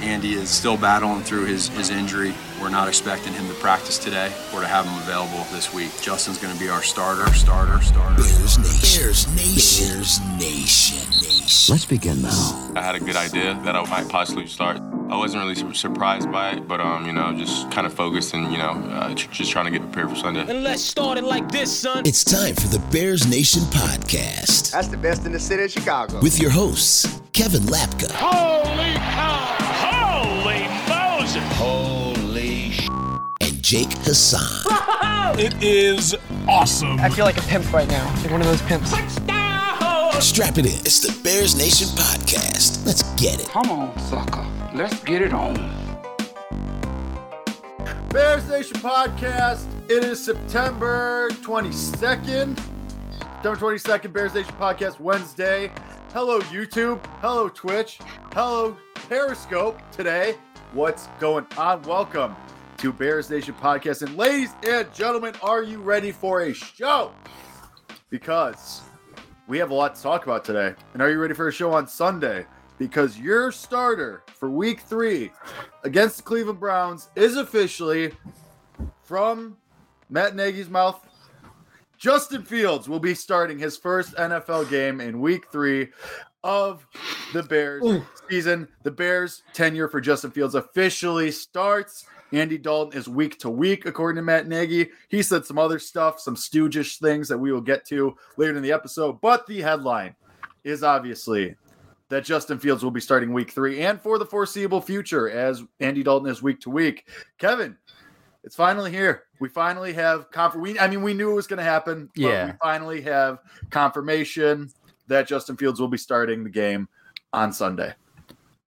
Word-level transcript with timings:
Andy 0.00 0.32
is 0.34 0.48
still 0.48 0.76
battling 0.76 1.22
through 1.22 1.44
his, 1.44 1.68
his 1.68 1.90
injury. 1.90 2.34
We're 2.60 2.70
not 2.70 2.88
expecting 2.88 3.32
him 3.32 3.46
to 3.48 3.54
practice 3.54 3.98
today 3.98 4.32
or 4.54 4.60
to 4.60 4.66
have 4.66 4.86
him 4.86 4.96
available 4.98 5.44
this 5.52 5.72
week. 5.72 5.90
Justin's 6.00 6.38
going 6.38 6.52
to 6.54 6.60
be 6.60 6.68
our 6.68 6.82
starter, 6.82 7.32
starter, 7.34 7.80
starter. 7.82 8.16
Bears 8.16 8.58
Nation. 8.58 9.00
Bears 9.02 9.36
Nation. 9.36 9.88
Bears 9.88 10.20
Nation. 10.38 11.08
Nation. 11.20 11.74
Let's 11.74 11.84
begin 11.84 12.22
now. 12.22 12.72
I 12.76 12.82
had 12.82 12.94
a 12.94 13.00
good 13.00 13.16
idea 13.16 13.60
that 13.64 13.76
I 13.76 13.84
might 13.90 14.08
possibly 14.08 14.46
start. 14.46 14.78
I 15.10 15.16
wasn't 15.16 15.42
really 15.42 15.74
surprised 15.74 16.30
by 16.30 16.52
it, 16.52 16.68
but 16.68 16.80
um, 16.80 17.04
you 17.04 17.12
know, 17.12 17.32
just 17.36 17.70
kind 17.72 17.86
of 17.86 17.92
focused 17.92 18.32
and 18.32 18.52
you 18.52 18.58
know, 18.58 18.70
uh, 18.92 19.12
just 19.14 19.50
trying 19.50 19.64
to 19.64 19.70
get 19.72 19.82
prepared 19.82 20.08
for 20.08 20.14
Sunday. 20.14 20.40
And 20.48 20.62
let's 20.62 20.82
start 20.82 21.18
it 21.18 21.24
like 21.24 21.50
this, 21.50 21.76
son. 21.76 22.06
It's 22.06 22.22
time 22.22 22.54
for 22.54 22.68
the 22.68 22.78
Bears 22.92 23.28
Nation 23.28 23.62
podcast. 23.62 24.70
That's 24.70 24.88
the 24.88 24.96
best 24.96 25.26
in 25.26 25.32
the 25.32 25.40
city 25.40 25.64
of 25.64 25.70
Chicago. 25.72 26.20
With 26.20 26.38
your 26.40 26.50
hosts, 26.50 27.20
Kevin 27.32 27.62
Lapka. 27.62 28.12
Holy 28.12 28.94
cow! 28.94 29.49
Jake 33.70 33.92
Hassan. 33.98 34.64
it 35.38 35.62
is 35.62 36.16
awesome. 36.48 36.98
I 36.98 37.08
feel 37.08 37.24
like 37.24 37.36
a 37.36 37.42
pimp 37.42 37.72
right 37.72 37.86
now, 37.86 38.04
like 38.16 38.32
one 38.32 38.40
of 38.40 38.48
those 38.48 38.60
pimps. 38.62 38.90
Touchdown! 38.90 40.20
Strap 40.20 40.58
it 40.58 40.66
in. 40.66 40.72
It's 40.80 40.98
the 40.98 41.16
Bears 41.22 41.56
Nation 41.56 41.86
podcast. 41.90 42.84
Let's 42.84 43.04
get 43.14 43.40
it. 43.40 43.46
Come 43.46 43.70
on, 43.70 43.96
sucker. 44.00 44.44
Let's 44.74 44.98
get 45.04 45.22
it 45.22 45.32
on. 45.32 45.54
Bears 48.08 48.48
Nation 48.48 48.78
podcast. 48.78 49.64
It 49.88 50.02
is 50.02 50.20
September 50.20 51.28
22nd. 51.30 52.58
September 52.58 53.56
22nd, 53.56 54.12
Bears 54.12 54.34
Nation 54.34 54.54
podcast, 54.58 54.98
Wednesday. 54.98 55.70
Hello, 56.12 56.40
YouTube. 56.40 56.98
Hello, 57.20 57.48
Twitch. 57.48 58.00
Hello, 58.32 58.76
Periscope. 58.94 59.78
Today, 59.92 60.34
what's 60.72 61.06
going 61.20 61.46
on? 61.56 61.82
Welcome 61.82 62.34
to 62.80 62.94
Bears 62.94 63.28
Nation 63.28 63.54
podcast. 63.60 64.00
And 64.00 64.16
ladies 64.16 64.54
and 64.66 64.90
gentlemen, 64.94 65.34
are 65.42 65.62
you 65.62 65.82
ready 65.82 66.12
for 66.12 66.40
a 66.40 66.54
show? 66.54 67.12
Because 68.08 68.80
we 69.48 69.58
have 69.58 69.70
a 69.70 69.74
lot 69.74 69.96
to 69.96 70.02
talk 70.02 70.24
about 70.24 70.46
today. 70.46 70.74
And 70.94 71.02
are 71.02 71.10
you 71.10 71.18
ready 71.18 71.34
for 71.34 71.48
a 71.48 71.52
show 71.52 71.74
on 71.74 71.86
Sunday? 71.86 72.46
Because 72.78 73.18
your 73.18 73.52
starter 73.52 74.22
for 74.34 74.48
week 74.48 74.80
three 74.80 75.30
against 75.84 76.16
the 76.16 76.22
Cleveland 76.22 76.58
Browns 76.58 77.10
is 77.16 77.36
officially 77.36 78.12
from 79.02 79.58
Matt 80.08 80.34
Nagy's 80.34 80.70
mouth. 80.70 81.06
Justin 81.98 82.46
Fields 82.46 82.88
will 82.88 82.98
be 82.98 83.14
starting 83.14 83.58
his 83.58 83.76
first 83.76 84.14
NFL 84.14 84.70
game 84.70 85.02
in 85.02 85.20
week 85.20 85.52
three 85.52 85.88
of 86.42 86.86
the 87.34 87.42
Bears 87.42 87.84
Ooh. 87.84 88.02
season. 88.30 88.68
The 88.84 88.90
Bears' 88.90 89.42
tenure 89.52 89.88
for 89.88 90.00
Justin 90.00 90.30
Fields 90.30 90.54
officially 90.54 91.30
starts. 91.30 92.06
Andy 92.32 92.58
Dalton 92.58 92.98
is 92.98 93.08
week 93.08 93.38
to 93.40 93.50
week, 93.50 93.86
according 93.86 94.16
to 94.16 94.22
Matt 94.22 94.46
Nagy. 94.46 94.90
He 95.08 95.22
said 95.22 95.44
some 95.44 95.58
other 95.58 95.78
stuff, 95.78 96.20
some 96.20 96.36
stoogish 96.36 96.98
things 96.98 97.28
that 97.28 97.38
we 97.38 97.52
will 97.52 97.60
get 97.60 97.84
to 97.86 98.16
later 98.36 98.56
in 98.56 98.62
the 98.62 98.72
episode. 98.72 99.20
But 99.20 99.46
the 99.46 99.60
headline 99.60 100.14
is 100.64 100.82
obviously 100.82 101.56
that 102.08 102.24
Justin 102.24 102.58
Fields 102.58 102.82
will 102.82 102.90
be 102.90 103.00
starting 103.00 103.32
week 103.32 103.50
three 103.50 103.80
and 103.82 104.00
for 104.00 104.18
the 104.18 104.26
foreseeable 104.26 104.80
future 104.80 105.30
as 105.30 105.62
Andy 105.80 106.02
Dalton 106.02 106.28
is 106.28 106.42
week 106.42 106.60
to 106.60 106.70
week. 106.70 107.08
Kevin, 107.38 107.76
it's 108.44 108.56
finally 108.56 108.90
here. 108.90 109.24
We 109.38 109.48
finally 109.48 109.92
have 109.94 110.30
confirmation. 110.30 110.78
I 110.80 110.88
mean, 110.88 111.02
we 111.02 111.14
knew 111.14 111.30
it 111.30 111.34
was 111.34 111.46
going 111.46 111.58
to 111.58 111.64
happen. 111.64 112.10
yeah. 112.14 112.46
we 112.46 112.52
finally 112.62 113.00
have 113.02 113.38
confirmation 113.70 114.70
that 115.06 115.26
Justin 115.26 115.56
Fields 115.56 115.80
will 115.80 115.88
be 115.88 115.98
starting 115.98 116.44
the 116.44 116.50
game 116.50 116.88
on 117.32 117.52
Sunday. 117.52 117.94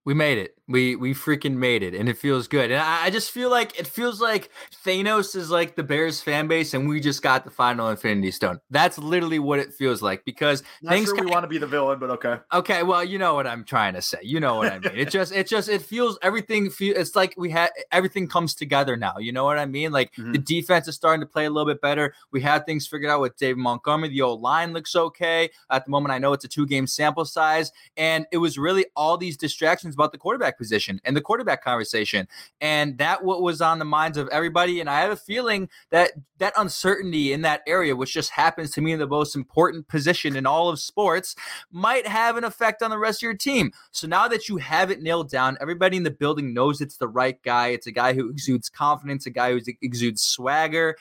We 0.04 0.12
made 0.12 0.36
it. 0.36 0.54
We 0.66 0.96
we 0.96 1.12
freaking 1.12 1.56
made 1.56 1.82
it, 1.82 1.94
and 1.94 2.08
it 2.08 2.16
feels 2.16 2.48
good. 2.48 2.70
And 2.70 2.80
I, 2.80 3.04
I, 3.04 3.10
just 3.10 3.30
feel 3.30 3.50
like 3.50 3.78
it 3.78 3.86
feels 3.86 4.18
like 4.18 4.50
Thanos 4.84 5.36
is 5.36 5.50
like 5.50 5.76
the 5.76 5.82
Bears 5.82 6.22
fan 6.22 6.46
base, 6.46 6.72
and 6.72 6.88
we 6.88 7.00
just 7.00 7.22
got 7.22 7.44
the 7.44 7.50
final 7.50 7.90
Infinity 7.90 8.30
Stone. 8.30 8.60
That's 8.70 8.98
literally 8.98 9.38
what 9.38 9.58
it 9.58 9.74
feels 9.74 10.00
like 10.00 10.24
because 10.24 10.62
Not 10.82 10.94
things. 10.94 11.08
Sure 11.08 11.22
we 11.22 11.26
want 11.26 11.44
to 11.44 11.48
be 11.48 11.58
the 11.58 11.66
villain, 11.66 11.98
but 11.98 12.10
okay. 12.10 12.36
Okay, 12.52 12.82
well, 12.82 13.04
you 13.04 13.18
know 13.18 13.34
what 13.34 13.46
I'm 13.46 13.64
trying 13.64 13.92
to 13.92 14.00
say. 14.00 14.18
You 14.22 14.40
know 14.40 14.56
what 14.56 14.72
I 14.72 14.78
mean. 14.78 14.92
it 14.94 15.10
just 15.10 15.32
it 15.32 15.46
just 15.46 15.68
it 15.68 15.82
feels 15.82 16.18
everything. 16.22 16.70
Feel 16.70 16.96
it's 16.96 17.14
like 17.14 17.34
we 17.36 17.50
had 17.50 17.70
everything 17.92 18.26
comes 18.26 18.54
together 18.54 18.96
now. 18.96 19.18
You 19.18 19.32
know 19.32 19.44
what 19.44 19.58
I 19.58 19.66
mean? 19.66 19.92
Like 19.92 20.12
mm-hmm. 20.12 20.32
the 20.32 20.38
defense 20.38 20.88
is 20.88 20.94
starting 20.94 21.20
to 21.20 21.26
play 21.26 21.44
a 21.44 21.50
little 21.50 21.70
bit 21.70 21.82
better. 21.82 22.14
We 22.30 22.40
had 22.40 22.64
things 22.64 22.86
figured 22.86 23.10
out 23.10 23.20
with 23.20 23.36
Dave 23.36 23.58
Montgomery. 23.58 24.08
The 24.08 24.22
old 24.22 24.40
line 24.40 24.72
looks 24.72 24.96
okay 24.96 25.50
at 25.70 25.84
the 25.84 25.90
moment. 25.90 26.12
I 26.12 26.18
know 26.18 26.32
it's 26.32 26.44
a 26.44 26.48
two 26.48 26.66
game 26.66 26.86
sample 26.86 27.26
size, 27.26 27.70
and 27.98 28.26
it 28.32 28.38
was 28.38 28.56
really 28.56 28.86
all 28.96 29.18
these 29.18 29.36
distractions 29.36 29.93
about 29.94 30.12
the 30.12 30.18
quarterback 30.18 30.58
position 30.58 31.00
and 31.04 31.16
the 31.16 31.20
quarterback 31.20 31.62
conversation. 31.62 32.28
And 32.60 32.98
that 32.98 33.24
what 33.24 33.42
was 33.42 33.60
on 33.60 33.78
the 33.78 33.84
minds 33.84 34.18
of 34.18 34.28
everybody. 34.28 34.80
And 34.80 34.90
I 34.90 35.00
have 35.00 35.10
a 35.10 35.16
feeling 35.16 35.68
that 35.90 36.12
that 36.38 36.52
uncertainty 36.56 37.32
in 37.32 37.42
that 37.42 37.62
area, 37.66 37.94
which 37.94 38.12
just 38.12 38.30
happens 38.30 38.70
to 38.72 38.80
me 38.80 38.92
in 38.92 38.98
the 38.98 39.06
most 39.06 39.36
important 39.36 39.88
position 39.88 40.36
in 40.36 40.46
all 40.46 40.68
of 40.68 40.80
sports, 40.80 41.36
might 41.70 42.06
have 42.06 42.36
an 42.36 42.44
effect 42.44 42.82
on 42.82 42.90
the 42.90 42.98
rest 42.98 43.20
of 43.20 43.22
your 43.22 43.34
team. 43.34 43.72
So 43.92 44.06
now 44.06 44.28
that 44.28 44.48
you 44.48 44.56
have 44.58 44.90
it 44.90 45.00
nailed 45.00 45.30
down, 45.30 45.56
everybody 45.60 45.96
in 45.96 46.02
the 46.02 46.10
building 46.10 46.52
knows 46.52 46.80
it's 46.80 46.96
the 46.96 47.08
right 47.08 47.40
guy. 47.42 47.68
It's 47.68 47.86
a 47.86 47.92
guy 47.92 48.14
who 48.14 48.30
exudes 48.30 48.68
confidence, 48.68 49.26
a 49.26 49.30
guy 49.30 49.52
who 49.52 49.60
exudes 49.80 50.22
swagger 50.22 50.96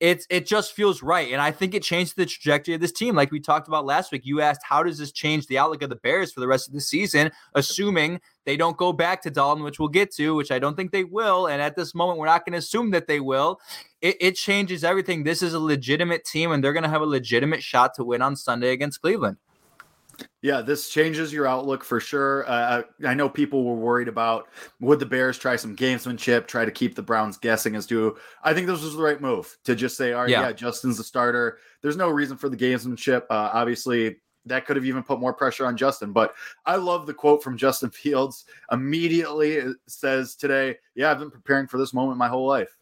it's 0.00 0.26
it 0.30 0.46
just 0.46 0.72
feels 0.72 1.02
right. 1.02 1.32
And 1.32 1.40
I 1.40 1.50
think 1.50 1.74
it 1.74 1.82
changed 1.82 2.16
the 2.16 2.26
trajectory 2.26 2.74
of 2.74 2.80
this 2.80 2.92
team. 2.92 3.16
Like 3.16 3.32
we 3.32 3.40
talked 3.40 3.66
about 3.66 3.84
last 3.84 4.12
week, 4.12 4.22
you 4.24 4.40
asked 4.40 4.60
how 4.62 4.82
does 4.82 4.98
this 4.98 5.10
change 5.10 5.46
the 5.46 5.58
outlook 5.58 5.82
of 5.82 5.90
the 5.90 5.96
Bears 5.96 6.32
for 6.32 6.40
the 6.40 6.46
rest 6.46 6.68
of 6.68 6.74
the 6.74 6.80
season, 6.80 7.32
assuming 7.54 8.20
they 8.44 8.56
don't 8.56 8.76
go 8.76 8.92
back 8.92 9.22
to 9.22 9.30
Dalton, 9.30 9.64
which 9.64 9.78
we'll 9.78 9.88
get 9.88 10.12
to, 10.14 10.34
which 10.34 10.52
I 10.52 10.58
don't 10.58 10.76
think 10.76 10.92
they 10.92 11.04
will. 11.04 11.48
And 11.48 11.60
at 11.60 11.74
this 11.74 11.94
moment, 11.94 12.18
we're 12.18 12.26
not 12.26 12.44
going 12.44 12.52
to 12.52 12.58
assume 12.58 12.92
that 12.92 13.08
they 13.08 13.20
will. 13.20 13.60
It, 14.00 14.16
it 14.20 14.36
changes 14.36 14.84
everything. 14.84 15.24
This 15.24 15.42
is 15.42 15.54
a 15.54 15.60
legitimate 15.60 16.24
team, 16.24 16.52
and 16.52 16.62
they're 16.62 16.72
going 16.72 16.84
to 16.84 16.88
have 16.88 17.02
a 17.02 17.06
legitimate 17.06 17.62
shot 17.62 17.94
to 17.94 18.04
win 18.04 18.22
on 18.22 18.36
Sunday 18.36 18.70
against 18.70 19.00
Cleveland. 19.00 19.38
Yeah, 20.42 20.62
this 20.62 20.88
changes 20.88 21.32
your 21.32 21.46
outlook 21.46 21.84
for 21.84 22.00
sure. 22.00 22.48
Uh, 22.48 22.82
I 23.04 23.14
know 23.14 23.28
people 23.28 23.64
were 23.64 23.74
worried 23.74 24.08
about 24.08 24.48
would 24.80 24.98
the 25.00 25.06
Bears 25.06 25.38
try 25.38 25.56
some 25.56 25.76
gamesmanship, 25.76 26.46
try 26.46 26.64
to 26.64 26.70
keep 26.70 26.94
the 26.94 27.02
Browns 27.02 27.36
guessing 27.36 27.76
as 27.76 27.86
to. 27.86 28.16
I 28.42 28.54
think 28.54 28.66
this 28.66 28.82
was 28.82 28.96
the 28.96 29.02
right 29.02 29.20
move 29.20 29.56
to 29.64 29.74
just 29.74 29.96
say, 29.96 30.12
all 30.12 30.22
right, 30.22 30.30
yeah, 30.30 30.42
yeah 30.42 30.52
Justin's 30.52 30.96
the 30.96 31.04
starter. 31.04 31.58
There's 31.82 31.96
no 31.96 32.08
reason 32.08 32.36
for 32.36 32.48
the 32.48 32.56
gamesmanship. 32.56 33.22
Uh, 33.30 33.50
obviously, 33.52 34.16
that 34.46 34.64
could 34.64 34.76
have 34.76 34.86
even 34.86 35.02
put 35.02 35.20
more 35.20 35.34
pressure 35.34 35.66
on 35.66 35.76
Justin. 35.76 36.12
But 36.12 36.34
I 36.64 36.76
love 36.76 37.06
the 37.06 37.14
quote 37.14 37.42
from 37.42 37.56
Justin 37.56 37.90
Fields. 37.90 38.44
Immediately 38.72 39.74
says 39.86 40.34
today, 40.34 40.76
"Yeah, 40.94 41.10
I've 41.10 41.18
been 41.18 41.30
preparing 41.30 41.66
for 41.66 41.78
this 41.78 41.92
moment 41.92 42.18
my 42.18 42.28
whole 42.28 42.46
life." 42.46 42.77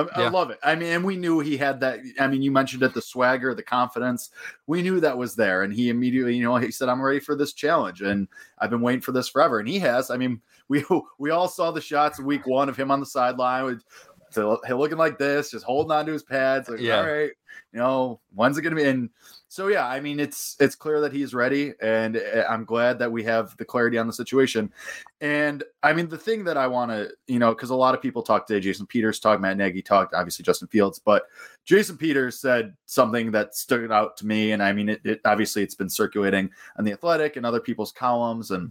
I, 0.00 0.20
yeah. 0.20 0.26
I, 0.26 0.30
love 0.30 0.50
it. 0.50 0.58
I 0.62 0.74
mean, 0.74 0.90
and 0.90 1.04
we 1.04 1.16
knew 1.16 1.40
he 1.40 1.56
had 1.56 1.80
that. 1.80 2.00
I 2.18 2.26
mean, 2.26 2.42
you 2.42 2.50
mentioned 2.50 2.82
it, 2.82 2.94
the 2.94 3.02
swagger, 3.02 3.54
the 3.54 3.62
confidence. 3.62 4.30
We 4.66 4.82
knew 4.82 5.00
that 5.00 5.16
was 5.16 5.34
there, 5.34 5.62
and 5.62 5.72
he 5.72 5.88
immediately, 5.88 6.36
you 6.36 6.44
know, 6.44 6.56
he 6.56 6.70
said, 6.70 6.88
"I'm 6.88 7.02
ready 7.02 7.20
for 7.20 7.34
this 7.34 7.52
challenge," 7.52 8.02
and 8.02 8.28
I've 8.58 8.70
been 8.70 8.80
waiting 8.80 9.00
for 9.00 9.12
this 9.12 9.28
forever, 9.28 9.58
and 9.58 9.68
he 9.68 9.78
has. 9.80 10.10
I 10.10 10.16
mean, 10.16 10.40
we 10.68 10.84
we 11.18 11.30
all 11.30 11.48
saw 11.48 11.70
the 11.70 11.80
shots 11.80 12.20
week 12.20 12.46
one 12.46 12.68
of 12.68 12.76
him 12.76 12.90
on 12.90 13.00
the 13.00 13.06
sideline 13.06 13.64
with. 13.64 13.84
So 14.30 14.60
looking 14.68 14.98
like 14.98 15.18
this, 15.18 15.50
just 15.50 15.64
holding 15.64 15.92
on 15.92 16.06
to 16.06 16.12
his 16.12 16.22
pads, 16.22 16.68
like, 16.68 16.80
yeah. 16.80 16.98
all 16.98 17.06
right, 17.06 17.32
you 17.72 17.78
know, 17.78 18.20
when's 18.34 18.58
it 18.58 18.62
going 18.62 18.74
to 18.74 18.82
be? 18.82 18.88
And 18.88 19.10
so 19.50 19.66
yeah, 19.66 19.88
I 19.88 19.98
mean 19.98 20.20
it's 20.20 20.56
it's 20.60 20.76
clear 20.76 21.00
that 21.00 21.12
he's 21.12 21.34
ready, 21.34 21.74
and 21.82 22.16
eh, 22.16 22.44
I'm 22.48 22.64
glad 22.64 23.00
that 23.00 23.10
we 23.10 23.24
have 23.24 23.56
the 23.56 23.64
clarity 23.64 23.98
on 23.98 24.06
the 24.06 24.12
situation. 24.12 24.72
And 25.20 25.64
I 25.82 25.92
mean 25.92 26.08
the 26.08 26.16
thing 26.16 26.44
that 26.44 26.56
I 26.56 26.68
want 26.68 26.92
to, 26.92 27.10
you 27.26 27.40
know, 27.40 27.52
because 27.52 27.70
a 27.70 27.74
lot 27.74 27.92
of 27.92 28.00
people 28.00 28.22
talked 28.22 28.46
today, 28.46 28.60
Jason 28.60 28.86
Peters 28.86 29.18
talked, 29.18 29.42
Matt 29.42 29.56
Nagy 29.56 29.82
talked, 29.82 30.14
obviously 30.14 30.44
Justin 30.44 30.68
Fields, 30.68 31.00
but 31.00 31.24
Jason 31.64 31.96
Peters 31.96 32.38
said 32.38 32.76
something 32.86 33.32
that 33.32 33.56
stood 33.56 33.90
out 33.90 34.16
to 34.18 34.26
me, 34.26 34.52
and 34.52 34.62
I 34.62 34.72
mean 34.72 34.88
it, 34.88 35.00
it 35.04 35.20
obviously 35.24 35.64
it's 35.64 35.74
been 35.74 35.90
circulating 35.90 36.48
on 36.78 36.84
the 36.84 36.92
Athletic 36.92 37.36
and 37.36 37.44
other 37.44 37.60
people's 37.60 37.92
columns 37.92 38.52
and. 38.52 38.70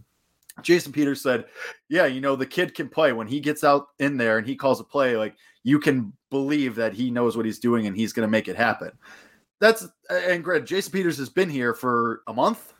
Jason 0.62 0.92
Peters 0.92 1.22
said, 1.22 1.46
"Yeah, 1.88 2.06
you 2.06 2.20
know 2.20 2.36
the 2.36 2.46
kid 2.46 2.76
can 2.76 2.90
play 2.90 3.14
when 3.14 3.28
he 3.28 3.40
gets 3.40 3.64
out 3.64 3.88
in 4.00 4.18
there 4.18 4.38
and 4.38 4.46
he 4.46 4.58
calls 4.58 4.82
a 4.82 4.84
play. 4.84 5.16
Like 5.16 5.36
you 5.64 5.80
can 5.80 6.14
believe 6.32 6.76
that 6.76 6.94
he 6.94 7.12
knows 7.12 7.36
what 7.36 7.46
he's 7.46 7.60
doing 7.60 7.88
and 7.88 7.96
he's 7.96 8.14
going 8.14 8.28
to 8.28 8.32
make 8.32 8.48
it 8.48 8.56
happen." 8.56 8.92
that's 9.60 9.88
and 10.10 10.44
Greg 10.44 10.66
Jason 10.66 10.92
Peters 10.92 11.18
has 11.18 11.30
been 11.30 11.50
here 11.50 11.74
for 11.74 12.22
a 12.28 12.34
month, 12.34 12.74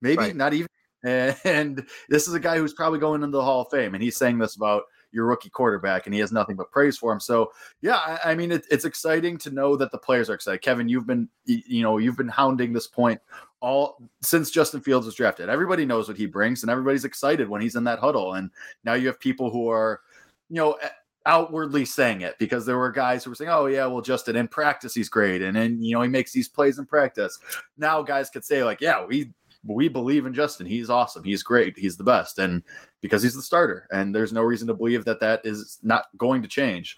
maybe 0.00 0.18
right. 0.18 0.36
not 0.36 0.52
even. 0.52 0.68
And 1.04 1.84
this 2.08 2.28
is 2.28 2.34
a 2.34 2.38
guy 2.38 2.58
who's 2.58 2.74
probably 2.74 3.00
going 3.00 3.24
into 3.24 3.36
the 3.36 3.42
Hall 3.42 3.62
of 3.62 3.70
Fame, 3.72 3.94
and 3.94 4.00
he's 4.00 4.16
saying 4.16 4.38
this 4.38 4.54
about 4.54 4.84
your 5.10 5.26
rookie 5.26 5.50
quarterback, 5.50 6.06
and 6.06 6.14
he 6.14 6.20
has 6.20 6.30
nothing 6.30 6.54
but 6.54 6.70
praise 6.70 6.96
for 6.96 7.12
him. 7.12 7.18
So, 7.18 7.50
yeah, 7.80 7.96
I, 7.96 8.30
I 8.30 8.34
mean, 8.36 8.52
it, 8.52 8.66
it's 8.70 8.84
exciting 8.84 9.36
to 9.38 9.50
know 9.50 9.74
that 9.74 9.90
the 9.90 9.98
players 9.98 10.30
are 10.30 10.34
excited. 10.34 10.62
Kevin, 10.62 10.88
you've 10.88 11.08
been, 11.08 11.28
you 11.44 11.82
know, 11.82 11.98
you've 11.98 12.16
been 12.16 12.28
hounding 12.28 12.72
this 12.72 12.86
point 12.86 13.20
all 13.58 14.00
since 14.22 14.52
Justin 14.52 14.80
Fields 14.80 15.04
was 15.04 15.16
drafted. 15.16 15.48
Everybody 15.48 15.84
knows 15.84 16.06
what 16.06 16.16
he 16.16 16.26
brings, 16.26 16.62
and 16.62 16.70
everybody's 16.70 17.04
excited 17.04 17.48
when 17.48 17.62
he's 17.62 17.74
in 17.74 17.82
that 17.82 17.98
huddle. 17.98 18.34
And 18.34 18.48
now 18.84 18.94
you 18.94 19.08
have 19.08 19.18
people 19.18 19.50
who 19.50 19.68
are, 19.68 20.02
you 20.50 20.56
know, 20.56 20.78
outwardly 21.26 21.84
saying 21.84 22.22
it 22.22 22.36
because 22.38 22.66
there 22.66 22.78
were 22.78 22.90
guys 22.90 23.24
who 23.24 23.30
were 23.30 23.36
saying, 23.36 23.50
"Oh 23.50 23.66
yeah, 23.66 23.86
well 23.86 24.00
Justin 24.00 24.36
in 24.36 24.48
practice 24.48 24.94
he's 24.94 25.08
great, 25.08 25.42
and 25.42 25.56
then 25.56 25.82
you 25.82 25.94
know 25.94 26.02
he 26.02 26.08
makes 26.08 26.32
these 26.32 26.48
plays 26.48 26.78
in 26.78 26.86
practice." 26.86 27.38
Now 27.76 28.02
guys 28.02 28.30
could 28.30 28.44
say 28.44 28.64
like, 28.64 28.80
"Yeah, 28.80 29.04
we 29.04 29.32
we 29.64 29.88
believe 29.88 30.26
in 30.26 30.34
Justin. 30.34 30.66
He's 30.66 30.90
awesome. 30.90 31.22
He's 31.22 31.42
great. 31.42 31.78
He's 31.78 31.96
the 31.96 32.04
best. 32.04 32.38
And 32.38 32.62
because 33.00 33.22
he's 33.22 33.34
the 33.34 33.42
starter, 33.42 33.86
and 33.92 34.14
there's 34.14 34.32
no 34.32 34.42
reason 34.42 34.66
to 34.68 34.74
believe 34.74 35.04
that 35.04 35.20
that 35.20 35.40
is 35.44 35.78
not 35.82 36.06
going 36.16 36.42
to 36.42 36.48
change 36.48 36.96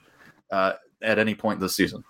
uh, 0.50 0.74
at 1.02 1.18
any 1.18 1.34
point 1.34 1.60
this 1.60 1.76
season. 1.76 2.02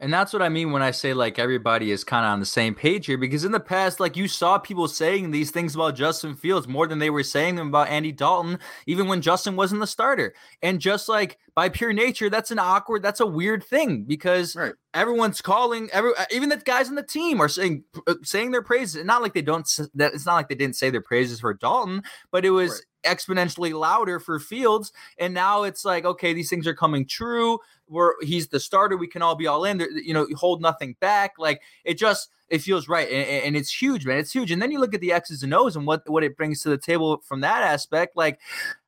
And 0.00 0.12
that's 0.12 0.32
what 0.32 0.42
I 0.42 0.48
mean 0.48 0.72
when 0.72 0.82
I 0.82 0.90
say 0.90 1.14
like 1.14 1.38
everybody 1.38 1.92
is 1.92 2.02
kind 2.02 2.26
of 2.26 2.32
on 2.32 2.40
the 2.40 2.46
same 2.46 2.74
page 2.74 3.06
here 3.06 3.16
because 3.16 3.44
in 3.44 3.52
the 3.52 3.60
past, 3.60 4.00
like 4.00 4.16
you 4.16 4.26
saw 4.26 4.58
people 4.58 4.88
saying 4.88 5.30
these 5.30 5.52
things 5.52 5.76
about 5.76 5.94
Justin 5.94 6.34
Fields 6.34 6.66
more 6.66 6.88
than 6.88 6.98
they 6.98 7.10
were 7.10 7.22
saying 7.22 7.54
them 7.54 7.68
about 7.68 7.88
Andy 7.88 8.10
Dalton, 8.10 8.58
even 8.86 9.06
when 9.06 9.22
Justin 9.22 9.54
wasn't 9.54 9.80
the 9.80 9.86
starter. 9.86 10.34
And 10.62 10.80
just 10.80 11.08
like 11.08 11.38
by 11.54 11.68
pure 11.68 11.92
nature, 11.92 12.28
that's 12.28 12.50
an 12.50 12.58
awkward, 12.58 13.02
that's 13.02 13.20
a 13.20 13.26
weird 13.26 13.62
thing 13.62 14.02
because 14.02 14.56
right. 14.56 14.74
everyone's 14.94 15.40
calling 15.40 15.88
every 15.92 16.10
even 16.32 16.48
the 16.48 16.56
guys 16.56 16.88
on 16.88 16.96
the 16.96 17.02
team 17.04 17.40
are 17.40 17.48
saying 17.48 17.84
uh, 18.08 18.14
saying 18.24 18.50
their 18.50 18.62
praises. 18.62 19.04
Not 19.04 19.22
like 19.22 19.32
they 19.32 19.42
don't 19.42 19.64
that 19.94 20.12
it's 20.12 20.26
not 20.26 20.34
like 20.34 20.48
they 20.48 20.56
didn't 20.56 20.76
say 20.76 20.90
their 20.90 21.02
praises 21.02 21.38
for 21.38 21.54
Dalton, 21.54 22.02
but 22.32 22.44
it 22.44 22.50
was 22.50 22.70
right 22.70 22.80
exponentially 23.04 23.78
louder 23.78 24.18
for 24.18 24.38
Fields. 24.38 24.92
And 25.18 25.34
now 25.34 25.62
it's 25.62 25.84
like, 25.84 26.04
okay, 26.04 26.32
these 26.32 26.50
things 26.50 26.66
are 26.66 26.74
coming 26.74 27.06
true. 27.06 27.58
Where 27.86 28.14
he's 28.22 28.48
the 28.48 28.60
starter, 28.60 28.96
we 28.96 29.06
can 29.06 29.20
all 29.20 29.34
be 29.34 29.46
all 29.46 29.64
in. 29.64 29.83
There, 29.90 29.98
you 29.98 30.14
know, 30.14 30.26
hold 30.34 30.62
nothing 30.62 30.96
back. 31.00 31.34
Like 31.38 31.62
it 31.84 31.98
just 31.98 32.30
it 32.48 32.58
feels 32.58 32.88
right, 32.88 33.08
and, 33.08 33.44
and, 33.44 33.56
it's 33.56 33.72
huge, 33.72 34.04
man. 34.04 34.18
It's 34.18 34.32
huge. 34.32 34.50
And 34.50 34.60
then 34.60 34.70
you 34.70 34.78
look 34.78 34.94
at 34.94 35.00
the 35.00 35.12
X's 35.12 35.42
and 35.42 35.54
O's 35.54 35.76
and 35.76 35.86
what 35.86 36.08
what 36.08 36.22
it 36.22 36.36
brings 36.36 36.62
to 36.62 36.68
the 36.68 36.78
table 36.78 37.22
from 37.24 37.40
that 37.40 37.62
aspect. 37.62 38.16
Like, 38.16 38.38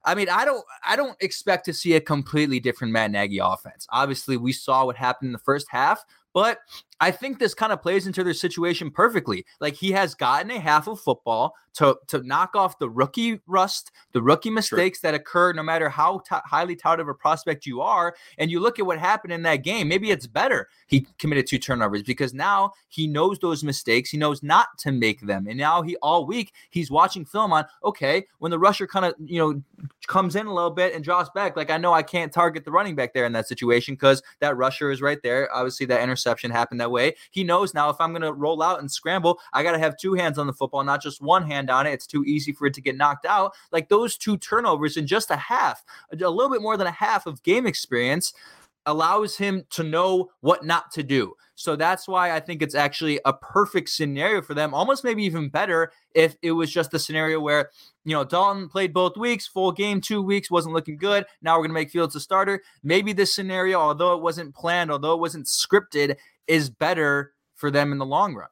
I 0.04 0.14
mean, 0.14 0.28
I 0.28 0.44
don't 0.44 0.64
I 0.86 0.96
don't 0.96 1.16
expect 1.20 1.64
to 1.66 1.72
see 1.72 1.94
a 1.94 2.00
completely 2.00 2.60
different 2.60 2.92
Matt 2.92 3.10
Nagy 3.10 3.38
offense. 3.38 3.86
Obviously, 3.90 4.36
we 4.36 4.52
saw 4.52 4.84
what 4.84 4.96
happened 4.96 5.28
in 5.28 5.32
the 5.32 5.38
first 5.38 5.66
half, 5.70 6.04
but 6.32 6.58
I 7.00 7.10
think 7.10 7.38
this 7.38 7.54
kind 7.54 7.72
of 7.72 7.82
plays 7.82 8.06
into 8.06 8.24
their 8.24 8.34
situation 8.34 8.90
perfectly. 8.90 9.44
Like 9.60 9.74
he 9.74 9.92
has 9.92 10.14
gotten 10.14 10.50
a 10.50 10.60
half 10.60 10.88
of 10.88 11.00
football 11.00 11.54
to 11.76 11.96
to 12.06 12.22
knock 12.22 12.56
off 12.56 12.78
the 12.78 12.88
rookie 12.88 13.40
rust, 13.46 13.92
the 14.12 14.22
rookie 14.22 14.50
mistakes 14.50 15.00
sure. 15.00 15.12
that 15.12 15.20
occur 15.20 15.52
no 15.52 15.62
matter 15.62 15.90
how 15.90 16.20
t- 16.20 16.36
highly 16.46 16.74
touted 16.74 17.02
of 17.02 17.08
a 17.08 17.14
prospect 17.14 17.66
you 17.66 17.82
are. 17.82 18.16
And 18.38 18.50
you 18.50 18.60
look 18.60 18.78
at 18.78 18.86
what 18.86 18.98
happened 18.98 19.32
in 19.32 19.42
that 19.42 19.56
game. 19.56 19.88
Maybe 19.88 20.10
it's 20.10 20.26
better 20.26 20.68
he 20.86 21.06
committed 21.18 21.46
two 21.46 21.58
turnovers 21.58 22.02
because 22.02 22.32
now 22.32 22.72
he 22.88 23.06
knows 23.06 23.38
those 23.38 23.62
mistakes. 23.62 24.10
He 24.10 24.16
knows 24.16 24.42
not 24.42 24.68
to 24.78 24.92
make 24.92 25.20
them. 25.20 25.46
And 25.46 25.58
now 25.58 25.82
he 25.82 25.96
all 25.96 26.26
week 26.26 26.52
he's 26.70 26.90
watching 26.90 27.24
film 27.26 27.52
on 27.52 27.66
okay 27.84 28.26
when 28.38 28.50
the 28.50 28.58
rusher 28.58 28.86
kind 28.86 29.04
of 29.04 29.14
you 29.22 29.38
know 29.38 29.62
comes 30.06 30.34
in 30.34 30.46
a 30.46 30.54
little 30.54 30.70
bit 30.70 30.94
and 30.94 31.04
drops 31.04 31.28
back. 31.34 31.56
Like 31.56 31.70
I 31.70 31.76
know 31.76 31.92
I 31.92 32.02
can't 32.02 32.32
target 32.32 32.64
the 32.64 32.72
running 32.72 32.96
back 32.96 33.12
there 33.12 33.26
in 33.26 33.32
that 33.32 33.48
situation 33.48 33.94
because 33.94 34.22
that 34.40 34.56
rusher 34.56 34.90
is 34.90 35.02
right 35.02 35.22
there. 35.22 35.54
Obviously 35.54 35.84
that 35.86 36.02
interception 36.02 36.50
happened 36.50 36.80
that 36.80 36.85
way. 36.90 37.14
He 37.30 37.44
knows 37.44 37.74
now 37.74 37.90
if 37.90 37.96
I'm 38.00 38.12
going 38.12 38.22
to 38.22 38.32
roll 38.32 38.62
out 38.62 38.80
and 38.80 38.90
scramble, 38.90 39.38
I 39.52 39.62
got 39.62 39.72
to 39.72 39.78
have 39.78 39.96
two 39.98 40.14
hands 40.14 40.38
on 40.38 40.46
the 40.46 40.52
football, 40.52 40.84
not 40.84 41.02
just 41.02 41.20
one 41.20 41.48
hand 41.48 41.70
on 41.70 41.86
it. 41.86 41.92
It's 41.92 42.06
too 42.06 42.24
easy 42.24 42.52
for 42.52 42.66
it 42.66 42.74
to 42.74 42.80
get 42.80 42.96
knocked 42.96 43.26
out. 43.26 43.54
Like 43.72 43.88
those 43.88 44.16
two 44.16 44.36
turnovers 44.36 44.96
in 44.96 45.06
just 45.06 45.30
a 45.30 45.36
half, 45.36 45.84
a 46.12 46.16
little 46.16 46.50
bit 46.50 46.62
more 46.62 46.76
than 46.76 46.86
a 46.86 46.92
half 46.92 47.26
of 47.26 47.42
game 47.42 47.66
experience 47.66 48.32
allows 48.86 49.36
him 49.36 49.64
to 49.70 49.82
know 49.82 50.30
what 50.40 50.64
not 50.64 50.90
to 50.92 51.02
do. 51.02 51.34
So 51.56 51.74
that's 51.74 52.06
why 52.06 52.32
I 52.32 52.40
think 52.40 52.60
it's 52.60 52.74
actually 52.74 53.18
a 53.24 53.32
perfect 53.32 53.88
scenario 53.88 54.42
for 54.42 54.54
them, 54.54 54.74
almost 54.74 55.04
maybe 55.04 55.24
even 55.24 55.48
better 55.48 55.90
if 56.14 56.36
it 56.42 56.52
was 56.52 56.70
just 56.70 56.90
the 56.90 56.98
scenario 56.98 57.40
where, 57.40 57.70
you 58.04 58.12
know, 58.12 58.24
Dalton 58.24 58.68
played 58.68 58.92
both 58.92 59.16
weeks, 59.16 59.46
full 59.46 59.72
game, 59.72 60.00
two 60.00 60.22
weeks, 60.22 60.50
wasn't 60.50 60.74
looking 60.74 60.98
good. 60.98 61.24
Now 61.40 61.54
we're 61.54 61.62
going 61.62 61.70
to 61.70 61.74
make 61.74 61.90
Fields 61.90 62.14
a 62.14 62.20
starter. 62.20 62.62
Maybe 62.82 63.14
this 63.14 63.34
scenario, 63.34 63.80
although 63.80 64.14
it 64.14 64.22
wasn't 64.22 64.54
planned, 64.54 64.90
although 64.90 65.14
it 65.14 65.20
wasn't 65.20 65.46
scripted, 65.46 66.16
is 66.48 66.70
better 66.70 67.32
for 67.54 67.70
them 67.70 67.92
in 67.92 67.98
the 67.98 68.06
long 68.06 68.34
run. 68.34 68.48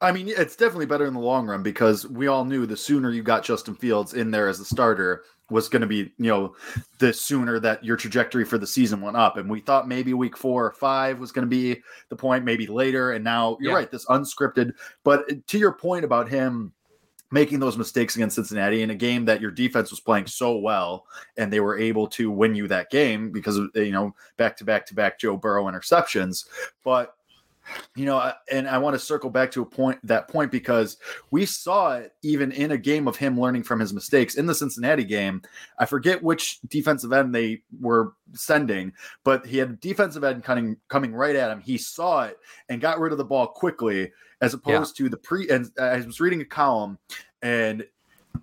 I 0.00 0.10
mean, 0.12 0.28
it's 0.28 0.56
definitely 0.56 0.86
better 0.86 1.06
in 1.06 1.14
the 1.14 1.20
long 1.20 1.46
run 1.46 1.62
because 1.62 2.06
we 2.08 2.26
all 2.26 2.44
knew 2.44 2.66
the 2.66 2.76
sooner 2.76 3.10
you 3.10 3.22
got 3.22 3.44
Justin 3.44 3.74
Fields 3.74 4.14
in 4.14 4.30
there 4.30 4.48
as 4.48 4.58
a 4.58 4.64
starter 4.64 5.24
was 5.48 5.68
going 5.68 5.82
to 5.82 5.86
be, 5.86 6.12
you 6.18 6.28
know, 6.30 6.54
the 6.98 7.12
sooner 7.12 7.58
that 7.60 7.84
your 7.84 7.96
trajectory 7.96 8.44
for 8.44 8.58
the 8.58 8.66
season 8.66 9.00
went 9.00 9.16
up. 9.16 9.36
And 9.36 9.50
we 9.50 9.60
thought 9.60 9.88
maybe 9.88 10.14
week 10.14 10.36
four 10.36 10.64
or 10.64 10.72
five 10.72 11.18
was 11.18 11.32
going 11.32 11.44
to 11.44 11.50
be 11.50 11.80
the 12.08 12.16
point, 12.16 12.44
maybe 12.44 12.66
later. 12.66 13.12
And 13.12 13.24
now 13.24 13.56
you're 13.60 13.72
yeah. 13.72 13.78
right, 13.78 13.90
this 13.90 14.06
unscripted. 14.06 14.72
But 15.04 15.46
to 15.48 15.58
your 15.58 15.72
point 15.72 16.04
about 16.04 16.28
him 16.28 16.72
making 17.30 17.60
those 17.60 17.76
mistakes 17.76 18.16
against 18.16 18.36
Cincinnati 18.36 18.82
in 18.82 18.90
a 18.90 18.94
game 18.94 19.24
that 19.24 19.40
your 19.40 19.50
defense 19.50 19.90
was 19.90 20.00
playing 20.00 20.26
so 20.26 20.56
well 20.56 21.06
and 21.36 21.52
they 21.52 21.60
were 21.60 21.78
able 21.78 22.06
to 22.08 22.30
win 22.30 22.54
you 22.54 22.66
that 22.68 22.90
game 22.90 23.30
because 23.30 23.56
of 23.56 23.70
you 23.74 23.92
know 23.92 24.14
back 24.36 24.56
to 24.56 24.64
back 24.64 24.86
to 24.86 24.94
back 24.94 25.18
Joe 25.18 25.36
Burrow 25.36 25.66
interceptions. 25.66 26.46
But 26.84 27.14
you 27.96 28.04
know 28.04 28.32
and 28.50 28.68
I 28.68 28.78
want 28.78 28.94
to 28.94 28.98
circle 28.98 29.30
back 29.30 29.50
to 29.52 29.62
a 29.62 29.66
point 29.66 29.98
that 30.04 30.28
point 30.28 30.50
because 30.50 30.96
we 31.30 31.46
saw 31.46 31.96
it 31.96 32.14
even 32.22 32.52
in 32.52 32.72
a 32.72 32.78
game 32.78 33.06
of 33.06 33.16
him 33.16 33.40
learning 33.40 33.62
from 33.62 33.80
his 33.80 33.92
mistakes 33.92 34.34
in 34.34 34.46
the 34.46 34.54
Cincinnati 34.54 35.04
game 35.04 35.42
I 35.78 35.86
forget 35.86 36.22
which 36.22 36.60
defensive 36.68 37.12
end 37.12 37.34
they 37.34 37.62
were 37.80 38.12
sending 38.34 38.92
but 39.24 39.46
he 39.46 39.58
had 39.58 39.80
defensive 39.80 40.24
end 40.24 40.44
coming 40.44 40.76
coming 40.88 41.14
right 41.14 41.36
at 41.36 41.50
him 41.50 41.60
he 41.60 41.78
saw 41.78 42.22
it 42.22 42.38
and 42.68 42.80
got 42.80 42.98
rid 42.98 43.12
of 43.12 43.18
the 43.18 43.24
ball 43.24 43.46
quickly 43.46 44.10
as 44.40 44.54
opposed 44.54 44.98
yeah. 44.98 45.04
to 45.04 45.10
the 45.10 45.16
pre. 45.16 45.48
And 45.48 45.70
uh, 45.78 45.84
I 45.84 46.00
was 46.00 46.20
reading 46.20 46.40
a 46.40 46.44
column, 46.44 46.98
and 47.42 47.84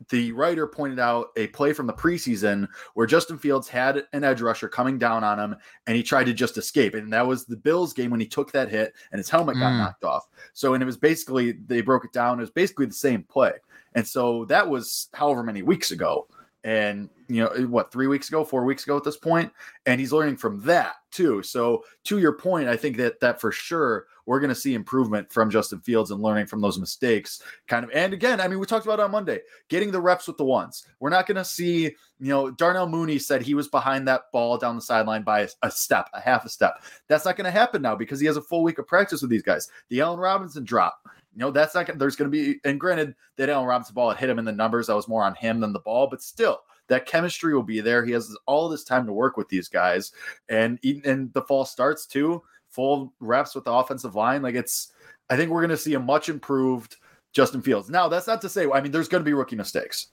the 0.10 0.32
writer 0.32 0.68
pointed 0.68 1.00
out 1.00 1.28
a 1.36 1.48
play 1.48 1.74
from 1.74 1.88
the 1.88 1.94
preseason 1.94 2.68
where 2.94 3.08
Justin 3.08 3.38
Fields 3.38 3.68
had 3.68 4.04
an 4.14 4.24
edge 4.24 4.42
rusher 4.42 4.70
coming 4.70 4.98
down 4.98 5.24
on 5.24 5.40
him 5.40 5.56
and 5.86 5.98
he 5.98 6.04
tried 6.04 6.26
to 6.26 6.34
just 6.34 6.58
escape. 6.58 6.94
And 6.94 7.12
that 7.12 7.26
was 7.26 7.46
the 7.46 7.58
Bills 7.58 7.94
game 7.94 8.12
when 8.12 8.20
he 8.20 8.28
took 8.28 8.52
that 8.54 8.70
hit 8.70 8.94
and 9.12 9.20
his 9.20 9.30
helmet 9.30 9.56
got 9.56 9.72
mm. 9.72 9.80
knocked 9.80 10.04
off. 10.04 10.28
So, 10.54 10.74
and 10.74 10.84
it 10.84 10.86
was 10.86 10.98
basically, 10.98 11.54
they 11.68 11.82
broke 11.82 12.06
it 12.06 12.14
down. 12.14 12.40
It 12.40 12.42
was 12.42 12.52
basically 12.52 12.86
the 12.86 12.94
same 12.94 13.24
play. 13.24 13.54
And 13.96 14.08
so 14.08 14.46
that 14.46 14.68
was 14.68 15.10
however 15.14 15.44
many 15.44 15.62
weeks 15.62 15.92
ago. 15.92 16.28
And, 16.68 17.10
you 17.30 17.42
know, 17.42 17.68
what, 17.68 17.94
three 17.94 18.08
weeks 18.08 18.28
ago, 18.28 18.44
four 18.44 18.66
weeks 18.66 18.84
ago 18.84 18.98
at 18.98 19.06
this 19.06 19.16
point, 19.16 19.54
And 19.86 20.02
he's 20.02 20.12
learning 20.12 20.36
from 20.36 20.62
that 20.64 20.96
too. 21.12 21.42
So, 21.42 21.86
to 22.04 22.20
your 22.20 22.34
point, 22.34 22.68
I 22.68 22.76
think 22.76 22.98
that 22.98 23.22
that 23.22 23.40
for 23.40 23.54
sure 23.54 24.08
we're 24.26 24.42
going 24.42 24.50
to 24.50 24.56
see 24.56 24.74
improvement 24.74 25.32
from 25.32 25.50
Justin 25.50 25.80
Fields 25.80 26.12
and 26.12 26.22
learning 26.22 26.48
from 26.48 26.60
those 26.60 26.78
mistakes. 26.78 27.42
Kind 27.70 27.86
of, 27.86 27.92
and 27.94 28.12
again, 28.12 28.42
I 28.42 28.50
mean, 28.50 28.60
we 28.60 28.66
talked 28.66 28.86
about 28.86 29.00
on 29.00 29.12
Monday, 29.12 29.40
getting 29.70 29.92
the 29.92 30.02
reps 30.02 30.28
with 30.28 30.36
the 30.36 30.44
ones. 30.44 30.86
We're 31.00 31.10
not 31.10 31.26
going 31.26 31.38
to 31.38 31.46
see, 31.46 31.84
you 32.20 32.30
know, 32.30 32.52
Darnell 32.52 32.90
Mooney 32.90 33.18
said 33.18 33.42
he 33.42 33.54
was 33.54 33.70
behind 33.70 34.06
that 34.10 34.24
ball 34.34 34.58
down 34.58 34.76
the 34.76 34.82
sideline 34.82 35.24
by 35.24 35.44
a, 35.44 35.48
a 35.64 35.72
step, 35.72 36.10
a 36.14 36.20
half 36.20 36.44
a 36.44 36.50
step. 36.50 36.84
That's 37.08 37.24
not 37.24 37.38
going 37.38 37.46
to 37.46 37.52
happen 37.52 37.82
now 37.82 37.96
because 37.96 38.20
he 38.20 38.28
has 38.28 38.36
a 38.36 38.42
full 38.42 38.64
week 38.64 38.78
of 38.78 38.88
practice 38.88 39.22
with 39.22 39.32
these 39.32 39.44
guys. 39.44 39.70
The 39.88 40.02
Allen 40.02 40.20
Robinson 40.20 40.66
drop. 40.66 41.00
You 41.38 41.42
know, 41.42 41.52
that's 41.52 41.76
not 41.76 42.00
there's 42.00 42.16
going 42.16 42.32
to 42.32 42.36
be, 42.36 42.60
and 42.64 42.80
granted, 42.80 43.14
that 43.36 43.48
Allen 43.48 43.68
Robinson 43.68 43.94
ball 43.94 44.10
had 44.10 44.18
hit 44.18 44.28
him 44.28 44.40
in 44.40 44.46
the 44.46 44.52
numbers. 44.52 44.88
That 44.88 44.96
was 44.96 45.08
more 45.08 45.24
on 45.24 45.36
him 45.36 45.60
than 45.60 45.72
the 45.72 45.80
ball, 45.80 46.08
but 46.08 46.24
still, 46.24 46.62
that 46.88 47.06
chemistry 47.06 47.54
will 47.54 47.62
be 47.62 47.80
there. 47.80 48.04
He 48.04 48.12
has 48.14 48.36
all 48.48 48.68
this 48.68 48.84
time 48.84 49.06
to 49.06 49.14
work 49.14 49.38
with 49.38 49.48
these 49.48 49.70
guys, 49.70 50.14
and 50.50 50.80
and 50.84 51.32
the 51.34 51.44
fall 51.44 51.64
starts 51.64 52.08
too 52.08 52.42
full 52.70 53.14
reps 53.20 53.54
with 53.54 53.66
the 53.66 53.72
offensive 53.72 54.16
line. 54.16 54.42
Like 54.42 54.56
it's, 54.56 54.94
I 55.30 55.38
think 55.38 55.52
we're 55.52 55.62
going 55.62 55.70
to 55.70 55.78
see 55.78 55.94
a 55.94 56.00
much 56.00 56.28
improved 56.28 56.96
Justin 57.34 57.62
Fields. 57.62 57.88
Now, 57.88 58.08
that's 58.08 58.26
not 58.26 58.42
to 58.42 58.50
say, 58.50 58.68
I 58.72 58.82
mean, 58.82 58.92
there's 58.92 59.08
going 59.08 59.24
to 59.24 59.30
be 59.30 59.34
rookie 59.36 59.56
mistakes. 59.56 60.08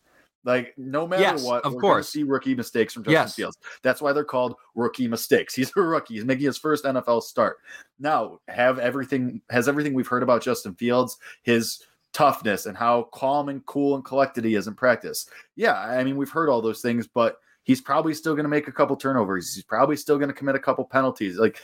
Like 0.44 0.74
no 0.76 1.06
matter 1.06 1.22
yes, 1.22 1.44
what, 1.44 1.64
of 1.64 1.76
course, 1.76 2.08
see 2.08 2.22
rookie 2.22 2.54
mistakes 2.54 2.92
from 2.92 3.04
Justin 3.04 3.14
yes. 3.14 3.34
Fields. 3.34 3.58
That's 3.82 4.02
why 4.02 4.12
they're 4.12 4.24
called 4.24 4.56
rookie 4.74 5.08
mistakes. 5.08 5.54
He's 5.56 5.72
a 5.76 5.80
rookie. 5.80 6.14
He's 6.14 6.24
making 6.24 6.46
his 6.46 6.58
first 6.58 6.84
NFL 6.84 7.22
start. 7.22 7.58
Now, 7.98 8.40
have 8.48 8.78
everything 8.78 9.40
has 9.50 9.68
everything 9.68 9.94
we've 9.94 10.06
heard 10.06 10.22
about 10.22 10.42
Justin 10.42 10.74
Fields, 10.74 11.16
his 11.42 11.84
toughness 12.14 12.66
and 12.66 12.76
how 12.76 13.02
calm 13.12 13.48
and 13.50 13.66
cool 13.66 13.96
and 13.96 14.04
collected 14.04 14.44
he 14.44 14.54
is 14.54 14.68
in 14.68 14.74
practice. 14.74 15.28
Yeah, 15.56 15.78
I 15.78 16.02
mean, 16.04 16.16
we've 16.16 16.30
heard 16.30 16.48
all 16.48 16.62
those 16.62 16.80
things, 16.80 17.06
but 17.06 17.38
he's 17.64 17.80
probably 17.80 18.14
still 18.14 18.34
going 18.34 18.44
to 18.44 18.48
make 18.48 18.68
a 18.68 18.72
couple 18.72 18.96
turnovers. 18.96 19.54
He's 19.54 19.64
probably 19.64 19.96
still 19.96 20.16
going 20.16 20.28
to 20.28 20.34
commit 20.34 20.54
a 20.54 20.60
couple 20.60 20.84
penalties. 20.84 21.38
Like 21.38 21.60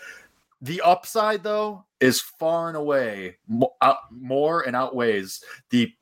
the 0.61 0.83
upside, 0.83 1.43
though, 1.43 1.85
is 2.01 2.21
far 2.21 2.69
and 2.69 2.77
away 2.77 3.37
more 4.11 4.63
and 4.63 4.77
outweighs 4.77 5.43
the 5.71 5.93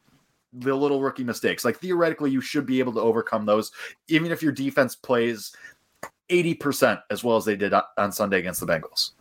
the 0.52 0.74
little 0.74 1.00
rookie 1.00 1.24
mistakes. 1.24 1.64
Like 1.64 1.78
theoretically, 1.78 2.30
you 2.30 2.40
should 2.40 2.66
be 2.66 2.78
able 2.78 2.92
to 2.94 3.00
overcome 3.00 3.46
those, 3.46 3.70
even 4.08 4.32
if 4.32 4.42
your 4.42 4.52
defense 4.52 4.96
plays 4.96 5.54
eighty 6.30 6.54
percent 6.54 7.00
as 7.10 7.24
well 7.24 7.36
as 7.36 7.44
they 7.44 7.56
did 7.56 7.72
on 7.96 8.12
Sunday 8.12 8.38
against 8.38 8.60
the 8.60 8.66
Bengals. 8.66 9.12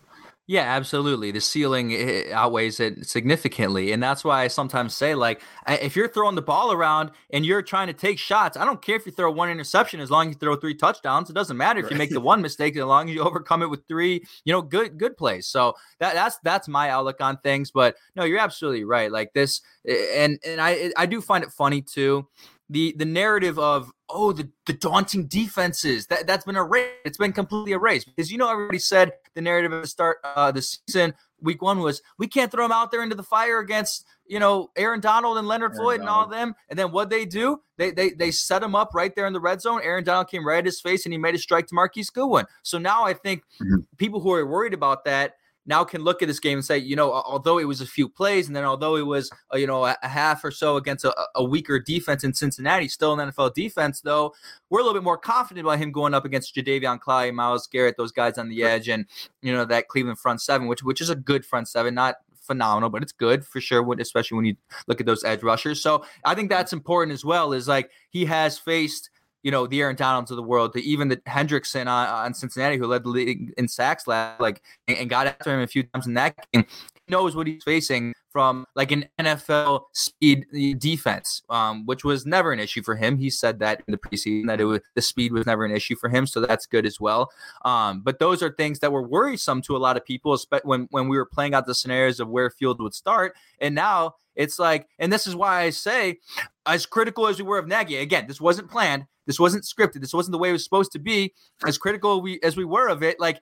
Yeah, 0.50 0.62
absolutely. 0.62 1.32
The 1.32 1.42
ceiling 1.42 1.94
eh, 1.94 2.32
outweighs 2.32 2.80
it 2.80 3.06
significantly. 3.06 3.92
And 3.92 4.02
that's 4.02 4.24
why 4.24 4.44
I 4.44 4.48
sometimes 4.48 4.96
say, 4.96 5.14
like, 5.14 5.42
if 5.68 5.94
you're 5.94 6.08
throwing 6.08 6.36
the 6.36 6.42
ball 6.42 6.72
around 6.72 7.12
and 7.32 7.46
you're 7.46 7.62
trying 7.62 7.88
to 7.88 7.94
take 7.94 8.18
shots, 8.18 8.56
I 8.56 8.64
don't 8.64 8.82
care 8.82 8.96
if 8.96 9.06
you 9.06 9.12
throw 9.12 9.30
one 9.30 9.50
interception 9.50 10.00
as 10.00 10.10
long 10.10 10.28
as 10.28 10.36
you 10.36 10.40
throw 10.40 10.56
three 10.56 10.74
touchdowns. 10.74 11.30
It 11.30 11.34
doesn't 11.34 11.58
matter 11.58 11.80
if 11.80 11.86
right. 11.86 11.92
you 11.92 11.98
make 11.98 12.12
the 12.12 12.22
one 12.22 12.42
mistake 12.42 12.78
as 12.78 12.86
long 12.86 13.10
as 13.10 13.16
you 13.16 13.24
overcome 13.26 13.62
it 13.62 13.70
with 13.70 13.86
three, 13.90 14.24
you 14.46 14.54
know, 14.54 14.62
good 14.62 14.98
good 14.98 15.18
plays. 15.18 15.48
So 15.48 15.74
that 16.00 16.14
that's 16.14 16.38
that's 16.44 16.70
my 16.70 16.92
outlook 16.92 17.20
on 17.20 17.38
things. 17.40 17.70
But 17.70 17.98
no, 18.16 18.24
you're 18.24 18.40
absolutely 18.40 18.86
right. 18.86 19.12
Like 19.12 19.34
this, 19.34 19.60
eh, 19.86 20.24
and 20.24 20.40
and 20.46 20.62
I 20.62 20.94
I 20.96 21.08
do 21.08 21.20
find 21.20 21.44
it 21.44 21.52
funny 21.52 21.82
too 21.82 22.26
the 22.70 22.94
the 22.98 23.06
narrative 23.06 23.58
of 23.58 23.92
oh 24.10 24.32
the 24.32 24.50
the 24.66 24.74
daunting 24.74 25.28
defenses 25.28 26.08
that 26.08 26.28
that's 26.28 26.46
been 26.46 26.56
erased. 26.56 26.92
It's 27.06 27.18
been 27.18 27.34
completely 27.34 27.72
erased 27.72 28.08
because 28.08 28.32
you 28.32 28.38
know 28.38 28.52
everybody 28.52 28.80
said 28.80 29.14
the 29.36 29.42
narrative 29.42 29.74
at 29.74 29.82
the 29.82 29.88
start 29.88 30.18
uh, 30.24 30.52
the 30.52 30.62
season 30.62 31.14
week 31.42 31.62
one 31.62 31.80
was 31.80 32.02
we 32.18 32.28
can't 32.28 32.52
throw 32.52 32.64
them 32.64 32.72
out 32.72 32.92
there 32.92 33.04
into 33.04 33.16
the 33.16 33.24
fire 33.24 33.60
against 33.60 34.06
you 34.28 34.40
know, 34.40 34.70
Aaron 34.76 35.00
Donald 35.00 35.38
and 35.38 35.48
Leonard 35.48 35.72
Aaron 35.72 35.82
Floyd 35.82 36.00
and 36.02 36.10
all 36.10 36.24
of 36.24 36.30
them. 36.30 36.54
And 36.70 36.78
then 36.78 36.92
what 36.92 37.10
they 37.10 37.26
do, 37.26 37.62
they 37.78 37.92
they 37.92 38.10
they 38.12 38.32
set 38.32 38.62
him 38.62 38.76
up 38.76 38.94
right 38.94 39.16
there 39.16 39.26
in 39.26 39.34
the 39.34 39.40
red 39.40 39.62
zone. 39.62 39.82
Aaron 39.84 40.04
Donald 40.04 40.30
came 40.30 40.46
right 40.46 40.60
at 40.60 40.66
his 40.66 40.82
face 40.82 41.06
and 41.06 41.14
he 41.14 41.18
made 41.18 41.36
a 41.36 41.40
strike 41.40 41.68
to 41.68 41.76
Marquise 41.76 42.10
Goodwin. 42.10 42.46
So 42.64 42.78
now 42.78 43.04
I 43.04 43.14
think 43.14 43.44
Mhm. 43.62 43.86
people 43.98 44.20
who 44.20 44.34
are 44.34 44.46
worried 44.46 44.74
about 44.74 45.06
that 45.06 45.36
now 45.68 45.84
can 45.84 46.02
look 46.04 46.22
at 46.22 46.28
this 46.28 46.40
game 46.40 46.58
and 46.58 46.66
say, 46.66 46.78
you 46.78 46.96
know, 46.96 47.12
although 47.14 47.60
it 47.60 47.66
was 47.66 47.82
a 47.82 47.86
few 47.86 48.08
plays, 48.10 48.48
and 48.48 48.56
then 48.56 48.64
although 48.64 48.96
it 48.96 49.06
was, 49.06 49.30
uh, 49.54 49.58
you 49.58 49.68
know, 49.68 49.86
a, 49.86 49.96
a 50.02 50.08
half 50.08 50.44
or 50.44 50.50
so 50.50 50.78
against 50.78 51.06
a, 51.06 51.14
a 51.36 51.44
weaker 51.44 51.80
defense 51.80 52.24
in 52.24 52.34
Cincinnati, 52.34 52.88
still 52.88 53.20
an 53.20 53.30
NFL 53.32 53.54
defense, 53.54 54.02
though, 54.02 54.34
we're 54.70 54.80
a 54.80 54.84
little 54.84 55.00
bit 55.00 55.04
more 55.04 55.18
confident 55.18 55.66
about 55.68 55.78
him 55.80 55.92
going 55.92 56.14
up 56.14 56.26
against 56.26 56.56
Jadeveon 56.56 57.00
Clowney, 57.00 57.34
Myles 57.34 57.68
Garrett, 57.68 57.98
those 57.98 58.12
guys 58.12 58.38
on 58.38 58.50
the 58.50 58.64
edge, 58.64 58.88
and 58.88 59.06
you 59.42 59.54
know 59.54 59.66
that 59.66 59.88
Cleveland 59.90 60.20
front 60.20 60.42
seven, 60.42 60.68
which 60.68 60.84
which 60.84 61.02
is 61.02 61.10
a 61.10 61.16
good 61.16 61.46
front 61.46 61.68
seven, 61.68 61.94
not 61.94 62.16
phenomenal, 62.40 62.90
but 62.90 63.04
it's 63.04 63.12
good 63.12 63.46
for 63.46 63.60
sure, 63.60 63.84
when- 63.84 64.00
especially 64.00 64.38
when 64.38 64.46
you 64.46 64.56
look 64.88 65.00
at 65.02 65.06
those 65.06 65.24
edge 65.26 65.44
rushers. 65.44 65.82
So 65.82 66.06
I 66.24 66.34
think 66.34 66.50
that's 66.50 66.74
important 66.74 67.14
as 67.14 67.26
well. 67.26 67.52
Is 67.54 67.68
like 67.68 67.92
he 68.10 68.26
has 68.26 68.58
faced 68.58 69.10
you 69.44 69.52
know, 69.52 69.68
the 69.68 69.82
Aaron 69.82 69.96
Donalds 69.96 70.32
of 70.32 70.38
the 70.38 70.44
world, 70.44 70.74
to 70.74 70.82
even 70.82 71.08
the 71.08 71.18
Hendrickson 71.18 71.88
on, 71.88 72.08
on 72.08 72.34
Cincinnati, 72.34 72.78
who 72.78 72.88
led 72.88 73.04
the 73.04 73.10
league 73.10 73.54
in 73.58 73.68
sacks 73.68 74.08
last, 74.08 74.42
like, 74.42 74.62
and, 74.88 74.98
and 74.98 75.10
got 75.10 75.28
after 75.28 75.54
him 75.54 75.62
a 75.62 75.68
few 75.68 75.84
times 75.84 76.08
in 76.08 76.16
that 76.16 76.36
game. 76.52 76.66
Knows 77.10 77.36
what 77.36 77.48
he's 77.48 77.64
facing 77.64 78.14
from 78.30 78.66
like 78.76 78.92
an 78.92 79.06
NFL 79.20 79.84
speed 79.94 80.46
defense, 80.78 81.42
um, 81.50 81.86
which 81.86 82.04
was 82.04 82.26
never 82.26 82.52
an 82.52 82.60
issue 82.60 82.84
for 82.84 82.96
him. 82.96 83.18
He 83.18 83.30
said 83.30 83.60
that 83.60 83.82
in 83.88 83.92
the 83.92 83.98
preseason 83.98 84.48
that 84.48 84.60
it 84.60 84.66
was 84.66 84.82
the 84.96 85.02
speed 85.02 85.32
was 85.32 85.46
never 85.46 85.66
an 85.66 85.72
issue 85.72 85.96
for 85.96 86.10
him, 86.10 86.28
so 86.28 86.42
that's 86.42 86.66
good 86.66 86.86
as 86.86 87.00
well. 87.00 87.32
Um, 87.66 88.02
but 88.02 88.20
those 88.20 88.44
are 88.44 88.52
things 88.52 88.80
that 88.80 88.92
were 88.92 89.02
worrisome 89.02 89.62
to 89.64 89.76
a 89.76 89.80
lot 89.80 89.98
of 89.98 90.06
people, 90.06 90.38
when 90.64 90.88
when 90.92 91.08
we 91.08 91.18
were 91.18 91.26
playing 91.26 91.54
out 91.54 91.66
the 91.66 91.76
scenarios 91.76 92.20
of 92.20 92.28
where 92.28 92.50
Field 92.50 92.82
would 92.82 92.94
start, 92.94 93.36
and 93.60 93.74
now 93.74 94.16
it's 94.36 94.60
like, 94.60 94.88
and 95.00 95.12
this 95.12 95.26
is 95.26 95.36
why 95.36 95.62
I 95.62 95.72
say, 95.72 96.20
as 96.66 96.86
critical 96.86 97.28
as 97.28 97.40
we 97.40 97.44
were 97.44 97.58
of 97.58 97.68
Nagy, 97.68 97.98
again, 97.98 98.28
this 98.28 98.40
wasn't 98.40 98.70
planned, 98.70 99.06
this 99.26 99.40
wasn't 99.40 99.64
scripted, 99.64 100.00
this 100.00 100.14
wasn't 100.14 100.34
the 100.34 100.38
way 100.38 100.50
it 100.50 100.54
was 100.54 100.64
supposed 100.64 100.92
to 100.92 101.00
be. 101.00 101.34
As 101.66 101.78
critical 101.78 102.22
we 102.22 102.40
as 102.44 102.56
we 102.56 102.66
were 102.66 102.88
of 102.88 103.02
it, 103.02 103.20
like 103.20 103.42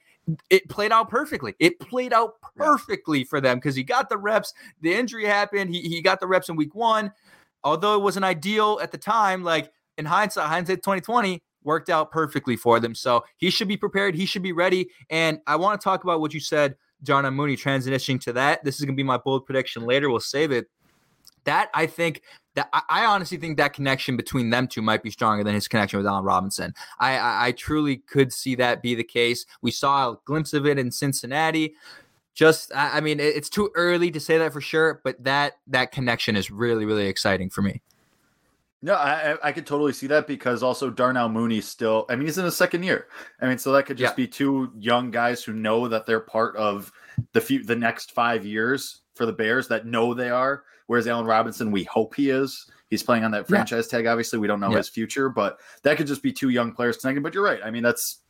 it 0.50 0.68
played 0.70 0.92
out 0.92 1.10
perfectly. 1.10 1.56
It 1.60 1.80
played 1.80 2.14
out 2.14 2.34
perfectly 2.56 3.24
for 3.24 3.40
them 3.40 3.58
because 3.58 3.76
he 3.76 3.84
got 3.84 4.10
the 4.10 4.18
reps. 4.18 4.54
The 4.82 4.94
injury 4.94 5.26
happened. 5.26 5.74
He, 5.74 5.82
he 5.82 6.02
got 6.02 6.20
the 6.20 6.28
reps 6.28 6.50
in 6.50 6.56
week 6.56 6.76
one. 6.76 7.12
Although 7.64 7.96
it 7.96 8.02
wasn't 8.02 8.26
ideal 8.26 8.80
at 8.82 8.92
the 8.92 8.98
time, 8.98 9.44
like 9.44 9.72
in 9.98 10.06
hindsight, 10.06 10.48
hindsight 10.48 10.84
2020 10.84 11.42
worked 11.64 11.90
out 11.90 12.12
perfectly 12.12 12.56
for 12.56 12.80
them. 12.80 12.94
So 12.94 13.26
he 13.38 13.50
should 13.50 13.68
be 13.68 13.78
prepared. 13.78 14.16
He 14.16 14.26
should 14.26 14.44
be 14.44 14.52
ready. 14.52 14.90
And 15.10 15.40
I 15.48 15.56
want 15.56 15.80
to 15.80 15.84
talk 15.84 16.04
about 16.04 16.22
what 16.22 16.34
you 16.34 16.40
said, 16.40 16.76
John 17.02 17.26
and 17.26 17.36
Mooney, 17.36 17.58
transitioning 17.58 18.22
to 18.22 18.34
that. 18.34 18.64
This 18.64 18.76
is 18.76 18.82
going 18.82 18.96
to 18.96 18.98
be 18.98 19.04
my 19.04 19.18
bold 19.18 19.46
prediction 19.46 19.84
later. 19.84 20.10
We'll 20.10 20.20
save 20.20 20.52
it. 20.52 20.68
That 21.46 21.70
I 21.74 21.88
think 21.88 22.22
that 22.56 22.70
I, 22.74 22.82
I 22.90 23.06
honestly 23.06 23.38
think 23.38 23.58
that 23.58 23.74
connection 23.74 24.18
between 24.18 24.50
them 24.50 24.68
two 24.68 24.82
might 24.82 25.04
be 25.04 25.12
stronger 25.12 25.44
than 25.44 25.54
his 25.54 25.68
connection 25.68 25.98
with 25.98 26.08
Allen 26.08 26.26
Robinson. 26.26 26.74
I, 27.00 27.18
I, 27.18 27.48
I 27.48 27.52
truly 27.52 27.98
could 27.98 28.34
see 28.34 28.56
that 28.56 28.82
be 28.82 28.96
the 28.96 29.04
case. 29.04 29.46
We 29.62 29.72
saw 29.72 30.12
a 30.12 30.18
glimpse 30.26 30.54
of 30.54 30.66
it 30.66 30.80
in 30.80 30.92
Cincinnati. 30.92 31.76
Just, 32.34 32.74
I, 32.76 32.98
I 32.98 33.02
mean, 33.02 33.20
it, 33.20 33.36
it's 33.36 33.50
too 33.50 33.70
early 33.76 34.12
to 34.12 34.20
say 34.20 34.38
that 34.38 34.52
for 34.52 34.62
sure, 34.62 35.00
but 35.04 35.24
that 35.24 35.54
that 35.68 35.92
connection 35.92 36.36
is 36.36 36.52
really, 36.52 36.86
really 36.86 37.08
exciting 37.08 37.50
for 37.50 37.62
me. 37.62 37.82
No, 38.82 38.94
I 38.94 39.38
I- 39.42 39.52
could 39.52 39.66
totally 39.66 39.94
see 39.94 40.06
that 40.08 40.28
because 40.28 40.62
also 40.62 40.90
Darnell 40.92 41.30
Mooney's 41.30 41.68
still. 41.68 42.06
I 42.10 42.16
mean, 42.16 42.26
he's 42.28 42.38
in 42.38 42.46
his 42.46 42.56
second 42.58 42.84
year. 42.84 43.08
I 43.42 43.48
mean, 43.48 43.58
so 43.58 43.72
that 43.72 43.86
could 43.86 43.98
just 43.98 44.12
Yeah. 44.14 44.26
be 44.26 44.28
two 44.28 44.72
young 44.78 45.12
guys 45.12 45.44
who 45.44 45.54
know 45.54 45.88
that 45.88 46.06
they're 46.06 46.20
part 46.20 46.56
of 46.56 46.92
the 47.32 47.42
few, 47.42 47.64
the 47.64 47.76
next 47.76 48.12
five 48.12 48.46
years 48.46 49.02
for 49.16 49.26
the 49.26 49.34
Bears 49.34 49.68
that 49.70 49.86
know 49.88 50.14
they 50.14 50.30
are. 50.30 50.66
Whereas 50.88 51.08
Allen 51.08 51.26
Robinson, 51.26 51.72
we 51.72 51.84
hope 51.84 52.16
he 52.16 52.30
is. 52.30 52.70
He's 52.90 53.04
playing 53.04 53.24
on 53.24 53.32
that 53.32 53.40
Yeah. 53.42 53.58
franchise 53.58 53.88
tag. 53.88 54.06
Obviously, 54.06 54.40
we 54.40 54.48
don't 54.48 54.60
know 54.60 54.70
Yeah. 54.72 54.78
his 54.78 54.90
future, 54.90 55.30
but 55.30 55.60
that 55.84 55.98
could 55.98 56.08
just 56.08 56.22
be 56.24 56.32
two 56.32 56.50
young 56.50 56.72
players 56.74 56.98
connecting. 56.98 57.24
But 57.24 57.34
you're 57.34 57.44
right. 57.44 57.60
I 57.64 57.72
mean, 57.72 57.84
that's. 57.84 58.22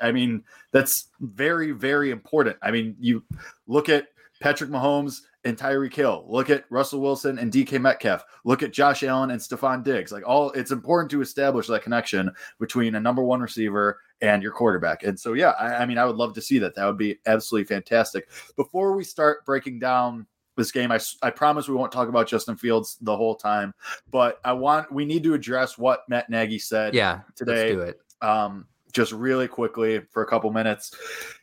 I 0.00 0.12
mean, 0.12 0.44
that's 0.72 1.10
very, 1.20 1.70
very 1.72 2.10
important. 2.10 2.56
I 2.62 2.70
mean, 2.70 2.96
you 2.98 3.22
look 3.66 3.90
at 3.90 4.08
Patrick 4.40 4.70
Mahomes 4.70 5.20
and 5.44 5.58
Tyreek 5.58 5.92
Hill. 5.92 6.24
Look 6.26 6.48
at 6.48 6.64
Russell 6.70 7.02
Wilson 7.02 7.38
and 7.38 7.52
DK 7.52 7.78
Metcalf. 7.78 8.24
Look 8.46 8.62
at 8.62 8.72
Josh 8.72 9.02
Allen 9.02 9.30
and 9.30 9.38
Stefon 9.38 9.84
Diggs. 9.84 10.10
Like 10.10 10.26
all, 10.26 10.52
it's 10.52 10.70
important 10.70 11.10
to 11.10 11.20
establish 11.20 11.66
that 11.66 11.82
connection 11.82 12.30
between 12.58 12.94
a 12.94 13.00
number 13.00 13.22
one 13.22 13.42
receiver 13.42 14.00
and 14.22 14.42
your 14.42 14.52
quarterback. 14.52 15.02
And 15.02 15.20
so, 15.20 15.34
yeah, 15.34 15.50
I, 15.60 15.82
I 15.82 15.86
mean, 15.86 15.98
I 15.98 16.06
would 16.06 16.16
love 16.16 16.32
to 16.32 16.40
see 16.40 16.58
that. 16.60 16.74
That 16.76 16.86
would 16.86 16.96
be 16.96 17.18
absolutely 17.26 17.66
fantastic. 17.66 18.30
Before 18.56 18.96
we 18.96 19.04
start 19.04 19.44
breaking 19.44 19.80
down 19.80 20.26
this 20.56 20.70
game, 20.72 20.90
I, 20.92 20.98
I 21.22 21.30
promise 21.30 21.68
we 21.68 21.74
won't 21.74 21.92
talk 21.92 22.08
about 22.08 22.28
Justin 22.28 22.56
Fields 22.56 22.96
the 23.00 23.16
whole 23.16 23.34
time, 23.34 23.74
but 24.10 24.40
I 24.44 24.52
want 24.52 24.92
we 24.92 25.04
need 25.04 25.22
to 25.24 25.34
address 25.34 25.76
what 25.78 26.08
Matt 26.08 26.30
Nagy 26.30 26.58
said 26.58 26.94
Yeah, 26.94 27.20
today 27.34 27.74
let's 27.74 27.74
do 27.74 27.80
it. 27.80 28.00
um, 28.28 28.66
just 28.92 29.12
really 29.12 29.48
quickly 29.48 30.00
for 30.12 30.22
a 30.22 30.26
couple 30.26 30.52
minutes. 30.52 30.92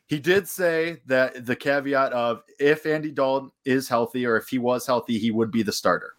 He 0.07 0.19
did 0.19 0.47
say 0.47 1.01
that 1.07 1.45
the 1.45 1.55
caveat 1.55 2.13
of 2.13 2.43
if 2.59 2.85
Andy 2.85 3.11
Dalton 3.11 3.51
is 3.65 3.87
healthy 3.89 4.25
or 4.25 4.37
if 4.37 4.47
he 4.49 4.57
was 4.57 4.85
healthy, 4.85 5.17
he 5.17 5.31
would 5.31 5.51
be 5.51 5.63
the 5.63 5.71
starter. 5.71 6.13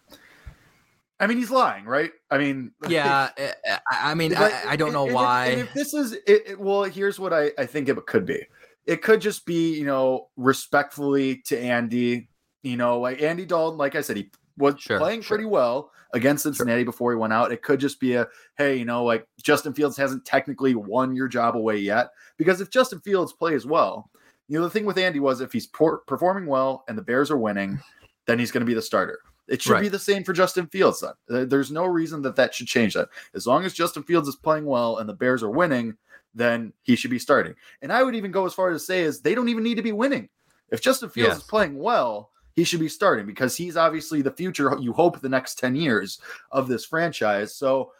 I 1.19 1.27
mean, 1.27 1.37
he's 1.37 1.51
lying, 1.51 1.85
right? 1.85 2.11
I 2.29 2.37
mean, 2.37 2.71
Yeah, 2.89 3.29
I, 3.37 4.11
I 4.11 4.13
mean, 4.15 4.35
I, 4.35 4.63
I 4.69 4.75
don't 4.75 4.89
and- 4.89 4.93
know 4.93 5.01
and 5.03 5.09
if- 5.09 5.15
why. 5.15 5.45
and 5.47 5.61
if 5.61 5.73
this 5.73 5.93
is 5.93 6.13
it, 6.13 6.21
it- 6.27 6.59
well, 6.59 6.83
here's 6.83 7.19
what 7.19 7.33
I, 7.33 7.51
I 7.57 7.65
think 7.65 7.87
it 7.89 7.95
could 8.05 8.25
be. 8.25 8.45
It 8.85 9.01
could 9.01 9.21
just 9.21 9.45
be, 9.45 9.77
you 9.77 9.85
know, 9.85 10.27
respectfully 10.35 11.37
to 11.45 11.57
Andy, 11.57 12.27
you 12.63 12.77
know, 12.77 12.99
like 12.99 13.21
Andy 13.21 13.45
Dalton, 13.45 13.77
like 13.77 13.95
I 13.95 14.01
said, 14.01 14.17
he 14.17 14.31
was 14.57 14.75
Sure, 14.79 14.97
playing 14.99 15.21
sure. 15.21 15.37
pretty 15.37 15.47
well 15.47 15.91
against 16.13 16.43
Cincinnati 16.43 16.83
before 16.83 17.11
he 17.11 17.17
went 17.17 17.33
out. 17.33 17.51
It 17.51 17.61
could 17.61 17.79
just 17.79 17.99
be 17.99 18.13
a, 18.13 18.27
hey, 18.57 18.75
you 18.75 18.85
know, 18.85 19.03
like 19.03 19.27
Justin 19.41 19.73
Fields 19.73 19.97
hasn't 19.97 20.25
technically 20.25 20.75
won 20.75 21.15
your 21.15 21.27
job 21.27 21.55
away 21.55 21.77
yet. 21.77 22.09
Because 22.37 22.61
if 22.61 22.69
Justin 22.69 22.99
Fields 23.01 23.33
plays 23.33 23.65
well, 23.65 24.09
you 24.47 24.57
know, 24.59 24.63
the 24.63 24.69
thing 24.69 24.85
with 24.85 24.97
Andy 24.97 25.19
was 25.19 25.41
if 25.41 25.51
he's 25.51 25.67
por- 25.67 25.99
performing 25.99 26.45
well 26.45 26.83
and 26.87 26.97
the 26.97 27.01
Bears 27.01 27.31
are 27.31 27.37
winning, 27.37 27.79
then 28.27 28.37
he's 28.39 28.51
going 28.51 28.61
to 28.61 28.65
be 28.65 28.73
the 28.75 28.81
starter. 28.81 29.19
It 29.47 29.61
should 29.61 29.81
be 29.81 29.89
the 29.89 29.99
same 29.99 30.23
for 30.23 30.31
Justin 30.31 30.67
Fields. 30.67 31.03
Then 31.27 31.49
there's 31.49 31.71
no 31.71 31.83
reason 31.85 32.21
that 32.21 32.35
that 32.37 32.53
should 32.53 32.67
change. 32.67 32.93
That 32.93 33.09
as 33.33 33.45
long 33.45 33.65
as 33.65 33.73
Justin 33.73 34.03
Fields 34.03 34.27
is 34.29 34.35
playing 34.37 34.65
well 34.65 34.97
and 34.99 35.09
the 35.09 35.13
Bears 35.13 35.43
are 35.43 35.49
winning, 35.49 35.97
then 36.33 36.71
he 36.83 36.95
should 36.95 37.11
be 37.11 37.19
starting. 37.19 37.53
And 37.81 37.91
I 37.91 38.03
would 38.03 38.15
even 38.15 38.31
go 38.31 38.45
as 38.45 38.53
far 38.53 38.69
as 38.71 38.81
to 38.81 38.85
say 38.85 39.01
is 39.01 39.19
they 39.19 39.35
don't 39.35 39.49
even 39.49 39.63
need 39.63 39.75
to 39.75 39.81
be 39.81 39.91
winning. 39.91 40.29
If 40.69 40.81
Justin 40.81 41.09
Fields 41.09 41.29
Yes. 41.29 41.37
is 41.39 41.43
playing 41.43 41.77
well, 41.77 42.31
he 42.55 42.63
should 42.63 42.79
be 42.79 42.89
starting 42.89 43.25
because 43.25 43.55
he's 43.57 43.77
obviously 43.77 44.21
the 44.21 44.31
future. 44.31 44.75
You 44.79 44.93
hope 44.93 45.19
the 45.19 45.29
next 45.29 45.57
ten 45.59 45.75
years 45.75 46.19
of 46.51 46.67
this 46.67 46.85
franchise. 46.85 47.55
So 47.55 47.91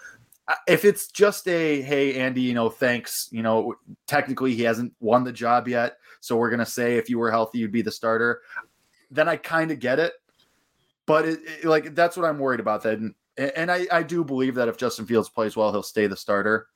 uh, 0.47 0.55
if 0.67 0.85
it's 0.85 1.07
just 1.07 1.47
a 1.47 1.81
hey 1.81 2.19
Andy, 2.19 2.41
you 2.41 2.53
know, 2.53 2.69
thanks, 2.69 3.29
you 3.31 3.41
know, 3.43 3.75
technically 4.07 4.53
he 4.53 4.63
hasn't 4.63 4.93
won 4.99 5.23
the 5.23 5.31
job 5.31 5.67
yet, 5.67 5.97
so 6.19 6.35
we're 6.37 6.49
gonna 6.49 6.65
say 6.65 6.97
if 6.97 7.09
you 7.09 7.17
were 7.19 7.31
healthy, 7.31 7.59
you'd 7.59 7.71
be 7.71 7.81
the 7.81 7.91
starter. 7.91 8.41
Then 9.09 9.27
I 9.29 9.37
kind 9.37 9.71
of 9.71 9.79
get 9.79 9.99
it, 9.99 10.13
but 11.05 11.25
it, 11.25 11.39
it- 11.45 11.65
like 11.65 11.95
that's 11.95 12.17
what 12.17 12.25
I'm 12.27 12.39
worried 12.39 12.59
about. 12.59 12.83
then 12.83 13.15
and, 13.37 13.51
and 13.55 13.71
I 13.71 13.87
I 13.91 14.03
do 14.03 14.23
believe 14.23 14.55
that 14.55 14.67
if 14.67 14.77
Justin 14.77 15.05
Fields 15.05 15.29
plays 15.29 15.55
well, 15.55 15.71
he'll 15.71 15.83
stay 15.83 16.07
the 16.07 16.17
starter. 16.17 16.67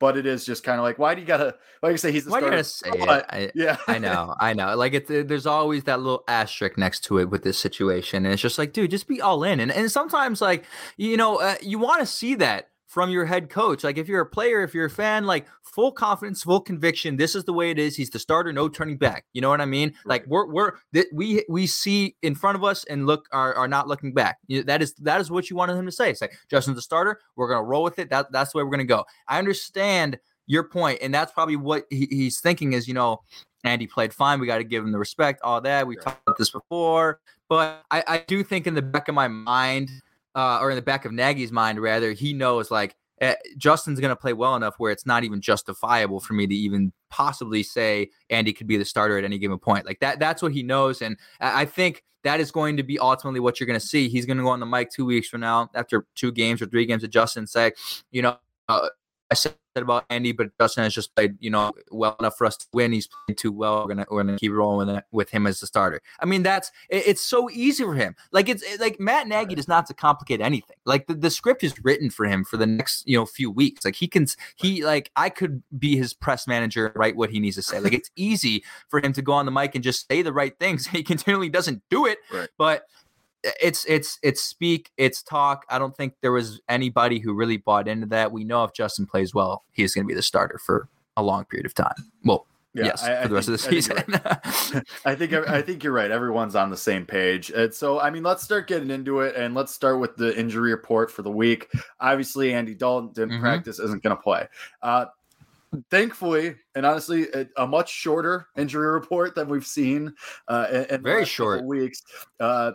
But 0.00 0.16
it 0.16 0.26
is 0.26 0.44
just 0.44 0.64
kind 0.64 0.78
of 0.80 0.82
like, 0.82 0.98
why 0.98 1.14
do 1.14 1.20
you 1.20 1.26
gotta 1.26 1.54
like 1.82 1.92
you 1.92 1.98
say 1.98 2.10
he's 2.10 2.24
the 2.24 2.30
Why 2.32 2.40
do 2.40 2.46
you 2.46 2.62
starter? 2.64 2.96
gotta 2.96 3.00
say 3.00 3.06
But, 3.06 3.18
it? 3.20 3.26
I, 3.28 3.52
yeah, 3.54 3.76
I 3.86 3.98
know, 3.98 4.34
I 4.40 4.54
know. 4.54 4.74
Like 4.74 4.94
it's 4.94 5.08
there's 5.08 5.46
always 5.46 5.84
that 5.84 6.00
little 6.00 6.24
asterisk 6.26 6.76
next 6.78 7.04
to 7.04 7.18
it 7.18 7.30
with 7.30 7.42
this 7.44 7.58
situation, 7.58 8.24
and 8.24 8.32
it's 8.32 8.42
just 8.42 8.58
like, 8.58 8.72
dude, 8.72 8.90
just 8.90 9.06
be 9.06 9.20
all 9.20 9.44
in. 9.44 9.60
And 9.60 9.70
and 9.70 9.92
sometimes 9.92 10.40
like 10.40 10.64
you 10.96 11.16
know 11.16 11.36
uh, 11.36 11.54
you 11.62 11.78
want 11.78 12.00
to 12.00 12.06
see 12.06 12.34
that 12.36 12.70
from 12.90 13.08
your 13.08 13.24
head 13.24 13.48
coach. 13.48 13.84
Like 13.84 13.98
if 13.98 14.08
you're 14.08 14.20
a 14.20 14.26
player, 14.26 14.64
if 14.64 14.74
you're 14.74 14.86
a 14.86 14.90
fan, 14.90 15.24
like 15.24 15.46
full 15.62 15.92
confidence, 15.92 16.42
full 16.42 16.60
conviction. 16.60 17.16
This 17.16 17.36
is 17.36 17.44
the 17.44 17.52
way 17.52 17.70
it 17.70 17.78
is. 17.78 17.94
He's 17.94 18.10
the 18.10 18.18
starter, 18.18 18.52
no 18.52 18.68
turning 18.68 18.96
back. 18.96 19.26
You 19.32 19.40
know 19.40 19.48
what 19.48 19.60
I 19.60 19.64
mean? 19.64 19.94
Like 20.04 20.26
we're 20.26 20.50
we're 20.50 20.72
that 20.92 21.06
we 21.12 21.44
we 21.48 21.68
see 21.68 22.16
in 22.22 22.34
front 22.34 22.56
of 22.56 22.64
us 22.64 22.82
and 22.86 23.06
look 23.06 23.28
are, 23.30 23.54
are 23.54 23.68
not 23.68 23.86
looking 23.86 24.12
back. 24.12 24.38
You 24.48 24.58
know, 24.58 24.64
that 24.64 24.82
is 24.82 24.94
that 24.94 25.20
is 25.20 25.30
what 25.30 25.48
you 25.48 25.54
wanted 25.54 25.76
him 25.76 25.86
to 25.86 25.92
say. 25.92 26.12
Say 26.14 26.24
like, 26.26 26.38
Justin's 26.50 26.78
the 26.78 26.82
starter. 26.82 27.20
We're 27.36 27.48
gonna 27.48 27.62
roll 27.62 27.84
with 27.84 28.00
it. 28.00 28.10
That 28.10 28.32
that's 28.32 28.50
the 28.50 28.58
way 28.58 28.64
we're 28.64 28.72
gonna 28.72 28.84
go. 28.84 29.04
I 29.28 29.38
understand 29.38 30.18
your 30.46 30.64
point, 30.64 30.98
and 31.00 31.14
that's 31.14 31.30
probably 31.30 31.54
what 31.54 31.84
he, 31.90 32.08
he's 32.10 32.40
thinking 32.40 32.72
is, 32.72 32.88
you 32.88 32.94
know, 32.94 33.22
Andy 33.62 33.86
played 33.86 34.12
fine. 34.12 34.40
We 34.40 34.48
got 34.48 34.58
to 34.58 34.64
give 34.64 34.82
him 34.82 34.90
the 34.90 34.98
respect, 34.98 35.40
all 35.42 35.60
that. 35.60 35.86
We 35.86 35.94
Sure. 35.94 36.02
talked 36.02 36.22
about 36.26 36.38
this 36.38 36.50
before, 36.50 37.20
but 37.48 37.84
I, 37.92 38.02
I 38.08 38.24
do 38.26 38.42
think 38.42 38.66
in 38.66 38.74
the 38.74 38.82
back 38.82 39.06
of 39.06 39.14
my 39.14 39.28
mind, 39.28 39.90
uh, 40.34 40.58
or 40.60 40.70
in 40.70 40.76
the 40.76 40.82
back 40.82 41.04
of 41.04 41.12
Nagy's 41.12 41.52
mind, 41.52 41.80
rather, 41.80 42.12
he 42.12 42.32
knows 42.32 42.70
like 42.70 42.94
eh, 43.20 43.34
Justin's 43.56 44.00
going 44.00 44.10
to 44.10 44.16
play 44.16 44.32
well 44.32 44.56
enough 44.56 44.74
where 44.78 44.92
it's 44.92 45.06
not 45.06 45.24
even 45.24 45.40
justifiable 45.40 46.20
for 46.20 46.34
me 46.34 46.46
to 46.46 46.54
even 46.54 46.92
possibly 47.10 47.62
say 47.62 48.10
Andy 48.30 48.52
could 48.52 48.66
be 48.66 48.76
the 48.76 48.84
starter 48.84 49.18
at 49.18 49.24
any 49.24 49.38
given 49.38 49.58
point. 49.58 49.86
Like 49.86 50.00
that, 50.00 50.18
that's 50.18 50.42
what 50.42 50.52
he 50.52 50.62
knows, 50.62 51.02
and 51.02 51.16
I 51.40 51.64
think 51.64 52.04
that 52.22 52.40
is 52.40 52.50
going 52.50 52.76
to 52.76 52.82
be 52.82 52.98
ultimately 52.98 53.40
what 53.40 53.58
you're 53.58 53.66
going 53.66 53.80
to 53.80 53.86
see. 53.86 54.08
He's 54.08 54.26
going 54.26 54.36
to 54.36 54.42
go 54.42 54.50
on 54.50 54.60
the 54.60 54.66
mic 54.66 54.90
two 54.90 55.06
weeks 55.06 55.28
from 55.28 55.40
now 55.40 55.70
after 55.74 56.06
two 56.14 56.32
games 56.32 56.60
or 56.60 56.66
three 56.66 56.86
games 56.86 57.02
of 57.02 57.10
Justin 57.10 57.46
say, 57.46 57.72
you 58.10 58.22
know, 58.22 58.36
uh, 58.68 58.88
I 59.30 59.34
said 59.34 59.54
said 59.74 59.82
about 59.82 60.04
Andy, 60.10 60.32
but 60.32 60.50
Justin 60.58 60.84
has 60.84 60.94
just 60.94 61.14
played, 61.14 61.36
you 61.40 61.50
know, 61.50 61.72
well 61.90 62.16
enough 62.18 62.36
for 62.36 62.46
us 62.46 62.56
to 62.56 62.66
win. 62.72 62.92
He's 62.92 63.08
played 63.26 63.38
too 63.38 63.52
well. 63.52 63.82
We're 63.82 63.94
gonna 63.94 64.06
we're 64.10 64.22
gonna 64.24 64.38
keep 64.38 64.52
rolling 64.52 64.88
with, 64.88 64.96
it, 64.96 65.04
with 65.12 65.30
him 65.30 65.46
as 65.46 65.60
the 65.60 65.66
starter. 65.66 66.00
I 66.20 66.26
mean, 66.26 66.42
that's 66.42 66.70
it, 66.88 67.04
it's 67.06 67.22
so 67.22 67.48
easy 67.50 67.84
for 67.84 67.94
him. 67.94 68.16
Like 68.32 68.48
it's 68.48 68.62
it, 68.62 68.80
like 68.80 68.98
Matt 68.98 69.28
Nagy 69.28 69.54
does 69.54 69.68
not 69.68 69.86
to 69.86 69.94
complicate 69.94 70.40
anything. 70.40 70.76
Like 70.84 71.06
the, 71.06 71.14
the 71.14 71.30
script 71.30 71.62
is 71.62 71.74
written 71.84 72.10
for 72.10 72.26
him 72.26 72.44
for 72.44 72.56
the 72.56 72.66
next 72.66 73.06
you 73.06 73.16
know 73.16 73.26
few 73.26 73.50
weeks. 73.50 73.84
Like 73.84 73.96
he 73.96 74.08
can 74.08 74.26
he 74.56 74.84
like 74.84 75.10
I 75.16 75.28
could 75.30 75.62
be 75.78 75.96
his 75.96 76.14
press 76.14 76.46
manager, 76.46 76.92
write 76.96 77.16
what 77.16 77.30
he 77.30 77.40
needs 77.40 77.56
to 77.56 77.62
say. 77.62 77.80
Like 77.80 77.94
it's 77.94 78.10
easy 78.16 78.64
for 78.88 79.00
him 79.00 79.12
to 79.12 79.22
go 79.22 79.32
on 79.32 79.46
the 79.46 79.52
mic 79.52 79.74
and 79.74 79.84
just 79.84 80.08
say 80.08 80.22
the 80.22 80.32
right 80.32 80.58
things. 80.58 80.86
He 81.00 81.02
continually 81.04 81.48
doesn't 81.48 81.82
do 81.88 82.04
it, 82.06 82.18
Right. 82.32 82.48
but 82.58 82.82
it's 83.60 83.84
it's 83.86 84.18
it's 84.22 84.42
speak, 84.42 84.90
it's 84.96 85.22
talk. 85.22 85.64
I 85.68 85.78
don't 85.78 85.96
think 85.96 86.14
there 86.20 86.32
was 86.32 86.60
anybody 86.68 87.18
who 87.18 87.32
really 87.34 87.56
bought 87.56 87.88
into 87.88 88.06
that. 88.08 88.32
We 88.32 88.44
know 88.44 88.64
if 88.64 88.72
Justin 88.72 89.06
plays 89.06 89.34
well, 89.34 89.64
he's 89.72 89.94
going 89.94 90.04
to 90.04 90.08
be 90.08 90.14
the 90.14 90.22
starter 90.22 90.58
for 90.58 90.88
a 91.16 91.22
long 91.22 91.44
period 91.44 91.66
of 91.66 91.74
time. 91.74 91.94
Well, 92.24 92.46
Yeah, 92.74 92.84
yes, 92.84 93.02
I- 93.02 93.18
I 93.18 93.22
for 93.22 93.28
the 93.28 93.34
rest 93.34 93.48
of 93.48 93.52
the 93.52 93.58
think- 93.58 93.82
season. 93.82 94.82
I 95.04 95.14
think 95.14 95.32
I 95.32 95.60
think 95.62 95.82
you're 95.82 95.92
right. 95.92 96.10
Everyone's 96.10 96.54
on 96.54 96.70
the 96.70 96.76
same 96.76 97.04
page. 97.06 97.50
And 97.50 97.74
so, 97.74 97.98
I 98.00 98.10
mean, 98.10 98.22
let's 98.22 98.42
start 98.44 98.68
getting 98.68 98.90
into 98.90 99.20
it, 99.20 99.34
and 99.36 99.54
let's 99.54 99.72
start 99.72 99.98
with 100.00 100.16
the 100.16 100.38
injury 100.38 100.70
report 100.70 101.10
for 101.10 101.22
the 101.22 101.30
week. 101.30 101.68
Obviously, 101.98 102.52
Andy 102.54 102.74
Dalton 102.74 103.12
didn't 103.12 103.38
Mhm. 103.38 103.40
practice, 103.40 103.78
isn't 103.80 104.02
going 104.02 104.16
to 104.16 104.22
play. 104.22 104.46
Uh, 104.82 105.06
thankfully, 105.90 106.54
and 106.74 106.84
honestly, 106.84 107.28
a, 107.34 107.46
a 107.56 107.66
much 107.66 107.90
shorter 107.92 108.46
injury 108.56 108.90
report 108.90 109.34
than 109.34 109.48
we've 109.48 109.66
seen 109.66 110.12
uh, 110.48 110.66
in, 110.70 110.84
in 110.86 111.02
Very 111.02 111.24
short. 111.24 111.64
weeks. 111.64 112.02
Uh, 112.38 112.72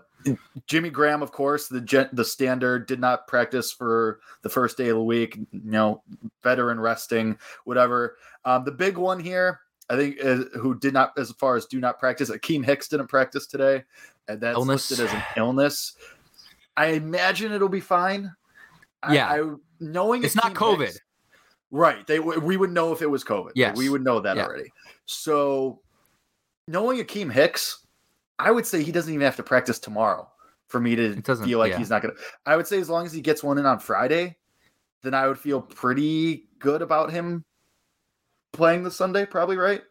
Jimmy 0.67 0.89
Graham, 0.89 1.21
of 1.21 1.31
course, 1.31 1.67
the 1.67 1.81
gen- 1.81 2.09
the 2.13 2.25
standard 2.25 2.87
did 2.87 2.99
not 2.99 3.27
practice 3.27 3.71
for 3.71 4.19
the 4.41 4.49
first 4.49 4.77
day 4.77 4.89
of 4.89 4.95
the 4.95 5.03
week. 5.03 5.35
You 5.51 5.61
know, 5.63 6.03
veteran 6.43 6.79
resting, 6.79 7.37
whatever. 7.65 8.17
Um, 8.43 8.63
the 8.63 8.71
big 8.71 8.97
one 8.97 9.19
here, 9.19 9.59
I 9.89 9.95
think, 9.97 10.17
is, 10.17 10.45
who 10.59 10.77
did 10.79 10.93
not, 10.93 11.13
as 11.17 11.31
far 11.33 11.55
as 11.55 11.65
do 11.65 11.79
not 11.79 11.99
practice, 11.99 12.29
Akiem 12.31 12.65
Hicks 12.65 12.87
didn't 12.87 13.07
practice 13.07 13.45
today, 13.45 13.83
and 14.27 14.41
that's 14.41 14.57
Illness. 14.57 14.89
listed 14.89 15.05
as 15.07 15.13
an 15.13 15.23
illness. 15.37 15.93
I 16.77 16.87
imagine 16.87 17.51
it'll 17.51 17.69
be 17.69 17.79
fine. 17.79 18.33
Yeah. 19.11 19.27
I, 19.29 19.53
knowing 19.79 20.23
It's 20.23 20.35
not 20.35 20.53
COVID. 20.55 20.87
Hicks- 20.87 20.99
right? 21.75 22.05
They 22.07 22.19
we 22.19 22.57
would 22.57 22.71
know 22.71 22.91
if 22.91 23.01
it 23.01 23.09
was 23.09 23.23
COVID. 23.23 23.45
Like, 23.47 23.53
Yes. 23.55 23.77
we 23.77 23.89
would 23.89 24.03
know 24.03 24.19
that 24.21 24.37
Yeah. 24.37 24.45
already. 24.45 24.71
So, 25.05 25.81
knowing 26.67 26.99
Akiem 26.99 27.31
Hicks, 27.31 27.85
I 28.39 28.51
would 28.51 28.65
say 28.65 28.81
he 28.81 28.91
doesn't 28.91 29.13
even 29.13 29.25
have 29.25 29.35
to 29.35 29.43
practice 29.43 29.79
tomorrow 29.79 30.29
for 30.67 30.79
me 30.79 30.95
to 30.95 31.21
feel 31.21 31.59
like 31.59 31.71
yeah. 31.71 31.77
he's 31.77 31.89
not 31.89 32.01
gonna. 32.01 32.15
I 32.45 32.55
would 32.55 32.67
say 32.67 32.79
as 32.79 32.89
long 32.89 33.05
as 33.05 33.13
he 33.13 33.21
gets 33.21 33.43
one 33.43 33.57
in 33.57 33.65
on 33.65 33.79
Friday, 33.79 34.37
then 35.03 35.13
I 35.13 35.27
would 35.27 35.37
feel 35.37 35.61
pretty 35.61 36.47
good 36.59 36.81
about 36.81 37.11
him 37.11 37.43
playing 38.53 38.83
the 38.83 38.91
Sunday. 38.91 39.25
Probably 39.25 39.57
right. 39.57 39.83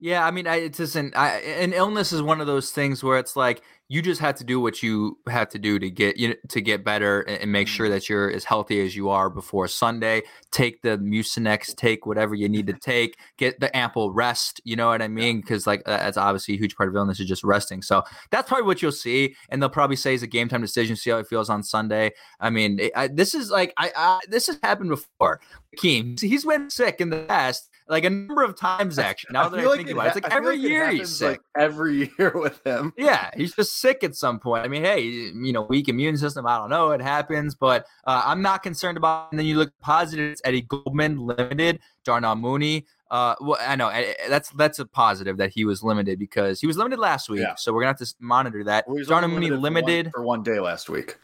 Yeah, 0.00 0.24
I 0.24 0.30
mean, 0.30 0.46
I, 0.46 0.56
it 0.56 0.76
doesn't. 0.76 1.16
I, 1.16 1.38
an 1.38 1.72
illness 1.72 2.12
is 2.12 2.22
one 2.22 2.40
of 2.40 2.46
those 2.46 2.70
things 2.70 3.02
where 3.02 3.18
it's 3.18 3.34
like 3.34 3.62
you 3.88 4.00
just 4.00 4.20
have 4.20 4.36
to 4.36 4.44
do 4.44 4.60
what 4.60 4.80
you 4.80 5.18
have 5.28 5.48
to 5.48 5.58
do 5.58 5.78
to 5.78 5.90
get 5.90 6.16
you 6.18 6.28
know, 6.28 6.34
to 6.50 6.60
get 6.60 6.84
better 6.84 7.22
and, 7.22 7.42
and 7.42 7.50
make 7.52 7.66
sure 7.66 7.86
mm-hmm. 7.86 7.94
that 7.94 8.08
you're 8.08 8.30
as 8.30 8.44
healthy 8.44 8.80
as 8.84 8.94
you 8.94 9.08
are 9.08 9.28
before 9.28 9.66
Sunday. 9.66 10.22
Take 10.52 10.82
the 10.82 10.98
Mucinex, 10.98 11.74
take 11.74 12.06
whatever 12.06 12.36
you 12.36 12.48
need 12.48 12.68
to 12.68 12.72
take, 12.80 13.16
get 13.38 13.58
the 13.58 13.76
ample 13.76 14.12
rest. 14.12 14.60
You 14.62 14.76
know 14.76 14.86
what 14.86 15.02
I 15.02 15.08
mean? 15.08 15.40
Because 15.40 15.66
like 15.66 15.82
that's 15.84 16.16
obviously 16.16 16.54
a 16.54 16.58
huge 16.58 16.76
part 16.76 16.88
of 16.88 16.94
illness 16.94 17.18
is 17.18 17.26
just 17.26 17.42
resting. 17.42 17.82
So 17.82 18.04
that's 18.30 18.46
probably 18.46 18.66
what 18.66 18.80
you'll 18.80 18.92
see, 18.92 19.34
and 19.48 19.60
they'll 19.60 19.68
probably 19.68 19.96
say 19.96 20.14
it's 20.14 20.22
a 20.22 20.28
game 20.28 20.48
time 20.48 20.60
decision. 20.60 20.94
See 20.94 21.10
how 21.10 21.18
it 21.18 21.26
feels 21.26 21.50
on 21.50 21.64
Sunday. 21.64 22.12
I 22.38 22.50
mean, 22.50 22.78
I, 22.94 23.08
this 23.08 23.34
is 23.34 23.50
like 23.50 23.74
I, 23.76 23.90
I 23.96 24.20
this 24.28 24.46
has 24.46 24.60
happened 24.62 24.90
before. 24.90 25.40
Keem, 25.76 26.20
he's 26.20 26.44
been 26.44 26.70
sick 26.70 27.00
in 27.00 27.10
the 27.10 27.24
past. 27.24 27.68
Like 27.88 28.04
a 28.04 28.10
number 28.10 28.42
of 28.42 28.54
times, 28.54 28.98
actually. 28.98 29.32
Now 29.32 29.48
that 29.48 29.60
I, 29.60 29.76
think 29.76 29.88
it 29.88 29.92
about 29.92 30.06
it, 30.06 30.16
it's 30.16 30.24
like 30.24 30.32
every 30.32 30.56
it 30.56 30.60
year 30.60 30.90
he's 30.90 31.16
sick. 31.16 31.28
like, 31.28 31.40
every 31.56 32.12
year 32.18 32.32
with 32.34 32.64
him. 32.66 32.92
Yeah, 32.98 33.30
he's 33.34 33.54
just 33.54 33.78
sick 33.80 34.04
at 34.04 34.14
some 34.14 34.38
point. 34.38 34.64
I 34.64 34.68
mean, 34.68 34.84
hey, 34.84 35.00
you 35.00 35.52
know, 35.52 35.62
weak 35.62 35.88
immune 35.88 36.18
system. 36.18 36.46
I 36.46 36.58
don't 36.58 36.68
know. 36.68 36.90
It 36.90 37.00
happens, 37.00 37.54
but 37.54 37.86
uh, 38.04 38.22
I'm 38.26 38.42
not 38.42 38.62
concerned 38.62 38.98
about. 38.98 39.26
It. 39.26 39.28
And 39.32 39.38
then 39.38 39.46
you 39.46 39.56
look 39.56 39.72
positive. 39.80 40.32
It's 40.32 40.42
Eddie 40.44 40.62
Goldman 40.62 41.18
limited. 41.18 41.80
Darnell 42.04 42.36
Mooney. 42.36 42.86
Uh, 43.10 43.34
well, 43.40 43.58
I 43.60 43.76
know 43.76 43.88
eh, 43.88 44.14
eh, 44.18 44.28
that's 44.28 44.50
that's 44.50 44.78
a 44.78 44.84
positive 44.86 45.38
that 45.38 45.50
he 45.50 45.64
was 45.64 45.82
limited 45.82 46.18
because 46.18 46.60
he 46.60 46.66
was 46.66 46.76
limited 46.76 46.98
last 46.98 47.30
week. 47.30 47.40
Yeah. 47.40 47.54
So 47.54 47.72
we're 47.72 47.80
gonna 47.80 47.96
have 47.98 47.98
to 47.98 48.14
monitor 48.20 48.64
that. 48.64 48.86
Well, 48.86 49.02
Darnell 49.04 49.30
Mooney 49.30 49.48
for 49.48 49.54
one- 49.54 49.62
limited. 49.62 50.10
for 50.14 50.22
one 50.22 50.42
day 50.42 50.60
last 50.60 50.90
week. 50.90 51.16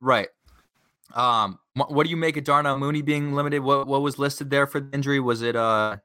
Right. 0.00 0.28
Um, 1.14 1.58
what 1.74 2.04
do 2.04 2.10
you 2.10 2.16
make 2.16 2.36
of 2.36 2.44
Darnell 2.44 2.78
Mooney 2.78 3.02
being 3.02 3.34
limited? 3.34 3.60
What 3.60 3.86
what 3.86 4.02
was 4.02 4.18
listed 4.18 4.50
there 4.50 4.66
for 4.66 4.80
the 4.80 4.90
injury? 4.92 5.20
Was 5.20 5.42
it 5.42 5.56
uh 5.56 5.96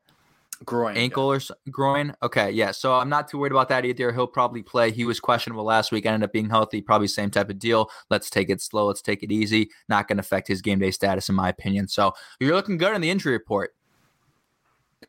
Groin 0.65 0.97
ankle 0.97 1.31
or 1.31 1.39
groin? 1.71 2.13
Okay, 2.21 2.51
yeah. 2.51 2.71
So 2.71 2.93
I'm 2.93 3.07
not 3.07 3.29
too 3.29 3.37
worried 3.37 3.53
about 3.53 3.69
that 3.69 3.85
either. 3.85 4.11
He'll 4.11 4.27
probably 4.27 4.61
play. 4.61 4.91
He 4.91 5.05
was 5.05 5.19
questionable 5.19 5.63
last 5.63 5.91
week. 5.91 6.05
Ended 6.05 6.23
up 6.23 6.33
being 6.33 6.49
healthy. 6.49 6.81
Probably 6.81 7.07
same 7.07 7.29
type 7.29 7.49
of 7.49 7.59
deal. 7.59 7.89
Let's 8.09 8.29
take 8.29 8.49
it 8.49 8.61
slow. 8.61 8.87
Let's 8.87 9.01
take 9.01 9.23
it 9.23 9.31
easy. 9.31 9.69
Not 9.87 10.07
going 10.07 10.17
to 10.17 10.21
affect 10.21 10.49
his 10.49 10.61
game 10.61 10.79
day 10.79 10.91
status, 10.91 11.29
in 11.29 11.35
my 11.35 11.47
opinion. 11.47 11.87
So 11.87 12.11
you're 12.41 12.55
looking 12.55 12.77
good 12.77 12.93
in 12.93 12.99
the 12.99 13.09
injury 13.09 13.33
report. 13.33 13.71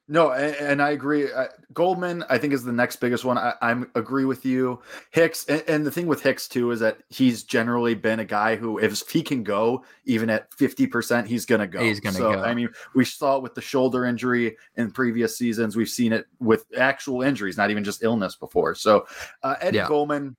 No, 0.06 0.30
and, 0.30 0.54
and 0.56 0.82
I 0.82 0.90
agree. 0.90 1.32
Uh, 1.32 1.46
Goldman, 1.72 2.24
I 2.28 2.38
think, 2.38 2.52
is 2.52 2.64
the 2.64 2.72
next 2.72 2.96
biggest 2.96 3.24
one. 3.24 3.38
I, 3.38 3.54
I 3.60 3.82
agree 3.94 4.24
with 4.24 4.44
you. 4.44 4.80
Hicks, 5.10 5.44
and, 5.46 5.62
and 5.66 5.86
the 5.86 5.90
thing 5.90 6.06
with 6.06 6.22
Hicks 6.22 6.48
too 6.48 6.70
is 6.70 6.80
that 6.80 6.98
he's 7.08 7.42
generally 7.42 7.94
been 7.94 8.20
a 8.20 8.24
guy 8.24 8.54
who, 8.56 8.78
if 8.78 9.08
he 9.08 9.22
can 9.22 9.42
go 9.42 9.84
even 10.04 10.30
at 10.30 10.52
fifty 10.54 10.86
percent, 10.86 11.26
he's 11.26 11.44
gonna 11.44 11.66
go. 11.66 11.80
He's 11.80 11.98
gonna 12.00 12.16
so, 12.16 12.34
go. 12.34 12.42
I 12.42 12.54
mean, 12.54 12.68
we 12.94 13.04
saw 13.04 13.36
it 13.36 13.42
with 13.42 13.54
the 13.54 13.60
shoulder 13.60 14.04
injury 14.04 14.56
in 14.76 14.92
previous 14.92 15.36
seasons. 15.36 15.76
We've 15.76 15.88
seen 15.88 16.12
it 16.12 16.26
with 16.38 16.66
actual 16.76 17.22
injuries, 17.22 17.56
not 17.56 17.70
even 17.70 17.82
just 17.84 18.02
illness 18.04 18.36
before. 18.36 18.74
So, 18.76 19.06
uh, 19.42 19.56
Eddie 19.60 19.78
Yeah. 19.78 19.88
Goldman, 19.88 20.36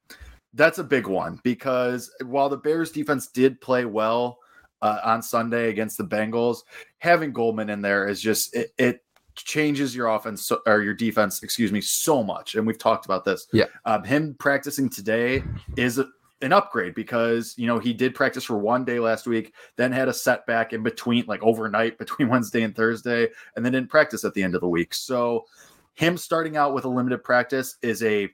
that's 0.53 0.79
a 0.79 0.83
big 0.83 1.07
one 1.07 1.39
because 1.43 2.09
while 2.23 2.49
the 2.49 2.57
Bears 2.57 2.91
defense 2.91 3.27
did 3.27 3.59
play 3.59 3.83
well 3.83 4.39
uh, 4.81 4.99
on 5.03 5.21
Sunday 5.21 5.69
against 5.69 5.97
the 5.97 6.05
Bengals, 6.05 6.59
having 6.99 7.33
Goldman 7.33 7.69
in 7.69 7.81
there 7.81 8.07
is 8.07 8.21
just 8.21 8.55
it. 8.55 8.71
it 8.77 9.01
changes 9.35 9.95
your 9.95 10.07
offense 10.07 10.45
so, 10.45 10.59
or 10.65 10.81
your 10.81 10.93
defense, 10.93 11.43
excuse 11.43 11.71
me, 11.71 11.81
so 11.81 12.23
much. 12.23 12.55
And 12.55 12.65
we've 12.65 12.77
talked 12.77 13.05
about 13.05 13.25
this. 13.25 13.47
Yeah. 13.53 13.65
Um, 13.85 14.03
him 14.03 14.35
practicing 14.39 14.89
today 14.89 15.43
is 15.77 15.97
a, 15.97 16.07
an 16.41 16.53
upgrade 16.53 16.95
because 16.95 17.53
you 17.57 17.67
know 17.67 17.79
he 17.79 17.93
did 17.93 18.15
practice 18.15 18.43
for 18.43 18.57
one 18.57 18.83
day 18.83 18.99
last 18.99 19.27
week, 19.27 19.53
then 19.75 19.91
had 19.91 20.07
a 20.07 20.13
setback 20.13 20.73
in 20.73 20.83
between, 20.83 21.25
like 21.27 21.41
overnight 21.43 21.97
between 21.99 22.29
Wednesday 22.29 22.63
and 22.63 22.75
Thursday, 22.75 23.27
and 23.55 23.63
then 23.63 23.73
didn't 23.73 23.89
practice 23.89 24.23
at 24.23 24.33
the 24.33 24.43
end 24.43 24.55
of 24.55 24.61
the 24.61 24.69
week. 24.69 24.93
So 24.93 25.45
him 25.93 26.17
starting 26.17 26.57
out 26.57 26.73
with 26.73 26.85
a 26.85 26.89
limited 26.89 27.23
practice 27.23 27.77
is 27.81 28.01
a 28.03 28.29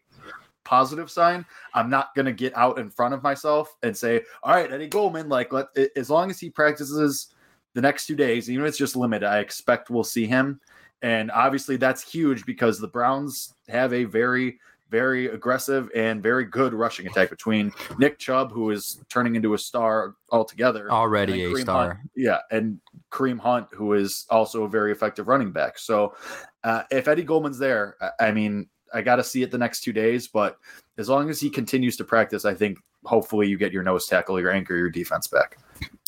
positive 0.63 1.09
sign. 1.09 1.45
I'm 1.73 1.89
not 1.89 2.13
going 2.13 2.25
to 2.25 2.33
get 2.33 2.55
out 2.57 2.77
in 2.77 2.89
front 2.89 3.13
of 3.13 3.23
myself 3.23 3.75
and 3.83 3.95
say, 3.95 4.21
"All 4.43 4.53
right, 4.53 4.71
Eddie 4.71 4.87
Goldman, 4.87 5.29
like 5.29 5.53
let 5.53 5.67
as 5.95 6.09
long 6.09 6.29
as 6.29 6.39
he 6.39 6.49
practices 6.49 7.33
the 7.73 7.81
next 7.81 8.07
two 8.07 8.15
days, 8.15 8.49
even 8.49 8.65
if 8.65 8.69
it's 8.69 8.77
just 8.77 8.95
limited, 8.95 9.27
I 9.27 9.39
expect 9.39 9.89
we'll 9.89 10.03
see 10.03 10.25
him." 10.25 10.59
And 11.01 11.31
obviously, 11.31 11.77
that's 11.77 12.09
huge 12.09 12.45
because 12.45 12.79
the 12.79 12.87
Browns 12.87 13.53
have 13.69 13.93
a 13.93 14.05
very, 14.05 14.59
very 14.89 15.27
aggressive 15.27 15.89
and 15.95 16.23
very 16.23 16.45
good 16.45 16.73
rushing 16.73 17.07
attack 17.07 17.29
between 17.29 17.71
Nick 17.99 18.17
Chubb, 18.17 18.51
who 18.51 18.71
is 18.71 19.03
turning 19.09 19.35
into 19.35 19.53
a 19.53 19.57
star 19.57 20.15
altogether, 20.31 20.91
Already 20.91 21.43
a 21.43 21.55
star. 21.57 21.95
Hunt- 21.95 22.09
yeah, 22.15 22.39
and 22.51 22.79
Kareem 23.11 23.39
Hunt, 23.39 23.67
who 23.71 23.93
is 23.93 24.25
also 24.29 24.63
a 24.63 24.69
very 24.69 24.91
effective 24.91 25.27
running 25.27 25.51
back. 25.51 25.77
So, 25.77 26.15
uh, 26.63 26.83
if 26.89 27.07
Eddie 27.07 27.23
Goldman's 27.23 27.59
there, 27.59 27.95
I, 28.01 28.27
I 28.27 28.31
mean, 28.31 28.67
I 28.93 29.01
got 29.01 29.17
to 29.17 29.23
see 29.23 29.43
it 29.43 29.51
the 29.51 29.57
next 29.57 29.81
two 29.81 29.93
days, 29.93 30.27
but 30.27 30.57
as 30.97 31.09
long 31.09 31.29
as 31.29 31.39
he 31.39 31.49
continues 31.49 31.95
to 31.97 32.03
practice, 32.03 32.45
I 32.45 32.53
think 32.53 32.79
hopefully 33.05 33.47
you 33.47 33.57
get 33.57 33.71
your 33.71 33.83
nose 33.83 34.07
tackle, 34.07 34.39
your 34.39 34.51
anchor, 34.51 34.75
your 34.75 34.89
defense 34.89 35.27
back. 35.27 35.57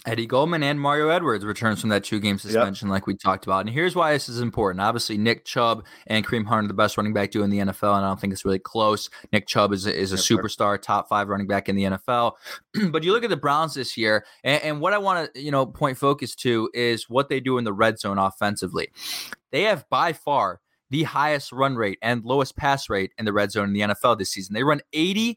Eddie 0.06 0.28
Goldman 0.28 0.64
and 0.64 0.80
Mario 0.80 1.10
Edwards 1.10 1.44
returns 1.44 1.82
from 1.82 1.90
that 1.90 2.06
two 2.06 2.20
game 2.20 2.40
suspension, 2.40 2.88
like 2.88 3.06
we 3.06 3.16
talked 3.16 3.46
about. 3.46 3.62
And 3.62 3.70
here's 3.70 3.96
why 3.96 4.14
this 4.14 4.30
is 4.30 4.40
important. 4.40 4.82
Obviously, 4.82 5.18
Nick 5.18 5.44
Chubb 5.44 5.86
and 6.08 6.26
Kareem 6.26 6.46
Hunt 6.46 6.66
are 6.66 6.68
the 6.70 6.74
best 6.74 6.96
running 6.96 7.12
back 7.12 7.32
duo 7.32 7.44
in 7.44 7.50
the 7.50 7.60
NFL, 7.60 7.96
and 7.96 8.06
I 8.06 8.08
don't 8.08 8.20
think 8.20 8.32
it's 8.32 8.46
really 8.46 8.60
close. 8.60 9.10
Nick 9.34 9.46
Chubb 9.46 9.74
is 9.74 9.86
a, 9.86 9.94
is 9.94 10.14
a 10.14 10.18
sir. 10.18 10.38
superstar, 10.38 10.82
top 10.82 11.10
five 11.10 11.28
running 11.28 11.48
back 11.48 11.68
in 11.68 11.76
the 11.76 11.84
NFL. 11.84 12.34
but 12.92 13.04
you 13.04 13.12
look 13.12 13.26
at 13.26 13.30
the 13.30 13.38
Browns 13.38 13.74
this 13.74 13.98
year, 13.98 14.26
and, 14.44 14.64
and 14.64 14.82
what 14.82 14.94
I 14.94 14.98
want 15.00 15.34
to 15.34 15.42
you 15.42 15.52
know 15.52 15.66
point 15.66 15.98
focus 15.98 16.34
to 16.36 16.70
is 16.74 17.10
what 17.10 17.28
they 17.28 17.42
do 17.42 17.58
in 17.58 17.66
the 17.66 17.74
red 17.74 18.00
zone 18.00 18.18
offensively. 18.18 18.90
They 19.52 19.64
have 19.64 19.90
by 19.90 20.14
far 20.14 20.62
the 20.90 21.04
highest 21.04 21.52
run 21.52 21.76
rate 21.76 22.00
and 22.02 22.24
lowest 22.24 22.56
pass 22.56 22.90
rate 22.90 23.12
in 23.18 23.26
the 23.26 23.34
red 23.34 23.52
zone 23.52 23.66
in 23.66 23.74
the 23.74 23.82
NFL 23.82 24.18
this 24.18 24.32
season. 24.32 24.54
They 24.54 24.64
run 24.64 24.82
82% 24.94 25.36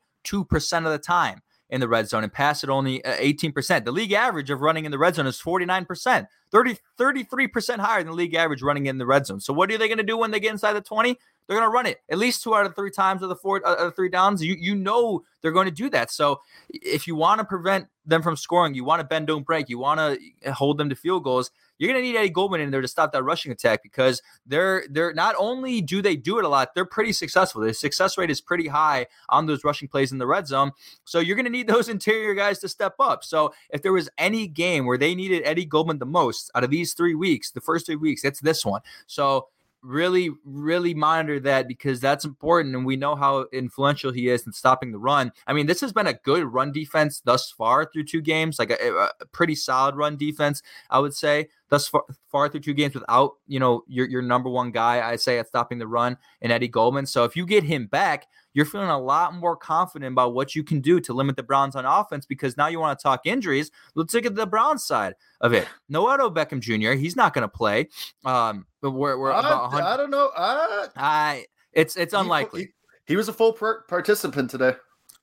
of 0.79 0.85
the 0.85 0.99
time 0.99 1.43
in 1.73 1.81
the 1.81 1.89
red 1.89 2.07
zone 2.07 2.23
and 2.23 2.33
pass 2.33 2.63
it 2.63 2.69
only 2.69 3.03
uh, 3.05 3.17
18%. 3.17 3.85
The 3.87 3.91
league 3.91 4.13
average 4.13 4.51
of 4.51 4.61
running 4.61 4.85
in 4.85 4.91
the 4.91 4.99
red 4.99 5.15
zone 5.15 5.27
is 5.27 5.41
49%, 5.41 6.27
30, 6.51 6.79
33% 6.99 7.79
higher 7.79 8.01
than 8.01 8.09
the 8.09 8.13
league 8.13 8.35
average 8.35 8.63
running 8.63 8.87
in 8.87 8.99
the 8.99 9.07
red 9.07 9.27
zone. 9.27 9.41
So 9.41 9.55
what 9.55 9.73
are 9.73 9.79
they 9.79 9.89
going 9.89 9.97
to 9.97 10.05
do 10.05 10.19
when 10.19 10.31
they 10.31 10.39
get 10.39 10.53
inside 10.53 10.75
the 10.75 10.83
20? 10.83 11.19
They're 11.47 11.57
going 11.57 11.67
to 11.67 11.73
run 11.73 11.87
it 11.87 12.03
at 12.11 12.19
least 12.19 12.43
two 12.43 12.55
out 12.55 12.67
of 12.67 12.77
three 12.77 12.91
times 12.91 13.23
of 13.23 13.31
the 13.31 13.37
four 13.37 13.67
uh, 13.67 13.91
three 13.91 14.09
downs. 14.09 14.45
You 14.45 14.55
you 14.55 14.77
know 14.77 15.25
they're 15.41 15.51
going 15.51 15.67
to 15.67 15.73
do 15.73 15.91
that. 15.91 16.11
So 16.11 16.41
if 16.69 17.09
you 17.09 17.17
want 17.17 17.41
to 17.41 17.45
prevent 17.45 17.89
them 18.07 18.23
from 18.23 18.37
scoring, 18.37 18.75
you 18.75 18.85
want 18.85 19.01
to 19.01 19.07
bend 19.07 19.27
don't 19.27 19.45
break, 19.45 19.69
you 19.69 19.79
want 19.79 19.99
to 19.99 20.53
hold 20.53 20.79
them 20.79 20.89
to 20.89 20.95
field 20.95 21.25
goals. 21.25 21.51
You're 21.83 21.93
going 21.93 22.01
to 22.01 22.07
need 22.07 22.17
Eddie 22.17 22.31
Goldman 22.31 22.61
in 22.61 22.71
there 22.71 22.81
to 22.81 22.87
stop 22.87 23.13
that 23.13 23.25
rushing 23.25 23.51
attack 23.51 23.83
because 23.83 24.23
they're 24.47 24.85
they're 24.89 25.13
not 25.15 25.35
only 25.37 25.81
do 25.81 26.01
they 26.01 26.15
do 26.15 26.39
it 26.39 26.45
a 26.45 26.49
lot, 26.49 26.77
they're 26.77 26.85
pretty 26.85 27.13
successful. 27.13 27.61
The 27.61 27.75
success 27.75 28.17
rate 28.17 28.31
is 28.31 28.41
pretty 28.41 28.69
high 28.69 29.07
on 29.31 29.47
those 29.47 29.65
rushing 29.65 29.89
plays 29.89 30.13
in 30.13 30.19
the 30.19 30.27
red 30.27 30.47
zone. 30.47 30.71
So 31.05 31.19
you're 31.19 31.35
going 31.35 31.47
to 31.47 31.51
need 31.51 31.67
those 31.73 31.89
interior 31.89 32.35
guys 32.35 32.61
to 32.61 32.69
step 32.69 32.95
up. 33.01 33.25
So 33.25 33.53
if 33.71 33.83
there 33.83 33.93
was 33.93 34.09
any 34.17 34.47
game 34.47 34.87
where 34.87 34.97
they 34.97 35.17
needed 35.17 35.43
Eddie 35.45 35.65
Goldman 35.65 35.99
the 35.99 36.07
most 36.07 36.53
out 36.55 36.63
of 36.63 36.71
these 36.71 36.95
three 36.95 37.17
weeks, 37.17 37.51
the 37.51 37.61
first 37.61 37.87
three 37.87 37.97
weeks, 37.97 38.25
it's 38.25 38.41
this 38.41 38.65
one. 38.65 38.83
So 39.09 39.49
really, 39.83 40.31
really 40.45 40.95
monitor 40.95 41.41
that 41.41 41.67
because 41.69 42.01
that's 42.01 42.25
important. 42.25 42.75
And 42.75 42.87
we 42.87 42.97
know 42.97 43.15
how 43.15 43.47
influential 43.53 44.13
he 44.13 44.29
is 44.29 44.47
in 44.47 44.53
stopping 44.53 44.93
the 44.93 44.99
run. 44.99 45.33
I 45.47 45.53
mean, 45.53 45.67
this 45.67 45.81
has 45.81 45.93
been 45.93 46.07
a 46.07 46.15
good 46.15 46.45
run 46.45 46.73
defense 46.73 47.21
thus 47.25 47.51
far 47.51 47.91
through 47.93 48.05
two 48.05 48.21
games, 48.21 48.59
like 48.59 48.71
a, 48.71 49.11
a 49.21 49.27
pretty 49.33 49.55
solid 49.55 49.97
run 49.97 50.17
defense, 50.17 50.63
I 50.89 51.01
would 51.01 51.15
say, 51.15 51.49
thus 51.73 51.89
far, 51.89 52.05
far, 52.31 52.51
through 52.51 52.61
two 52.61 52.75
games 52.75 52.93
without, 52.95 53.37
you 53.47 53.59
know, 53.59 53.83
your, 53.89 54.07
your 54.07 54.21
number 54.21 54.51
one 54.51 54.71
guy, 54.71 55.01
I 55.01 55.17
say, 55.17 55.39
at 55.39 55.49
stopping 55.49 55.79
the 55.79 55.87
run 55.87 56.19
and 56.43 56.53
Eddie 56.53 56.69
Goldman. 56.69 57.07
So 57.07 57.25
if 57.25 57.35
you 57.35 57.47
get 57.47 57.65
him 57.65 57.87
back, 57.87 58.27
you're 58.53 58.67
feeling 58.67 58.91
a 58.91 59.01
lot 59.01 59.35
more 59.35 59.57
confident 59.57 60.13
about 60.13 60.35
what 60.35 60.55
you 60.55 60.63
can 60.63 60.83
do 60.83 61.01
to 61.01 61.15
limit 61.15 61.35
the 61.35 61.43
Browns 61.43 61.75
on 61.75 61.87
offense 61.87 62.27
because 62.27 62.59
now 62.59 62.67
you 62.67 62.79
want 62.79 62.99
to 62.99 63.03
talk 63.03 63.23
injuries. 63.25 63.71
Let's 63.95 64.13
look 64.13 64.27
at 64.27 64.35
the 64.35 64.47
Browns 64.47 64.85
side 64.85 65.15
of 65.41 65.55
it. 65.55 65.67
Noah 65.89 66.31
Beckham 66.31 66.61
Jr., 66.61 66.93
he's 66.93 67.17
not 67.17 67.33
going 67.33 67.43
to 67.43 67.49
play. 67.49 67.89
Um, 68.27 68.67
but 68.83 68.91
we're, 68.91 69.19
we're 69.19 69.31
about 69.31 69.73
I, 69.73 69.95
I 69.95 69.97
don't 69.97 70.11
know. 70.11 70.31
I, 70.37 70.89
I 70.95 71.47
it's 71.73 71.97
it's 71.97 72.13
unlikely. 72.13 72.61
He, 72.61 72.67
he, 72.67 72.73
he 73.07 73.17
was 73.17 73.29
a 73.29 73.33
full 73.33 73.55
per- 73.55 73.85
participant 73.85 74.51
today. 74.51 74.75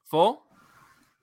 Full. 0.05 0.41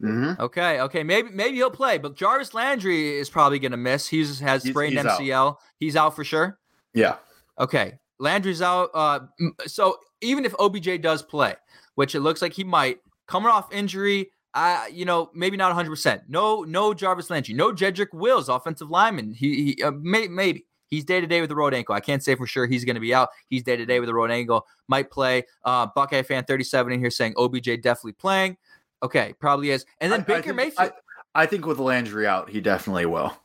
Mm-hmm. 0.03 0.41
Okay, 0.41 0.81
okay, 0.81 1.03
maybe 1.03 1.31
maybe 1.31 1.57
he'll 1.57 1.71
play, 1.71 1.97
but 1.97 2.15
Jarvis 2.15 2.53
Landry 2.53 3.17
is 3.17 3.31
probably 3.31 3.59
going 3.59 3.71
to 3.73 3.79
miss. 3.79 4.07
He's 4.07 4.39
has 4.41 4.63
sprained 4.63 4.95
he's, 4.95 5.03
he's 5.03 5.13
MCL. 5.13 5.49
Out. 5.49 5.59
He's 5.79 5.97
out 5.97 6.15
for 6.15 6.23
sure. 6.23 6.59
Yeah. 6.93 7.17
Okay, 7.59 7.99
Landry's 8.19 8.61
out. 8.61 8.91
Uh, 8.93 9.21
so 9.67 9.97
even 10.21 10.45
if 10.45 10.55
OBJ 10.59 11.01
does 11.01 11.23
play, 11.23 11.55
which 11.95 12.15
it 12.15 12.21
looks 12.21 12.43
like 12.43 12.53
he 12.53 12.63
might, 12.63 12.99
coming 13.27 13.51
off 13.51 13.73
injury, 13.73 14.31
I, 14.53 14.89
you 14.89 15.07
know, 15.07 15.31
maybe 15.35 15.57
not 15.57 15.69
100. 15.69 15.89
percent 15.89 16.23
No, 16.29 16.63
no 16.63 16.93
Jarvis 16.93 17.31
Landry, 17.31 17.55
no 17.55 17.73
Jedrick 17.73 18.13
Wills, 18.13 18.51
offensive 18.51 18.91
lineman. 18.91 19.33
He, 19.33 19.77
he 19.77 19.83
uh, 19.83 19.93
may, 19.93 20.29
maybe 20.29 20.67
He's 20.89 21.05
day 21.05 21.21
to 21.21 21.27
day 21.27 21.41
with 21.41 21.51
the 21.51 21.57
road 21.57 21.75
ankle. 21.75 21.95
I 21.95 22.01
can't 22.01 22.23
say 22.23 22.35
for 22.35 22.47
sure 22.47 22.67
he's 22.67 22.85
going 22.85 22.95
to 22.95 23.01
be 23.01 23.13
out. 23.13 23.31
He's 23.49 23.63
day 23.63 23.77
to 23.77 23.85
day 23.85 23.99
with 23.99 24.07
the 24.07 24.15
road 24.15 24.31
ankle. 24.31 24.67
Might 24.89 25.11
play. 25.11 25.45
Uh, 25.65 25.89
Buckeye 25.95 26.23
fan 26.23 26.45
37 26.45 26.93
in 26.93 27.01
here 27.01 27.11
saying 27.11 27.35
OBJ 27.37 27.83
definitely 27.83 28.13
playing. 28.13 28.57
Okay, 29.03 29.35
probably 29.39 29.71
is. 29.71 29.85
And 30.01 30.13
then 30.13 30.21
I, 30.21 30.25
Baker 30.25 30.39
I 30.39 30.43
think, 30.43 30.57
Mayfield. 30.57 30.93
I, 31.35 31.43
I, 31.43 31.47
think 31.47 31.67
with 31.67 31.79
Landry 31.79 32.27
out, 32.27 32.51
he 32.51 32.61
definitely 32.61 33.07
will. 33.07 33.37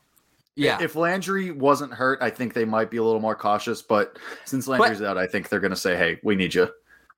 Yeah. 0.56 0.82
If 0.82 0.96
Landry 0.96 1.52
wasn't 1.52 1.94
hurt, 1.94 2.20
I 2.22 2.30
think 2.30 2.54
they 2.54 2.66
might 2.66 2.92
be 2.92 2.98
a 2.98 3.04
little 3.04 3.22
more 3.22 3.36
cautious. 3.36 3.82
But 3.82 4.18
since 4.46 4.68
Landry's 4.68 5.00
but, 5.00 5.08
out, 5.08 5.18
I 5.18 5.28
think 5.28 5.50
they're 5.50 5.60
going 5.60 5.72
to 5.72 5.78
say, 5.78 5.98
"Hey, 5.98 6.20
we 6.24 6.36
need 6.36 6.54
you." 6.54 6.70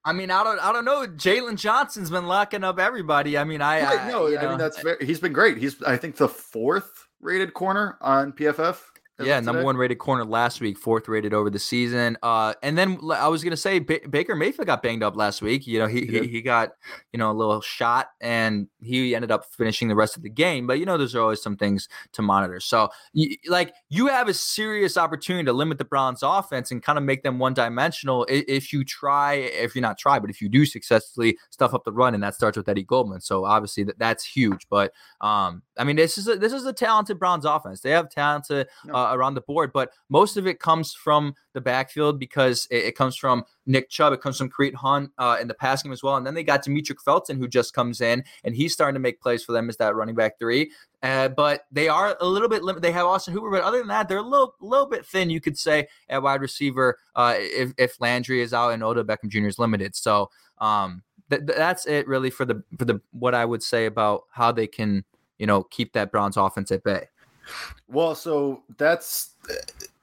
I 0.05 0.11
mean, 0.11 0.31
I 0.31 0.43
don't, 0.43 0.59
I 0.59 0.73
don't 0.73 0.85
know. 0.85 1.07
Jaylon 1.07 1.55
Johnson's 1.55 2.09
been 2.09 2.27
locking 2.27 2.63
up 2.63 2.77
everybody. 2.77 3.37
I 3.37 3.45
mean, 3.45 3.61
I, 3.61 3.81
right, 3.81 4.11
no, 4.11 4.27
I, 4.27 4.45
I 4.45 4.49
mean 4.49 4.57
that's 4.57 4.81
very, 4.81 5.03
he's 5.05 5.19
been 5.19 5.31
great. 5.31 5.57
He's, 5.57 5.81
I 5.83 5.95
think, 5.95 6.17
the 6.17 6.27
fourth 6.27 7.07
rated 7.21 7.53
corner 7.53 7.97
on 8.01 8.33
PFF 8.33 8.79
yeah, 9.25 9.39
number 9.39 9.63
one 9.63 9.77
rated 9.77 9.99
corner 9.99 10.25
last 10.25 10.61
week, 10.61 10.77
fourth 10.77 11.07
rated 11.07 11.33
over 11.33 11.49
the 11.49 11.59
season. 11.59 12.17
Uh, 12.23 12.53
and 12.61 12.77
then 12.77 12.99
I 13.13 13.27
was 13.27 13.43
gonna 13.43 13.57
say 13.57 13.79
B- 13.79 14.01
Baker 14.09 14.35
Mayfield 14.35 14.67
got 14.67 14.81
banged 14.81 15.03
up 15.03 15.15
last 15.15 15.41
week. 15.41 15.65
You 15.67 15.79
know, 15.79 15.87
he, 15.87 16.05
he 16.05 16.27
he 16.27 16.41
got 16.41 16.71
you 17.11 17.19
know 17.19 17.31
a 17.31 17.33
little 17.33 17.61
shot, 17.61 18.09
and 18.21 18.67
he 18.81 19.15
ended 19.15 19.31
up 19.31 19.45
finishing 19.45 19.87
the 19.87 19.95
rest 19.95 20.17
of 20.17 20.23
the 20.23 20.29
game. 20.29 20.67
But 20.67 20.79
you 20.79 20.85
know, 20.85 20.97
there's 20.97 21.15
always 21.15 21.41
some 21.41 21.57
things 21.57 21.87
to 22.13 22.21
monitor. 22.21 22.59
So, 22.59 22.89
you, 23.13 23.35
like, 23.47 23.73
you 23.89 24.07
have 24.07 24.27
a 24.27 24.33
serious 24.33 24.97
opportunity 24.97 25.45
to 25.45 25.53
limit 25.53 25.77
the 25.77 25.85
Browns' 25.85 26.23
offense 26.23 26.71
and 26.71 26.81
kind 26.81 26.97
of 26.97 27.03
make 27.03 27.23
them 27.23 27.39
one 27.39 27.53
dimensional 27.53 28.25
if 28.29 28.73
you 28.73 28.83
try, 28.83 29.33
if 29.33 29.75
you're 29.75 29.81
not 29.81 29.97
try, 29.97 30.19
but 30.19 30.29
if 30.29 30.41
you 30.41 30.49
do 30.49 30.65
successfully 30.65 31.37
stuff 31.49 31.73
up 31.73 31.83
the 31.83 31.91
run, 31.91 32.13
and 32.13 32.23
that 32.23 32.35
starts 32.35 32.57
with 32.57 32.67
Eddie 32.67 32.83
Goldman. 32.83 33.21
So 33.21 33.45
obviously 33.45 33.83
that, 33.85 33.99
that's 33.99 34.25
huge. 34.25 34.67
But 34.69 34.93
um, 35.21 35.63
I 35.77 35.83
mean, 35.83 35.95
this 35.95 36.17
is 36.17 36.27
a, 36.27 36.35
this 36.35 36.53
is 36.53 36.65
a 36.65 36.73
talented 36.73 37.19
Browns 37.19 37.45
offense. 37.45 37.81
They 37.81 37.91
have 37.91 38.09
talented. 38.09 38.67
Uh, 38.93 39.12
around 39.13 39.33
the 39.35 39.41
board, 39.41 39.71
but 39.73 39.91
most 40.09 40.37
of 40.37 40.47
it 40.47 40.59
comes 40.59 40.93
from 40.93 41.35
the 41.53 41.61
backfield 41.61 42.19
because 42.19 42.67
it, 42.71 42.85
it 42.85 42.95
comes 42.95 43.15
from 43.15 43.43
Nick 43.65 43.89
Chubb, 43.89 44.13
it 44.13 44.21
comes 44.21 44.37
from 44.37 44.49
Kareem 44.49 44.73
Hunt 44.73 45.11
uh, 45.17 45.37
in 45.39 45.47
the 45.47 45.53
passing 45.53 45.89
game 45.89 45.93
as 45.93 46.03
well, 46.03 46.17
and 46.17 46.25
then 46.25 46.33
they 46.33 46.43
got 46.43 46.65
Demetric 46.65 47.01
Felton 47.03 47.37
who 47.37 47.47
just 47.47 47.73
comes 47.73 48.01
in 48.01 48.23
and 48.43 48.55
he's 48.55 48.73
starting 48.73 48.95
to 48.95 48.99
make 48.99 49.21
plays 49.21 49.43
for 49.43 49.51
them 49.51 49.69
as 49.69 49.77
that 49.77 49.95
running 49.95 50.15
back 50.15 50.37
three. 50.39 50.71
Uh, 51.01 51.27
but 51.27 51.65
they 51.71 51.89
are 51.89 52.15
a 52.21 52.25
little 52.25 52.47
bit 52.47 52.63
limited. 52.63 52.81
They 52.81 52.93
have 52.93 53.05
Austin 53.05 53.33
Hooper, 53.33 53.51
but 53.51 53.61
other 53.61 53.79
than 53.79 53.89
that, 53.89 54.07
they're 54.07 54.19
a 54.19 54.21
little 54.21 54.55
little 54.61 54.85
bit 54.85 55.05
thin, 55.05 55.29
you 55.29 55.41
could 55.41 55.57
say, 55.57 55.87
at 56.07 56.23
wide 56.23 56.41
receiver 56.41 56.97
uh, 57.15 57.35
if 57.37 57.73
if 57.77 57.99
Landry 57.99 58.41
is 58.41 58.53
out 58.53 58.69
and 58.69 58.81
Odell 58.81 59.03
Beckham 59.03 59.27
Jr. 59.27 59.47
is 59.47 59.59
limited. 59.59 59.97
So 59.97 60.29
um, 60.59 61.03
th- 61.29 61.41
that's 61.45 61.85
it 61.85 62.07
really 62.07 62.29
for 62.29 62.45
the 62.45 62.63
for 62.77 62.85
the 62.85 63.01
what 63.11 63.35
I 63.35 63.43
would 63.43 63.61
say 63.61 63.85
about 63.85 64.23
how 64.31 64.53
they 64.53 64.67
can 64.67 65.03
you 65.37 65.45
know 65.45 65.63
keep 65.63 65.91
that 65.93 66.11
Browns 66.11 66.37
offense 66.37 66.71
at 66.71 66.83
bay. 66.83 67.09
Well, 67.87 68.15
so 68.15 68.63
that's 68.77 69.35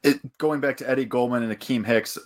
it. 0.03 0.21
Going 0.39 0.61
back 0.61 0.77
to 0.79 0.89
Eddie 0.89 1.05
Goldman 1.05 1.43
and 1.43 1.53
Akiem 1.53 1.85
Hicks, 1.85 2.19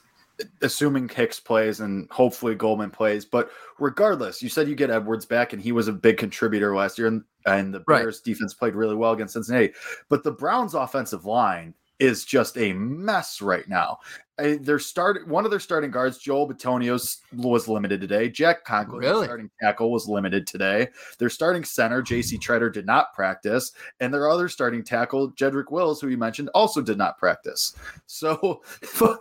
assuming 0.62 1.08
Hicks 1.08 1.40
plays 1.40 1.80
and 1.80 2.10
hopefully 2.10 2.54
Goldman 2.54 2.90
plays. 2.90 3.24
But 3.24 3.50
regardless, 3.78 4.42
you 4.42 4.48
said 4.48 4.68
you 4.68 4.74
get 4.74 4.90
Edwards 4.90 5.26
back, 5.26 5.52
and 5.52 5.62
he 5.62 5.72
was 5.72 5.88
a 5.88 5.92
big 5.92 6.18
contributor 6.18 6.74
last 6.74 6.98
year, 6.98 7.08
and, 7.08 7.22
and 7.46 7.72
the 7.72 7.80
Bears 7.80 8.18
right. 8.18 8.24
defense 8.24 8.54
played 8.54 8.74
really 8.74 8.96
well 8.96 9.12
against 9.12 9.34
Cincinnati. 9.34 9.72
But 10.08 10.24
the 10.24 10.32
Browns' 10.32 10.74
offensive 10.74 11.24
line 11.24 11.74
is 12.04 12.24
just 12.24 12.56
a 12.58 12.72
mess 12.72 13.40
right 13.40 13.68
now. 13.68 13.98
Their 14.36 14.80
start 14.80 15.28
one 15.28 15.44
of 15.44 15.52
their 15.52 15.60
starting 15.60 15.92
guards, 15.92 16.18
Joel 16.18 16.48
Bitonio, 16.48 16.98
was 17.34 17.68
limited 17.68 18.00
today. 18.00 18.28
Jack 18.28 18.64
Conklin, 18.64 18.98
really? 18.98 19.26
starting 19.26 19.48
tackle, 19.62 19.92
was 19.92 20.08
limited 20.08 20.44
today. 20.44 20.88
Their 21.18 21.30
starting 21.30 21.62
center, 21.62 22.02
J.C. 22.02 22.36
Hmm. 22.36 22.40
Tretter, 22.40 22.72
did 22.72 22.84
not 22.84 23.14
practice, 23.14 23.70
and 24.00 24.12
their 24.12 24.28
other 24.28 24.48
starting 24.48 24.82
tackle, 24.82 25.30
Jedrick 25.32 25.70
Wills, 25.70 26.00
who 26.00 26.08
you 26.08 26.16
mentioned, 26.18 26.50
also 26.52 26.80
did 26.80 26.98
not 26.98 27.16
practice. 27.16 27.76
So 28.06 28.62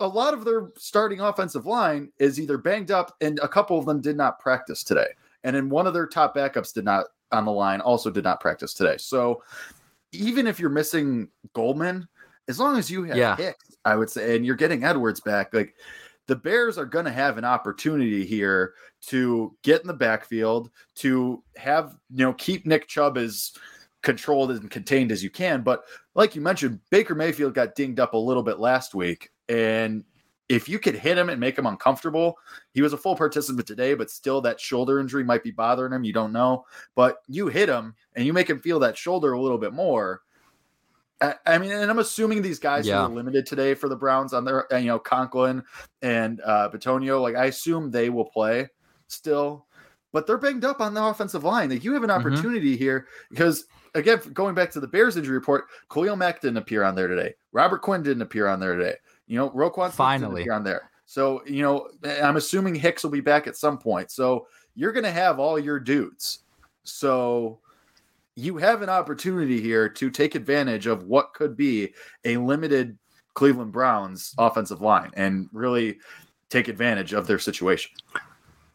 a 0.00 0.06
lot 0.08 0.34
of 0.34 0.44
their 0.44 0.70
starting 0.76 1.20
offensive 1.20 1.66
line 1.66 2.10
is 2.18 2.40
either 2.40 2.58
banged 2.58 2.90
up, 2.90 3.16
and 3.20 3.38
a 3.40 3.48
couple 3.48 3.78
of 3.78 3.86
them 3.86 4.00
did 4.00 4.16
not 4.16 4.40
practice 4.40 4.82
today. 4.82 5.08
And 5.44 5.54
then 5.54 5.70
one 5.70 5.86
of 5.86 5.94
their 5.94 6.08
top 6.08 6.34
backups 6.34 6.74
did 6.74 6.84
not 6.84 7.06
on 7.32 7.44
the 7.44 7.52
line 7.52 7.80
also 7.80 8.10
did 8.10 8.24
not 8.24 8.40
practice 8.40 8.74
today. 8.74 8.96
So 8.98 9.42
even 10.12 10.46
if 10.46 10.58
you're 10.58 10.70
missing 10.70 11.28
Goldman, 11.52 12.08
as 12.48 12.58
long 12.58 12.76
as 12.76 12.90
you 12.90 13.04
have 13.04 13.16
yeah. 13.16 13.36
Hicks, 13.36 13.76
I 13.84 13.96
would 13.96 14.10
say, 14.10 14.36
and 14.36 14.44
you're 14.44 14.56
getting 14.56 14.84
Edwards 14.84 15.20
back, 15.20 15.54
like 15.54 15.74
the 16.26 16.36
Bears 16.36 16.78
are 16.78 16.86
going 16.86 17.04
to 17.04 17.10
have 17.10 17.38
an 17.38 17.44
opportunity 17.44 18.24
here 18.24 18.74
to 19.08 19.56
get 19.62 19.80
in 19.80 19.86
the 19.86 19.94
backfield, 19.94 20.70
to 20.96 21.42
have, 21.56 21.96
you 22.10 22.24
know, 22.24 22.32
keep 22.34 22.66
Nick 22.66 22.88
Chubb 22.88 23.18
as 23.18 23.52
controlled 24.02 24.50
and 24.50 24.70
contained 24.70 25.12
as 25.12 25.22
you 25.22 25.30
can. 25.30 25.62
But 25.62 25.82
like 26.14 26.34
you 26.34 26.40
mentioned, 26.40 26.80
Baker 26.90 27.14
Mayfield 27.14 27.54
got 27.54 27.74
dinged 27.74 28.00
up 28.00 28.14
a 28.14 28.18
little 28.18 28.42
bit 28.42 28.58
last 28.58 28.94
week. 28.94 29.30
And 29.48 30.04
if 30.50 30.68
you 30.68 30.80
could 30.80 30.96
hit 30.96 31.16
him 31.16 31.28
and 31.28 31.38
make 31.38 31.56
him 31.56 31.66
uncomfortable, 31.66 32.36
he 32.74 32.82
was 32.82 32.92
a 32.92 32.98
full 32.98 33.14
participant 33.14 33.68
today, 33.68 33.94
but 33.94 34.10
still 34.10 34.40
that 34.40 34.60
shoulder 34.60 34.98
injury 34.98 35.22
might 35.22 35.44
be 35.44 35.52
bothering 35.52 35.92
him. 35.92 36.02
You 36.02 36.12
don't 36.12 36.32
know. 36.32 36.66
But 36.96 37.18
you 37.28 37.46
hit 37.46 37.68
him 37.68 37.94
and 38.16 38.26
you 38.26 38.32
make 38.32 38.50
him 38.50 38.58
feel 38.58 38.80
that 38.80 38.98
shoulder 38.98 39.32
a 39.32 39.40
little 39.40 39.58
bit 39.58 39.72
more. 39.72 40.22
I, 41.46 41.58
mean, 41.58 41.70
and 41.70 41.88
I'm 41.88 41.98
assuming 42.00 42.42
these 42.42 42.58
guys 42.58 42.86
yeah. 42.86 43.06
who 43.06 43.12
are 43.12 43.14
limited 43.14 43.46
today 43.46 43.74
for 43.74 43.88
the 43.88 43.94
Browns 43.94 44.32
on 44.32 44.44
their, 44.44 44.66
you 44.72 44.86
know, 44.86 44.98
Conklin 44.98 45.62
and 46.02 46.40
uh, 46.44 46.68
Bitonio, 46.72 47.22
like 47.22 47.36
I 47.36 47.44
assume 47.44 47.90
they 47.90 48.10
will 48.10 48.24
play 48.24 48.68
still, 49.06 49.66
but 50.12 50.26
they're 50.26 50.38
banged 50.38 50.64
up 50.64 50.80
on 50.80 50.94
the 50.94 51.04
offensive 51.04 51.44
line. 51.44 51.70
Like 51.70 51.84
you 51.84 51.92
have 51.92 52.02
an 52.02 52.10
mm-hmm. 52.10 52.26
opportunity 52.26 52.72
mm-hmm. 52.72 52.82
here 52.82 53.06
because 53.30 53.66
again, 53.94 54.18
going 54.32 54.54
back 54.54 54.70
to 54.72 54.80
the 54.80 54.88
Bears 54.88 55.16
injury 55.16 55.36
report, 55.36 55.66
Khalil 55.92 56.16
Mack 56.16 56.40
didn't 56.40 56.56
appear 56.56 56.82
on 56.82 56.94
there 56.94 57.06
today. 57.06 57.34
Robert 57.52 57.82
Quinn 57.82 58.02
didn't 58.02 58.22
appear 58.22 58.48
on 58.48 58.58
there 58.58 58.76
today. 58.76 58.96
You 59.30 59.36
know, 59.36 59.50
Roquan 59.50 59.92
finally 59.92 60.50
on 60.50 60.64
there. 60.64 60.90
So 61.06 61.40
you 61.46 61.62
know, 61.62 61.88
I'm 62.20 62.36
assuming 62.36 62.74
Hicks 62.74 63.04
will 63.04 63.12
be 63.12 63.20
back 63.20 63.46
at 63.46 63.56
some 63.56 63.78
point. 63.78 64.10
So 64.10 64.48
you're 64.74 64.90
going 64.90 65.04
to 65.04 65.12
have 65.12 65.38
all 65.38 65.56
your 65.56 65.78
dudes. 65.78 66.40
So 66.82 67.60
you 68.34 68.56
have 68.56 68.82
an 68.82 68.88
opportunity 68.88 69.60
here 69.60 69.88
to 69.88 70.10
take 70.10 70.34
advantage 70.34 70.88
of 70.88 71.04
what 71.04 71.32
could 71.32 71.56
be 71.56 71.94
a 72.24 72.38
limited 72.38 72.98
Cleveland 73.34 73.70
Browns 73.70 74.34
offensive 74.36 74.80
line 74.80 75.12
and 75.14 75.48
really 75.52 75.98
take 76.48 76.66
advantage 76.66 77.12
of 77.12 77.28
their 77.28 77.38
situation. 77.38 77.92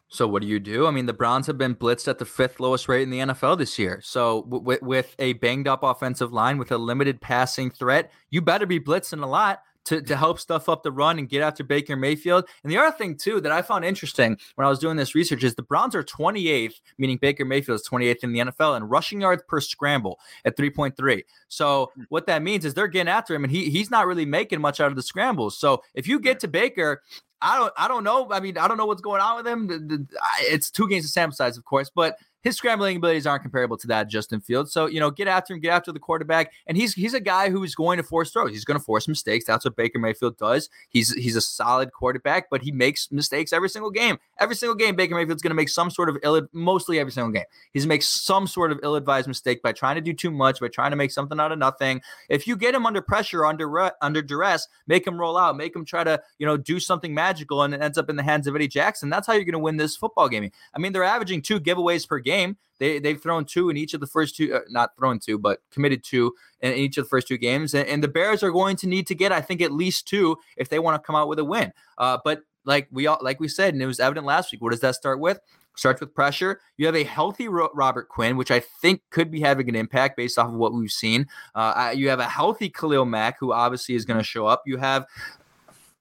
So 0.08 0.26
what 0.26 0.40
do 0.40 0.48
you 0.48 0.58
do? 0.58 0.86
I 0.86 0.90
mean, 0.90 1.04
the 1.04 1.12
Browns 1.12 1.46
have 1.48 1.58
been 1.58 1.74
blitzed 1.74 2.08
at 2.08 2.18
the 2.18 2.24
fifth 2.24 2.60
lowest 2.60 2.88
rate 2.88 3.02
in 3.02 3.10
the 3.10 3.18
NFL 3.18 3.58
this 3.58 3.78
year. 3.78 4.00
So 4.02 4.42
w- 4.44 4.78
with 4.80 5.14
a 5.18 5.34
banged 5.34 5.68
up 5.68 5.82
offensive 5.82 6.32
line 6.32 6.56
with 6.56 6.72
a 6.72 6.78
limited 6.78 7.20
passing 7.20 7.70
threat, 7.70 8.10
you 8.30 8.40
better 8.40 8.64
be 8.64 8.80
blitzing 8.80 9.22
a 9.22 9.26
lot 9.26 9.60
to, 9.86 10.02
to 10.02 10.16
help 10.16 10.38
stuff 10.38 10.68
up 10.68 10.82
the 10.82 10.92
run 10.92 11.18
and 11.18 11.28
get 11.28 11.42
after 11.42 11.64
Baker 11.64 11.96
Mayfield. 11.96 12.48
And 12.62 12.70
the 12.70 12.78
other 12.78 12.96
thing, 12.96 13.16
too, 13.16 13.40
that 13.40 13.52
I 13.52 13.62
found 13.62 13.84
interesting 13.84 14.36
when 14.54 14.66
I 14.66 14.70
was 14.70 14.78
doing 14.78 14.96
this 14.96 15.14
research 15.14 15.44
is 15.44 15.54
the 15.54 15.62
Browns 15.62 15.94
are 15.94 16.02
28th, 16.02 16.80
meaning 16.98 17.18
Baker 17.18 17.44
Mayfield 17.44 17.80
is 17.80 17.88
28th 17.88 18.24
in 18.24 18.32
the 18.32 18.40
NFL, 18.40 18.76
and 18.76 18.90
rushing 18.90 19.20
yards 19.20 19.42
per 19.48 19.60
scramble 19.60 20.18
at 20.44 20.56
3.3. 20.56 21.22
So 21.48 21.90
hmm. 21.94 22.02
what 22.08 22.26
that 22.26 22.42
means 22.42 22.64
is 22.64 22.74
they're 22.74 22.88
getting 22.88 23.10
after 23.10 23.34
him, 23.34 23.44
and 23.44 23.50
he 23.50 23.70
he's 23.70 23.90
not 23.90 24.06
really 24.06 24.26
making 24.26 24.60
much 24.60 24.80
out 24.80 24.90
of 24.90 24.96
the 24.96 25.02
scrambles. 25.02 25.56
So 25.58 25.82
if 25.94 26.06
you 26.06 26.20
get 26.20 26.40
to 26.40 26.48
Baker, 26.48 27.02
I 27.40 27.58
don't 27.58 27.72
I 27.76 27.88
don't 27.88 28.04
know. 28.04 28.28
I 28.30 28.40
mean, 28.40 28.58
I 28.58 28.68
don't 28.68 28.76
know 28.76 28.86
what's 28.86 29.02
going 29.02 29.20
on 29.20 29.36
with 29.36 29.46
him. 29.46 30.08
It's 30.40 30.70
two 30.70 30.88
games 30.88 31.04
of 31.04 31.10
sample 31.10 31.36
size, 31.36 31.56
of 31.56 31.64
course, 31.64 31.90
but 31.94 32.18
his 32.46 32.56
scrambling 32.56 32.96
abilities 32.96 33.26
aren't 33.26 33.42
comparable 33.42 33.76
to 33.76 33.88
that 33.88 34.08
Justin 34.08 34.40
Fields. 34.40 34.72
So, 34.72 34.86
you 34.86 35.00
know, 35.00 35.10
get 35.10 35.26
after 35.26 35.52
him, 35.52 35.58
get 35.58 35.70
after 35.70 35.90
the 35.90 35.98
quarterback. 35.98 36.52
And 36.68 36.76
he's 36.76 36.94
he's 36.94 37.12
a 37.12 37.18
guy 37.18 37.50
who's 37.50 37.74
going 37.74 37.96
to 37.96 38.04
force 38.04 38.30
throws. 38.30 38.52
He's 38.52 38.64
going 38.64 38.78
to 38.78 38.84
force 38.84 39.08
mistakes. 39.08 39.44
That's 39.44 39.64
what 39.64 39.74
Baker 39.74 39.98
Mayfield 39.98 40.38
does. 40.38 40.70
He's 40.88 41.12
he's 41.12 41.34
a 41.34 41.40
solid 41.40 41.92
quarterback, 41.92 42.48
but 42.48 42.62
he 42.62 42.70
makes 42.70 43.10
mistakes 43.10 43.52
every 43.52 43.68
single 43.68 43.90
game. 43.90 44.20
Every 44.38 44.54
single 44.54 44.76
game, 44.76 44.94
Baker 44.94 45.16
Mayfield's 45.16 45.42
going 45.42 45.50
to 45.50 45.56
make 45.56 45.68
some 45.68 45.90
sort 45.90 46.08
of 46.08 46.18
ill 46.22 46.46
mostly 46.52 47.00
every 47.00 47.10
single 47.10 47.32
game. 47.32 47.46
He's 47.72 47.82
going 47.82 47.88
to 47.88 47.94
make 47.94 48.04
some 48.04 48.46
sort 48.46 48.70
of 48.70 48.78
ill-advised 48.84 49.26
mistake 49.26 49.60
by 49.60 49.72
trying 49.72 49.96
to 49.96 50.00
do 50.00 50.12
too 50.12 50.30
much, 50.30 50.60
by 50.60 50.68
trying 50.68 50.92
to 50.92 50.96
make 50.96 51.10
something 51.10 51.40
out 51.40 51.50
of 51.50 51.58
nothing. 51.58 52.00
If 52.28 52.46
you 52.46 52.54
get 52.54 52.76
him 52.76 52.86
under 52.86 53.02
pressure, 53.02 53.44
under 53.44 53.90
under 54.00 54.22
duress, 54.22 54.68
make 54.86 55.04
him 55.04 55.18
roll 55.18 55.36
out, 55.36 55.56
make 55.56 55.74
him 55.74 55.84
try 55.84 56.04
to, 56.04 56.22
you 56.38 56.46
know, 56.46 56.56
do 56.56 56.78
something 56.78 57.12
magical 57.12 57.64
and 57.64 57.74
it 57.74 57.82
ends 57.82 57.98
up 57.98 58.08
in 58.08 58.14
the 58.14 58.22
hands 58.22 58.46
of 58.46 58.54
Eddie 58.54 58.68
Jackson. 58.68 59.10
That's 59.10 59.26
how 59.26 59.32
you're 59.32 59.42
going 59.42 59.54
to 59.54 59.58
win 59.58 59.78
this 59.78 59.96
football 59.96 60.28
game. 60.28 60.48
I 60.72 60.78
mean, 60.78 60.92
they're 60.92 61.02
averaging 61.02 61.42
two 61.42 61.58
giveaways 61.58 62.06
per 62.06 62.20
game. 62.20 62.35
They 62.78 62.98
they've 62.98 63.20
thrown 63.20 63.44
two 63.44 63.70
in 63.70 63.76
each 63.76 63.94
of 63.94 64.00
the 64.00 64.06
first 64.06 64.36
two, 64.36 64.54
uh, 64.54 64.60
not 64.68 64.96
thrown 64.96 65.18
two, 65.18 65.38
but 65.38 65.60
committed 65.70 66.04
two 66.04 66.34
in 66.60 66.74
each 66.74 66.98
of 66.98 67.04
the 67.04 67.08
first 67.08 67.28
two 67.28 67.38
games. 67.38 67.74
And, 67.74 67.88
and, 67.88 68.02
the 68.02 68.08
Bears 68.08 68.42
are 68.42 68.50
going 68.50 68.76
to 68.76 68.86
need 68.86 69.06
to 69.06 69.14
get, 69.14 69.32
I 69.32 69.40
think, 69.40 69.62
at 69.62 69.72
least 69.72 70.06
two 70.06 70.36
if 70.56 70.68
they 70.68 70.78
want 70.78 71.02
to 71.02 71.06
come 71.06 71.16
out 71.16 71.28
with 71.28 71.38
a 71.38 71.44
win. 71.44 71.72
Uh, 71.96 72.18
but 72.22 72.42
like 72.64 72.88
we 72.90 73.06
all, 73.06 73.18
like 73.22 73.40
we 73.40 73.48
said, 73.48 73.72
and 73.72 73.82
it 73.82 73.86
was 73.86 74.00
evident 74.00 74.26
last 74.26 74.52
week. 74.52 74.60
What 74.60 74.72
does 74.72 74.80
that 74.80 74.94
start 74.94 75.20
with? 75.20 75.40
Starts 75.76 76.00
with 76.00 76.14
pressure. 76.14 76.60
You 76.78 76.86
have 76.86 76.96
a 76.96 77.04
healthy 77.04 77.48
Robert 77.48 78.08
Quinn, 78.08 78.36
which 78.36 78.50
I 78.50 78.60
think 78.60 79.02
could 79.10 79.30
be 79.30 79.40
having 79.40 79.68
an 79.68 79.76
impact 79.76 80.16
based 80.16 80.38
off 80.38 80.48
of 80.48 80.54
what 80.54 80.72
we've 80.72 80.90
seen. 80.90 81.26
Uh, 81.54 81.92
you 81.94 82.08
have 82.08 82.18
a 82.18 82.28
healthy 82.28 82.70
Khalil 82.70 83.04
Mack, 83.04 83.36
who 83.38 83.52
obviously 83.52 83.94
is 83.94 84.06
going 84.06 84.18
to 84.18 84.24
show 84.24 84.46
up. 84.46 84.62
You 84.64 84.78
have 84.78 85.04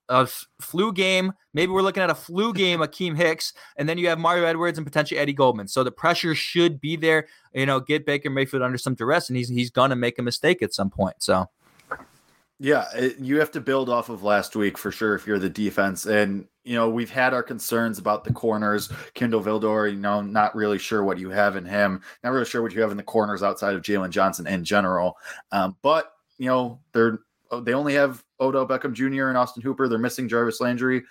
a 0.10 0.28
flu 0.62 0.94
game. 0.94 1.34
Maybe 1.54 1.72
we're 1.72 1.82
looking 1.82 2.04
at 2.04 2.10
a 2.10 2.16
flu 2.16 2.54
game, 2.54 2.80
Akiem 2.80 3.16
Hicks, 3.16 3.54
and 3.78 3.88
then 3.88 3.98
you 3.98 4.08
have 4.08 4.20
Mario 4.20 4.46
Edwards 4.46 4.78
and 4.78 4.86
potentially 4.86 5.20
Eddie 5.20 5.34
Goldman. 5.34 5.68
So 5.68 5.84
the 5.84 5.92
pressure 5.92 6.36
should 6.36 6.80
be 6.80 6.96
there. 6.96 7.28
You 7.54 7.66
know, 7.66 7.80
get 7.80 8.06
Baker 8.06 8.30
Mayfield 8.30 8.64
under 8.64 8.78
some 8.78 8.96
duress, 8.96 9.30
and 9.30 9.38
he's 9.38 9.50
he's 9.50 9.72
gonna 9.72 9.96
make 9.96 10.20
a 10.20 10.22
mistake 10.22 10.62
at 10.62 10.74
some 10.74 10.90
point. 10.90 11.16
So. 11.20 11.50
Yeah, 12.58 12.86
it, 12.96 13.20
you 13.20 13.38
have 13.40 13.52
to 13.52 13.60
build 13.60 13.90
off 13.90 14.08
of 14.08 14.24
last 14.24 14.56
week 14.56 14.78
for 14.78 14.90
sure 14.90 15.14
if 15.14 15.28
you're 15.28 15.40
the 15.40 15.50
defense. 15.50 16.06
And, 16.06 16.48
you 16.64 16.76
know, 16.76 16.90
we've 16.90 17.10
had 17.10 17.34
our 17.34 17.44
concerns 17.44 18.00
about 18.00 18.24
the 18.24 18.32
corners. 18.32 18.88
Kindal 19.14 19.44
Vildor, 19.44 19.92
you 19.92 20.00
know, 20.00 20.22
not 20.22 20.56
really 20.56 20.78
sure 20.78 21.04
what 21.04 21.20
you 21.20 21.30
have 21.32 21.58
in 21.58 21.66
him, 21.66 22.02
not 22.24 22.32
really 22.32 22.46
sure 22.46 22.62
what 22.62 22.72
you 22.72 22.80
have 22.80 22.92
in 22.92 22.98
the 22.98 23.04
corners 23.04 23.44
outside 23.44 23.76
of 23.76 23.82
Jaylon 23.82 24.10
Johnson 24.10 24.48
in 24.48 24.64
general. 24.64 25.18
Um, 25.52 25.76
but, 25.82 26.14
you 26.38 26.48
know, 26.48 26.80
they're 26.94 27.20
they 27.64 27.74
only 27.74 27.94
have 27.94 28.24
Odell 28.40 28.68
Beckham 28.68 28.94
Jr. 28.94 29.30
and 29.30 29.38
Austin 29.38 29.62
Hooper. 29.62 29.88
They're 29.88 29.98
missing 29.98 30.28
Jarvis 30.28 30.62
Landry. 30.62 31.04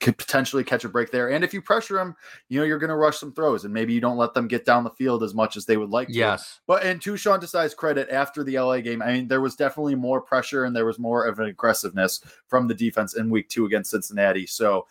Could 0.00 0.16
potentially 0.16 0.62
catch 0.62 0.84
a 0.84 0.88
break 0.88 1.10
there. 1.10 1.30
And 1.30 1.42
if 1.42 1.52
you 1.52 1.60
pressure 1.60 1.96
them, 1.96 2.14
you 2.48 2.60
know, 2.60 2.64
you're 2.64 2.78
going 2.78 2.90
to 2.90 2.96
rush 2.96 3.18
some 3.18 3.32
throws 3.32 3.64
and 3.64 3.74
maybe 3.74 3.92
you 3.92 4.00
don't 4.00 4.16
let 4.16 4.32
them 4.32 4.46
get 4.46 4.64
down 4.64 4.84
the 4.84 4.90
field 4.90 5.24
as 5.24 5.34
much 5.34 5.56
as 5.56 5.66
they 5.66 5.76
would 5.76 5.90
like 5.90 6.06
to. 6.06 6.14
Yes. 6.14 6.60
But 6.68 6.84
and 6.84 7.02
to 7.02 7.16
Sean 7.16 7.40
Desai's 7.40 7.74
credit, 7.74 8.08
after 8.10 8.44
the 8.44 8.60
LA 8.60 8.78
game, 8.78 9.02
I 9.02 9.12
mean, 9.12 9.28
there 9.28 9.40
was 9.40 9.56
definitely 9.56 9.96
more 9.96 10.20
pressure 10.20 10.64
and 10.64 10.76
there 10.76 10.86
was 10.86 11.00
more 11.00 11.24
of 11.26 11.40
an 11.40 11.46
aggressiveness 11.46 12.20
from 12.46 12.68
the 12.68 12.74
defense 12.74 13.16
in 13.16 13.28
week 13.28 13.48
two 13.48 13.66
against 13.66 13.90
Cincinnati. 13.90 14.46
So, 14.46 14.86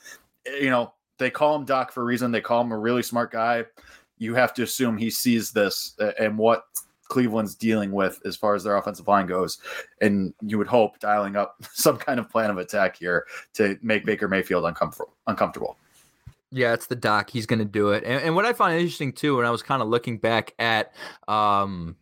eh, 0.45 0.57
you 0.63 0.69
know, 0.69 0.93
they 1.19 1.29
call 1.29 1.55
him 1.55 1.63
Doc 1.63 1.93
for 1.93 2.01
a 2.01 2.05
reason. 2.05 2.31
They 2.31 2.41
call 2.41 2.61
him 2.61 2.73
a 2.73 2.77
really 2.77 3.03
smart 3.03 3.31
guy. 3.31 3.63
You 4.17 4.35
have 4.35 4.53
to 4.55 4.63
assume 4.63 4.97
he 4.97 5.09
sees 5.09 5.51
this 5.51 5.95
eh, 6.01 6.11
and 6.19 6.37
what 6.37 6.65
Cleveland's 7.09 7.55
dealing 7.55 7.91
with 7.91 8.21
as 8.25 8.35
far 8.35 8.55
as 8.55 8.63
their 8.63 8.77
offensive 8.77 9.07
line 9.07 9.27
goes. 9.27 9.59
And 10.01 10.33
you 10.41 10.57
would 10.57 10.67
hope 10.67 10.99
dialing 10.99 11.35
up 11.35 11.55
some 11.73 11.97
kind 11.97 12.19
of 12.19 12.29
plan 12.29 12.49
of 12.49 12.57
attack 12.57 12.97
here 12.97 13.25
to 13.53 13.77
make 13.81 14.05
Baker 14.05 14.27
Mayfield 14.27 14.65
uncomfortable. 14.65 15.13
uncomfortable. 15.27 15.77
Yeah, 16.51 16.73
it's 16.73 16.87
the 16.87 16.95
doc. 16.95 17.29
He's 17.29 17.45
going 17.45 17.59
to 17.59 17.65
do 17.65 17.89
it. 17.89 18.03
And, 18.05 18.23
and, 18.23 18.35
what 18.35 18.45
I 18.45 18.53
find 18.53 18.79
interesting 18.79 19.11
too, 19.11 19.35
when 19.35 19.45
I 19.45 19.49
was 19.49 19.61
kind 19.61 19.81
of 19.81 19.89
looking 19.89 20.17
back 20.17 20.53
at 20.57 20.93
um, 21.27 21.97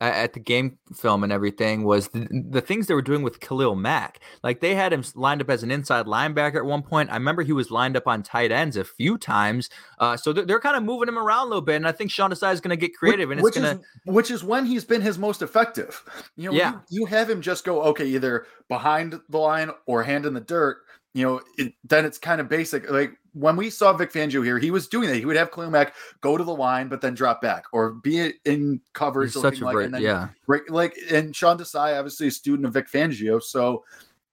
at 0.00 0.34
the 0.34 0.40
game 0.40 0.78
film 0.94 1.24
and 1.24 1.32
everything 1.32 1.84
was 1.84 2.08
the, 2.08 2.28
the 2.50 2.60
things 2.60 2.86
they 2.86 2.94
were 2.94 3.00
doing 3.00 3.22
with 3.22 3.40
Khalil 3.40 3.74
Mack. 3.74 4.20
Like 4.42 4.60
they 4.60 4.74
had 4.74 4.92
him 4.92 5.02
lined 5.14 5.40
up 5.40 5.48
as 5.48 5.62
an 5.62 5.70
inside 5.70 6.06
linebacker 6.06 6.56
at 6.56 6.66
one 6.66 6.82
point. 6.82 7.10
I 7.10 7.14
remember 7.14 7.42
he 7.42 7.52
was 7.52 7.70
lined 7.70 7.96
up 7.96 8.06
on 8.06 8.22
tight 8.22 8.52
ends 8.52 8.76
a 8.76 8.84
few 8.84 9.16
times. 9.16 9.70
Uh, 9.98 10.16
so 10.16 10.32
they're, 10.32 10.44
they're, 10.44 10.60
kind 10.66 10.76
of 10.76 10.82
moving 10.82 11.08
him 11.08 11.18
around 11.18 11.46
a 11.46 11.48
little 11.48 11.62
bit. 11.62 11.76
And 11.76 11.86
I 11.86 11.92
think 11.92 12.10
Sean 12.10 12.30
Desai 12.30 12.52
is 12.52 12.60
going 12.60 12.76
to 12.76 12.76
get 12.76 12.96
creative, 12.96 13.30
and 13.30 13.40
which 13.40 13.56
it's 13.56 13.64
going 13.64 13.78
to 13.78 14.12
which 14.12 14.30
is 14.30 14.42
when 14.42 14.66
he's 14.66 14.84
been 14.84 15.00
his 15.00 15.18
most 15.18 15.42
effective. 15.42 16.02
You 16.36 16.50
know, 16.50 16.56
yeah. 16.56 16.72
you, 16.88 17.00
you 17.00 17.06
have 17.06 17.30
him 17.30 17.40
just 17.40 17.64
go 17.64 17.82
okay, 17.84 18.06
either 18.06 18.46
behind 18.68 19.20
the 19.28 19.38
line 19.38 19.70
or 19.86 20.02
hand 20.02 20.26
in 20.26 20.34
the 20.34 20.40
dirt 20.40 20.78
you 21.16 21.24
know, 21.24 21.40
it, 21.56 21.72
then 21.82 22.04
it's 22.04 22.18
kind 22.18 22.42
of 22.42 22.48
basic. 22.48 22.90
Like 22.90 23.12
when 23.32 23.56
we 23.56 23.70
saw 23.70 23.94
Vic 23.94 24.12
Fangio 24.12 24.44
here, 24.44 24.58
he 24.58 24.70
was 24.70 24.86
doing 24.86 25.08
that. 25.08 25.16
He 25.16 25.24
would 25.24 25.36
have 25.36 25.50
Khalil 25.50 25.70
Mack 25.70 25.94
go 26.20 26.36
to 26.36 26.44
the 26.44 26.54
line, 26.54 26.88
but 26.88 27.00
then 27.00 27.14
drop 27.14 27.40
back 27.40 27.64
or 27.72 27.92
be 27.92 28.34
in 28.44 28.82
coverage. 28.92 29.32
He's 29.32 29.40
such 29.40 29.60
a 29.60 29.64
like, 29.64 29.74
great, 29.74 29.90
then, 29.92 30.02
yeah. 30.02 30.28
Right, 30.46 30.68
like 30.68 30.94
and 31.10 31.34
Sean 31.34 31.56
Desai, 31.56 31.98
obviously 31.98 32.26
a 32.26 32.30
student 32.30 32.66
of 32.66 32.74
Vic 32.74 32.90
Fangio, 32.90 33.42
so 33.42 33.82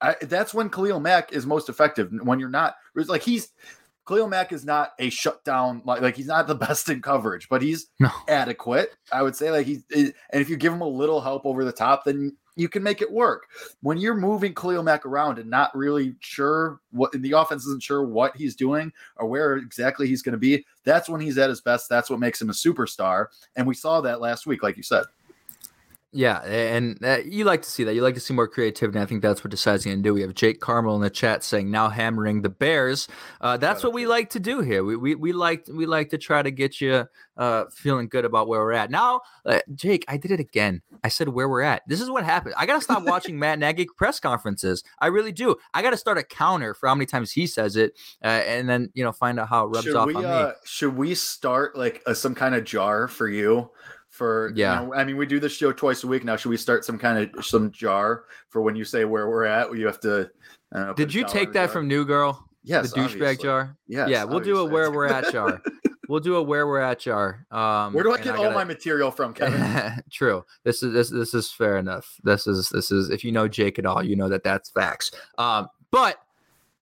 I, 0.01 0.15
that's 0.23 0.53
when 0.53 0.69
Khalil 0.69 0.99
Mack 0.99 1.31
is 1.31 1.45
most 1.45 1.69
effective. 1.69 2.11
When 2.21 2.37
you're 2.37 2.49
not 2.49 2.75
like 2.95 3.23
he's 3.23 3.53
Khalil 4.05 4.27
Mack 4.27 4.51
is 4.51 4.65
not 4.65 4.91
a 4.99 5.09
shutdown 5.09 5.81
like 5.85 6.01
like 6.01 6.17
he's 6.17 6.27
not 6.27 6.47
the 6.47 6.55
best 6.67 6.89
in 6.89 7.01
coverage, 7.01 7.47
but 7.47 7.61
he's 7.61 7.87
no. 8.01 8.09
adequate. 8.27 8.93
I 9.09 9.21
would 9.21 9.37
say 9.37 9.51
like 9.51 9.65
he's 9.65 9.85
eh, 9.95 10.11
and 10.31 10.41
if 10.41 10.49
you 10.49 10.57
give 10.57 10.73
him 10.73 10.81
a 10.81 10.87
little 10.87 11.21
help 11.21 11.45
over 11.45 11.63
the 11.63 11.71
top, 11.71 12.03
then 12.03 12.35
you 12.55 12.69
can 12.69 12.83
make 12.83 13.01
it 13.01 13.11
work. 13.11 13.47
When 13.81 13.97
you're 13.97 14.15
moving 14.15 14.53
Khalil 14.53 14.83
Mack 14.83 15.05
around 15.05 15.39
and 15.39 15.49
not 15.49 15.75
really 15.75 16.15
sure 16.19 16.79
what 16.91 17.11
the 17.11 17.31
offense 17.31 17.65
isn't 17.65 17.83
sure 17.83 18.03
what 18.03 18.35
he's 18.35 18.55
doing 18.55 18.91
or 19.15 19.27
where 19.27 19.57
exactly 19.57 20.07
he's 20.07 20.21
going 20.21 20.33
to 20.33 20.39
be, 20.39 20.65
that's 20.83 21.09
when 21.09 21.21
he's 21.21 21.37
at 21.37 21.49
his 21.49 21.61
best. 21.61 21.89
That's 21.89 22.09
what 22.09 22.19
makes 22.19 22.41
him 22.41 22.49
a 22.49 22.53
superstar. 22.53 23.27
And 23.55 23.65
we 23.65 23.73
saw 23.73 24.01
that 24.01 24.21
last 24.21 24.45
week, 24.45 24.63
like 24.63 24.77
you 24.77 24.83
said. 24.83 25.05
Yeah, 26.15 26.41
and 26.43 27.03
uh, 27.03 27.19
you 27.25 27.43
like 27.43 27.63
to 27.63 27.69
see 27.69 27.83
that. 27.85 27.95
You 27.95 28.03
like 28.03 28.13
to 28.13 28.19
see 28.19 28.35
more 28.35 28.47
creativity. 28.47 28.99
I 28.99 29.05
think 29.07 29.23
that's 29.23 29.43
what 29.43 29.51
Desai's 29.51 29.83
going 29.83 29.97
to 29.97 30.03
do. 30.03 30.13
We 30.13 30.21
have 30.21 30.35
Jake 30.35 30.59
Carmel 30.59 30.95
in 30.95 31.01
the 31.01 31.09
chat 31.09 31.43
saying 31.43 31.71
now 31.71 31.89
hammering 31.89 32.43
the 32.43 32.49
Bears. 32.49 33.07
Uh, 33.41 33.57
that's 33.57 33.83
what 33.83 33.93
we 33.93 34.05
like 34.05 34.29
to 34.29 34.39
do 34.39 34.61
here. 34.61 34.83
We, 34.83 34.95
we 34.95 35.15
we 35.15 35.33
like 35.33 35.67
we 35.73 35.87
like 35.87 36.11
to 36.11 36.19
try 36.19 36.43
to 36.43 36.51
get 36.51 36.79
you 36.79 37.07
uh, 37.35 37.63
feeling 37.71 38.07
good 38.09 38.25
about 38.25 38.47
where 38.47 38.59
we're 38.59 38.73
at. 38.73 38.91
Now, 38.91 39.21
uh, 39.43 39.61
Jake, 39.73 40.05
I 40.07 40.17
did 40.17 40.29
it 40.29 40.39
again. 40.39 40.83
I 41.03 41.07
said 41.07 41.29
where 41.29 41.49
we're 41.49 41.63
at. 41.63 41.81
This 41.87 41.99
is 41.99 42.11
what 42.11 42.23
happened. 42.23 42.53
I 42.59 42.67
got 42.67 42.75
to 42.75 42.81
stop 42.81 43.03
watching 43.07 43.39
Matt 43.39 43.57
Nagy 43.57 43.87
press 43.97 44.19
conferences. 44.19 44.83
I 44.99 45.07
really 45.07 45.31
do. 45.31 45.55
I 45.73 45.81
got 45.81 45.91
to 45.91 45.97
start 45.97 46.19
a 46.19 46.23
counter 46.23 46.75
for 46.75 46.87
how 46.87 46.93
many 46.93 47.07
times 47.07 47.31
he 47.31 47.47
says 47.47 47.75
it, 47.75 47.97
uh, 48.23 48.27
and 48.27 48.69
then 48.69 48.91
you 48.93 49.03
know 49.03 49.11
find 49.11 49.39
out 49.39 49.49
how 49.49 49.65
it 49.65 49.69
rubs 49.69 49.85
should 49.85 49.95
off 49.95 50.05
we, 50.05 50.13
on 50.13 50.21
me. 50.21 50.29
Uh, 50.29 50.51
should 50.63 50.95
we 50.95 51.15
start 51.15 51.75
like 51.75 52.03
a, 52.05 52.13
some 52.13 52.35
kind 52.35 52.53
of 52.53 52.65
jar 52.65 53.07
for 53.07 53.27
you? 53.27 53.71
For 54.13 54.53
yeah. 54.55 54.79
you 54.79 54.87
know, 54.87 54.93
i 54.93 55.03
mean 55.03 55.17
we 55.17 55.25
do 55.25 55.39
this 55.39 55.53
show 55.53 55.71
twice 55.71 56.03
a 56.03 56.07
week 56.07 56.23
now. 56.23 56.35
Should 56.35 56.49
we 56.49 56.57
start 56.57 56.85
some 56.85 56.99
kind 56.99 57.17
of 57.35 57.43
some 57.43 57.71
jar 57.71 58.25
for 58.47 58.61
when 58.61 58.75
you 58.75 58.85
say 58.85 59.05
where 59.05 59.27
we're 59.27 59.45
at? 59.45 59.75
You 59.75 59.87
have 59.87 59.99
to 60.01 60.29
know, 60.71 60.93
did 60.93 61.11
you 61.11 61.25
take 61.25 61.51
that 61.53 61.65
jar? 61.65 61.67
from 61.69 61.87
new 61.87 62.05
girl? 62.05 62.47
Yes 62.63 62.91
the 62.91 63.01
douchebag 63.01 63.41
jar? 63.41 63.75
Yes, 63.87 64.09
yeah 64.09 64.23
we'll 64.23 64.37
obviously. 64.37 64.61
do 64.61 64.67
a 64.67 64.71
where 64.71 64.91
we're 64.91 65.07
at 65.07 65.31
jar. 65.31 65.59
we'll 66.09 66.19
do 66.19 66.35
a 66.35 66.43
where 66.43 66.67
we're 66.67 66.79
at 66.79 66.99
jar 66.99 67.47
um 67.49 67.93
where 67.93 68.03
do 68.03 68.11
i 68.11 68.17
get 68.19 68.35
I 68.35 68.45
all 68.45 68.51
my 68.51 68.63
material 68.63 69.09
from 69.09 69.33
kevin? 69.33 70.03
True. 70.11 70.45
This 70.63 70.83
is 70.83 70.93
this 70.93 71.09
this 71.09 71.33
is 71.33 71.51
fair 71.51 71.77
enough. 71.77 72.15
This 72.23 72.45
is 72.45 72.69
this 72.69 72.91
is 72.91 73.09
if 73.09 73.23
you 73.23 73.31
know 73.31 73.47
jake 73.47 73.79
at 73.79 73.87
all 73.87 74.05
you 74.05 74.15
know 74.15 74.29
that 74.29 74.43
that's 74.43 74.69
facts. 74.69 75.09
Um 75.39 75.69
but 75.89 76.17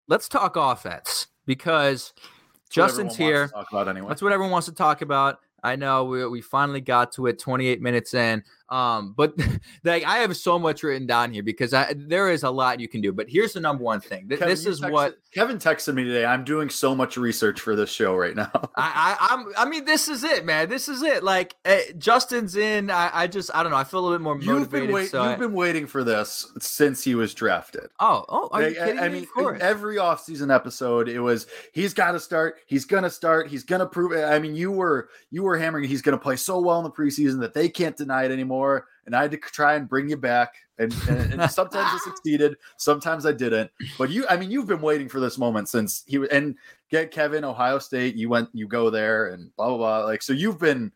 let's 0.10 0.28
talk 0.28 0.58
offense 0.58 1.28
because 1.46 2.12
that's 2.17 2.76
justin's 2.76 3.15
here. 3.15 3.50
anyway. 3.88 4.10
that's 4.10 4.22
what 4.22 4.34
everyone 4.34 4.52
wants 4.52 4.67
to 4.67 4.74
talk 4.74 5.02
about 5.02 5.39
I 5.63 5.76
know 5.76 6.06
we, 6.06 6.26
we 6.28 6.41
finally 6.41 6.82
got 6.82 7.12
to 7.13 7.28
it 7.28 7.39
28 7.39 7.82
minutes 7.82 8.13
in. 8.13 8.43
Um, 8.71 9.13
but 9.17 9.34
like 9.84 10.05
I 10.05 10.19
have 10.19 10.36
so 10.38 10.57
much 10.57 10.81
written 10.81 11.05
down 11.05 11.34
here 11.34 11.43
because 11.43 11.73
I, 11.73 11.93
there 11.95 12.31
is 12.31 12.43
a 12.43 12.49
lot 12.49 12.79
you 12.79 12.88
can 12.88 13.01
do. 13.01 13.12
But 13.12 13.29
here's 13.29 13.51
the 13.51 13.60
number 13.60 13.84
one 13.84 13.99
thing. 13.99 14.29
Kevin, 14.29 14.47
this 14.47 14.65
is 14.65 14.79
texted, 14.79 14.91
what 14.91 15.17
Kevin 15.34 15.57
texted 15.57 15.93
me 15.93 16.05
today. 16.05 16.23
I'm 16.23 16.45
doing 16.45 16.69
so 16.69 16.95
much 16.95 17.17
research 17.17 17.60
for 17.60 17.75
this 17.75 17.91
show 17.91 18.15
right 18.15 18.34
now. 18.34 18.49
I, 18.77 19.17
I 19.19 19.34
am 19.34 19.51
I 19.57 19.65
mean, 19.65 19.84
this 19.84 20.07
is 20.07 20.23
it, 20.23 20.45
man. 20.45 20.69
This 20.69 20.88
is 20.88 21.03
it. 21.03 21.21
Like 21.21 21.57
uh, 21.65 21.79
Justin's 21.97 22.55
in. 22.55 22.89
I, 22.89 23.10
I, 23.13 23.27
just 23.27 23.51
I 23.53 23.62
don't 23.62 23.73
know. 23.73 23.77
I 23.77 23.84
feel 23.84 23.99
a 23.99 24.03
little 24.03 24.17
bit 24.17 24.23
more 24.23 24.36
motivated. 24.36 24.62
You've 24.62 24.71
been, 24.71 24.91
wait, 24.93 25.12
so 25.12 25.21
you've 25.21 25.34
I, 25.34 25.36
been 25.36 25.53
waiting 25.53 25.86
for 25.86 26.05
this 26.05 26.49
since 26.60 27.03
he 27.03 27.13
was 27.13 27.34
drafted. 27.34 27.89
Oh, 27.99 28.23
oh, 28.29 28.49
are 28.53 28.69
you 28.69 28.75
kidding 28.75 28.99
I, 28.99 29.10
me? 29.10 29.27
mean, 29.36 29.57
every 29.60 29.97
offseason 29.97 30.53
episode, 30.53 31.10
it 31.10 31.19
was 31.19 31.45
he's 31.73 31.93
got 31.93 32.13
to 32.13 32.21
start. 32.21 32.60
He's 32.67 32.86
gonna 32.86 33.10
start. 33.10 33.49
He's 33.49 33.65
gonna 33.65 33.86
prove 33.86 34.13
it. 34.13 34.23
I 34.23 34.39
mean, 34.39 34.55
you 34.55 34.71
were 34.71 35.10
you 35.29 35.43
were 35.43 35.57
hammering. 35.57 35.84
He's 35.89 36.01
gonna 36.01 36.17
play 36.17 36.38
so 36.38 36.62
well 36.62 36.77
in 36.77 36.86
the 36.86 36.91
preseason 36.91 37.41
that 37.41 37.53
they 37.53 37.67
can't 37.67 37.97
deny 37.97 38.23
it 38.23 38.31
anymore 38.31 38.61
more, 38.62 38.88
and 39.06 39.15
I 39.15 39.24
had 39.24 39.32
to 39.32 39.38
try 39.38 39.76
and 39.76 39.89
bring 39.89 40.10
you 40.10 40.17
back. 40.17 40.54
And, 40.78 40.93
and, 41.10 41.34
and 41.34 41.52
sometimes 41.60 41.89
I 41.91 41.97
succeeded, 42.04 42.56
sometimes 42.78 43.26
I 43.26 43.32
didn't. 43.32 43.71
But 43.97 44.10
you, 44.10 44.26
I 44.30 44.38
mean, 44.38 44.52
you've 44.52 44.67
been 44.67 44.82
waiting 44.82 45.10
for 45.10 45.19
this 45.19 45.38
moment 45.38 45.69
since 45.69 46.04
he 46.06 46.17
was 46.17 46.30
and 46.30 46.56
get 46.89 47.12
Kevin 47.12 47.43
Ohio 47.43 47.80
State. 47.80 48.15
You 48.15 48.30
went, 48.30 48.50
you 48.54 48.67
go 48.67 48.89
there, 48.89 49.28
and 49.28 49.56
blah 49.56 49.67
blah 49.69 49.78
blah. 49.78 50.06
Like 50.06 50.21
so, 50.21 50.34
you've 50.34 50.60
been 50.60 50.91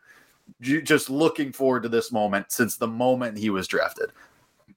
just 0.61 1.09
looking 1.09 1.51
forward 1.51 1.83
to 1.83 1.89
this 1.89 2.11
moment 2.11 2.51
since 2.51 2.77
the 2.77 2.87
moment 2.87 3.37
he 3.37 3.49
was 3.49 3.67
drafted. 3.67 4.11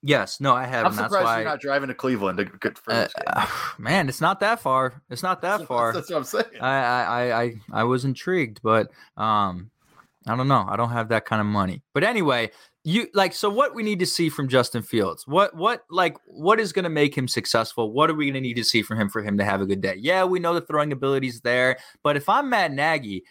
Yes, 0.03 0.41
no, 0.41 0.55
I 0.55 0.65
have. 0.65 0.87
I'm 0.87 0.93
surprised 0.93 1.41
you're 1.41 1.51
not 1.51 1.61
driving 1.61 1.89
to 1.89 1.95
Cleveland 1.95 2.39
to 2.39 2.73
for 2.77 2.93
uh, 2.93 3.09
uh, 3.27 3.47
Man, 3.79 4.09
it's 4.09 4.21
not 4.21 4.41
that 4.41 4.61
far. 4.61 5.03
It's 5.11 5.25
not 5.25 5.43
that 5.43 5.67
far. 5.67 5.93
That's 5.93 6.11
what 6.11 6.19
I'm 6.19 6.25
saying. 6.25 6.61
I, 6.61 6.79
I, 6.79 7.43
I, 7.43 7.55
I 7.73 7.85
was 7.85 8.05
intrigued, 8.05 8.61
but 8.63 8.91
um, 9.17 9.71
I 10.29 10.37
don't 10.37 10.47
know. 10.47 10.65
I 10.69 10.77
don't 10.77 10.91
have 10.91 11.09
that 11.09 11.25
kind 11.25 11.41
of 11.41 11.47
money. 11.47 11.83
But 11.95 12.05
anyway, 12.05 12.51
you 12.85 13.09
like 13.13 13.35
so 13.35 13.51
what 13.51 13.75
we 13.75 13.83
need 13.83 13.99
to 13.99 14.07
see 14.07 14.29
from 14.29 14.49
Justin 14.49 14.83
Fields. 14.83 15.27
What 15.27 15.55
what 15.55 15.85
like 15.91 16.17
what 16.27 16.61
is 16.61 16.73
going 16.73 16.85
to 16.85 16.91
make 16.91 17.17
him 17.17 17.29
successful? 17.29 17.93
What 17.93 18.11
are 18.11 18.15
we 18.15 18.27
going 18.27 18.35
to 18.35 18.41
need 18.41 18.55
to 18.55 18.65
see 18.65 18.83
from 18.83 19.01
him 19.01 19.09
for 19.09 19.23
him 19.23 19.37
to 19.39 19.45
have 19.45 19.61
a 19.61 19.67
good 19.67 19.81
day? 19.81 19.97
Yeah, 19.99 20.25
we 20.25 20.39
know 20.39 20.55
the 20.55 20.61
throwing 20.61 20.93
ability's 20.93 21.41
there, 21.41 21.79
but 22.03 22.17
if 22.17 22.29
I'm 22.29 22.49
Matt 22.49 22.73
Nagy, 22.73 23.25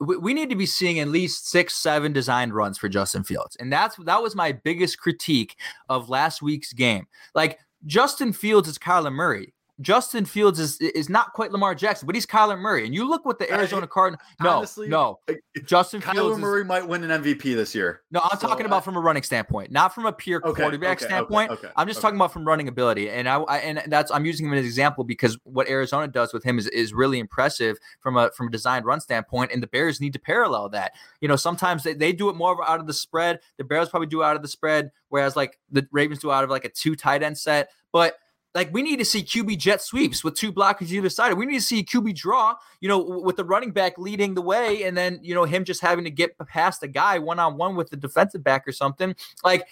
we 0.00 0.34
need 0.34 0.50
to 0.50 0.56
be 0.56 0.66
seeing 0.66 0.98
at 1.00 1.08
least 1.08 1.48
six, 1.48 1.74
seven 1.74 2.12
designed 2.12 2.54
runs 2.54 2.78
for 2.78 2.88
Justin 2.88 3.24
Fields. 3.24 3.56
And 3.56 3.72
that's 3.72 3.96
that 3.96 4.22
was 4.22 4.34
my 4.34 4.52
biggest 4.52 4.98
critique 4.98 5.56
of 5.88 6.08
last 6.08 6.42
week's 6.42 6.72
game. 6.72 7.06
Like 7.34 7.58
Justin 7.86 8.32
Fields 8.32 8.68
is 8.68 8.78
Kyler 8.78 9.12
Murray. 9.12 9.54
Justin 9.80 10.24
Fields 10.24 10.60
is 10.60 10.78
is 10.78 11.08
not 11.08 11.32
quite 11.32 11.50
Lamar 11.50 11.74
Jackson, 11.74 12.06
but 12.06 12.14
he's 12.14 12.26
Kyler 12.26 12.58
Murray. 12.58 12.84
And 12.84 12.94
you 12.94 13.08
look 13.08 13.24
what 13.24 13.40
the 13.40 13.52
Arizona 13.52 13.88
Cardinals. 13.88 14.22
No, 14.40 14.58
Honestly, 14.58 14.88
no. 14.88 15.18
Justin 15.64 16.00
Kyler 16.00 16.12
Fields 16.12 16.38
Murray 16.38 16.60
is, 16.60 16.66
might 16.66 16.86
win 16.86 17.02
an 17.02 17.22
MVP 17.22 17.42
this 17.56 17.74
year. 17.74 18.02
No, 18.12 18.20
I'm 18.22 18.38
so 18.38 18.46
talking 18.46 18.66
I, 18.66 18.68
about 18.68 18.84
from 18.84 18.96
a 18.96 19.00
running 19.00 19.24
standpoint, 19.24 19.72
not 19.72 19.92
from 19.92 20.06
a 20.06 20.12
pure 20.12 20.40
okay, 20.44 20.62
quarterback 20.62 20.98
okay, 20.98 21.06
standpoint. 21.06 21.50
Okay, 21.50 21.68
I'm 21.76 21.88
just 21.88 22.00
talking 22.00 22.16
about 22.16 22.32
from 22.32 22.44
running 22.44 22.68
ability, 22.68 23.10
and 23.10 23.28
I, 23.28 23.38
I, 23.40 23.58
and 23.58 23.82
that's 23.88 24.12
I'm 24.12 24.24
using 24.24 24.46
him 24.46 24.52
as 24.52 24.60
an 24.60 24.66
example 24.66 25.02
because 25.02 25.36
what 25.42 25.68
Arizona 25.68 26.06
does 26.06 26.32
with 26.32 26.44
him 26.44 26.56
is 26.56 26.68
is 26.68 26.94
really 26.94 27.18
impressive 27.18 27.76
from 27.98 28.16
a 28.16 28.30
from 28.30 28.46
a 28.46 28.50
designed 28.50 28.84
run 28.84 29.00
standpoint, 29.00 29.50
and 29.52 29.60
the 29.60 29.66
Bears 29.66 30.00
need 30.00 30.12
to 30.12 30.20
parallel 30.20 30.68
that. 30.68 30.92
You 31.20 31.26
know, 31.26 31.36
sometimes 31.36 31.82
they, 31.82 31.94
they 31.94 32.12
do 32.12 32.28
it 32.28 32.36
more 32.36 32.64
out 32.68 32.78
of 32.78 32.86
the 32.86 32.94
spread. 32.94 33.40
The 33.56 33.64
Bears 33.64 33.88
probably 33.88 34.06
do 34.06 34.22
out 34.22 34.36
of 34.36 34.42
the 34.42 34.48
spread, 34.48 34.92
whereas 35.08 35.34
like 35.34 35.58
the 35.72 35.84
Ravens 35.90 36.20
do 36.20 36.30
out 36.30 36.44
of 36.44 36.50
like 36.50 36.64
a 36.64 36.68
two 36.68 36.94
tight 36.94 37.24
end 37.24 37.36
set, 37.36 37.70
but 37.90 38.18
like 38.54 38.72
we 38.72 38.82
need 38.82 38.98
to 38.98 39.04
see 39.04 39.22
QB 39.22 39.58
jet 39.58 39.82
sweeps 39.82 40.22
with 40.22 40.34
two 40.34 40.52
blockers 40.52 40.90
either 40.90 41.10
side. 41.10 41.34
We 41.34 41.46
need 41.46 41.58
to 41.58 41.64
see 41.64 41.82
QB 41.82 42.14
draw, 42.14 42.54
you 42.80 42.88
know, 42.88 42.98
with 42.98 43.36
the 43.36 43.44
running 43.44 43.72
back 43.72 43.98
leading 43.98 44.34
the 44.34 44.42
way, 44.42 44.84
and 44.84 44.96
then 44.96 45.18
you 45.22 45.34
know 45.34 45.44
him 45.44 45.64
just 45.64 45.80
having 45.80 46.04
to 46.04 46.10
get 46.10 46.38
past 46.46 46.82
a 46.82 46.88
guy 46.88 47.18
one 47.18 47.38
on 47.38 47.56
one 47.56 47.74
with 47.74 47.90
the 47.90 47.96
defensive 47.96 48.44
back 48.44 48.66
or 48.66 48.72
something. 48.72 49.16
Like 49.42 49.66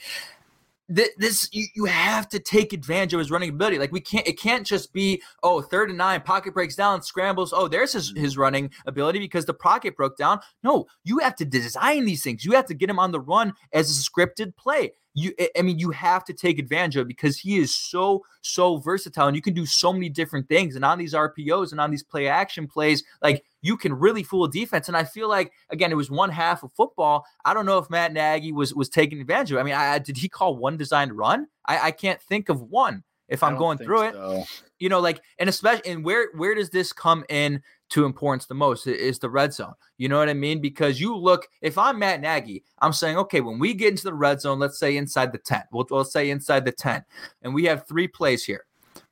this, 0.88 1.49
you, 1.53 1.66
you 1.75 1.85
have 1.85 2.29
to 2.31 2.38
take 2.38 2.73
advantage 2.73 3.14
of 3.14 3.21
his 3.21 3.31
running 3.31 3.51
ability. 3.51 3.79
Like 3.79 3.92
we 3.92 4.01
can't, 4.01 4.27
it 4.27 4.38
can't 4.38 4.66
just 4.66 4.92
be 4.92 5.23
oh 5.42 5.62
third 5.62 5.88
and 5.88 5.99
nine, 5.99 6.21
pocket 6.21 6.53
breaks 6.53 6.75
down, 6.75 7.03
scrambles. 7.03 7.53
Oh, 7.53 7.68
there's 7.68 7.92
his 7.92 8.12
his 8.16 8.37
running 8.37 8.71
ability 8.87 9.21
because 9.21 9.45
the 9.45 9.55
pocket 9.55 9.97
broke 9.97 10.16
down. 10.16 10.40
No, 10.62 10.87
you 11.05 11.18
have 11.18 11.37
to 11.37 11.45
design 11.45 12.05
these 12.05 12.23
things. 12.23 12.45
You 12.45 12.53
have 12.53 12.66
to 12.66 12.75
get 12.75 12.90
him 12.90 12.99
on 12.99 13.12
the 13.12 13.21
run 13.21 13.55
as 13.73 13.90
a 13.90 14.11
scripted 14.11 14.57
play 14.57 14.92
you 15.14 15.35
I 15.57 15.62
mean 15.62 15.79
you 15.79 15.90
have 15.90 16.25
to 16.25 16.33
take 16.33 16.59
advantage 16.59 16.96
of 16.96 17.07
because 17.07 17.38
he 17.38 17.59
is 17.59 17.75
so 17.75 18.25
so 18.40 18.79
versatile 18.79 19.27
and 19.27 19.37
you 19.37 19.42
can 19.42 19.55
do 19.55 19.66
so 19.66 19.92
many 19.92 20.09
different 20.09 20.48
things. 20.48 20.77
And 20.77 20.85
on 20.85 20.98
these 20.98 21.14
RPOs 21.14 21.72
and 21.72 21.81
on 21.81 21.90
these 21.90 22.03
play 22.03 22.29
action 22.29 22.66
plays 22.66 23.05
like 23.20 23.44
you 23.61 23.77
can 23.77 23.92
really 23.92 24.22
fool 24.22 24.44
a 24.44 24.51
defense. 24.51 24.88
And 24.88 24.96
I 24.96 25.05
feel 25.05 25.29
like 25.29 25.53
again 25.70 25.92
it 25.92 25.96
was 25.96 26.11
one 26.11 26.31
half 26.31 26.62
of 26.62 26.72
football. 26.72 27.25
I 27.44 27.55
don't 27.55 27.66
know 27.66 27.79
if 27.79 27.90
Matt 27.90 28.12
Nagy 28.12 28.53
was 28.53 28.75
was 28.75 28.88
taking 28.88 29.20
advantage 29.20 29.53
of 29.53 29.59
it. 29.59 29.61
I 29.61 29.64
mean 29.64 29.75
I, 29.75 29.98
did 29.98 30.16
he 30.16 30.29
call 30.29 30.57
one 30.57 30.77
designed 30.77 31.12
run? 31.12 31.46
I, 31.66 31.88
I 31.88 31.90
can't 31.90 32.20
think 32.20 32.48
of 32.48 32.62
one 32.62 33.05
if 33.29 33.42
I'm 33.42 33.57
going 33.57 33.79
through 33.79 34.11
so. 34.12 34.31
it 34.33 34.48
you 34.83 34.88
know 34.88 34.98
like 34.98 35.22
and 35.38 35.48
especially 35.48 35.92
and 35.92 36.05
where 36.05 36.29
where 36.35 36.57
does 36.57 36.68
this 36.70 36.92
come 36.92 37.25
in 37.29 37.62
to 37.92 38.05
importance 38.05 38.46
the 38.46 38.55
most 38.55 38.87
is 38.87 39.18
the 39.18 39.31
red 39.31 39.52
zone. 39.52 39.74
You 39.98 40.09
know 40.09 40.18
what 40.18 40.28
I 40.28 40.35
mean? 40.35 40.61
Because 40.61 41.00
you 41.00 41.16
look, 41.16 41.46
if 41.61 41.76
I'm 41.78 41.98
Matt 41.98 42.20
Nagy, 42.20 42.64
I'm 42.81 42.92
saying, 42.92 43.18
okay, 43.18 43.40
when 43.40 43.59
we 43.59 43.74
get 43.74 43.90
into 43.90 44.05
the 44.05 44.14
red 44.14 44.40
zone, 44.40 44.59
let's 44.59 44.78
say 44.78 44.96
inside 44.96 45.31
the 45.33 45.38
10, 45.38 45.64
we'll, 45.72 45.87
let's 45.90 46.12
say 46.12 46.31
inside 46.31 46.64
the 46.64 46.72
10, 46.72 47.05
and 47.42 47.55
we 47.55 47.64
have 47.64 47.87
three 47.87 48.09
plays 48.09 48.44
here. 48.44 48.64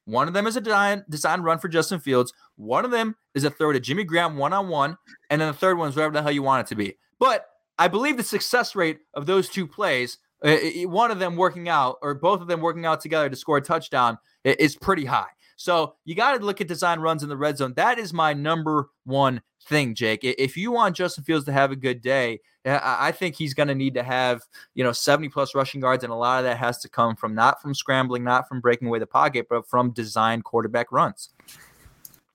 One 0.06 0.28
of 0.28 0.34
them 0.34 0.46
is 0.46 0.56
a 0.56 0.60
design, 0.60 1.04
design 1.08 1.42
run 1.42 1.58
for 1.58 1.68
Justin 1.68 2.00
Fields. 2.00 2.32
One 2.56 2.84
of 2.84 2.90
them 2.90 3.14
is 3.34 3.44
a 3.44 3.50
throw 3.50 3.72
to 3.72 3.78
Jimmy 3.78 4.02
Graham 4.02 4.36
one 4.36 4.52
on 4.52 4.68
one. 4.68 4.96
And 5.28 5.40
then 5.40 5.48
the 5.48 5.54
third 5.54 5.78
one 5.78 5.88
is 5.88 5.94
whatever 5.94 6.14
the 6.14 6.22
hell 6.22 6.32
you 6.32 6.42
want 6.42 6.66
it 6.66 6.68
to 6.70 6.74
be. 6.74 6.96
But 7.18 7.46
I 7.78 7.86
believe 7.86 8.16
the 8.16 8.24
success 8.24 8.74
rate 8.74 8.98
of 9.14 9.26
those 9.26 9.48
two 9.48 9.68
plays, 9.68 10.18
one 10.42 11.10
of 11.10 11.18
them 11.18 11.36
working 11.36 11.68
out 11.68 11.98
or 12.02 12.14
both 12.14 12.40
of 12.40 12.48
them 12.48 12.60
working 12.60 12.86
out 12.86 13.00
together 13.00 13.28
to 13.28 13.36
score 13.36 13.58
a 13.58 13.62
touchdown, 13.62 14.18
is 14.42 14.74
pretty 14.74 15.04
high. 15.04 15.28
So 15.60 15.96
you 16.06 16.14
got 16.14 16.38
to 16.38 16.44
look 16.44 16.62
at 16.62 16.68
design 16.68 17.00
runs 17.00 17.22
in 17.22 17.28
the 17.28 17.36
red 17.36 17.58
zone. 17.58 17.74
That 17.76 17.98
is 17.98 18.14
my 18.14 18.32
number 18.32 18.88
one 19.04 19.42
thing, 19.66 19.94
Jake. 19.94 20.20
If 20.22 20.56
you 20.56 20.72
want 20.72 20.96
Justin 20.96 21.22
Fields 21.22 21.44
to 21.44 21.52
have 21.52 21.70
a 21.70 21.76
good 21.76 22.00
day, 22.00 22.40
I 22.64 23.12
think 23.12 23.36
he's 23.36 23.52
going 23.52 23.68
to 23.68 23.74
need 23.74 23.92
to 23.92 24.02
have, 24.02 24.40
you 24.74 24.82
know, 24.82 24.92
70 24.92 25.28
plus 25.28 25.54
rushing 25.54 25.82
yards. 25.82 26.02
And 26.02 26.10
a 26.10 26.16
lot 26.16 26.38
of 26.38 26.44
that 26.44 26.56
has 26.56 26.78
to 26.78 26.88
come 26.88 27.14
from 27.14 27.34
not 27.34 27.60
from 27.60 27.74
scrambling, 27.74 28.24
not 28.24 28.48
from 28.48 28.62
breaking 28.62 28.88
away 28.88 29.00
the 29.00 29.06
pocket, 29.06 29.48
but 29.50 29.68
from 29.68 29.90
design 29.90 30.40
quarterback 30.40 30.90
runs. 30.90 31.28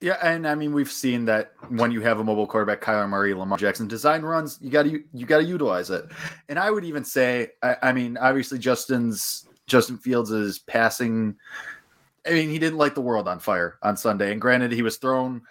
Yeah, 0.02 0.18
and 0.22 0.48
I 0.48 0.54
mean 0.54 0.72
we've 0.72 0.92
seen 0.92 1.26
that 1.26 1.54
when 1.70 1.90
you 1.90 2.02
have 2.02 2.20
a 2.20 2.24
mobile 2.24 2.46
quarterback, 2.46 2.80
Kyler 2.80 3.10
Murray, 3.10 3.34
Lamar 3.34 3.58
Jackson, 3.58 3.88
design 3.88 4.22
runs, 4.22 4.60
you 4.62 4.70
got 4.70 4.84
to 4.84 5.04
you 5.14 5.26
got 5.26 5.40
to 5.40 5.46
utilize 5.46 5.90
it. 5.90 6.06
And 6.48 6.60
I 6.60 6.70
would 6.70 6.86
even 6.86 7.04
say, 7.04 7.54
I, 7.64 7.78
I 7.82 7.92
mean, 7.92 8.18
obviously 8.18 8.60
Justin's 8.60 9.48
Justin 9.66 9.98
Fields 9.98 10.30
is 10.30 10.60
passing 10.60 11.38
I 12.26 12.32
mean, 12.32 12.50
he 12.50 12.60
didn't 12.60 12.78
light 12.78 12.96
the 12.96 13.02
world 13.02 13.28
on 13.28 13.40
fire 13.40 13.78
on 13.84 13.98
Sunday. 13.98 14.32
And 14.32 14.42
granted, 14.42 14.72
he 14.72 14.82
was 14.82 14.98
thrown, 14.98 15.42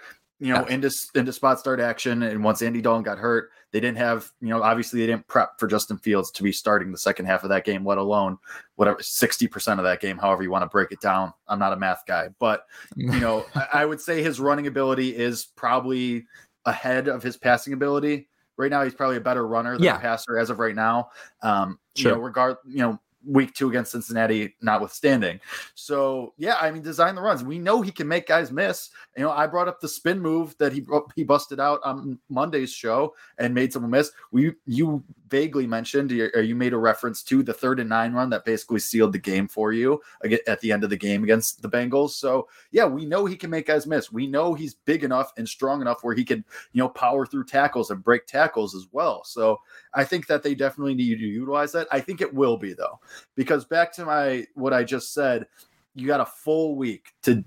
you 0.40 0.52
know, 0.52 0.64
into 0.64 0.90
into 1.14 1.32
spot 1.32 1.58
start 1.58 1.80
action. 1.80 2.22
And 2.22 2.42
once 2.42 2.62
Andy 2.62 2.80
Dalton 2.80 3.02
got 3.02 3.18
hurt, 3.18 3.50
they 3.72 3.80
didn't 3.80 3.98
have, 3.98 4.30
you 4.40 4.48
know, 4.48 4.62
obviously 4.62 5.00
they 5.00 5.06
didn't 5.06 5.26
prep 5.26 5.58
for 5.58 5.66
Justin 5.66 5.98
Fields 5.98 6.30
to 6.32 6.42
be 6.42 6.52
starting 6.52 6.92
the 6.92 6.98
second 6.98 7.26
half 7.26 7.42
of 7.42 7.50
that 7.50 7.64
game, 7.64 7.84
let 7.84 7.98
alone 7.98 8.38
whatever 8.76 9.02
sixty 9.02 9.46
percent 9.46 9.80
of 9.80 9.84
that 9.84 10.00
game, 10.00 10.18
however 10.18 10.42
you 10.42 10.50
want 10.50 10.62
to 10.62 10.68
break 10.68 10.92
it 10.92 11.00
down. 11.00 11.32
I'm 11.48 11.58
not 11.58 11.72
a 11.72 11.76
math 11.76 12.04
guy, 12.06 12.28
but 12.38 12.66
you 12.96 13.20
know, 13.20 13.46
I, 13.54 13.68
I 13.72 13.84
would 13.84 14.00
say 14.00 14.22
his 14.22 14.40
running 14.40 14.66
ability 14.66 15.16
is 15.16 15.46
probably 15.56 16.26
ahead 16.64 17.08
of 17.08 17.22
his 17.22 17.36
passing 17.36 17.72
ability. 17.72 18.28
Right 18.56 18.70
now, 18.70 18.84
he's 18.84 18.94
probably 18.94 19.16
a 19.16 19.20
better 19.20 19.46
runner 19.46 19.72
than 19.74 19.82
yeah. 19.82 19.96
a 19.96 20.00
passer 20.00 20.38
as 20.38 20.50
of 20.50 20.60
right 20.60 20.76
now. 20.76 21.10
Um, 21.42 21.80
sure. 21.96 22.12
You 22.12 22.16
know, 22.16 22.22
regard, 22.22 22.56
you 22.64 22.78
know, 22.78 23.00
week 23.26 23.54
two 23.54 23.68
against 23.68 23.92
Cincinnati 23.92 24.54
notwithstanding. 24.60 25.40
So 25.74 26.34
yeah, 26.36 26.56
I 26.60 26.70
mean, 26.70 26.82
design 26.82 27.14
the 27.14 27.22
runs. 27.22 27.44
We 27.44 27.58
know 27.58 27.82
he 27.82 27.90
can 27.90 28.08
make 28.08 28.26
guys 28.26 28.52
miss. 28.52 28.90
You 29.16 29.24
know, 29.24 29.30
I 29.30 29.46
brought 29.46 29.68
up 29.68 29.80
the 29.80 29.88
spin 29.88 30.20
move 30.20 30.56
that 30.58 30.72
he 30.72 30.84
he 31.14 31.24
busted 31.24 31.60
out 31.60 31.80
on 31.84 32.18
Monday's 32.28 32.72
show 32.72 33.14
and 33.38 33.54
made 33.54 33.72
someone 33.72 33.90
miss. 33.90 34.12
We 34.32 34.52
you 34.66 35.04
vaguely 35.28 35.66
mentioned 35.66 36.12
or 36.12 36.42
you 36.42 36.54
made 36.54 36.72
a 36.72 36.78
reference 36.78 37.22
to 37.24 37.42
the 37.42 37.52
third 37.52 37.80
and 37.80 37.88
nine 37.88 38.12
run 38.12 38.30
that 38.30 38.44
basically 38.44 38.78
sealed 38.78 39.12
the 39.12 39.18
game 39.18 39.48
for 39.48 39.72
you 39.72 40.00
at 40.46 40.60
the 40.60 40.70
end 40.70 40.84
of 40.84 40.90
the 40.90 40.96
game 40.96 41.24
against 41.24 41.60
the 41.60 41.68
Bengals. 41.68 42.10
So 42.10 42.48
yeah, 42.70 42.84
we 42.84 43.04
know 43.04 43.24
he 43.24 43.36
can 43.36 43.50
make 43.50 43.66
guys 43.66 43.86
miss. 43.86 44.12
We 44.12 44.26
know 44.26 44.54
he's 44.54 44.74
big 44.74 45.02
enough 45.02 45.32
and 45.36 45.48
strong 45.48 45.80
enough 45.80 46.04
where 46.04 46.14
he 46.14 46.24
can 46.24 46.44
you 46.72 46.82
know 46.82 46.88
power 46.88 47.26
through 47.26 47.44
tackles 47.44 47.90
and 47.90 48.04
break 48.04 48.26
tackles 48.26 48.74
as 48.74 48.86
well. 48.92 49.24
So 49.24 49.60
I 49.92 50.04
think 50.04 50.26
that 50.26 50.42
they 50.42 50.54
definitely 50.54 50.94
need 50.94 51.18
to 51.18 51.26
utilize 51.26 51.72
that. 51.72 51.88
I 51.90 52.00
think 52.00 52.20
it 52.20 52.32
will 52.32 52.56
be 52.56 52.72
though 52.72 53.00
because 53.36 53.64
back 53.64 53.92
to 53.94 54.04
my 54.04 54.46
what 54.54 54.72
I 54.72 54.84
just 54.84 55.12
said, 55.12 55.46
you 55.94 56.06
got 56.06 56.20
a 56.20 56.26
full 56.26 56.76
week 56.76 57.06
to 57.22 57.44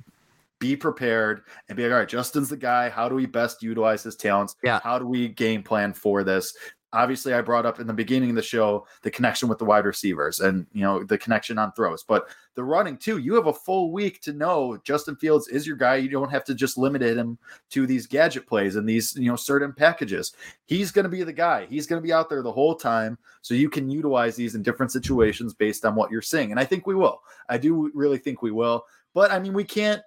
be 0.59 0.75
prepared 0.75 1.41
and 1.69 1.77
be 1.77 1.83
like, 1.83 1.91
all 1.91 1.99
right, 1.99 2.09
Justin's 2.09 2.49
the 2.49 2.57
guy. 2.57 2.89
How 2.89 3.07
do 3.07 3.15
we 3.15 3.25
best 3.25 3.61
utilize 3.61 4.03
his 4.03 4.15
talents? 4.15 4.55
Yeah. 4.63 4.79
How 4.83 4.97
do 4.97 5.05
we 5.05 5.27
game 5.27 5.63
plan 5.63 5.93
for 5.93 6.23
this? 6.23 6.53
Obviously 6.97 7.33
I 7.33 7.41
brought 7.41 7.65
up 7.65 7.79
in 7.79 7.85
the 7.85 7.93
beginning 7.93 8.31
of 8.31 8.35
the 8.35 8.41
show 8.41 8.87
the 9.03 9.11
connection 9.11 9.47
with 9.47 9.59
the 9.59 9.65
wide 9.65 9.85
receivers 9.85 10.39
and 10.39 10.65
you 10.73 10.81
know 10.81 11.03
the 11.03 11.17
connection 11.17 11.57
on 11.59 11.71
throws, 11.73 12.03
but 12.03 12.29
the 12.55 12.63
running 12.63 12.97
too. 12.97 13.19
You 13.19 13.35
have 13.35 13.45
a 13.45 13.53
full 13.53 13.91
week 13.91 14.19
to 14.21 14.33
know 14.33 14.77
Justin 14.83 15.15
Fields 15.15 15.47
is 15.47 15.67
your 15.67 15.77
guy. 15.77 15.97
You 15.97 16.09
don't 16.09 16.31
have 16.31 16.43
to 16.45 16.55
just 16.55 16.77
limit 16.77 17.03
him 17.03 17.37
to 17.69 17.85
these 17.85 18.07
gadget 18.07 18.47
plays 18.47 18.75
and 18.75 18.89
these 18.89 19.15
you 19.15 19.29
know 19.29 19.35
certain 19.35 19.71
packages. 19.71 20.33
He's 20.65 20.91
going 20.91 21.03
to 21.03 21.09
be 21.09 21.23
the 21.23 21.31
guy. 21.31 21.67
He's 21.67 21.85
going 21.85 22.01
to 22.01 22.05
be 22.05 22.13
out 22.13 22.29
there 22.29 22.41
the 22.41 22.51
whole 22.51 22.75
time, 22.75 23.17
so 23.41 23.53
you 23.53 23.69
can 23.69 23.89
utilize 23.89 24.35
these 24.35 24.55
in 24.55 24.63
different 24.63 24.91
situations 24.91 25.53
based 25.53 25.85
on 25.85 25.95
what 25.95 26.11
you're 26.11 26.21
seeing. 26.21 26.51
And 26.51 26.59
I 26.59 26.65
think 26.65 26.87
we 26.87 26.95
will. 26.95 27.21
I 27.47 27.59
do 27.59 27.91
really 27.93 28.17
think 28.17 28.41
we 28.41 28.51
will. 28.51 28.85
But 29.13 29.31
I 29.31 29.39
mean, 29.39 29.53
we 29.53 29.63
can't 29.63 30.01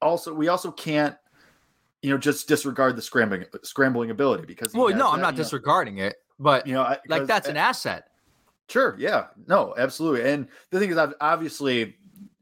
also 0.00 0.32
we 0.32 0.48
also 0.48 0.70
can't 0.70 1.16
you 2.02 2.10
know 2.10 2.18
just 2.18 2.46
disregard 2.46 2.94
the 2.94 3.02
scrambling 3.02 3.44
scrambling 3.64 4.10
ability 4.10 4.44
because 4.46 4.72
well 4.74 4.94
no 4.94 5.10
i'm 5.10 5.20
not 5.20 5.34
disregarding 5.34 5.96
know. 5.96 6.04
it 6.04 6.16
but 6.38 6.66
you 6.66 6.74
know, 6.74 6.82
I, 6.82 6.98
like 7.08 7.26
that's 7.26 7.48
an 7.48 7.56
asset. 7.56 8.08
Sure. 8.68 8.96
Yeah. 8.98 9.26
No, 9.46 9.74
absolutely. 9.78 10.28
And 10.30 10.48
the 10.70 10.80
thing 10.80 10.90
is, 10.90 10.98
obviously, 11.20 11.96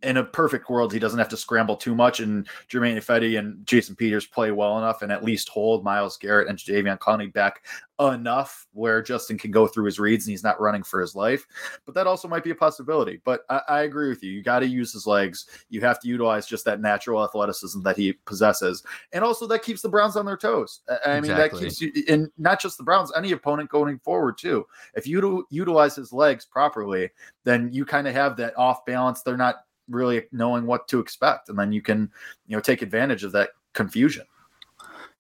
in 0.05 0.19
a 0.19 0.25
perfect 0.25 0.69
world, 0.69 0.93
he 0.93 0.99
doesn't 0.99 1.19
have 1.19 1.29
to 1.31 1.37
scramble 1.37 1.77
too 1.77 1.95
much, 1.95 2.21
and 2.21 2.47
Germain 2.69 2.97
Ifedi 2.97 3.39
and 3.39 3.65
Jason 3.67 3.97
Peters 3.97 4.27
play 4.27 4.53
well 4.53 4.79
enough, 4.79 5.03
and 5.03 5.11
at 5.11 5.25
least 5.25 5.49
hold 5.49 5.83
Myles 5.83 6.17
Garrett 6.17 6.49
and 6.49 6.59
Jadeveon 6.59 6.99
Clowney 6.99 7.33
back 7.33 7.65
enough 8.01 8.67
where 8.73 9.01
Justin 9.01 9.39
can 9.39 9.51
go 9.53 9.69
through 9.69 9.85
his 9.85 10.01
reads 10.01 10.27
and 10.27 10.33
he's 10.33 10.43
not 10.43 10.61
running 10.61 10.83
for 10.83 11.01
his 11.01 11.15
life. 11.15 11.47
But 11.87 11.95
that 11.95 12.09
also 12.09 12.27
might 12.27 12.43
be 12.43 12.51
a 12.51 12.55
possibility. 12.55 13.21
But 13.25 13.43
I, 13.49 13.61
I 13.69 13.83
agree 13.83 14.09
with 14.09 14.23
you. 14.23 14.33
You 14.33 14.43
got 14.43 14.61
to 14.61 14.67
use 14.67 14.93
his 14.93 15.07
legs. 15.07 15.47
You 15.71 15.81
have 15.83 16.01
to 16.01 16.09
utilize 16.09 16.47
just 16.47 16.65
that 16.65 16.81
natural 16.81 17.23
athleticism 17.23 17.83
that 17.83 17.97
he 17.97 18.13
possesses, 18.13 18.83
and 19.13 19.25
also 19.25 19.47
that 19.47 19.63
keeps 19.63 19.83
the 19.83 19.89
Browns 19.89 20.17
on 20.17 20.27
their 20.27 20.37
toes. 20.37 20.81
I 21.07 21.21
mean, 21.21 21.31
exactly. 21.31 21.61
that 21.61 21.67
keeps 21.67 21.81
you, 21.81 21.93
and 22.09 22.31
not 22.39 22.61
just 22.61 22.79
the 22.79 22.85
Browns, 22.85 23.13
any 23.17 23.33
opponent 23.33 23.71
going 23.71 23.99
forward 23.99 24.39
too. 24.39 24.67
If 24.95 25.07
you 25.07 25.47
utilize 25.51 25.97
his 25.97 26.13
legs 26.13 26.45
properly, 26.45 27.11
then 27.45 27.71
you 27.73 27.85
kind 27.85 28.09
of 28.09 28.15
have 28.15 28.37
that 28.37 28.57
off 28.59 28.85
balance. 28.85 29.23
They're 29.23 29.37
not 29.37 29.64
really 29.89 30.27
knowing 30.33 30.67
what 30.67 30.89
to 30.89 31.01
expect, 31.01 31.49
and 31.49 31.59
then 31.59 31.73
you 31.73 31.83
can, 31.83 32.11
you 32.47 32.57
know, 32.57 32.61
take 32.61 32.83
advantage 32.83 33.25
of 33.25 33.33
that 33.33 33.51
confusion. 33.73 34.25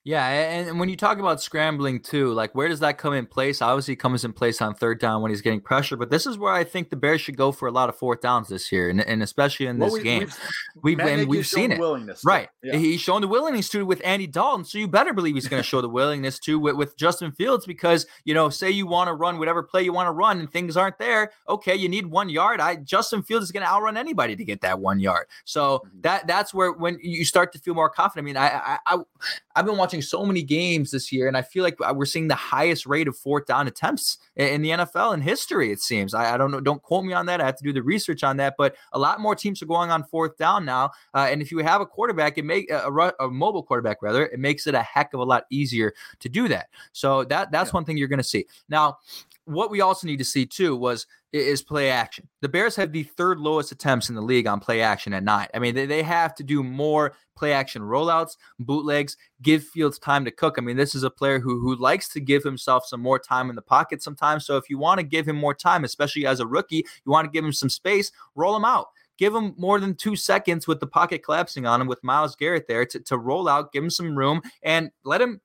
Yeah, 0.07 0.27
and 0.27 0.79
when 0.79 0.91
you 0.91 0.99
talk 0.99 1.19
about 1.19 1.41
scrambling 1.41 2.01
too, 2.01 2.31
like 2.35 2.55
where 2.55 2.69
does 2.69 2.81
that 2.81 2.99
come 2.99 3.15
in 3.15 3.25
place? 3.25 3.63
Obviously, 3.63 3.95
it 3.95 4.01
comes 4.01 4.23
in 4.23 4.35
place 4.35 4.61
on 4.61 4.75
third 4.75 5.01
down 5.01 5.23
when 5.23 5.31
he's 5.31 5.41
getting 5.41 5.63
pressure, 5.63 5.97
but 5.97 6.11
this 6.11 6.27
is 6.27 6.37
where 6.37 6.53
I 6.53 6.63
think 6.63 6.91
the 6.91 6.97
Bears 6.97 7.23
should 7.23 7.39
go 7.39 7.53
for 7.53 7.69
a 7.69 7.71
lot 7.71 7.89
of 7.89 7.97
fourth 7.97 8.21
downs 8.21 8.49
this 8.49 8.71
year, 8.71 8.91
and, 8.91 9.01
and 9.01 9.23
especially 9.23 9.65
in 9.65 9.79
this 9.79 9.93
well, 9.93 9.99
we, 9.99 10.05
game, 10.05 10.29
we've 10.83 11.03
we've, 11.03 11.27
we've 11.27 11.47
seen 11.47 11.73
it. 11.73 11.81
Right, 12.23 12.51
yeah. 12.63 12.77
he's 12.77 13.01
shown 13.01 13.23
the 13.23 13.29
willingness 13.29 13.71
to 13.71 13.87
with 13.87 14.03
Andy 14.05 14.27
Dalton, 14.27 14.67
so 14.67 14.77
you 14.77 14.89
better 14.89 15.15
believe 15.15 15.37
he's 15.37 15.49
going 15.49 15.63
to 15.63 15.67
show 15.67 15.81
the 15.81 15.89
willingness 15.89 16.39
to 16.41 16.59
with, 16.59 16.77
with 16.77 16.99
Justin 16.99 17.33
Fields 17.33 17.65
because 17.65 18.05
you 18.27 18.35
know, 18.35 18.51
say 18.51 18.71
you 18.71 18.87
want 18.87 19.09
to 19.09 19.15
run 19.15 19.39
whatever 19.39 19.63
play 19.63 19.83
you 19.83 19.95
want 19.95 20.09
to 20.09 20.13
run, 20.13 20.39
and 20.39 20.53
things 20.53 20.77
aren't 20.77 20.99
there. 20.99 21.31
Okay, 21.49 21.75
you 21.75 21.89
need 21.89 22.05
one 22.05 22.29
yard. 22.29 22.61
I 22.61 22.77
Justin 22.77 23.23
Fields 23.23 23.45
is 23.45 23.53
going 23.53 23.63
to 23.63 23.71
outrun 23.71 23.97
anybody 23.97 24.37
to 24.37 24.45
get 24.45 24.61
that 24.61 24.81
one 24.81 25.01
yard. 25.01 25.29
So 25.47 25.79
mm-hmm. 25.79 26.01
that 26.03 26.27
that's 26.27 26.53
where 26.53 26.73
when 26.73 26.99
you 27.01 27.25
start 27.25 27.55
to 27.55 27.59
feel 27.59 27.73
more 27.73 27.89
confident. 27.89 28.25
I 28.25 28.27
mean, 28.27 28.37
I 28.37 28.49
I, 28.49 28.79
I 28.87 28.99
I've 29.57 29.65
been 29.65 29.79
watching 29.79 29.94
so 30.03 30.25
many 30.25 30.43
games 30.43 30.91
this 30.91 31.13
year, 31.13 31.29
and 31.29 31.37
I 31.37 31.43
feel 31.43 31.63
like 31.63 31.77
uh, 31.81 31.93
we're 31.95 32.05
seeing 32.05 32.29
the 32.29 32.35
highest 32.35 32.87
rate 32.87 33.09
of 33.09 33.17
fourth 33.17 33.47
down 33.47 33.67
attempts 33.67 34.19
in 34.37 34.63
the 34.63 34.71
NFL 34.71 35.15
in 35.15 35.21
history. 35.21 35.71
It 35.73 35.81
seems. 35.81 36.15
I, 36.15 36.35
I 36.35 36.37
don't 36.37 36.51
know. 36.51 36.61
Don't 36.61 36.83
quote 36.83 37.05
me 37.05 37.13
on 37.13 37.27
that. 37.27 37.41
I 37.41 37.47
have 37.47 37.57
to 37.57 37.65
do 37.65 37.73
the 37.73 37.83
research 37.83 38.23
on 38.23 38.37
that. 38.39 38.55
But 38.59 38.77
a 38.93 38.99
lot 38.99 39.21
more 39.21 39.35
teams 39.35 39.63
are 39.63 39.67
going 39.67 39.91
on 39.91 40.05
fourth 40.05 40.37
down 40.37 40.65
now. 40.65 40.91
Uh, 41.15 41.29
and 41.31 41.43
if 41.43 41.51
you 41.51 41.59
have 41.59 41.81
a 41.81 41.87
quarterback, 41.87 42.39
it 42.39 42.45
make 42.45 42.71
a, 42.71 43.13
a, 43.21 43.29
mobile 43.29 43.63
quarterback 43.63 44.03
rather, 44.03 44.27
it 44.27 44.39
makes 44.39 44.67
it 44.67 44.75
a 44.75 44.83
heck 44.83 45.15
of 45.15 45.21
a 45.21 45.25
lot 45.25 45.45
easier 45.51 45.93
to 46.21 46.29
do 46.29 46.49
that. 46.49 46.69
So 46.93 47.25
that 47.25 47.51
that's 47.51 47.71
yeah. 47.71 47.75
one 47.75 47.85
thing 47.85 47.97
you're 47.97 48.09
going 48.09 48.19
to 48.19 48.25
see 48.25 48.47
now 48.69 48.99
what 49.47 49.71
we 49.71 49.81
also 49.81 50.07
need 50.07 50.19
to 50.19 50.25
see 50.25 50.47
too 50.47 50.77
was 50.77 51.07
is 51.33 51.63
play 51.63 51.91
action. 51.91 52.29
The 52.43 52.49
Bears 52.49 52.77
have 52.77 52.93
the 52.93 53.03
third 53.03 53.41
lowest 53.41 53.73
attempts 53.73 54.09
in 54.09 54.15
the 54.15 54.23
league 54.23 54.47
on 54.47 54.61
play 54.61 54.81
action 54.81 55.13
at 55.13 55.25
nine. 55.25 55.49
I 55.53 55.59
mean, 55.59 55.75
they, 55.75 55.85
they 55.85 56.03
have 56.03 56.35
to 56.37 56.45
do 56.45 56.63
more 56.63 57.15
play 57.37 57.53
action 57.53 57.83
rollouts, 57.83 58.37
bootlegs, 58.61 59.17
give 59.43 59.65
Fields 59.65 59.99
time 59.99 60.25
to 60.25 60.31
cook. 60.31 60.55
I 60.57 60.61
mean, 60.61 60.77
this 60.77 60.95
is 60.95 61.03
a 61.03 61.11
player 61.11 61.41
who 61.41 61.61
who 61.61 61.77
likes 61.77 62.09
to 62.11 62.21
give 62.21 62.43
himself 62.43 62.87
some 62.87 63.01
more 63.01 63.19
time 63.19 63.51
in 63.51 63.57
the 63.57 63.63
pocket 63.63 64.03
sometimes. 64.03 64.47
So 64.47 64.57
if 64.57 64.71
you 64.71 64.79
want 64.79 65.01
to 65.01 65.07
give 65.07 65.27
him 65.27 65.37
more 65.37 65.55
time, 65.55 65.85
especially 65.85 66.27
as 66.27 66.41
a 66.41 66.47
rookie, 66.47 66.85
you 67.05 67.13
want 67.13 67.27
to 67.27 67.31
give 67.31 67.45
him 67.45 67.53
some 67.53 67.71
space, 67.71 68.13
roll 68.35 68.57
him 68.57 68.65
out 68.65 68.87
give 69.19 69.35
him 69.35 69.55
more 69.57 69.79
than 69.79 69.95
two 69.95 70.17
seconds 70.17 70.67
with 70.67 70.81
the 70.81 70.87
pocket 70.87 71.23
collapsing 71.23 71.67
on 71.67 71.81
him 71.81 71.87
with 71.87 72.03
Myles 72.03 72.37
Garrett 72.37 72.67
there 72.67 72.85
to, 72.87 73.01
to 73.01 73.19
roll 73.19 73.49
out, 73.49 73.73
give 73.73 73.85
him 73.85 73.91
some 73.91 74.17
room, 74.17 74.41
and 74.63 74.91
let 75.05 75.21
him 75.21 75.41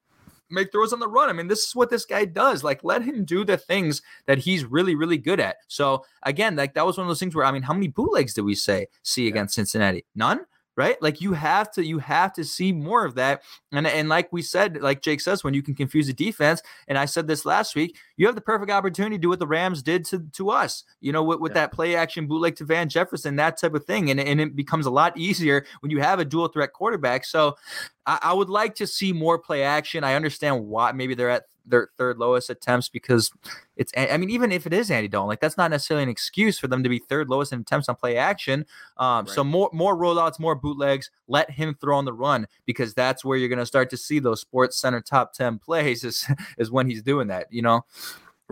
make 0.49 0.71
throws 0.71 0.93
on 0.93 0.99
the 0.99 1.07
run. 1.07 1.29
I 1.29 1.33
mean, 1.33 1.47
this 1.47 1.67
is 1.67 1.75
what 1.75 1.89
this 1.89 2.05
guy 2.05 2.25
does. 2.25 2.63
Like, 2.63 2.83
let 2.83 3.01
him 3.01 3.25
do 3.25 3.43
the 3.43 3.57
things 3.57 4.01
that 4.25 4.37
he's 4.37 4.65
really, 4.65 4.95
really 4.95 5.17
good 5.17 5.39
at. 5.39 5.57
So 5.67 6.05
again, 6.23 6.55
like 6.55 6.73
that 6.73 6.85
was 6.85 6.97
one 6.97 7.05
of 7.05 7.09
those 7.09 7.19
things 7.19 7.35
where 7.35 7.45
I 7.45 7.51
mean, 7.51 7.61
how 7.61 7.73
many 7.73 7.87
bootlegs 7.87 8.33
did 8.33 8.41
we 8.41 8.55
say 8.55 8.87
see 9.03 9.27
against 9.27 9.55
Cincinnati? 9.55 10.05
None 10.15 10.41
right? 10.79 10.99
Like 11.01 11.19
you 11.19 11.33
have 11.33 11.69
to 11.71 11.85
you 11.85 11.99
have 11.99 12.31
to 12.33 12.45
see 12.45 12.71
more 12.71 13.03
of 13.03 13.15
that. 13.15 13.43
And 13.73 13.85
and 13.85 14.07
like 14.07 14.31
we 14.31 14.41
said, 14.41 14.81
like 14.81 15.01
Jake 15.01 15.19
says, 15.19 15.43
when 15.43 15.53
you 15.53 15.61
can 15.61 15.75
confuse 15.75 16.07
the 16.07 16.13
defense, 16.13 16.63
and 16.87 16.97
I 16.97 17.03
said 17.03 17.27
this 17.27 17.45
last 17.45 17.75
week, 17.75 17.97
you 18.15 18.25
have 18.27 18.35
the 18.35 18.41
perfect 18.41 18.71
opportunity 18.71 19.17
to 19.17 19.21
do 19.21 19.27
what 19.27 19.39
the 19.39 19.45
Rams 19.45 19.83
did 19.83 20.05
to, 20.05 20.19
to 20.19 20.51
us, 20.51 20.85
you 21.01 21.11
know, 21.11 21.21
with, 21.21 21.41
with 21.41 21.51
yeah. 21.51 21.55
that 21.55 21.73
play 21.73 21.97
action 21.97 22.27
bootleg 22.27 22.55
to 22.55 22.63
Van 22.63 22.87
Jefferson, 22.87 23.35
that 23.35 23.59
type 23.59 23.73
of 23.73 23.83
thing. 23.83 24.09
And, 24.09 24.21
and 24.21 24.39
it 24.39 24.55
becomes 24.55 24.85
a 24.85 24.91
lot 24.91 25.17
easier 25.17 25.65
when 25.81 25.91
you 25.91 25.99
have 25.99 26.19
a 26.19 26.25
dual 26.25 26.47
threat 26.47 26.71
quarterback. 26.71 27.25
So 27.25 27.57
I, 28.05 28.19
I 28.21 28.33
would 28.33 28.49
like 28.49 28.75
to 28.75 28.87
see 28.87 29.11
more 29.11 29.37
play 29.37 29.63
action. 29.63 30.05
I 30.05 30.15
understand 30.15 30.65
why 30.65 30.93
maybe 30.93 31.13
they're 31.13 31.29
at 31.29 31.43
their 31.69 31.89
third 31.97 32.17
lowest 32.17 32.49
attempts 32.49 32.89
because 32.89 33.31
it's 33.75 33.91
I 33.95 34.17
mean 34.17 34.29
even 34.29 34.51
if 34.51 34.65
it 34.65 34.73
is 34.73 34.91
Andy 34.91 35.07
Dalton 35.07 35.27
like 35.27 35.39
that's 35.39 35.57
not 35.57 35.71
necessarily 35.71 36.03
an 36.03 36.09
excuse 36.09 36.59
for 36.59 36.67
them 36.67 36.83
to 36.83 36.89
be 36.89 36.99
third 36.99 37.29
lowest 37.29 37.53
in 37.53 37.61
attempts 37.61 37.89
on 37.89 37.95
play 37.95 38.17
action. 38.17 38.65
Um, 38.97 39.25
right. 39.25 39.29
so 39.29 39.43
more 39.43 39.69
more 39.73 39.95
rollouts 39.95 40.39
more 40.39 40.55
bootlegs 40.55 41.09
let 41.27 41.51
him 41.51 41.75
throw 41.79 41.97
on 41.97 42.05
the 42.05 42.13
run 42.13 42.47
because 42.65 42.93
that's 42.93 43.23
where 43.23 43.37
you're 43.37 43.49
going 43.49 43.59
to 43.59 43.65
start 43.65 43.89
to 43.91 43.97
see 43.97 44.19
those 44.19 44.43
SportsCenter 44.43 45.03
top 45.03 45.33
10 45.33 45.59
plays 45.59 46.03
is 46.03 46.25
is 46.57 46.71
when 46.71 46.87
he's 46.87 47.03
doing 47.03 47.27
that 47.27 47.47
you 47.51 47.61
know? 47.61 47.85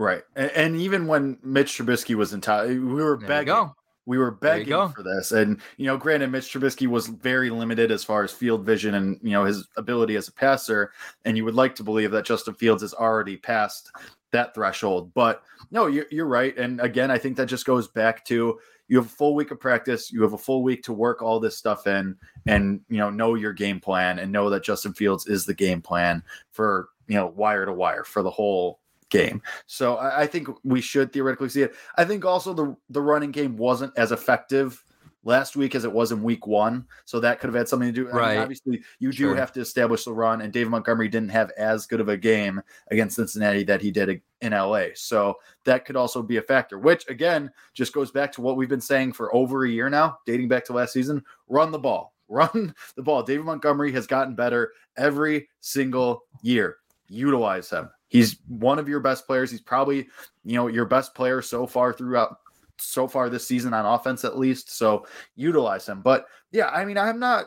Right. 0.00 0.22
And, 0.36 0.50
and 0.52 0.76
even 0.76 1.08
when 1.08 1.38
Mitch 1.42 1.76
Trubisky 1.76 2.14
was 2.14 2.32
in 2.32 2.40
top 2.40 2.66
we 2.68 2.78
were 2.78 3.16
there 3.16 3.28
begging 3.28 3.72
we 4.08 4.16
were 4.16 4.30
begging 4.30 4.88
for 4.88 5.02
this. 5.02 5.32
And, 5.32 5.60
you 5.76 5.84
know, 5.84 5.98
granted, 5.98 6.32
Mitch 6.32 6.50
Trubisky 6.50 6.86
was 6.86 7.08
very 7.08 7.50
limited 7.50 7.90
as 7.90 8.02
far 8.02 8.24
as 8.24 8.32
field 8.32 8.64
vision 8.64 8.94
and, 8.94 9.20
you 9.22 9.32
know, 9.32 9.44
his 9.44 9.68
ability 9.76 10.16
as 10.16 10.28
a 10.28 10.32
passer. 10.32 10.92
And 11.26 11.36
you 11.36 11.44
would 11.44 11.54
like 11.54 11.74
to 11.74 11.84
believe 11.84 12.10
that 12.12 12.24
Justin 12.24 12.54
Fields 12.54 12.80
has 12.80 12.94
already 12.94 13.36
passed 13.36 13.92
that 14.30 14.54
threshold. 14.54 15.12
But 15.12 15.42
no, 15.70 15.88
you're, 15.88 16.06
you're 16.10 16.24
right. 16.24 16.56
And 16.56 16.80
again, 16.80 17.10
I 17.10 17.18
think 17.18 17.36
that 17.36 17.50
just 17.50 17.66
goes 17.66 17.86
back 17.86 18.24
to 18.24 18.58
you 18.88 18.96
have 18.96 19.04
a 19.04 19.10
full 19.10 19.34
week 19.34 19.50
of 19.50 19.60
practice, 19.60 20.10
you 20.10 20.22
have 20.22 20.32
a 20.32 20.38
full 20.38 20.62
week 20.62 20.82
to 20.84 20.94
work 20.94 21.20
all 21.20 21.38
this 21.38 21.58
stuff 21.58 21.86
in 21.86 22.16
and, 22.46 22.80
you 22.88 22.96
know, 22.96 23.10
know 23.10 23.34
your 23.34 23.52
game 23.52 23.78
plan 23.78 24.20
and 24.20 24.32
know 24.32 24.48
that 24.48 24.64
Justin 24.64 24.94
Fields 24.94 25.26
is 25.26 25.44
the 25.44 25.52
game 25.52 25.82
plan 25.82 26.22
for, 26.50 26.88
you 27.08 27.16
know, 27.16 27.26
wire 27.26 27.66
to 27.66 27.74
wire 27.74 28.04
for 28.04 28.22
the 28.22 28.30
whole 28.30 28.80
game. 29.10 29.42
So 29.66 29.96
I, 29.96 30.22
I, 30.22 30.26
think 30.26 30.48
we 30.64 30.80
should 30.80 31.12
theoretically 31.12 31.48
see 31.48 31.62
it. 31.62 31.74
I 31.96 32.04
think 32.04 32.24
also 32.24 32.52
the 32.52 32.76
the 32.90 33.00
running 33.00 33.30
game 33.30 33.56
wasn't 33.56 33.96
as 33.96 34.12
effective 34.12 34.84
last 35.24 35.56
week 35.56 35.74
as 35.74 35.84
it 35.84 35.92
was 35.92 36.12
in 36.12 36.22
week 36.22 36.46
one. 36.46 36.86
So 37.04 37.20
that 37.20 37.40
could 37.40 37.48
have 37.48 37.54
had 37.54 37.68
something 37.68 37.92
to 37.92 37.92
do. 37.92 38.08
Right. 38.08 38.30
I 38.30 38.32
mean, 38.32 38.42
obviously, 38.42 38.82
you 38.98 39.12
sure. 39.12 39.34
do 39.34 39.38
have 39.38 39.52
to 39.52 39.60
establish 39.60 40.04
the 40.04 40.12
run, 40.12 40.40
and 40.40 40.52
David 40.52 40.70
Montgomery 40.70 41.08
didn't 41.08 41.30
have 41.30 41.50
as 41.56 41.86
good 41.86 42.00
of 42.00 42.08
a 42.08 42.16
game 42.16 42.60
against 42.90 43.16
Cincinnati 43.16 43.64
that 43.64 43.82
he 43.82 43.90
did 43.90 44.20
in 44.40 44.52
LA. 44.52 44.86
So 44.94 45.34
that 45.64 45.84
could 45.84 45.96
also 45.96 46.22
be 46.22 46.36
a 46.36 46.42
factor, 46.42 46.78
which 46.78 47.08
again 47.08 47.50
just 47.74 47.92
goes 47.92 48.10
back 48.10 48.32
to 48.32 48.40
what 48.40 48.56
we've 48.56 48.68
been 48.68 48.80
saying 48.80 49.12
for 49.12 49.34
over 49.34 49.64
a 49.64 49.70
year 49.70 49.90
now, 49.90 50.18
dating 50.26 50.48
back 50.48 50.64
to 50.66 50.72
last 50.72 50.92
season. 50.92 51.22
Run 51.48 51.70
the 51.70 51.78
ball. 51.78 52.14
Run 52.28 52.74
the 52.94 53.02
ball. 53.02 53.22
David 53.22 53.46
Montgomery 53.46 53.90
has 53.92 54.06
gotten 54.06 54.34
better 54.34 54.72
every 54.98 55.48
single 55.60 56.24
year. 56.42 56.76
Utilize 57.08 57.70
him 57.70 57.88
He's 58.08 58.38
one 58.48 58.78
of 58.78 58.88
your 58.88 59.00
best 59.00 59.26
players. 59.26 59.50
He's 59.50 59.60
probably, 59.60 60.08
you 60.44 60.56
know, 60.56 60.66
your 60.66 60.86
best 60.86 61.14
player 61.14 61.42
so 61.42 61.66
far 61.66 61.92
throughout 61.92 62.38
so 62.80 63.08
far 63.08 63.28
this 63.28 63.46
season 63.46 63.74
on 63.74 63.84
offense 63.84 64.24
at 64.24 64.38
least. 64.38 64.76
So 64.76 65.06
utilize 65.34 65.88
him. 65.88 66.00
But 66.00 66.26
yeah, 66.52 66.68
I 66.68 66.84
mean, 66.84 66.96
I'm 66.96 67.18
not 67.18 67.46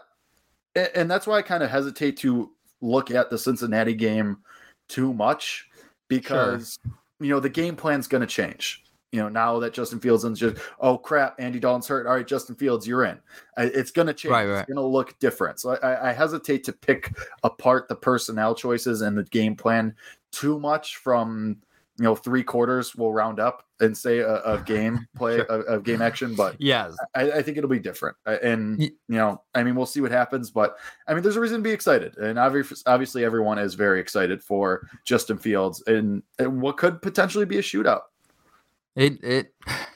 and 0.76 1.10
that's 1.10 1.28
why 1.28 1.38
I 1.38 1.42
kind 1.42 1.64
of 1.64 1.70
hesitate 1.70 2.18
to 2.18 2.52
look 2.82 3.12
at 3.12 3.30
the 3.30 3.38
Cincinnati 3.38 3.94
game 3.94 4.38
too 4.88 5.14
much 5.14 5.68
because 6.08 6.78
sure. 6.84 6.94
you 7.20 7.30
know 7.30 7.40
the 7.40 7.50
game 7.50 7.76
plan's 7.76 8.08
going 8.08 8.22
to 8.22 8.28
change 8.28 8.84
you 9.12 9.22
know, 9.22 9.28
now 9.28 9.60
that 9.60 9.74
Justin 9.74 10.00
Fields 10.00 10.24
is 10.24 10.40
just, 10.40 10.58
oh 10.80 10.98
crap, 10.98 11.36
Andy 11.38 11.60
Dalton's 11.60 11.88
hurt. 11.88 12.08
All 12.08 12.16
right, 12.16 12.26
Justin 12.26 12.56
Fields, 12.56 12.88
you're 12.88 13.04
in. 13.04 13.20
It's 13.58 13.92
going 13.92 14.08
to 14.08 14.14
change. 14.14 14.32
Right, 14.32 14.46
right. 14.46 14.60
It's 14.60 14.68
going 14.68 14.78
to 14.78 14.86
look 14.86 15.20
different. 15.20 15.60
So 15.60 15.76
I, 15.84 16.10
I, 16.10 16.14
hesitate 16.14 16.64
to 16.66 16.74
pick 16.74 17.14
apart 17.44 17.90
the 17.90 17.96
personnel 17.96 18.56
choices 18.56 19.02
and 19.02 19.18
the 19.18 19.26
game 19.26 19.56
plan 19.56 19.94
too 20.32 20.60
much 20.60 20.98
from, 20.98 21.58
you 21.98 22.04
know, 22.04 22.16
three 22.16 22.44
quarters 22.44 22.96
will 22.96 23.14
round 23.14 23.40
up 23.40 23.66
and 23.80 23.98
say 23.98 24.20
a, 24.20 24.42
a 24.44 24.62
game 24.66 25.08
play 25.16 25.38
sure. 25.38 25.64
a, 25.68 25.82
game 25.82 26.02
action. 26.02 26.36
But 26.36 26.56
yes, 26.60 26.96
I, 27.16 27.32
I, 27.32 27.42
think 27.42 27.58
it'll 27.58 27.70
be 27.70 27.80
different. 27.80 28.16
And, 28.26 28.82
you 28.82 28.92
know, 29.08 29.42
I 29.54 29.64
mean, 29.64 29.76
we'll 29.76 29.86
see 29.86 30.02
what 30.02 30.12
happens. 30.12 30.52
But 30.52 30.78
I 31.08 31.14
mean, 31.14 31.24
there's 31.24 31.36
a 31.36 31.42
reason 31.42 31.58
to 31.58 31.64
be 31.64 31.72
excited. 31.72 32.18
And 32.18 32.40
obviously, 32.40 32.78
obviously 32.86 33.26
everyone 33.26 33.60
is 33.60 33.74
very 33.74 34.00
excited 34.00 34.42
for 34.42 34.88
Justin 35.06 35.38
Fields 35.38 35.84
and, 35.88 36.24
and 36.40 36.62
what 36.62 36.78
could 36.78 37.02
potentially 37.02 37.46
be 37.46 37.58
a 37.58 37.62
shootout. 37.62 38.02
It 38.96 39.24
it 39.24 39.54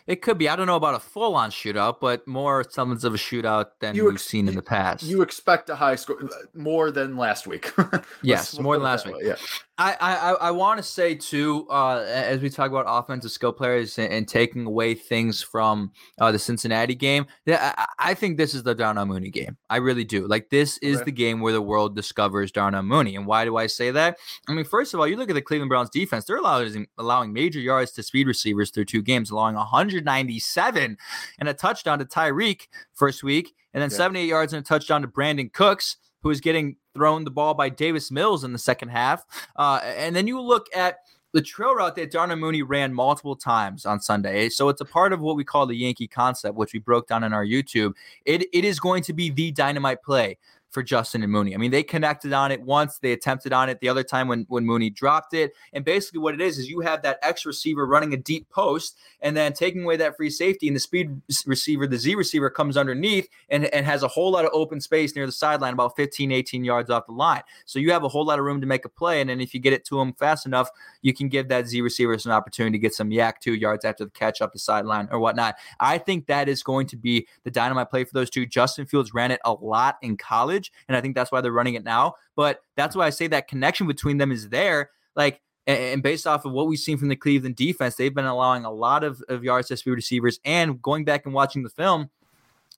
it 0.07 0.21
could 0.21 0.37
be. 0.37 0.47
I 0.47 0.55
don't 0.55 0.67
know 0.67 0.75
about 0.75 0.95
a 0.95 0.99
full 0.99 1.35
on 1.35 1.51
shootout, 1.51 1.99
but 1.99 2.27
more 2.27 2.63
semblance 2.69 3.03
of 3.03 3.13
a 3.13 3.17
shootout 3.17 3.67
than 3.79 3.95
you 3.95 4.05
we've 4.05 4.21
seen 4.21 4.47
in 4.47 4.55
the 4.55 4.61
past. 4.61 5.03
You 5.03 5.21
expect 5.21 5.69
a 5.69 5.75
high 5.75 5.95
score 5.95 6.17
more 6.53 6.91
than 6.91 7.17
last 7.17 7.47
week. 7.47 7.71
yes, 8.21 8.59
more 8.59 8.75
than 8.75 8.83
last 8.83 9.05
week. 9.05 9.15
Yeah. 9.21 9.35
I 9.77 9.97
I, 9.99 10.31
I 10.47 10.51
want 10.51 10.77
to 10.77 10.83
say 10.83 11.15
too, 11.15 11.67
uh, 11.69 12.03
as 12.07 12.39
we 12.41 12.49
talk 12.49 12.69
about 12.69 12.85
offensive 12.87 13.31
skill 13.31 13.51
players 13.51 13.97
and, 13.97 14.11
and 14.11 14.27
taking 14.27 14.65
away 14.65 14.93
things 14.93 15.41
from 15.41 15.91
uh, 16.19 16.31
the 16.31 16.39
Cincinnati 16.39 16.95
game, 16.95 17.25
I, 17.47 17.85
I, 17.99 18.13
think 18.13 18.37
this 18.37 18.53
is 18.53 18.63
the 18.63 18.73
Darnell 18.73 19.05
Mooney 19.05 19.29
game. 19.29 19.57
I 19.69 19.77
really 19.77 20.05
do. 20.05 20.27
Like 20.27 20.49
this 20.49 20.77
is 20.77 20.97
okay. 20.97 21.05
the 21.05 21.11
game 21.11 21.41
where 21.41 21.51
the 21.51 21.61
world 21.61 21.95
discovers 21.95 22.51
Darnell 22.51 22.83
Mooney. 22.83 23.15
And 23.15 23.25
why 23.25 23.43
do 23.43 23.57
I 23.57 23.67
say 23.67 23.91
that? 23.91 24.17
I 24.47 24.53
mean, 24.53 24.65
first 24.65 24.93
of 24.93 24.99
all, 24.99 25.07
you 25.07 25.17
look 25.17 25.29
at 25.29 25.33
the 25.35 25.41
Cleveland 25.41 25.69
Browns 25.69 25.89
defense; 25.89 26.25
they're 26.25 26.37
allowing 26.37 26.87
allowing 26.97 27.33
major 27.33 27.59
yards 27.59 27.91
to 27.93 28.03
speed 28.03 28.27
receivers 28.27 28.71
through 28.71 28.85
two 28.85 29.01
games, 29.01 29.29
allowing 29.29 29.54
throwing 29.55 29.71
197 29.71 30.97
and 31.39 31.49
a 31.49 31.53
touchdown 31.53 31.99
to 31.99 32.05
Tyreek 32.05 32.67
first 32.93 33.23
week, 33.23 33.53
and 33.73 33.81
then 33.81 33.89
yeah. 33.89 33.97
78 33.97 34.25
yards 34.25 34.53
and 34.53 34.63
a 34.63 34.67
touchdown 34.67 35.01
to 35.01 35.07
Brandin 35.07 35.51
Cooks, 35.51 35.97
who 36.21 36.29
is 36.29 36.41
getting 36.41 36.77
thrown 36.93 37.23
the 37.23 37.31
ball 37.31 37.53
by 37.53 37.69
Davis 37.69 38.11
Mills 38.11 38.43
in 38.43 38.53
the 38.53 38.59
second 38.59 38.89
half. 38.89 39.25
Uh, 39.55 39.79
and 39.83 40.15
then 40.15 40.27
you 40.27 40.41
look 40.41 40.67
at 40.75 40.99
the 41.33 41.41
trail 41.41 41.75
route 41.75 41.95
that 41.97 42.11
Darnell 42.11 42.37
Mooney 42.37 42.61
ran 42.61 42.93
multiple 42.93 43.35
times 43.35 43.85
on 43.85 43.99
Sunday. 43.99 44.47
So 44.47 44.69
it's 44.69 44.79
a 44.79 44.85
part 44.85 45.11
of 45.11 45.19
what 45.19 45.35
we 45.35 45.43
call 45.43 45.65
the 45.65 45.75
Yankee 45.75 46.07
concept, 46.07 46.55
which 46.55 46.71
we 46.71 46.79
broke 46.79 47.07
down 47.07 47.25
in 47.25 47.33
our 47.33 47.45
YouTube. 47.45 47.93
It, 48.25 48.47
it 48.53 48.63
is 48.63 48.79
going 48.79 49.03
to 49.03 49.13
be 49.13 49.29
the 49.29 49.51
dynamite 49.51 50.01
play 50.01 50.37
for 50.75 50.83
Justin 50.83 51.23
and 51.23 51.31
Mooney. 51.31 51.55
I 51.55 51.57
mean, 51.57 51.71
they 51.71 51.83
connected 51.83 52.33
on 52.33 52.51
it 52.51 52.61
once, 52.61 52.99
they 52.99 53.13
attempted 53.13 53.53
on 53.53 53.69
it 53.69 53.79
the 53.79 53.87
other 53.87 54.03
time 54.03 54.27
when 54.27 54.45
when 54.49 54.65
Mooney 54.65 54.89
dropped 54.89 55.33
it. 55.33 55.53
And 55.71 55.85
basically 55.85 56.19
what 56.19 56.33
it 56.33 56.41
is 56.41 56.57
is 56.57 56.69
you 56.69 56.81
have 56.81 57.01
that 57.03 57.17
X 57.23 57.45
receiver 57.45 57.87
running 57.87 58.13
a 58.13 58.17
deep 58.17 58.49
post 58.49 58.97
and 59.21 59.37
then 59.37 59.53
taking 59.53 59.85
away 59.85 59.95
that 59.95 60.17
free 60.17 60.29
safety 60.29 60.67
and 60.67 60.75
the 60.75 60.81
speed 60.81 61.21
receiver, 61.45 61.87
the 61.87 61.97
Z 61.97 62.15
receiver 62.15 62.49
comes 62.49 62.75
underneath 62.75 63.29
and, 63.49 63.65
and 63.67 63.85
has 63.85 64.03
a 64.03 64.07
whole 64.09 64.31
lot 64.31 64.43
of 64.43 64.51
open 64.53 64.81
space 64.81 65.15
near 65.15 65.25
the 65.25 65.31
sideline 65.31 65.73
about 65.73 65.95
15 65.95 66.29
18 66.29 66.65
yards 66.65 66.89
off 66.89 67.05
the 67.05 67.13
line. 67.13 67.41
So 67.63 67.79
you 67.79 67.93
have 67.93 68.03
a 68.03 68.09
whole 68.09 68.25
lot 68.25 68.37
of 68.37 68.43
room 68.43 68.59
to 68.59 68.67
make 68.67 68.83
a 68.83 68.89
play 68.89 69.21
and 69.21 69.29
then 69.29 69.39
if 69.39 69.53
you 69.53 69.61
get 69.61 69.71
it 69.71 69.85
to 69.85 70.01
him 70.01 70.11
fast 70.11 70.45
enough, 70.45 70.69
you 71.01 71.13
can 71.13 71.29
give 71.29 71.47
that 71.47 71.67
Z 71.67 71.79
receiver 71.79 72.13
an 72.13 72.31
opportunity 72.31 72.77
to 72.77 72.81
get 72.81 72.93
some 72.93 73.09
YAC 73.11 73.39
2 73.39 73.53
yards 73.53 73.85
after 73.85 74.03
the 74.03 74.11
catch 74.11 74.41
up 74.41 74.51
the 74.51 74.59
sideline 74.59 75.07
or 75.09 75.19
whatnot. 75.19 75.55
I 75.79 75.99
think 75.99 76.27
that 76.27 76.49
is 76.49 76.63
going 76.63 76.87
to 76.87 76.97
be 76.97 77.27
the 77.45 77.51
dynamite 77.51 77.89
play 77.89 78.03
for 78.03 78.13
those 78.13 78.29
two. 78.29 78.45
Justin 78.45 78.85
Fields 78.85 79.13
ran 79.13 79.31
it 79.31 79.39
a 79.45 79.53
lot 79.53 79.97
in 80.01 80.17
college 80.17 80.64
and 80.87 80.95
I 80.95 81.01
think 81.01 81.15
that's 81.15 81.31
why 81.31 81.41
they're 81.41 81.51
running 81.51 81.75
it 81.75 81.83
now. 81.83 82.15
But 82.35 82.61
that's 82.75 82.95
why 82.95 83.07
I 83.07 83.09
say 83.09 83.27
that 83.27 83.47
connection 83.47 83.87
between 83.87 84.17
them 84.17 84.31
is 84.31 84.49
there. 84.49 84.91
Like, 85.15 85.41
and 85.67 86.03
based 86.03 86.27
off 86.27 86.45
of 86.45 86.51
what 86.51 86.67
we've 86.67 86.79
seen 86.79 86.97
from 86.97 87.07
the 87.07 87.15
Cleveland 87.15 87.55
defense, 87.55 87.95
they've 87.95 88.13
been 88.13 88.25
allowing 88.25 88.65
a 88.65 88.71
lot 88.71 89.03
of, 89.03 89.23
of 89.29 89.43
yards 89.43 89.69
to 89.69 89.77
speed 89.77 89.91
receivers. 89.91 90.39
And 90.45 90.81
going 90.81 91.05
back 91.05 91.25
and 91.25 91.33
watching 91.33 91.63
the 91.63 91.69
film, 91.69 92.09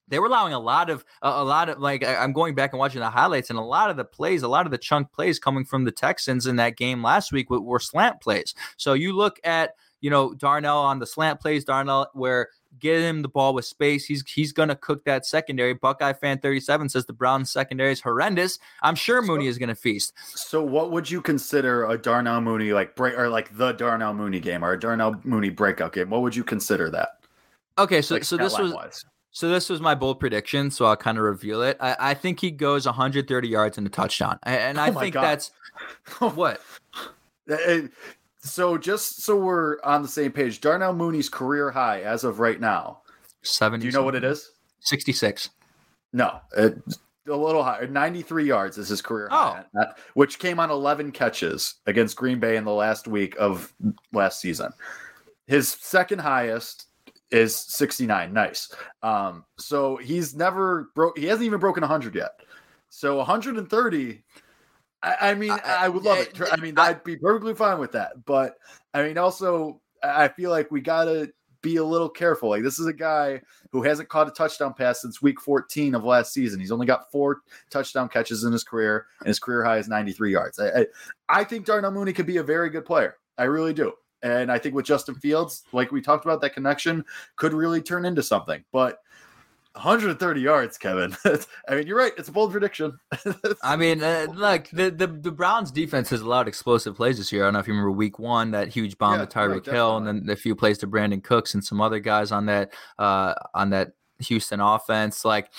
they 0.08 0.20
were 0.20 0.28
allowing 0.28 0.54
a 0.54 0.60
lot 0.60 0.90
of 0.90 1.04
a 1.22 1.44
lot 1.44 1.70
of 1.70 1.80
like 1.80 2.06
I'm 2.06 2.34
going 2.34 2.56
back 2.56 2.72
and 2.72 2.80
watching 2.80 3.02
the 3.02 3.10
highlights 3.10 3.50
and 3.50 3.60
a 3.60 3.64
lot 3.64 3.90
of 3.90 3.98
the 3.98 4.06
plays, 4.06 4.44
a 4.44 4.48
lot 4.48 4.66
of 4.66 4.72
the 4.72 4.78
chunk 4.78 5.12
plays 5.12 5.40
coming 5.40 5.66
from 5.66 5.84
the 5.84 5.92
Texans 5.92 6.48
in 6.48 6.56
that 6.58 6.78
game 6.78 7.04
last 7.04 7.32
week 7.32 7.50
were, 7.50 7.60
were 7.60 7.80
slant 7.80 8.22
plays. 8.22 8.56
So 8.78 8.94
you 8.94 9.14
look 9.14 9.40
at 9.44 9.76
you 10.00 10.10
know 10.10 10.34
Darnell 10.34 10.78
on 10.78 11.00
the 11.00 11.06
slant 11.06 11.42
plays, 11.42 11.66
Darnell 11.66 12.08
where 12.14 12.50
get 12.80 13.02
him 13.02 13.22
the 13.22 13.28
ball 13.28 13.54
with 13.54 13.66
space. 13.66 14.06
He's 14.06 14.24
he's 14.30 14.52
gonna 14.52 14.76
cook 14.76 15.04
that 15.06 15.26
secondary. 15.26 15.74
Buckeye 15.74 16.14
fan 16.14 16.40
37 16.40 16.90
says 16.90 17.06
the 17.06 17.14
Browns 17.14 17.52
secondary 17.52 17.92
is 17.92 18.02
horrendous. 18.02 18.60
I'm 18.82 18.96
sure 18.96 19.22
Mooney 19.22 19.46
so, 19.46 19.50
is 19.50 19.58
gonna 19.58 19.76
feast. 19.76 20.14
So 20.36 20.64
what 20.64 20.92
would 20.92 21.10
you 21.10 21.22
consider 21.22 21.86
a 21.86 21.98
Darnell 21.98 22.42
Mooney 22.42 22.74
like 22.74 22.96
break 22.96 23.18
or 23.18 23.30
like 23.30 23.56
the 23.58 23.72
Darnell 23.74 24.14
Mooney 24.14 24.40
game 24.40 24.64
or 24.64 24.74
a 24.74 24.80
Darnell 24.80 25.20
Mooney 25.24 25.50
breakout 25.50 25.94
game? 25.94 26.10
What 26.10 26.22
would 26.22 26.36
you 26.36 26.44
consider 26.44 26.90
that? 26.92 27.20
Okay, 27.78 28.02
so 28.02 28.16
like 28.16 28.24
so 28.24 28.38
this 28.38 28.58
was 28.58 28.74
wise. 28.74 29.06
so 29.32 29.50
this 29.50 29.70
was 29.70 29.82
my 29.82 29.96
bold 29.96 30.20
prediction. 30.20 30.72
So 30.72 30.86
I'll 30.86 30.98
kind 30.98 31.18
of 31.18 31.24
reveal 31.24 31.62
it. 31.62 31.78
I, 31.80 31.96
I 32.00 32.14
think 32.14 32.40
he 32.40 32.52
goes 32.52 32.86
130 32.86 33.48
yards 33.48 33.78
and 33.78 33.86
a 33.86 33.90
touchdown, 33.90 34.40
and 34.44 34.80
I 34.80 34.90
oh 34.90 35.00
think 35.00 35.14
God. 35.14 35.24
that's 35.24 35.52
what. 36.20 36.62
So 38.48 38.78
just 38.78 39.24
so 39.24 39.38
we're 39.38 39.78
on 39.84 40.02
the 40.02 40.08
same 40.08 40.32
page, 40.32 40.62
Darnell 40.62 40.94
Mooney's 40.94 41.30
career 41.30 41.72
high 41.72 42.02
as 42.02 42.24
of 42.24 42.40
right 42.40 42.60
now. 42.60 43.02
70. 43.44 43.82
Do 43.82 43.88
you 43.88 43.94
know 43.94 44.04
what 44.04 44.16
it 44.16 44.24
is? 44.24 44.52
66. 44.82 45.50
No, 46.14 46.40
it, 46.58 46.78
a 47.28 47.36
little 47.36 47.64
higher. 47.64 47.88
93 47.88 48.46
yards 48.46 48.78
is 48.78 48.90
his 48.90 49.02
career 49.02 49.30
high, 49.30 49.64
oh. 49.76 49.82
at, 49.82 49.98
which 50.14 50.40
came 50.40 50.60
on 50.60 50.72
11 50.72 51.12
catches 51.12 51.76
against 51.86 52.16
Green 52.16 52.40
Bay 52.40 52.58
in 52.58 52.64
the 52.64 52.72
last 52.72 53.08
week 53.08 53.36
of 53.38 53.74
last 54.14 54.40
season. 54.40 54.72
His 55.46 55.70
second 55.70 56.20
highest 56.20 56.88
is 57.32 57.56
69. 57.56 58.34
Nice. 58.34 58.74
Um, 59.04 59.46
so 59.58 59.98
he's 59.98 60.36
never 60.36 60.90
broke. 60.96 61.18
He 61.18 61.26
hasn't 61.26 61.46
even 61.46 61.60
broken 61.60 61.82
100 61.82 62.16
yet. 62.16 62.32
So 62.90 63.18
130 63.18 64.24
I, 65.04 65.16
I 65.22 65.34
mean, 65.36 65.52
I, 65.52 65.78
I, 65.82 65.90
would 65.90 66.04
love 66.04 66.18
eh, 66.18 66.22
it. 66.22 66.42
Eh, 66.42 66.46
I 66.52 66.56
mean, 66.58 66.78
I'd 66.78 67.04
be 67.04 67.16
perfectly 67.16 67.54
fine 67.54 67.80
with 67.80 67.92
that. 67.94 68.26
But 68.26 68.56
I 68.94 69.04
mean, 69.04 69.18
also, 69.18 69.82
I 70.04 70.28
feel 70.28 70.50
like 70.50 70.72
we 70.72 70.82
gotta 70.82 71.32
be 71.62 71.78
a 71.78 71.84
little 71.84 72.10
careful. 72.10 72.50
Like 72.50 72.64
this 72.64 72.80
is 72.80 72.88
a 72.88 72.94
guy 72.94 73.42
who 73.72 73.84
hasn't 73.84 74.10
caught 74.10 74.28
a 74.28 74.32
touchdown 74.32 74.74
pass 74.74 75.02
since 75.02 75.22
week 75.22 75.42
14 75.42 75.96
of 75.96 76.04
last 76.04 76.34
season. 76.34 76.60
He's 76.60 76.72
only 76.72 76.88
got 76.88 77.12
four 77.12 77.42
touchdown 77.70 78.10
catches 78.10 78.44
in 78.44 78.52
his 78.52 78.64
career, 78.64 79.06
and 79.20 79.28
his 79.28 79.40
career 79.40 79.64
high 79.64 79.78
is 79.78 79.88
93 79.88 80.32
yards. 80.32 80.60
I, 80.60 80.68
I, 80.70 80.86
I 81.30 81.44
think 81.44 81.66
Darnell 81.66 81.92
Mooney 81.92 82.14
could 82.14 82.26
be 82.26 82.38
a 82.38 82.44
very 82.44 82.70
good 82.70 82.86
player. 82.86 83.18
I 83.38 83.44
really 83.44 83.74
do. 83.74 83.94
And 84.24 84.52
I 84.52 84.58
think 84.58 84.74
with 84.74 84.86
Justin 84.86 85.16
Fields, 85.16 85.64
like 85.74 85.92
we 85.92 86.02
talked 86.02 86.26
about, 86.26 86.42
that 86.42 86.54
connection 86.54 87.06
could 87.36 87.54
really 87.54 87.82
turn 87.82 88.04
into 88.04 88.24
something. 88.24 88.64
But 88.72 89.00
130 89.78 90.42
yards, 90.42 90.78
Kevin. 90.78 91.16
I 91.70 91.76
mean, 91.76 91.88
you're 91.88 91.98
right. 91.98 92.12
It's 92.18 92.30
a 92.30 92.32
bold 92.32 92.52
prediction. 92.52 93.00
I 93.64 93.76
mean, 93.76 94.04
uh, 94.04 94.28
look, 94.34 94.70
the, 94.72 94.90
the 94.90 95.08
the 95.08 95.32
Browns 95.32 95.72
defense 95.72 96.10
has 96.10 96.22
allowed 96.22 96.48
explosive 96.48 96.96
plays 96.96 97.18
this 97.18 97.32
year. 97.32 97.44
I 97.44 97.48
don't 97.48 97.54
know 97.54 97.60
if 97.60 97.68
you 97.68 97.74
remember 97.74 97.92
Week 97.92 98.20
One, 98.20 98.52
that 98.52 98.70
huge 98.70 98.98
bomb 98.98 99.20
yeah, 99.20 99.26
to 99.26 99.38
Tyreek 99.40 99.66
Hill, 99.66 99.98
and 99.98 100.08
then 100.08 100.26
the 100.26 100.36
few 100.36 100.56
plays 100.56 100.78
to 100.80 100.88
Brandin 100.88 101.24
Cooks 101.24 101.54
and 101.54 101.64
some 101.64 101.80
other 101.80 102.00
guys 102.00 102.32
on 102.32 102.48
that 102.48 102.74
uh, 102.98 103.36
on 103.54 103.70
that 103.70 103.94
Houston 104.20 104.60
offense. 104.60 105.24
Like, 105.24 105.52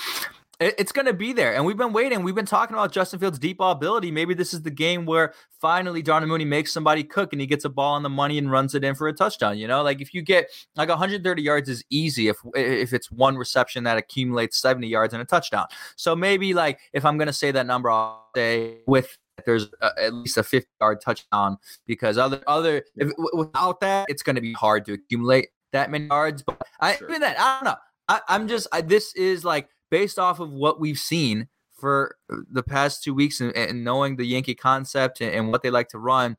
it's 0.61 0.91
going 0.91 1.07
to 1.07 1.13
be 1.13 1.33
there. 1.33 1.55
And 1.55 1.65
we've 1.65 1.77
been 1.77 1.93
waiting. 1.93 2.23
We've 2.23 2.35
been 2.35 2.45
talking 2.45 2.75
about 2.75 2.91
Justin 2.91 3.21
Fields' 3.21 3.39
deep 3.39 3.59
ball 3.59 3.73
ability. 3.73 4.11
Maybe 4.11 4.35
this 4.35 4.53
is 4.53 4.63
the 4.63 4.71
game 4.71 5.07
where 5.07 5.33
finally 5.61 6.03
Darnell 6.03 6.29
Mooney 6.29 6.45
makes 6.45 6.73
somebody 6.73 7.05
cook 7.05 7.33
and 7.33 7.41
he 7.41 7.47
gets 7.47 7.65
a 7.65 7.69
ball 7.69 7.95
on 7.95 8.03
the 8.03 8.09
money 8.09 8.39
and 8.39 8.51
runs 8.51 8.75
it 8.75 8.83
in 8.83 8.97
for 8.97 9.07
a 9.07 9.13
touchdown. 9.13 9.57
You 9.57 9.69
know, 9.69 9.83
like 9.83 10.01
if 10.01 10.13
you 10.13 10.23
get 10.23 10.51
like 10.75 10.89
130 10.89 11.43
yards 11.43 11.69
is 11.69 11.85
easy 11.91 12.29
if 12.29 12.39
if 12.55 12.93
it's 12.93 13.11
one 13.11 13.37
reception 13.37 13.85
that 13.85 13.99
accumulates 13.99 14.59
70 14.59 14.89
yards 14.89 15.15
and 15.15 15.23
a 15.23 15.27
touchdown. 15.27 15.67
So 15.95 16.17
maybe 16.17 16.55
like 16.55 16.81
if 16.93 17.05
I'm 17.05 17.19
going 17.19 17.29
to 17.29 17.33
say 17.33 17.53
that 17.53 17.67
number, 17.67 17.91
I'll 17.91 18.29
say 18.35 18.79
with 18.87 19.17
there's 19.47 19.69
a, 19.81 19.91
at 20.03 20.13
least 20.13 20.37
a 20.37 20.43
50 20.43 20.69
yard 20.81 21.01
touchdown 21.01 21.59
because 21.87 22.19
other 22.19 22.43
other 22.49 22.83
if, 22.97 23.13
without 23.33 23.79
that 23.81 24.07
it's 24.09 24.25
going 24.25 24.37
to 24.37 24.43
be 24.43 24.55
hard 24.55 24.85
to 24.87 24.95
accumulate 24.95 25.51
that 25.73 25.89
many 25.89 26.07
yards. 26.07 26.43
But 26.43 26.61
I 26.81 26.97
sure. 26.97 27.09
even 27.09 27.21
that 27.21 27.39
I 27.39 27.61
don't 27.61 27.73
know. 27.73 27.79
I, 28.09 28.21
am 28.35 28.49
just 28.49 28.67
I, 28.73 28.81
this 28.81 29.15
is 29.15 29.45
like 29.45 29.69
based 29.91 30.19
off 30.19 30.41
of 30.41 30.51
what 30.53 30.81
we've 30.81 30.99
seen 30.99 31.49
for 31.73 32.17
uh, 32.33 32.37
the 32.51 32.63
past 32.63 33.05
two 33.05 33.15
weeks 33.15 33.41
and, 33.41 33.55
and 33.57 33.85
knowing 33.85 34.17
the 34.17 34.25
Yankee 34.25 34.55
concept 34.55 35.21
and, 35.21 35.33
and, 35.33 35.53
what 35.53 35.63
they 35.63 35.71
like 35.71 35.89
to 35.89 35.99
run, 35.99 36.37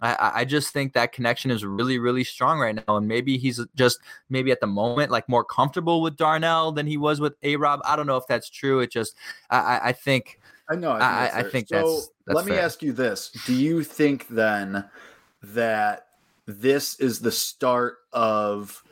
I, 0.00 0.32
I 0.36 0.44
just 0.44 0.72
think 0.72 0.94
that 0.94 1.12
connection 1.12 1.50
is 1.50 1.64
really, 1.64 1.98
really 1.98 2.24
strong 2.24 2.58
right 2.58 2.74
now. 2.74 2.96
And 2.96 3.06
maybe 3.06 3.36
he's 3.36 3.60
just 3.74 3.98
maybe 4.30 4.50
at 4.50 4.60
the 4.60 4.66
moment 4.66 5.10
like 5.10 5.28
more 5.28 5.44
comfortable 5.44 6.00
with 6.00 6.16
Darnell 6.16 6.72
than 6.72 6.86
he 6.86 6.96
was 6.96 7.20
with 7.20 7.34
A 7.42 7.56
Rob. 7.56 7.80
I 7.84 7.96
don't 7.96 8.06
know 8.06 8.16
if 8.16 8.26
that's 8.26 8.48
true. 8.48 8.80
It 8.80 8.90
just 8.90 9.14
I, 9.50 9.80
I 9.84 9.92
think 9.92 10.40
I 10.70 10.76
know 10.76 10.92
I 10.92 10.98
think, 10.98 11.34
I, 11.34 11.38
I 11.38 11.42
think 11.50 11.68
so 11.68 11.76
that's, 11.76 12.10
that's 12.26 12.36
let 12.36 12.46
me 12.46 12.52
fair. 12.52 12.62
ask 12.62 12.82
you 12.82 12.92
this. 12.92 13.30
Do 13.46 13.54
you 13.54 13.82
think 13.82 14.28
then 14.28 14.84
that 15.42 16.06
this 16.46 16.98
is 17.00 17.20
the 17.20 17.32
start 17.32 17.98
of 18.12 18.82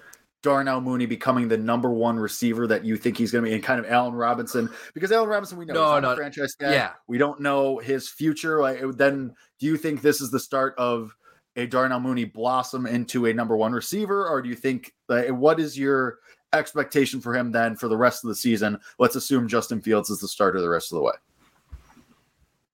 Darnell 0.46 0.80
Mooney 0.80 1.06
becoming 1.06 1.48
the 1.48 1.56
number 1.56 1.90
one 1.90 2.20
receiver 2.20 2.68
that 2.68 2.84
you 2.84 2.96
think 2.96 3.18
he's 3.18 3.32
going 3.32 3.42
to 3.42 3.50
be, 3.50 3.54
and 3.56 3.64
kind 3.64 3.80
of 3.80 3.90
Allen 3.90 4.14
Robinson, 4.14 4.70
because 4.94 5.10
Allen 5.10 5.28
Robinson, 5.28 5.58
we 5.58 5.64
know 5.64 5.74
no, 5.74 5.98
no, 5.98 6.14
franchise 6.14 6.54
guy. 6.54 6.72
Yeah, 6.72 6.92
we 7.08 7.18
don't 7.18 7.40
know 7.40 7.78
his 7.78 8.08
future. 8.08 8.60
Like, 8.60 8.80
then, 8.92 9.34
do 9.58 9.66
you 9.66 9.76
think 9.76 10.02
this 10.02 10.20
is 10.20 10.30
the 10.30 10.38
start 10.38 10.76
of 10.78 11.12
a 11.56 11.66
Darnell 11.66 11.98
Mooney 11.98 12.26
blossom 12.26 12.86
into 12.86 13.26
a 13.26 13.34
number 13.34 13.56
one 13.56 13.72
receiver, 13.72 14.28
or 14.28 14.40
do 14.40 14.48
you 14.48 14.54
think 14.54 14.94
like, 15.08 15.30
what 15.30 15.58
is 15.58 15.76
your 15.76 16.20
expectation 16.52 17.20
for 17.20 17.34
him 17.34 17.50
then 17.50 17.74
for 17.74 17.88
the 17.88 17.96
rest 17.96 18.22
of 18.22 18.28
the 18.28 18.36
season? 18.36 18.78
Let's 19.00 19.16
assume 19.16 19.48
Justin 19.48 19.80
Fields 19.80 20.10
is 20.10 20.20
the 20.20 20.28
starter 20.28 20.60
the 20.60 20.68
rest 20.68 20.92
of 20.92 20.98
the 20.98 21.02
way 21.02 21.14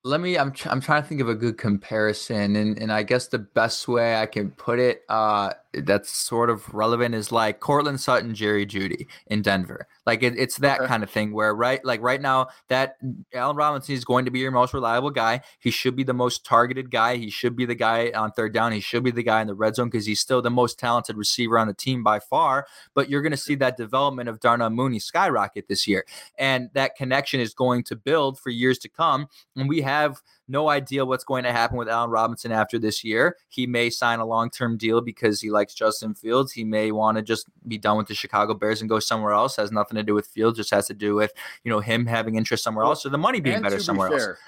let 0.04 0.20
me 0.20 0.36
I'm 0.36 0.52
I'm 0.66 0.80
trying 0.80 1.02
to 1.02 1.08
think 1.08 1.20
of 1.20 1.28
a 1.28 1.34
good 1.36 1.56
comparison 1.56 2.56
and 2.56 2.76
and 2.76 2.92
I 2.92 3.04
guess 3.04 3.28
the 3.28 3.38
best 3.38 3.86
way 3.86 4.16
I 4.16 4.26
can 4.26 4.50
put 4.50 4.80
it 4.80 5.02
uh 5.08 5.52
that's 5.74 6.12
sort 6.12 6.50
of 6.50 6.72
relevant 6.74 7.14
is 7.14 7.32
like 7.32 7.60
Courtland 7.60 8.00
Sutton, 8.00 8.34
Jerry 8.34 8.66
Jeudy 8.66 9.06
in 9.26 9.42
Denver. 9.42 9.86
Like 10.06 10.22
it, 10.22 10.34
it's 10.36 10.58
that 10.58 10.80
okay. 10.80 10.88
kind 10.88 11.02
of 11.02 11.10
thing 11.10 11.32
where 11.32 11.54
right 11.54 11.82
like 11.84 12.02
right 12.02 12.20
now 12.20 12.48
that 12.68 12.96
Allen 13.32 13.56
Robinson 13.56 13.94
is 13.94 14.04
going 14.04 14.24
to 14.26 14.30
be 14.30 14.40
your 14.40 14.50
most 14.50 14.74
reliable 14.74 15.10
guy. 15.10 15.40
He 15.58 15.70
should 15.70 15.96
be 15.96 16.04
the 16.04 16.12
most 16.12 16.44
targeted 16.44 16.90
guy. 16.90 17.16
He 17.16 17.30
should 17.30 17.56
be 17.56 17.64
the 17.64 17.74
guy 17.74 18.12
on 18.14 18.32
third 18.32 18.52
down. 18.52 18.72
He 18.72 18.80
should 18.80 19.02
be 19.02 19.10
the 19.10 19.22
guy 19.22 19.40
in 19.40 19.46
the 19.46 19.54
red 19.54 19.76
zone 19.76 19.88
because 19.88 20.06
he's 20.06 20.20
still 20.20 20.42
the 20.42 20.50
most 20.50 20.78
talented 20.78 21.16
receiver 21.16 21.58
on 21.58 21.68
the 21.68 21.74
team 21.74 22.02
by 22.02 22.18
far. 22.18 22.66
But 22.94 23.08
you're 23.08 23.22
going 23.22 23.32
to 23.32 23.36
see 23.36 23.54
that 23.56 23.76
development 23.76 24.28
of 24.28 24.40
Darnell 24.40 24.70
Mooney 24.70 24.98
skyrocket 24.98 25.68
this 25.68 25.86
year, 25.86 26.04
and 26.38 26.68
that 26.74 26.96
connection 26.96 27.40
is 27.40 27.54
going 27.54 27.84
to 27.84 27.96
build 27.96 28.38
for 28.38 28.50
years 28.50 28.78
to 28.80 28.88
come. 28.88 29.28
And 29.56 29.68
we 29.68 29.80
have 29.82 30.20
no 30.48 30.68
idea 30.68 31.04
what's 31.04 31.24
going 31.24 31.44
to 31.44 31.52
happen 31.52 31.76
with 31.76 31.88
Allen 31.88 32.10
Robinson 32.10 32.52
after 32.52 32.78
this 32.78 33.04
year. 33.04 33.36
He 33.48 33.66
may 33.66 33.90
sign 33.90 34.18
a 34.18 34.26
long 34.26 34.50
term 34.50 34.76
deal 34.76 35.00
because 35.00 35.40
he 35.40 35.50
likes 35.50 35.74
Justin 35.74 36.14
Fields. 36.14 36.52
He 36.52 36.64
may 36.64 36.92
want 36.92 37.16
to 37.16 37.22
just 37.22 37.46
be 37.66 37.78
done 37.78 37.96
with 37.96 38.08
the 38.08 38.14
Chicago 38.14 38.54
Bears 38.54 38.80
and 38.80 38.88
go 38.88 38.98
somewhere 38.98 39.32
else. 39.32 39.56
Has 39.56 39.72
nothing 39.72 39.96
to 39.96 40.02
do 40.02 40.14
with 40.14 40.26
Fields, 40.26 40.56
just 40.56 40.70
has 40.70 40.86
to 40.88 40.94
do 40.94 41.14
with 41.14 41.32
you 41.64 41.70
know 41.70 41.80
him 41.80 42.06
having 42.06 42.36
interest 42.36 42.64
somewhere 42.64 42.84
else 42.84 43.06
or 43.06 43.10
the 43.10 43.18
money 43.18 43.40
being 43.40 43.62
better 43.62 43.80
somewhere 43.80 44.10
be 44.10 44.18
fair, 44.18 44.30
else. 44.30 44.38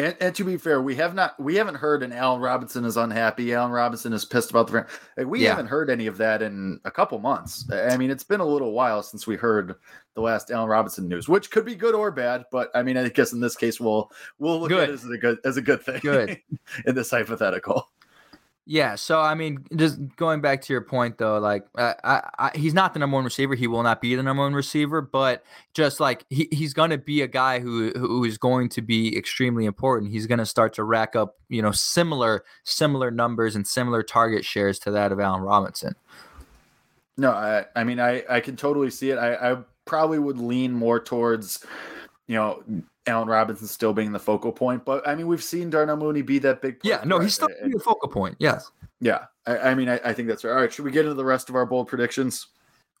And, 0.00 0.16
and, 0.20 0.34
to 0.34 0.44
be 0.44 0.56
fair, 0.56 0.80
we 0.80 0.96
have 0.96 1.14
not 1.14 1.38
we 1.38 1.56
haven't 1.56 1.74
heard 1.74 2.02
an 2.02 2.12
Allen 2.12 2.40
Robinson 2.40 2.84
is 2.84 2.96
unhappy. 2.96 3.54
Allen 3.54 3.70
Robinson 3.70 4.12
is 4.12 4.24
pissed 4.24 4.50
about 4.50 4.68
the 4.68 5.26
we 5.26 5.42
yeah. 5.42 5.50
haven't 5.50 5.66
heard 5.66 5.90
any 5.90 6.06
of 6.06 6.16
that 6.18 6.42
in 6.42 6.80
a 6.84 6.90
couple 6.90 7.18
months. 7.18 7.70
I 7.70 7.96
mean, 7.96 8.10
it's 8.10 8.24
been 8.24 8.40
a 8.40 8.46
little 8.46 8.72
while 8.72 9.02
since 9.02 9.26
we 9.26 9.36
heard 9.36 9.74
the 10.14 10.20
last 10.20 10.50
Allen 10.50 10.68
Robinson 10.68 11.08
news, 11.08 11.28
which 11.28 11.50
could 11.50 11.64
be 11.64 11.74
good 11.74 11.94
or 11.94 12.10
bad. 12.10 12.44
But 12.50 12.70
I 12.74 12.82
mean, 12.82 12.96
I 12.96 13.08
guess 13.08 13.32
in 13.32 13.40
this 13.40 13.56
case, 13.56 13.78
we'll 13.78 14.10
we'll 14.38 14.60
look 14.60 14.70
good. 14.70 14.84
at 14.84 14.90
it 14.90 14.94
as 14.94 15.04
a 15.04 15.18
good 15.18 15.38
as 15.44 15.56
a 15.56 15.62
good 15.62 15.82
thing. 15.82 16.00
Good 16.00 16.40
in 16.86 16.94
this 16.94 17.10
hypothetical. 17.10 17.90
Yeah, 18.72 18.94
so 18.94 19.18
I 19.20 19.34
mean, 19.34 19.64
just 19.74 19.98
going 20.14 20.40
back 20.40 20.62
to 20.62 20.72
your 20.72 20.80
point 20.80 21.18
though, 21.18 21.40
like 21.40 21.66
uh, 21.76 21.94
I, 22.04 22.30
I, 22.38 22.50
he's 22.56 22.72
not 22.72 22.92
the 22.92 23.00
number 23.00 23.16
one 23.16 23.24
receiver. 23.24 23.56
He 23.56 23.66
will 23.66 23.82
not 23.82 24.00
be 24.00 24.14
the 24.14 24.22
number 24.22 24.44
one 24.44 24.54
receiver, 24.54 25.00
but 25.00 25.42
just 25.74 25.98
like 25.98 26.24
he, 26.30 26.46
he's 26.52 26.72
going 26.72 26.90
to 26.90 26.96
be 26.98 27.20
a 27.22 27.26
guy 27.26 27.58
who 27.58 27.90
who 27.90 28.22
is 28.22 28.38
going 28.38 28.68
to 28.68 28.80
be 28.80 29.18
extremely 29.18 29.64
important. 29.64 30.12
He's 30.12 30.28
going 30.28 30.38
to 30.38 30.46
start 30.46 30.72
to 30.74 30.84
rack 30.84 31.16
up, 31.16 31.34
you 31.48 31.62
know, 31.62 31.72
similar 31.72 32.44
similar 32.62 33.10
numbers 33.10 33.56
and 33.56 33.66
similar 33.66 34.04
target 34.04 34.44
shares 34.44 34.78
to 34.80 34.92
that 34.92 35.10
of 35.10 35.18
Allen 35.18 35.42
Robinson. 35.42 35.96
No, 37.16 37.32
I, 37.32 37.64
I 37.74 37.82
mean, 37.82 37.98
I, 37.98 38.22
I 38.30 38.38
can 38.38 38.54
totally 38.54 38.90
see 38.90 39.10
it. 39.10 39.16
I, 39.16 39.34
I 39.34 39.56
probably 39.84 40.20
would 40.20 40.38
lean 40.38 40.72
more 40.72 41.00
towards, 41.00 41.66
you 42.28 42.36
know, 42.36 42.62
Allen 43.06 43.28
Robinson 43.28 43.66
still 43.66 43.92
being 43.92 44.12
the 44.12 44.18
focal 44.18 44.52
point. 44.52 44.84
But 44.84 45.06
I 45.06 45.14
mean, 45.14 45.26
we've 45.26 45.42
seen 45.42 45.70
Darnell 45.70 45.96
Mooney 45.96 46.22
be 46.22 46.38
that 46.40 46.62
big. 46.62 46.78
Yeah, 46.82 47.02
no, 47.04 47.18
he's 47.18 47.34
still 47.34 47.48
the 47.48 47.80
focal 47.80 48.08
point. 48.08 48.36
Yes. 48.38 48.70
Yeah, 49.00 49.26
I, 49.46 49.58
I 49.58 49.74
mean, 49.74 49.88
I, 49.88 49.98
I, 50.04 50.12
think 50.12 50.28
that's 50.28 50.44
right. 50.44 50.52
All 50.52 50.58
right, 50.58 50.72
should 50.72 50.84
we 50.84 50.90
get 50.90 51.06
into 51.06 51.14
the 51.14 51.24
rest 51.24 51.48
of 51.48 51.54
our 51.54 51.64
bold 51.64 51.88
predictions? 51.88 52.48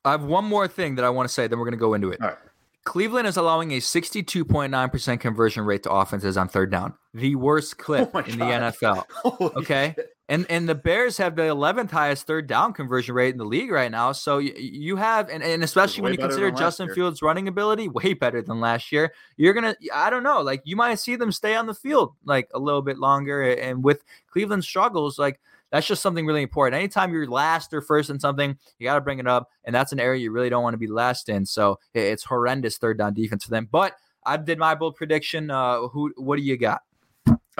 I 0.04 0.12
have 0.12 0.24
one 0.24 0.46
more 0.46 0.66
thing 0.66 0.94
that 0.94 1.04
I 1.04 1.10
want 1.10 1.28
to 1.28 1.32
say, 1.32 1.46
then 1.46 1.58
we're 1.58 1.66
going 1.66 1.72
to 1.72 1.78
go 1.78 1.92
into 1.92 2.10
it. 2.10 2.22
All 2.22 2.28
right. 2.28 2.38
Cleveland 2.84 3.26
is 3.26 3.36
allowing 3.36 3.72
a 3.72 3.78
62.9% 3.78 5.20
conversion 5.20 5.64
rate 5.64 5.82
to 5.82 5.92
offenses 5.92 6.36
on 6.38 6.48
third 6.48 6.70
down, 6.70 6.94
the 7.12 7.34
worst 7.36 7.76
clip 7.76 8.10
oh 8.14 8.18
in 8.20 8.38
God. 8.38 8.72
the 8.74 8.86
NFL. 8.86 9.04
Holy 9.10 9.52
okay. 9.56 9.92
Shit. 9.96 10.09
And 10.30 10.46
and 10.48 10.68
the 10.68 10.76
Bears 10.76 11.16
have 11.16 11.34
the 11.34 11.42
11th 11.42 11.90
highest 11.90 12.24
third 12.24 12.46
down 12.46 12.72
conversion 12.72 13.16
rate 13.16 13.32
in 13.32 13.36
the 13.36 13.44
league 13.44 13.72
right 13.72 13.90
now. 13.90 14.12
So 14.12 14.38
you, 14.38 14.54
you 14.56 14.94
have 14.94 15.28
and, 15.28 15.42
and 15.42 15.64
especially 15.64 16.04
when 16.04 16.12
you 16.12 16.18
consider 16.18 16.52
Justin 16.52 16.94
Fields' 16.94 17.20
running 17.20 17.48
ability, 17.48 17.88
way 18.04 18.14
better 18.14 18.40
than 18.40 18.60
last 18.60 18.92
year. 18.92 19.12
You're 19.36 19.54
gonna 19.54 19.74
I 19.92 20.08
don't 20.08 20.22
know, 20.22 20.40
like 20.40 20.62
you 20.64 20.76
might 20.76 21.00
see 21.00 21.16
them 21.16 21.32
stay 21.32 21.56
on 21.56 21.66
the 21.66 21.74
field 21.74 22.14
like 22.24 22.48
a 22.54 22.60
little 22.60 22.80
bit 22.80 22.96
longer. 22.96 23.42
And 23.42 23.82
with 23.82 24.04
Cleveland 24.28 24.62
struggles, 24.62 25.18
like 25.18 25.40
that's 25.72 25.88
just 25.88 26.00
something 26.00 26.24
really 26.24 26.42
important. 26.42 26.78
Anytime 26.78 27.12
you're 27.12 27.26
last 27.26 27.74
or 27.74 27.80
first 27.80 28.08
in 28.08 28.20
something, 28.20 28.56
you 28.78 28.84
got 28.84 28.94
to 28.94 29.00
bring 29.00 29.18
it 29.18 29.26
up, 29.26 29.50
and 29.64 29.74
that's 29.74 29.90
an 29.90 29.98
area 29.98 30.20
you 30.20 30.30
really 30.30 30.48
don't 30.48 30.62
want 30.62 30.74
to 30.74 30.78
be 30.78 30.86
last 30.86 31.28
in. 31.28 31.44
So 31.44 31.80
it's 31.92 32.22
horrendous 32.22 32.78
third 32.78 32.98
down 32.98 33.14
defense 33.14 33.42
for 33.42 33.50
them. 33.50 33.68
But 33.68 33.94
I 34.24 34.36
did 34.36 34.58
my 34.58 34.76
bold 34.76 34.94
prediction. 34.94 35.50
Uh, 35.50 35.88
who? 35.88 36.12
What 36.16 36.36
do 36.36 36.42
you 36.42 36.56
got? 36.56 36.82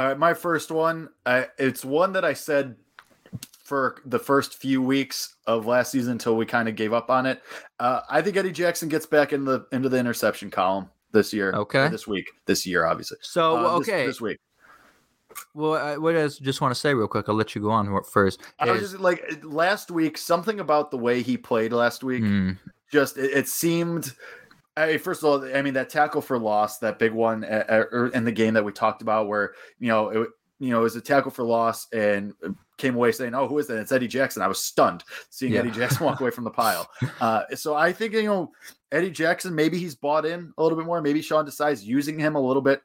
All 0.01 0.07
right, 0.07 0.19
my 0.19 0.33
first 0.33 0.71
one. 0.71 1.11
I, 1.27 1.49
it's 1.59 1.85
one 1.85 2.15
that 2.15 2.25
I 2.25 2.33
said 2.33 2.77
for 3.63 4.01
the 4.07 4.19
first 4.19 4.55
few 4.55 4.81
weeks 4.81 5.35
of 5.47 5.67
last 5.67 5.93
season 5.93 6.13
until 6.13 6.39
we 6.39 6.47
kind 6.47 6.71
of 6.71 6.75
gave 6.75 6.95
up 6.95 7.11
on 7.11 7.27
it. 7.27 7.43
Uh, 7.79 8.01
I 8.09 8.23
think 8.23 8.39
Eddie 8.39 8.51
Jackson 8.51 8.89
gets 8.89 9.05
back 9.05 9.35
in 9.35 9.45
the 9.45 9.67
into 9.73 9.91
the 9.91 9.99
interception 9.99 10.51
column 10.51 10.89
this 11.13 11.35
year. 11.35 11.53
Okay, 11.53 11.89
this 11.89 12.07
week, 12.07 12.31
this 12.47 12.67
year, 12.67 12.87
obviously. 12.87 13.19
So 13.21 13.59
uh, 13.59 13.73
okay, 13.73 14.07
this, 14.07 14.17
this, 14.17 14.21
week. 14.23 14.39
Well, 15.53 15.75
I, 15.75 15.99
what 15.99 16.17
I 16.17 16.27
just 16.29 16.63
want 16.63 16.75
to 16.75 16.81
say 16.81 16.95
real 16.95 17.07
quick, 17.07 17.29
I'll 17.29 17.35
let 17.35 17.55
you 17.55 17.61
go 17.61 17.71
on 17.71 18.03
first. 18.05 18.41
I 18.59 18.71
was 18.71 18.81
just 18.81 19.01
like 19.01 19.23
last 19.43 19.91
week, 19.91 20.17
something 20.17 20.61
about 20.61 20.91
the 20.91 20.97
way 20.97 21.21
he 21.21 21.37
played 21.37 21.75
last 21.75 22.03
week, 22.03 22.23
mm. 22.23 22.57
just 22.91 23.19
it, 23.19 23.33
it 23.33 23.49
seemed 23.49 24.15
I, 24.81 24.99
first 24.99 25.23
of 25.23 25.29
all, 25.29 25.57
I 25.57 25.63
mean 25.63 25.75
that 25.75 25.91
tackle 25.91 26.21
for 26.21 26.39
loss, 26.39 26.79
that 26.79 26.99
big 26.99 27.13
one 27.13 27.45
er, 27.45 28.11
in 28.15 28.25
the 28.25 28.33
game 28.33 28.55
that 28.55 28.65
we 28.65 28.73
talked 28.73 29.03
about, 29.03 29.29
where 29.29 29.55
you 29.79 29.89
know 29.89 30.09
it, 30.09 30.29
you 30.59 30.71
know 30.71 30.81
it 30.81 30.85
was 30.85 30.97
a 30.97 31.01
tackle 31.01 31.31
for 31.31 31.45
loss, 31.45 31.87
and 31.93 32.35
came 32.77 32.95
away 32.95 33.13
saying, 33.13 33.35
"Oh, 33.35 33.47
who 33.47 33.59
is 33.59 33.67
that?" 33.69 33.79
It's 33.79 33.93
Eddie 33.93 34.09
Jackson. 34.09 34.43
I 34.43 34.49
was 34.49 34.63
stunned 34.63 35.05
seeing 35.29 35.53
yeah. 35.53 35.61
Eddie 35.61 35.71
Jackson 35.71 36.07
walk 36.07 36.21
away 36.21 36.31
from 36.31 36.45
the 36.45 36.51
pile. 36.51 36.89
Uh, 37.21 37.43
so 37.55 37.75
I 37.75 37.93
think 37.93 38.15
you 38.15 38.23
know 38.23 38.51
Eddie 38.93 39.11
Jackson, 39.11 39.55
maybe 39.55 39.79
he's 39.79 39.95
bought 39.95 40.25
in 40.25 40.53
a 40.57 40.63
little 40.63 40.77
bit 40.77 40.87
more. 40.87 41.03
Maybe 41.03 41.21
Sean 41.21 41.45
Desai's 41.45 41.85
using 41.85 42.19
him 42.19 42.35
a 42.35 42.41
little 42.41 42.63
bit 42.63 42.83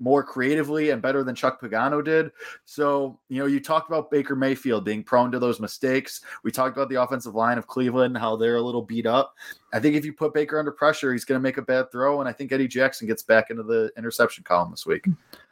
more 0.00 0.22
creatively 0.22 0.90
and 0.90 1.02
better 1.02 1.24
than 1.24 1.34
Chuck 1.34 1.60
Pagano 1.60 2.04
did. 2.04 2.30
So, 2.64 3.18
you 3.28 3.40
know, 3.40 3.46
you 3.46 3.60
talked 3.60 3.88
about 3.88 4.10
Baker 4.10 4.36
Mayfield 4.36 4.84
being 4.84 5.02
prone 5.02 5.32
to 5.32 5.38
those 5.38 5.60
mistakes. 5.60 6.20
We 6.44 6.52
talked 6.52 6.76
about 6.76 6.88
the 6.88 7.02
offensive 7.02 7.34
line 7.34 7.58
of 7.58 7.66
Cleveland, 7.66 8.16
how 8.16 8.36
they're 8.36 8.56
a 8.56 8.62
little 8.62 8.82
beat 8.82 9.06
up. 9.06 9.34
I 9.72 9.80
think 9.80 9.96
if 9.96 10.04
you 10.04 10.12
put 10.12 10.32
Baker 10.32 10.58
under 10.58 10.70
pressure, 10.70 11.12
he's 11.12 11.24
going 11.24 11.38
to 11.38 11.42
make 11.42 11.56
a 11.56 11.62
bad 11.62 11.90
throw. 11.90 12.20
And 12.20 12.28
I 12.28 12.32
think 12.32 12.52
Eddie 12.52 12.68
Jackson 12.68 13.06
gets 13.06 13.22
back 13.22 13.50
into 13.50 13.62
the 13.62 13.90
interception 13.96 14.44
column 14.44 14.70
this 14.70 14.86
week. 14.86 15.04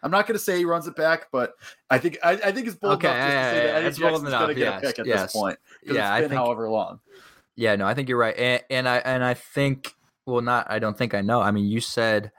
I'm 0.02 0.10
not 0.10 0.26
going 0.26 0.38
to 0.38 0.42
say 0.42 0.58
he 0.58 0.64
runs 0.64 0.86
it 0.86 0.96
back, 0.96 1.26
but 1.32 1.54
I 1.90 1.98
think 1.98 2.18
I, 2.22 2.32
I 2.32 2.52
think 2.52 2.68
it's 2.68 2.76
bold 2.76 2.94
okay, 2.94 3.08
enough 3.08 3.18
yeah, 3.18 3.26
to 3.26 3.50
say 3.50 3.56
yeah, 3.56 3.72
that 3.72 3.84
Eddie 3.84 3.96
Jackson's 3.96 4.30
going 4.30 4.48
to 4.48 4.54
get 4.54 4.60
yes, 4.60 4.82
a 4.82 4.86
pick 4.86 4.98
at 5.00 5.06
yes. 5.06 5.22
this 5.22 5.32
point. 5.32 5.58
Yeah, 5.84 6.12
I 6.12 6.20
think 6.20 6.32
however 6.32 6.68
long. 6.70 7.00
Yeah, 7.56 7.74
no, 7.76 7.86
I 7.86 7.94
think 7.94 8.08
you're 8.08 8.18
right, 8.18 8.36
and, 8.36 8.62
and 8.68 8.88
I 8.88 8.98
and 8.98 9.24
I 9.24 9.32
think 9.32 9.94
well, 10.26 10.42
not 10.42 10.66
I 10.70 10.78
don't 10.78 10.96
think 10.96 11.14
I 11.14 11.22
know. 11.22 11.40
I 11.40 11.50
mean, 11.50 11.66
you 11.66 11.80
said 11.80 12.32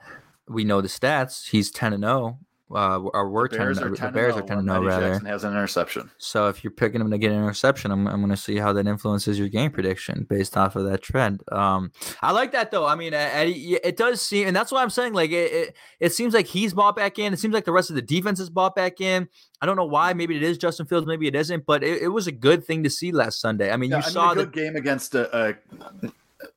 we 0.48 0.64
know 0.64 0.80
the 0.80 0.88
stats. 0.88 1.48
He's 1.48 1.70
ten 1.70 1.92
and 1.92 2.02
zero 2.02 2.38
uh, 2.70 2.98
or 2.98 3.30
we're 3.30 3.48
10, 3.48 3.58
Bears 3.58 3.78
10, 3.78 3.86
are 3.86 3.94
10 3.94 4.06
the 4.06 4.12
Bears 4.12 4.36
are 4.36 4.42
10 4.42 4.64
0 4.64 4.84
rather. 4.84 5.10
Jackson 5.10 5.26
has 5.26 5.44
an 5.44 5.52
interception. 5.52 6.10
So 6.18 6.48
if 6.48 6.62
you're 6.62 6.70
picking 6.70 7.00
him 7.00 7.10
to 7.10 7.18
get 7.18 7.32
an 7.32 7.38
interception, 7.38 7.90
I'm, 7.90 8.06
I'm 8.06 8.20
going 8.20 8.30
to 8.30 8.36
see 8.36 8.56
how 8.56 8.72
that 8.74 8.86
influences 8.86 9.38
your 9.38 9.48
game 9.48 9.70
prediction 9.70 10.26
based 10.28 10.56
off 10.56 10.76
of 10.76 10.84
that 10.84 11.02
trend. 11.02 11.42
Um, 11.50 11.92
I 12.20 12.32
like 12.32 12.52
that 12.52 12.70
though. 12.70 12.86
I 12.86 12.94
mean, 12.94 13.14
Eddie, 13.14 13.74
it 13.82 13.96
does 13.96 14.20
seem, 14.20 14.46
and 14.46 14.54
that's 14.54 14.70
why 14.70 14.82
I'm 14.82 14.90
saying 14.90 15.14
like 15.14 15.30
it, 15.30 15.52
it, 15.52 15.76
it, 16.00 16.12
seems 16.12 16.34
like 16.34 16.46
he's 16.46 16.74
bought 16.74 16.96
back 16.96 17.18
in. 17.18 17.32
It 17.32 17.38
seems 17.38 17.54
like 17.54 17.64
the 17.64 17.72
rest 17.72 17.90
of 17.90 17.96
the 17.96 18.02
defense 18.02 18.38
is 18.38 18.50
bought 18.50 18.74
back 18.74 19.00
in. 19.00 19.28
I 19.62 19.66
don't 19.66 19.76
know 19.76 19.86
why. 19.86 20.12
Maybe 20.12 20.36
it 20.36 20.42
is 20.42 20.58
Justin 20.58 20.86
Fields. 20.86 21.06
Maybe 21.06 21.26
it 21.26 21.34
isn't. 21.34 21.64
But 21.64 21.82
it, 21.82 22.02
it 22.02 22.08
was 22.08 22.26
a 22.26 22.32
good 22.32 22.64
thing 22.64 22.82
to 22.84 22.90
see 22.90 23.12
last 23.12 23.40
Sunday. 23.40 23.70
I 23.72 23.76
mean, 23.76 23.90
yeah, 23.90 23.98
you 23.98 24.04
I 24.04 24.08
saw 24.08 24.28
mean, 24.28 24.32
a 24.32 24.44
good 24.44 24.52
the 24.52 24.60
game 24.60 24.76
against 24.76 25.14
a, 25.14 25.36
a 25.36 25.54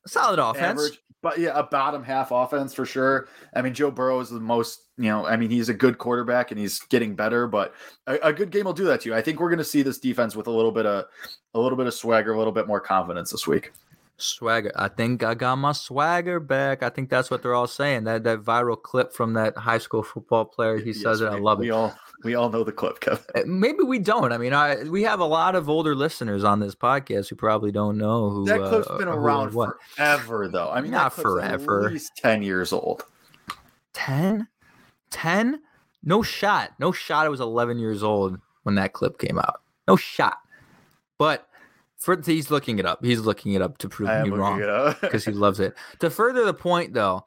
solid 0.06 0.38
offense. 0.38 0.80
Average, 0.80 1.00
but 1.22 1.38
yeah, 1.38 1.52
a 1.54 1.62
bottom 1.62 2.02
half 2.02 2.32
offense 2.32 2.74
for 2.74 2.84
sure. 2.84 3.28
I 3.54 3.62
mean, 3.62 3.72
Joe 3.72 3.90
Burrow 3.90 4.20
is 4.20 4.28
the 4.28 4.40
most, 4.40 4.82
you 4.98 5.08
know, 5.08 5.24
I 5.24 5.36
mean, 5.36 5.50
he's 5.50 5.68
a 5.68 5.74
good 5.74 5.98
quarterback 5.98 6.50
and 6.50 6.60
he's 6.60 6.80
getting 6.80 7.14
better, 7.14 7.46
but 7.46 7.74
a, 8.06 8.18
a 8.24 8.32
good 8.32 8.50
game 8.50 8.64
will 8.64 8.72
do 8.72 8.84
that 8.84 9.00
to 9.02 9.10
you. 9.10 9.14
I 9.14 9.22
think 9.22 9.40
we're 9.40 9.48
going 9.48 9.58
to 9.58 9.64
see 9.64 9.82
this 9.82 9.98
defense 9.98 10.36
with 10.36 10.48
a 10.48 10.50
little 10.50 10.72
bit 10.72 10.84
of 10.84 11.06
a 11.54 11.60
little 11.60 11.78
bit 11.78 11.86
of 11.86 11.94
swagger, 11.94 12.32
a 12.32 12.38
little 12.38 12.52
bit 12.52 12.66
more 12.66 12.80
confidence 12.80 13.30
this 13.30 13.46
week. 13.46 13.72
Swagger. 14.18 14.72
I 14.76 14.88
think 14.88 15.22
I 15.22 15.34
got 15.34 15.56
my 15.56 15.72
swagger 15.72 16.38
back. 16.38 16.82
I 16.82 16.90
think 16.90 17.08
that's 17.08 17.30
what 17.30 17.42
they're 17.42 17.54
all 17.54 17.66
saying. 17.66 18.04
That 18.04 18.24
that 18.24 18.40
viral 18.42 18.80
clip 18.80 19.12
from 19.12 19.32
that 19.34 19.56
high 19.56 19.78
school 19.78 20.02
football 20.02 20.44
player. 20.44 20.76
He 20.78 20.90
yes, 20.90 21.00
says 21.00 21.20
it. 21.20 21.26
I 21.26 21.38
love 21.38 21.62
it. 21.62 21.70
All, 21.70 21.94
we 22.24 22.34
all 22.34 22.50
know 22.50 22.64
the 22.64 22.72
clip, 22.72 23.00
Kevin. 23.00 23.24
Uh, 23.34 23.42
maybe 23.46 23.82
we 23.82 23.98
don't. 23.98 24.32
I 24.32 24.38
mean, 24.38 24.52
I 24.52 24.84
we 24.84 25.02
have 25.02 25.20
a 25.20 25.24
lot 25.24 25.54
of 25.54 25.68
older 25.68 25.94
listeners 25.94 26.44
on 26.44 26.60
this 26.60 26.74
podcast 26.74 27.28
who 27.28 27.36
probably 27.36 27.72
don't 27.72 27.98
know 27.98 28.30
who 28.30 28.44
that 28.46 28.60
clip's 28.60 28.88
uh, 28.88 28.98
been 28.98 29.08
around 29.08 29.52
forever, 29.52 30.48
though. 30.48 30.70
I 30.70 30.80
mean, 30.80 30.92
not 30.92 31.12
forever. 31.12 31.86
At 31.86 31.92
least 31.92 32.12
ten 32.16 32.42
years 32.42 32.72
old. 32.72 33.04
10? 33.92 34.48
10? 35.10 35.60
No 36.02 36.22
shot. 36.22 36.72
No 36.78 36.92
shot. 36.92 37.26
I 37.26 37.28
was 37.28 37.40
11 37.40 37.78
years 37.78 38.02
old 38.02 38.38
when 38.62 38.74
that 38.76 38.92
clip 38.92 39.18
came 39.18 39.38
out. 39.38 39.60
No 39.86 39.96
shot. 39.96 40.38
But 41.18 41.48
for 41.96 42.20
he's 42.24 42.50
looking 42.50 42.78
it 42.78 42.86
up. 42.86 43.04
He's 43.04 43.20
looking 43.20 43.52
it 43.52 43.62
up 43.62 43.78
to 43.78 43.88
prove 43.88 44.08
me 44.24 44.30
wrong 44.30 44.58
because 45.00 45.24
he 45.24 45.30
loves 45.32 45.60
it. 45.60 45.74
To 46.00 46.10
further 46.10 46.44
the 46.44 46.54
point, 46.54 46.94
though, 46.94 47.26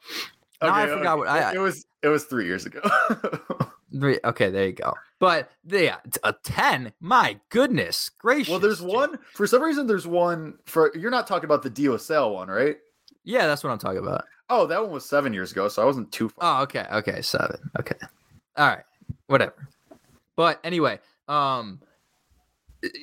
okay, 0.62 0.72
I 0.72 0.88
forgot 0.88 1.14
okay. 1.14 1.20
what 1.20 1.28
I. 1.30 1.54
It 1.54 1.60
was. 1.60 1.86
It 2.04 2.10
was 2.10 2.26
three 2.26 2.46
years 2.46 2.66
ago. 2.66 2.82
Okay, 3.96 4.50
there 4.50 4.68
you 4.68 4.74
go. 4.74 4.94
But 5.20 5.50
yeah, 5.68 5.98
a 6.24 6.34
ten. 6.44 6.92
My 7.00 7.40
goodness 7.50 8.10
gracious. 8.18 8.50
Well, 8.50 8.60
there's 8.60 8.82
one 8.82 9.18
for 9.34 9.48
some 9.48 9.62
reason. 9.62 9.88
There's 9.88 10.08
one 10.08 10.56
for 10.66 10.92
you're 10.96 11.12
not 11.12 11.28
talking 11.28 11.46
about 11.46 11.64
the 11.64 11.70
DSL 11.70 12.34
one, 12.34 12.50
right? 12.50 12.78
Yeah, 13.24 13.48
that's 13.48 13.64
what 13.64 13.72
I'm 13.72 13.80
talking 13.80 14.00
about. 14.00 14.26
Oh, 14.50 14.68
that 14.68 14.82
one 14.82 14.92
was 14.92 15.06
seven 15.06 15.34
years 15.34 15.52
ago, 15.52 15.68
so 15.68 15.82
I 15.82 15.86
wasn't 15.86 16.12
too 16.12 16.30
far. 16.30 16.60
Oh, 16.60 16.64
okay, 16.64 16.86
okay, 16.92 17.22
seven. 17.22 17.58
Okay, 17.80 17.96
all 18.58 18.68
right, 18.68 18.84
whatever. 19.28 19.70
But 20.36 20.60
anyway, 20.64 21.00
um, 21.28 21.82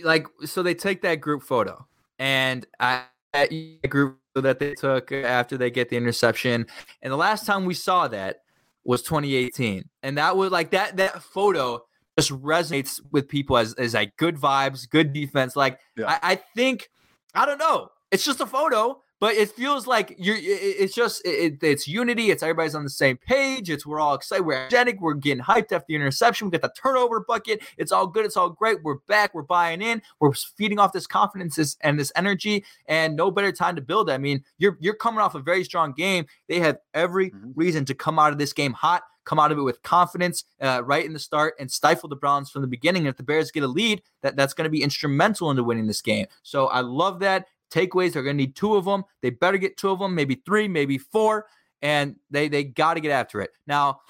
like 0.05 0.27
so 0.45 0.63
they 0.63 0.75
take 0.75 1.03
that 1.03 1.17
group 1.17 1.43
photo, 1.43 1.87
and 2.19 2.67
I 2.79 3.05
that 3.33 3.51
group 3.89 4.19
that 4.35 4.59
they 4.59 4.75
took 4.75 5.11
after 5.13 5.57
they 5.57 5.71
get 5.71 5.89
the 5.89 5.97
interception, 5.97 6.67
and 7.01 7.13
the 7.13 7.17
last 7.17 7.47
time 7.47 7.65
we 7.65 7.75
saw 7.75 8.07
that 8.09 8.42
was 8.85 9.03
2018, 9.03 9.85
and 10.03 10.19
that 10.19 10.37
was 10.37 10.51
like 10.51 10.71
that 10.71 10.97
that 10.97 11.23
photo 11.23 11.83
just 12.19 12.31
resonates 12.31 13.01
with 13.11 13.29
people 13.29 13.57
as 13.57 13.75
as 13.75 13.95
like 13.95 14.17
good 14.17 14.37
vibes, 14.37 14.89
good 14.89 15.13
defense. 15.13 15.57
Like 15.57 15.79
yeah. 15.97 16.19
I, 16.23 16.33
I 16.33 16.35
think 16.57 16.89
I 17.35 17.47
don't 17.47 17.59
know, 17.59 17.89
it's 18.11 18.25
just 18.25 18.41
a 18.41 18.47
photo, 18.47 19.01
but 19.23 19.37
it 19.37 19.53
feels 19.53 19.87
like 19.87 20.17
you're 20.19 20.37
it's 20.37 20.97
just 20.97 21.25
it, 21.25 21.63
it's 21.63 21.87
unity 21.87 22.33
it's 22.33 22.43
everybody's 22.43 22.75
on 22.75 22.83
the 22.83 22.91
same 22.91 23.17
page 23.17 23.71
it's 23.71 23.87
we're 23.87 24.01
all 24.01 24.15
excited 24.15 24.45
we're 24.45 24.55
energetic 24.55 25.01
we're 25.01 25.15
getting 25.15 25.43
hyped 25.43 25.71
after 25.71 25.85
the 25.87 25.95
interception 25.95 26.49
we 26.49 26.51
got 26.51 26.61
the 26.61 26.73
turnover 26.83 27.21
bucket 27.21 27.63
it's 27.79 27.93
all 27.93 28.05
good 28.05 28.27
it's 28.27 28.37
all 28.37 28.51
great 28.51 28.83
we're 28.83 28.99
back 29.07 29.33
we're 29.33 29.43
buying 29.43 29.81
in 29.81 30.03
we're 30.19 30.33
feeding 30.33 30.81
off 30.81 30.93
this 30.93 31.07
confidence 31.07 31.77
and 31.83 32.01
this 32.01 32.11
energy 32.17 32.65
and 32.87 33.15
no 33.15 33.31
better 33.31 33.53
time 33.53 33.77
to 33.77 33.81
build 33.81 34.11
it. 34.11 34.13
i 34.13 34.19
mean 34.19 34.43
you're 34.59 34.77
you're 34.81 34.93
coming 34.93 35.21
off 35.21 35.37
a 35.37 35.41
very 35.41 35.63
strong 35.63 35.93
game 35.93 36.27
they 36.49 36.59
have 36.59 36.79
every 36.93 37.31
mm-hmm. 37.31 37.53
reason 37.55 37.85
to 37.85 37.95
come 37.95 38.19
out 38.19 38.33
of 38.33 38.39
this 38.39 38.53
game 38.53 38.73
hot 38.73 39.05
come 39.25 39.39
out 39.39 39.53
of 39.53 39.59
it 39.59 39.63
with 39.63 39.83
confidence 39.83 40.45
uh, 40.61 40.83
right 40.85 41.05
in 41.05 41.13
the 41.13 41.19
start 41.19 41.55
and 41.61 41.71
stifle 41.71 42.09
the 42.09 42.17
Browns 42.17 42.51
from 42.51 42.63
the 42.63 42.69
beginning. 42.69 43.03
And 43.03 43.09
if 43.09 43.17
the 43.17 43.23
Bears 43.23 43.51
get 43.51 43.63
a 43.63 43.69
lead, 43.69 44.03
that, 44.23 44.37
that's 44.37 44.55
going 44.55 44.65
to 44.65 44.71
be 44.71 44.83
instrumental 44.83 45.51
into 45.51 45.63
winning 45.63 45.87
this 45.87 46.03
game. 46.03 46.27
So 46.43 46.67
I 46.67 46.81
love 46.81 47.21
that. 47.21 47.47
Takeaways, 47.73 48.13
they're 48.13 48.23
going 48.23 48.37
to 48.37 48.43
need 48.43 48.57
two 48.57 48.77
of 48.77 48.85
them. 48.85 49.05
They 49.23 49.31
better 49.31 49.59
get 49.59 49.77
two 49.77 49.91
of 49.91 49.99
them, 49.99 50.15
maybe 50.15 50.43
three, 50.45 50.69
maybe 50.69 50.99
four. 50.99 51.47
And 51.81 52.17
they 52.31 52.49
they 52.49 52.65
got 52.65 52.95
to 52.95 53.01
get 53.01 53.11
after 53.11 53.41
it. 53.41 53.51
Now, 53.67 54.01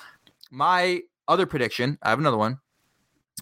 my 0.50 1.00
other 1.28 1.46
prediction, 1.46 1.98
I 2.02 2.10
have 2.10 2.18
another 2.18 2.36
one. 2.36 2.58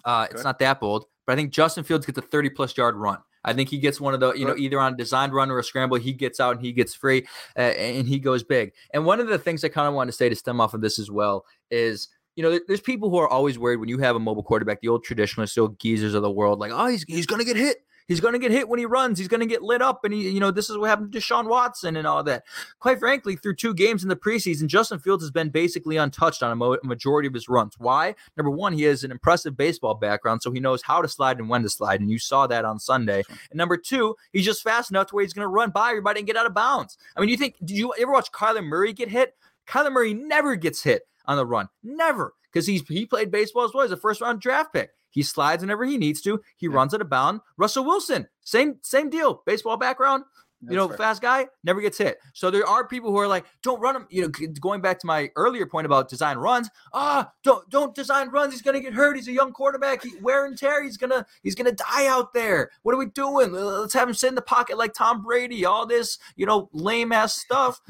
Uh, 0.05 0.27
it's 0.31 0.43
not 0.43 0.59
that 0.59 0.79
bold, 0.79 1.05
but 1.25 1.33
I 1.33 1.35
think 1.35 1.51
Justin 1.51 1.83
Fields 1.83 2.05
gets 2.05 2.17
a 2.17 2.21
30 2.21 2.49
plus 2.51 2.75
yard 2.77 2.95
run. 2.95 3.17
I 3.43 3.53
think 3.53 3.69
he 3.69 3.79
gets 3.79 3.99
one 3.99 4.13
of 4.13 4.19
the, 4.19 4.33
you 4.33 4.45
know, 4.45 4.55
either 4.55 4.79
on 4.79 4.93
a 4.93 4.97
designed 4.97 5.33
run 5.33 5.49
or 5.49 5.57
a 5.59 5.63
scramble, 5.63 5.97
he 5.97 6.13
gets 6.13 6.39
out 6.39 6.57
and 6.57 6.65
he 6.65 6.71
gets 6.71 6.93
free 6.93 7.25
uh, 7.57 7.61
and 7.61 8.07
he 8.07 8.19
goes 8.19 8.43
big. 8.43 8.73
And 8.93 9.05
one 9.05 9.19
of 9.19 9.27
the 9.27 9.39
things 9.39 9.63
I 9.63 9.69
kind 9.69 9.87
of 9.87 9.93
want 9.93 10.09
to 10.09 10.11
say 10.11 10.29
to 10.29 10.35
stem 10.35 10.61
off 10.61 10.73
of 10.73 10.81
this 10.81 10.99
as 10.99 11.09
well 11.09 11.45
is, 11.71 12.07
you 12.35 12.43
know, 12.43 12.59
there's 12.67 12.81
people 12.81 13.09
who 13.09 13.17
are 13.17 13.27
always 13.27 13.57
worried 13.57 13.77
when 13.77 13.89
you 13.89 13.97
have 13.97 14.15
a 14.15 14.19
mobile 14.19 14.43
quarterback, 14.43 14.81
the 14.81 14.87
old 14.87 15.03
traditionalists, 15.03 15.55
the 15.55 15.61
old 15.61 15.79
geezers 15.79 16.13
of 16.13 16.21
the 16.21 16.31
world, 16.31 16.59
like, 16.59 16.71
oh, 16.71 16.87
he's, 16.87 17.03
he's 17.03 17.25
going 17.25 17.39
to 17.39 17.45
get 17.45 17.57
hit. 17.57 17.77
He's 18.07 18.19
going 18.19 18.33
to 18.33 18.39
get 18.39 18.51
hit 18.51 18.67
when 18.67 18.79
he 18.79 18.85
runs. 18.85 19.19
He's 19.19 19.27
going 19.27 19.39
to 19.41 19.45
get 19.45 19.61
lit 19.61 19.81
up. 19.81 20.03
And, 20.03 20.13
he, 20.13 20.29
you 20.29 20.39
know, 20.39 20.51
this 20.51 20.69
is 20.69 20.77
what 20.77 20.89
happened 20.89 21.11
to 21.11 21.19
Deshaun 21.19 21.47
Watson 21.47 21.95
and 21.95 22.07
all 22.07 22.23
that. 22.23 22.43
Quite 22.79 22.99
frankly, 22.99 23.35
through 23.35 23.55
two 23.55 23.73
games 23.73 24.03
in 24.03 24.09
the 24.09 24.15
preseason, 24.15 24.67
Justin 24.67 24.99
Fields 24.99 25.23
has 25.23 25.31
been 25.31 25.49
basically 25.49 25.97
untouched 25.97 26.43
on 26.43 26.51
a 26.51 26.55
mo- 26.55 26.77
majority 26.83 27.27
of 27.27 27.33
his 27.33 27.49
runs. 27.49 27.75
Why? 27.77 28.15
Number 28.37 28.51
one, 28.51 28.73
he 28.73 28.83
has 28.83 29.03
an 29.03 29.11
impressive 29.11 29.55
baseball 29.55 29.95
background, 29.95 30.41
so 30.41 30.51
he 30.51 30.59
knows 30.59 30.81
how 30.81 31.01
to 31.01 31.07
slide 31.07 31.39
and 31.39 31.49
when 31.49 31.63
to 31.63 31.69
slide. 31.69 32.01
And 32.01 32.09
you 32.09 32.19
saw 32.19 32.47
that 32.47 32.65
on 32.65 32.79
Sunday. 32.79 33.23
And 33.29 33.57
number 33.57 33.77
two, 33.77 34.15
he's 34.33 34.45
just 34.45 34.63
fast 34.63 34.91
enough 34.91 35.07
to 35.07 35.15
where 35.15 35.23
he's 35.23 35.33
going 35.33 35.45
to 35.45 35.49
run 35.49 35.71
by 35.71 35.89
everybody 35.89 36.19
and 36.19 36.27
get 36.27 36.37
out 36.37 36.45
of 36.45 36.53
bounds. 36.53 36.97
I 37.15 37.21
mean, 37.21 37.29
you 37.29 37.37
think, 37.37 37.55
did 37.63 37.77
you 37.77 37.93
ever 37.99 38.11
watch 38.11 38.31
Kyler 38.31 38.63
Murray 38.63 38.93
get 38.93 39.09
hit? 39.09 39.35
Kyler 39.67 39.91
Murray 39.91 40.13
never 40.13 40.55
gets 40.55 40.83
hit 40.83 41.03
on 41.25 41.37
the 41.37 41.45
run. 41.45 41.69
Never. 41.83 42.33
Because 42.51 42.67
he's 42.67 42.85
he 42.87 43.05
played 43.05 43.31
baseball 43.31 43.63
as 43.63 43.73
well 43.73 43.85
as 43.85 43.91
a 43.91 43.97
first 43.97 44.19
round 44.19 44.41
draft 44.41 44.73
pick. 44.73 44.91
He 45.11 45.23
slides 45.23 45.61
whenever 45.61 45.85
he 45.85 45.97
needs 45.97 46.21
to. 46.21 46.41
He 46.57 46.67
yeah. 46.67 46.73
runs 46.73 46.93
at 46.93 47.01
a 47.01 47.05
bound. 47.05 47.41
Russell 47.57 47.85
Wilson, 47.85 48.27
same 48.43 48.77
same 48.81 49.09
deal. 49.09 49.43
Baseball 49.45 49.77
background. 49.77 50.23
That's 50.61 50.73
you 50.73 50.77
know, 50.77 50.87
fair. 50.89 50.97
fast 50.97 51.21
guy 51.23 51.47
never 51.63 51.81
gets 51.81 51.97
hit. 51.97 52.19
So 52.33 52.51
there 52.51 52.67
are 52.67 52.87
people 52.87 53.09
who 53.09 53.17
are 53.17 53.27
like, 53.27 53.45
don't 53.63 53.79
run 53.79 53.95
him. 53.95 54.07
You 54.11 54.21
know, 54.23 54.47
going 54.59 54.79
back 54.79 54.99
to 54.99 55.07
my 55.07 55.31
earlier 55.35 55.65
point 55.65 55.87
about 55.87 56.07
design 56.07 56.37
runs. 56.37 56.69
Ah, 56.93 57.31
don't 57.43 57.67
don't 57.69 57.95
design 57.95 58.29
runs. 58.29 58.53
He's 58.53 58.61
gonna 58.61 58.79
get 58.79 58.93
hurt. 58.93 59.15
He's 59.15 59.27
a 59.27 59.31
young 59.31 59.53
quarterback. 59.53 60.03
He, 60.03 60.11
wear 60.21 60.45
and 60.45 60.57
tear. 60.57 60.83
He's 60.83 60.97
gonna 60.97 61.25
he's 61.41 61.55
gonna 61.55 61.71
die 61.71 62.07
out 62.07 62.33
there. 62.33 62.69
What 62.83 62.93
are 62.93 62.99
we 62.99 63.07
doing? 63.07 63.51
Let's 63.51 63.93
have 63.93 64.07
him 64.07 64.13
sit 64.13 64.29
in 64.29 64.35
the 64.35 64.41
pocket 64.41 64.77
like 64.77 64.93
Tom 64.93 65.23
Brady. 65.23 65.65
All 65.65 65.87
this, 65.87 66.19
you 66.35 66.45
know, 66.45 66.69
lame 66.73 67.11
ass 67.11 67.35
stuff. 67.35 67.81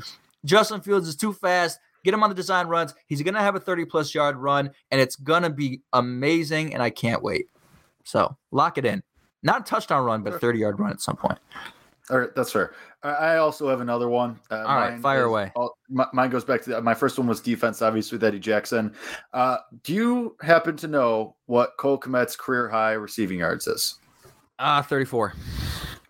Justin 0.46 0.82
Fields 0.82 1.08
is 1.08 1.16
too 1.16 1.34
fast 1.34 1.78
get 2.04 2.14
him 2.14 2.24
on 2.24 2.30
the 2.30 2.36
design 2.36 2.68
runs. 2.68 2.94
He's 3.08 3.22
going 3.22 3.34
to 3.34 3.42
have 3.42 3.56
a 3.56 3.60
30 3.60 3.86
plus 3.86 4.14
yard 4.14 4.38
run, 4.38 4.72
and 4.92 5.02
it's 5.02 5.16
going 5.16 5.44
to 5.44 5.50
be 5.50 5.82
amazing. 5.94 6.74
And 6.74 6.82
I 6.82 6.90
can't 6.90 7.22
wait. 7.22 7.48
So 8.04 8.36
lock 8.52 8.78
it 8.78 8.86
in. 8.86 9.04
Not 9.44 9.62
a 9.62 9.64
touchdown 9.64 10.06
run, 10.06 10.24
but 10.24 10.34
a 10.34 10.40
30 10.40 10.60
yard 10.60 10.80
run 10.80 10.92
at 10.92 11.02
some 11.02 11.16
point. 11.16 11.40
All 12.10 12.20
right, 12.20 12.36
that's 12.36 12.52
fair. 12.52 12.74
I 13.04 13.38
also 13.38 13.70
have 13.70 13.82
another 13.82 14.10
one. 14.10 14.40
Uh, 14.52 14.58
All 14.58 14.76
right, 14.76 15.00
fire 15.00 15.24
away. 15.24 15.52
All, 15.56 15.78
mine 15.90 16.30
goes 16.30 16.44
back 16.44 16.62
to 16.64 16.70
the, 16.72 16.82
my 16.82 16.94
first 16.94 17.18
one 17.18 17.28
was 17.28 17.40
defense, 17.40 17.82
obviously 17.82 18.18
with 18.18 18.24
Eddie 18.24 18.40
Jackson. 18.40 18.94
Uh, 19.34 19.58
do 19.84 19.94
you 19.94 20.36
happen 20.42 20.76
to 20.78 20.88
know 20.88 21.36
what 21.46 21.72
Cole 21.78 22.00
Kmet's 22.00 22.36
career 22.36 22.68
high 22.70 22.94
receiving 22.94 23.40
yards 23.40 23.66
is? 23.66 23.98
Uh 24.60 24.82
34. 24.84 25.34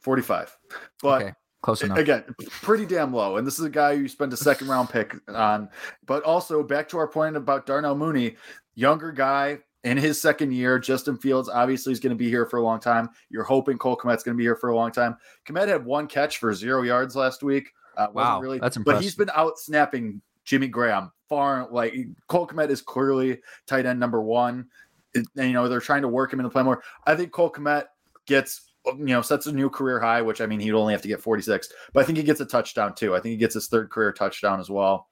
45. 0.01 0.57
But 1.01 1.21
okay. 1.21 1.33
Close 1.61 1.83
enough. 1.83 1.99
Again, 1.99 2.23
pretty 2.49 2.85
damn 2.85 3.13
low. 3.13 3.37
And 3.37 3.45
this 3.45 3.59
is 3.59 3.65
a 3.65 3.69
guy 3.69 3.91
you 3.91 4.07
spent 4.07 4.33
a 4.33 4.37
second 4.37 4.67
round 4.67 4.89
pick 4.89 5.15
on. 5.27 5.69
But 6.05 6.23
also 6.23 6.63
back 6.63 6.89
to 6.89 6.97
our 6.97 7.07
point 7.07 7.35
about 7.35 7.67
Darnell 7.67 7.95
Mooney, 7.95 8.35
younger 8.73 9.11
guy 9.11 9.59
in 9.83 9.97
his 9.97 10.19
second 10.19 10.53
year. 10.53 10.79
Justin 10.79 11.17
Fields 11.17 11.49
obviously 11.49 11.93
is 11.93 11.99
going 11.99 12.11
to 12.11 12.17
be 12.17 12.29
here 12.29 12.47
for 12.47 12.57
a 12.57 12.63
long 12.63 12.79
time. 12.79 13.09
You're 13.29 13.43
hoping 13.43 13.77
Cole 13.77 13.95
Kmet's 13.95 14.23
going 14.23 14.35
to 14.35 14.37
be 14.37 14.43
here 14.43 14.55
for 14.55 14.69
a 14.69 14.75
long 14.75 14.91
time. 14.91 15.17
Kmet 15.45 15.67
had 15.67 15.85
one 15.85 16.07
catch 16.07 16.39
for 16.39 16.53
zero 16.53 16.81
yards 16.81 17.15
last 17.15 17.43
week. 17.43 17.71
Uh, 17.95 18.07
wow, 18.13 18.39
really, 18.39 18.57
that's 18.57 18.77
impressive. 18.77 18.97
But 18.97 19.03
he's 19.03 19.15
been 19.15 19.31
out 19.35 19.59
snapping 19.59 20.21
Jimmy 20.45 20.67
Graham 20.67 21.11
far. 21.29 21.67
Like 21.69 21.93
Cole 22.27 22.47
Kmet 22.47 22.69
is 22.69 22.81
clearly 22.81 23.39
tight 23.67 23.85
end 23.85 23.99
number 23.99 24.21
one. 24.21 24.67
It, 25.13 25.27
and, 25.35 25.47
you 25.47 25.53
know 25.53 25.67
they're 25.67 25.79
trying 25.79 26.01
to 26.03 26.07
work 26.07 26.33
him 26.33 26.39
into 26.39 26.49
play 26.49 26.63
more. 26.63 26.81
I 27.05 27.15
think 27.15 27.31
Cole 27.31 27.51
Kmet 27.51 27.85
gets 28.25 28.70
Uh, 28.87 28.95
you 28.97 29.05
know, 29.05 29.21
sets 29.21 29.47
a 29.47 29.51
new 29.51 29.69
career 29.69 29.99
high, 29.99 30.21
which 30.21 30.41
I 30.41 30.45
mean, 30.45 30.59
he'd 30.59 30.73
only 30.73 30.93
have 30.93 31.01
to 31.03 31.07
get 31.07 31.21
46, 31.21 31.71
but 31.93 32.01
I 32.01 32.05
think 32.05 32.17
he 32.17 32.23
gets 32.23 32.39
a 32.39 32.45
touchdown 32.45 32.95
too. 32.95 33.15
I 33.15 33.19
think 33.19 33.31
he 33.31 33.37
gets 33.37 33.53
his 33.53 33.67
third 33.67 33.89
career 33.89 34.11
touchdown 34.11 34.59
as 34.59 34.69
well 34.69 35.07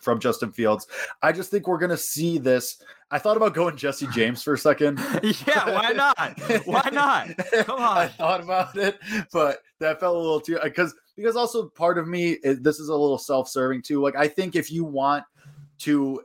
from 0.00 0.18
Justin 0.18 0.52
Fields. 0.52 0.86
I 1.22 1.32
just 1.32 1.50
think 1.50 1.66
we're 1.66 1.78
going 1.78 1.90
to 1.90 1.96
see 1.96 2.38
this. 2.38 2.82
I 3.10 3.18
thought 3.18 3.36
about 3.36 3.54
going 3.54 3.76
Jesse 3.76 4.06
James 4.08 4.42
for 4.42 4.54
a 4.54 4.58
second. 4.58 4.98
yeah, 5.46 5.72
why 5.72 5.92
not? 5.94 6.38
Why 6.64 6.88
not? 6.92 7.36
Come 7.64 7.80
on. 7.80 7.98
I 7.98 8.08
thought 8.08 8.40
about 8.40 8.76
it, 8.76 8.98
but 9.32 9.62
that 9.78 10.00
felt 10.00 10.16
a 10.16 10.18
little 10.18 10.40
too 10.40 10.58
uh, 10.58 10.64
because 10.64 10.94
because 11.16 11.36
also 11.36 11.68
part 11.68 11.98
of 11.98 12.08
me 12.08 12.38
this 12.42 12.78
is 12.78 12.88
a 12.88 12.96
little 12.96 13.18
self-serving 13.18 13.82
too. 13.82 14.00
Like 14.00 14.16
I 14.16 14.28
think 14.28 14.56
if 14.56 14.70
you 14.70 14.84
want 14.84 15.24
to 15.80 16.22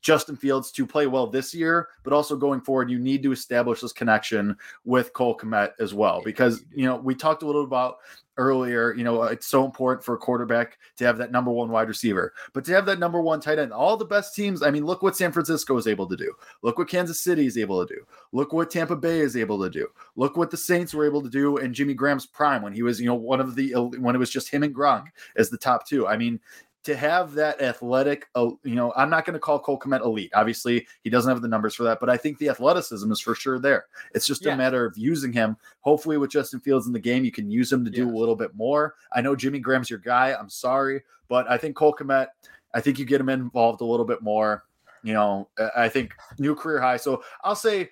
Justin 0.00 0.36
Fields 0.36 0.72
to 0.72 0.86
play 0.86 1.06
well 1.06 1.26
this 1.26 1.54
year, 1.54 1.88
but 2.02 2.12
also 2.12 2.36
going 2.36 2.60
forward, 2.60 2.90
you 2.90 2.98
need 2.98 3.22
to 3.22 3.32
establish 3.32 3.80
this 3.80 3.92
connection 3.92 4.56
with 4.84 5.12
Cole 5.12 5.36
Kmet 5.36 5.72
as 5.78 5.92
well. 5.92 6.22
Because, 6.24 6.64
you 6.74 6.86
know, 6.86 6.96
we 6.96 7.14
talked 7.14 7.42
a 7.42 7.46
little 7.46 7.64
about 7.64 7.96
earlier, 8.38 8.94
you 8.94 9.04
know, 9.04 9.24
it's 9.24 9.46
so 9.46 9.64
important 9.64 10.02
for 10.02 10.14
a 10.14 10.18
quarterback 10.18 10.78
to 10.96 11.04
have 11.04 11.18
that 11.18 11.30
number 11.30 11.50
one 11.50 11.68
wide 11.68 11.88
receiver, 11.88 12.32
but 12.54 12.64
to 12.64 12.72
have 12.72 12.86
that 12.86 12.98
number 12.98 13.20
one 13.20 13.40
tight 13.40 13.58
end. 13.58 13.72
All 13.72 13.96
the 13.96 14.06
best 14.06 14.34
teams, 14.34 14.62
I 14.62 14.70
mean, 14.70 14.86
look 14.86 15.02
what 15.02 15.16
San 15.16 15.32
Francisco 15.32 15.76
is 15.76 15.86
able 15.86 16.06
to 16.08 16.16
do. 16.16 16.32
Look 16.62 16.78
what 16.78 16.88
Kansas 16.88 17.20
City 17.20 17.46
is 17.46 17.58
able 17.58 17.86
to 17.86 17.94
do. 17.94 18.00
Look 18.32 18.54
what 18.54 18.70
Tampa 18.70 18.96
Bay 18.96 19.20
is 19.20 19.36
able 19.36 19.62
to 19.62 19.68
do. 19.68 19.88
Look 20.16 20.38
what 20.38 20.50
the 20.50 20.56
Saints 20.56 20.94
were 20.94 21.04
able 21.04 21.22
to 21.22 21.28
do 21.28 21.58
in 21.58 21.74
Jimmy 21.74 21.92
Graham's 21.92 22.26
prime 22.26 22.62
when 22.62 22.72
he 22.72 22.82
was, 22.82 22.98
you 22.98 23.06
know, 23.06 23.14
one 23.14 23.40
of 23.40 23.54
the, 23.54 23.74
when 23.98 24.14
it 24.14 24.18
was 24.18 24.30
just 24.30 24.48
him 24.48 24.62
and 24.62 24.74
Gronk 24.74 25.08
as 25.36 25.50
the 25.50 25.58
top 25.58 25.86
two. 25.86 26.06
I 26.06 26.16
mean, 26.16 26.40
to 26.84 26.96
have 26.96 27.34
that 27.34 27.60
athletic, 27.62 28.28
you 28.34 28.74
know, 28.74 28.92
I'm 28.96 29.08
not 29.08 29.24
going 29.24 29.34
to 29.34 29.40
call 29.40 29.58
Cole 29.58 29.78
Kmet 29.78 30.04
elite. 30.04 30.32
Obviously, 30.34 30.86
he 31.02 31.10
doesn't 31.10 31.30
have 31.30 31.40
the 31.40 31.48
numbers 31.48 31.74
for 31.74 31.84
that, 31.84 32.00
but 32.00 32.10
I 32.10 32.16
think 32.16 32.38
the 32.38 32.48
athleticism 32.48 33.10
is 33.12 33.20
for 33.20 33.34
sure 33.34 33.58
there. 33.58 33.86
It's 34.14 34.26
just 34.26 34.44
yeah. 34.44 34.54
a 34.54 34.56
matter 34.56 34.84
of 34.84 34.98
using 34.98 35.32
him. 35.32 35.56
Hopefully, 35.80 36.18
with 36.18 36.30
Justin 36.30 36.60
Fields 36.60 36.86
in 36.86 36.92
the 36.92 36.98
game, 36.98 37.24
you 37.24 37.32
can 37.32 37.50
use 37.50 37.72
him 37.72 37.84
to 37.84 37.90
do 37.90 38.08
a 38.08 38.16
little 38.16 38.36
bit 38.36 38.54
more. 38.54 38.96
I 39.12 39.20
know 39.20 39.36
Jimmy 39.36 39.60
Graham's 39.60 39.90
your 39.90 40.00
guy. 40.00 40.34
I'm 40.34 40.50
sorry, 40.50 41.02
but 41.28 41.48
I 41.48 41.56
think 41.56 41.76
Cole 41.76 41.94
Kmet, 41.94 42.28
I 42.74 42.80
think 42.80 42.98
you 42.98 43.04
get 43.04 43.20
him 43.20 43.28
involved 43.28 43.80
a 43.80 43.84
little 43.84 44.06
bit 44.06 44.22
more. 44.22 44.64
You 45.04 45.12
know, 45.12 45.48
I 45.76 45.88
think 45.88 46.14
new 46.38 46.54
career 46.54 46.80
high. 46.80 46.96
So 46.96 47.22
I'll 47.42 47.56
say 47.56 47.90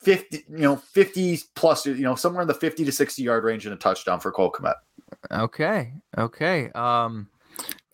50, 0.00 0.44
you 0.48 0.58
know, 0.58 0.76
50 0.76 1.38
plus, 1.54 1.86
you 1.86 1.94
know, 2.02 2.14
somewhere 2.14 2.42
in 2.42 2.48
the 2.48 2.54
50 2.54 2.84
to 2.84 2.92
60 2.92 3.22
yard 3.22 3.44
range 3.44 3.66
in 3.66 3.72
a 3.72 3.76
touchdown 3.76 4.20
for 4.20 4.32
Cole 4.32 4.50
Kmet. 4.50 4.74
Okay. 5.30 5.92
Okay. 6.18 6.70
Um, 6.74 7.28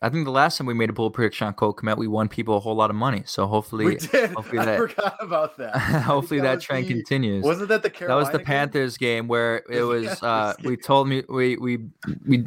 I 0.01 0.09
think 0.09 0.23
the 0.23 0.31
last 0.31 0.57
time 0.57 0.65
we 0.65 0.73
made 0.73 0.89
a 0.89 0.93
bold 0.93 1.13
prediction 1.13 1.47
on 1.47 1.53
Cole 1.53 1.73
Kmet, 1.73 1.97
we 1.97 2.07
won 2.07 2.29
people 2.29 2.55
a 2.55 2.59
whole 2.59 2.75
lot 2.75 2.89
of 2.89 2.95
money. 2.95 3.23
So 3.25 3.47
hopefully, 3.47 3.85
we 3.85 3.95
did. 3.97 4.31
hopefully 4.31 4.59
I 4.59 4.65
that, 4.65 4.77
forgot 4.77 5.17
about 5.19 5.57
that. 5.57 5.75
hopefully 5.77 6.39
that, 6.39 6.55
that 6.55 6.61
trend 6.61 6.87
the, 6.87 6.93
continues. 6.93 7.43
Wasn't 7.43 7.67
that 7.67 7.83
the 7.83 7.89
Carolina 7.89 8.23
That 8.23 8.31
was 8.31 8.39
the 8.39 8.45
Panthers 8.45 8.97
game, 8.97 9.23
game 9.23 9.27
where 9.27 9.63
it 9.69 9.83
was. 9.83 10.23
Uh, 10.23 10.53
we 10.63 10.77
told 10.77 11.09
me 11.09 11.23
we 11.27 11.57
we 11.57 11.79
we 12.25 12.45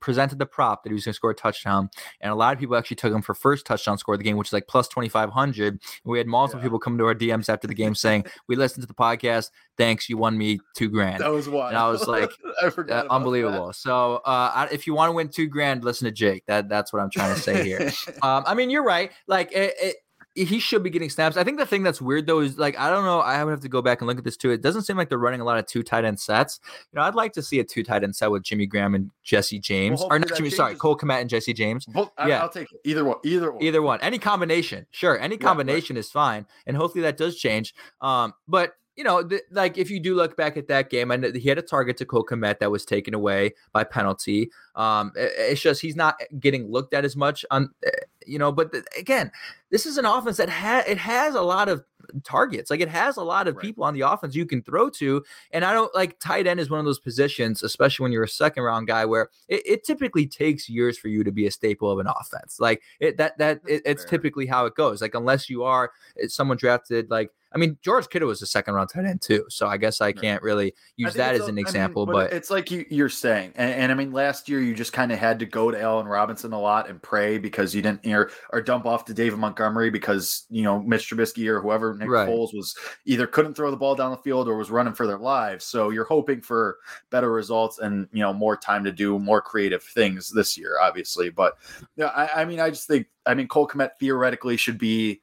presented 0.00 0.38
the 0.38 0.46
prop 0.46 0.82
that 0.82 0.90
he 0.90 0.94
was 0.94 1.04
going 1.04 1.12
to 1.12 1.16
score 1.16 1.30
a 1.30 1.34
touchdown, 1.34 1.90
and 2.20 2.32
a 2.32 2.34
lot 2.34 2.52
of 2.52 2.60
people 2.60 2.76
actually 2.76 2.96
took 2.96 3.12
him 3.12 3.22
for 3.22 3.34
first 3.34 3.66
touchdown 3.66 3.98
score 3.98 4.14
of 4.14 4.18
the 4.18 4.24
game, 4.24 4.36
which 4.36 4.48
is 4.48 4.52
like 4.52 4.66
plus 4.66 4.88
twenty 4.88 5.08
five 5.08 5.30
hundred. 5.30 5.80
We 6.04 6.18
had 6.18 6.26
multiple 6.26 6.60
yeah. 6.60 6.64
people 6.64 6.78
come 6.78 6.98
to 6.98 7.04
our 7.06 7.14
DMs 7.14 7.48
after 7.48 7.66
the 7.66 7.74
game 7.74 7.94
saying, 7.94 8.26
"We 8.48 8.56
listened 8.56 8.82
to 8.82 8.86
the 8.86 8.94
podcast. 8.94 9.50
Thanks, 9.76 10.08
you 10.08 10.16
won 10.16 10.36
me 10.36 10.60
two 10.74 10.88
grand." 10.88 11.22
That 11.22 11.32
was 11.32 11.48
wild. 11.48 11.70
And 11.70 11.78
I 11.78 11.88
was 11.88 12.06
like, 12.06 12.30
I 12.62 12.66
uh, 12.66 13.06
unbelievable. 13.10 13.68
That. 13.68 13.74
So, 13.74 14.16
uh, 14.24 14.68
if 14.70 14.86
you 14.86 14.94
want 14.94 15.08
to 15.08 15.12
win 15.12 15.28
two 15.28 15.46
grand, 15.46 15.84
listen 15.84 16.06
to 16.06 16.12
Jake. 16.12 16.44
That 16.46 16.68
that's 16.68 16.92
what 16.92 17.00
I'm 17.00 17.10
trying 17.10 17.34
to 17.34 17.40
say 17.40 17.64
here. 17.64 17.90
um, 18.22 18.44
I 18.46 18.54
mean, 18.54 18.70
you're 18.70 18.84
right. 18.84 19.10
Like 19.26 19.52
it, 19.52 19.74
it 19.80 19.96
he 20.34 20.60
should 20.60 20.82
be 20.82 20.90
getting 20.90 21.10
snaps. 21.10 21.36
I 21.36 21.44
think 21.44 21.58
the 21.58 21.66
thing 21.66 21.82
that's 21.82 22.00
weird 22.00 22.26
though 22.26 22.40
is 22.40 22.58
like 22.58 22.78
I 22.78 22.90
don't 22.90 23.04
know. 23.04 23.20
I 23.20 23.42
would 23.42 23.50
have 23.50 23.60
to 23.60 23.68
go 23.68 23.82
back 23.82 24.00
and 24.00 24.08
look 24.08 24.18
at 24.18 24.24
this 24.24 24.36
too. 24.36 24.50
It 24.50 24.62
doesn't 24.62 24.82
seem 24.82 24.96
like 24.96 25.08
they're 25.08 25.18
running 25.18 25.40
a 25.40 25.44
lot 25.44 25.58
of 25.58 25.66
two 25.66 25.82
tight 25.82 26.04
end 26.04 26.20
sets. 26.20 26.60
You 26.92 26.98
know, 26.98 27.02
I'd 27.02 27.14
like 27.14 27.32
to 27.32 27.42
see 27.42 27.58
a 27.58 27.64
two 27.64 27.82
tight 27.82 28.04
end 28.04 28.14
set 28.14 28.30
with 28.30 28.42
Jimmy 28.42 28.66
Graham 28.66 28.94
and 28.94 29.10
Jesse 29.22 29.58
James, 29.58 30.00
well, 30.00 30.08
or 30.10 30.18
not 30.18 30.28
Jimmy. 30.28 30.38
Changes. 30.40 30.56
Sorry, 30.56 30.74
Cole 30.76 30.96
Kmet 30.96 31.20
and 31.20 31.30
Jesse 31.30 31.52
James. 31.52 31.86
Well, 31.94 32.12
yeah, 32.26 32.40
I'll 32.40 32.48
take 32.48 32.68
either 32.84 33.04
one. 33.04 33.16
Either 33.24 33.52
one. 33.52 33.62
Either 33.62 33.82
one. 33.82 34.00
Any 34.02 34.18
combination. 34.18 34.86
Sure, 34.90 35.18
any 35.18 35.36
combination 35.36 35.96
yeah, 35.96 35.98
right. 35.98 36.04
is 36.04 36.10
fine, 36.10 36.46
and 36.66 36.76
hopefully 36.76 37.02
that 37.02 37.16
does 37.16 37.36
change. 37.36 37.74
Um, 38.00 38.32
but 38.46 38.74
you 39.00 39.04
know, 39.04 39.26
th- 39.26 39.44
like 39.50 39.78
if 39.78 39.90
you 39.90 39.98
do 39.98 40.14
look 40.14 40.36
back 40.36 40.58
at 40.58 40.68
that 40.68 40.90
game, 40.90 41.10
and 41.10 41.34
he 41.34 41.48
had 41.48 41.56
a 41.56 41.62
target 41.62 41.96
to 41.96 42.04
Cole 42.04 42.22
Kmet 42.22 42.58
that 42.58 42.70
was 42.70 42.84
taken 42.84 43.14
away 43.14 43.54
by 43.72 43.82
penalty. 43.82 44.50
Um, 44.74 45.12
it, 45.16 45.32
it's 45.38 45.62
just 45.62 45.80
he's 45.80 45.96
not 45.96 46.20
getting 46.38 46.70
looked 46.70 46.92
at 46.92 47.06
as 47.06 47.16
much 47.16 47.42
on, 47.50 47.70
eh, 47.82 47.90
you 48.26 48.38
know. 48.38 48.52
But 48.52 48.72
th- 48.72 48.84
again, 48.98 49.32
this 49.70 49.86
is 49.86 49.96
an 49.96 50.04
offense 50.04 50.36
that 50.36 50.50
has 50.50 50.86
it 50.86 50.98
has 50.98 51.34
a 51.34 51.40
lot 51.40 51.70
of 51.70 51.82
targets. 52.24 52.70
Like 52.70 52.80
it 52.80 52.90
has 52.90 53.16
a 53.16 53.22
lot 53.22 53.48
of 53.48 53.56
right. 53.56 53.62
people 53.62 53.84
on 53.84 53.94
the 53.94 54.02
offense 54.02 54.34
you 54.34 54.44
can 54.44 54.60
throw 54.60 54.90
to. 54.90 55.24
And 55.50 55.64
I 55.64 55.72
don't 55.72 55.94
like 55.94 56.20
tight 56.20 56.46
end 56.46 56.60
is 56.60 56.68
one 56.68 56.78
of 56.78 56.84
those 56.84 56.98
positions, 56.98 57.62
especially 57.62 58.02
when 58.02 58.12
you're 58.12 58.24
a 58.24 58.28
second 58.28 58.64
round 58.64 58.86
guy, 58.86 59.06
where 59.06 59.30
it, 59.48 59.62
it 59.64 59.84
typically 59.84 60.26
takes 60.26 60.68
years 60.68 60.98
for 60.98 61.08
you 61.08 61.24
to 61.24 61.32
be 61.32 61.46
a 61.46 61.50
staple 61.50 61.90
of 61.90 62.00
an 62.00 62.06
offense. 62.06 62.60
Like 62.60 62.82
it, 63.00 63.16
that 63.16 63.38
that 63.38 63.62
it, 63.66 63.80
it's 63.86 64.04
typically 64.04 64.44
how 64.44 64.66
it 64.66 64.74
goes. 64.74 65.00
Like 65.00 65.14
unless 65.14 65.48
you 65.48 65.62
are 65.62 65.90
eh, 66.22 66.26
someone 66.28 66.58
drafted 66.58 67.08
like 67.08 67.30
I 67.52 67.58
mean, 67.58 67.78
George 67.82 68.08
Kittle 68.08 68.28
was 68.28 68.42
a 68.42 68.46
second 68.46 68.74
round 68.74 68.90
tight 68.90 69.04
end 69.04 69.22
too, 69.22 69.44
so 69.48 69.66
I 69.66 69.76
guess 69.76 70.00
I 70.00 70.12
can't 70.12 70.40
really 70.42 70.72
use 70.96 71.14
that 71.14 71.34
as 71.34 71.48
an 71.48 71.58
a, 71.58 71.60
example. 71.60 72.04
I 72.04 72.06
mean, 72.06 72.12
but, 72.12 72.30
but, 72.30 72.36
it's 72.36 72.48
like 72.50 72.70
you, 72.70 73.04
are 73.04 73.08
saying, 73.08 73.52
and, 73.56 73.72
and, 73.72 73.92
I 73.92 73.96
mean, 73.96 74.12
last 74.12 74.48
year 74.48 74.60
you 74.60 74.72
just 74.72 74.92
kind 74.92 75.10
of 75.10 75.18
had 75.18 75.40
to 75.40 75.46
go 75.46 75.70
to 75.70 75.80
Allen 75.80 76.06
Robinson 76.06 76.52
a 76.52 76.60
lot 76.60 76.88
and 76.88 77.02
pray 77.02 77.38
because 77.38 77.74
you 77.74 77.82
didn't, 77.82 78.06
or, 78.06 78.30
or 78.52 78.62
dump 78.62 78.86
off 78.86 79.04
to 79.06 79.14
David 79.14 79.38
Montgomery 79.40 79.90
because 79.90 80.46
you 80.48 80.62
know 80.62 80.80
Mitch 80.80 81.10
Trubisky 81.10 81.48
or 81.48 81.60
whoever 81.60 81.94
Nick 81.94 82.08
right. 82.08 82.28
Foles 82.28 82.54
was 82.54 82.76
either 83.04 83.26
couldn't 83.26 83.54
throw 83.54 83.70
the 83.70 83.76
ball 83.76 83.96
down 83.96 84.12
the 84.12 84.16
field 84.18 84.48
or 84.48 84.56
was 84.56 84.70
running 84.70 84.94
for 84.94 85.08
their 85.08 85.18
lives. 85.18 85.64
So 85.64 85.90
you're 85.90 86.04
hoping 86.04 86.42
for 86.42 86.78
better 87.10 87.32
results 87.32 87.80
and 87.80 88.06
you 88.12 88.20
know 88.20 88.32
more 88.32 88.56
time 88.56 88.84
to 88.84 88.92
do 88.92 89.18
more 89.18 89.42
creative 89.42 89.82
things 89.82 90.30
this 90.30 90.56
year, 90.56 90.78
obviously. 90.80 91.30
But 91.30 91.54
yeah, 91.96 92.08
I, 92.08 92.42
I 92.42 92.44
mean, 92.44 92.60
I 92.60 92.70
just 92.70 92.86
think, 92.86 93.08
I 93.26 93.34
mean, 93.34 93.48
Cole 93.48 93.66
Kmet 93.66 93.90
theoretically 93.98 94.56
should 94.56 94.78
be 94.78 95.20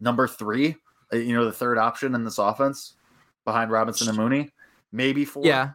number 0.00 0.26
three 0.26 0.76
you 1.24 1.34
know, 1.34 1.44
the 1.44 1.52
third 1.52 1.78
option 1.78 2.14
in 2.14 2.24
this 2.24 2.38
offense 2.38 2.94
behind 3.44 3.70
Robinson 3.70 4.08
and 4.08 4.16
Mooney, 4.16 4.50
maybe 4.92 5.24
four. 5.24 5.44
Yeah, 5.44 5.70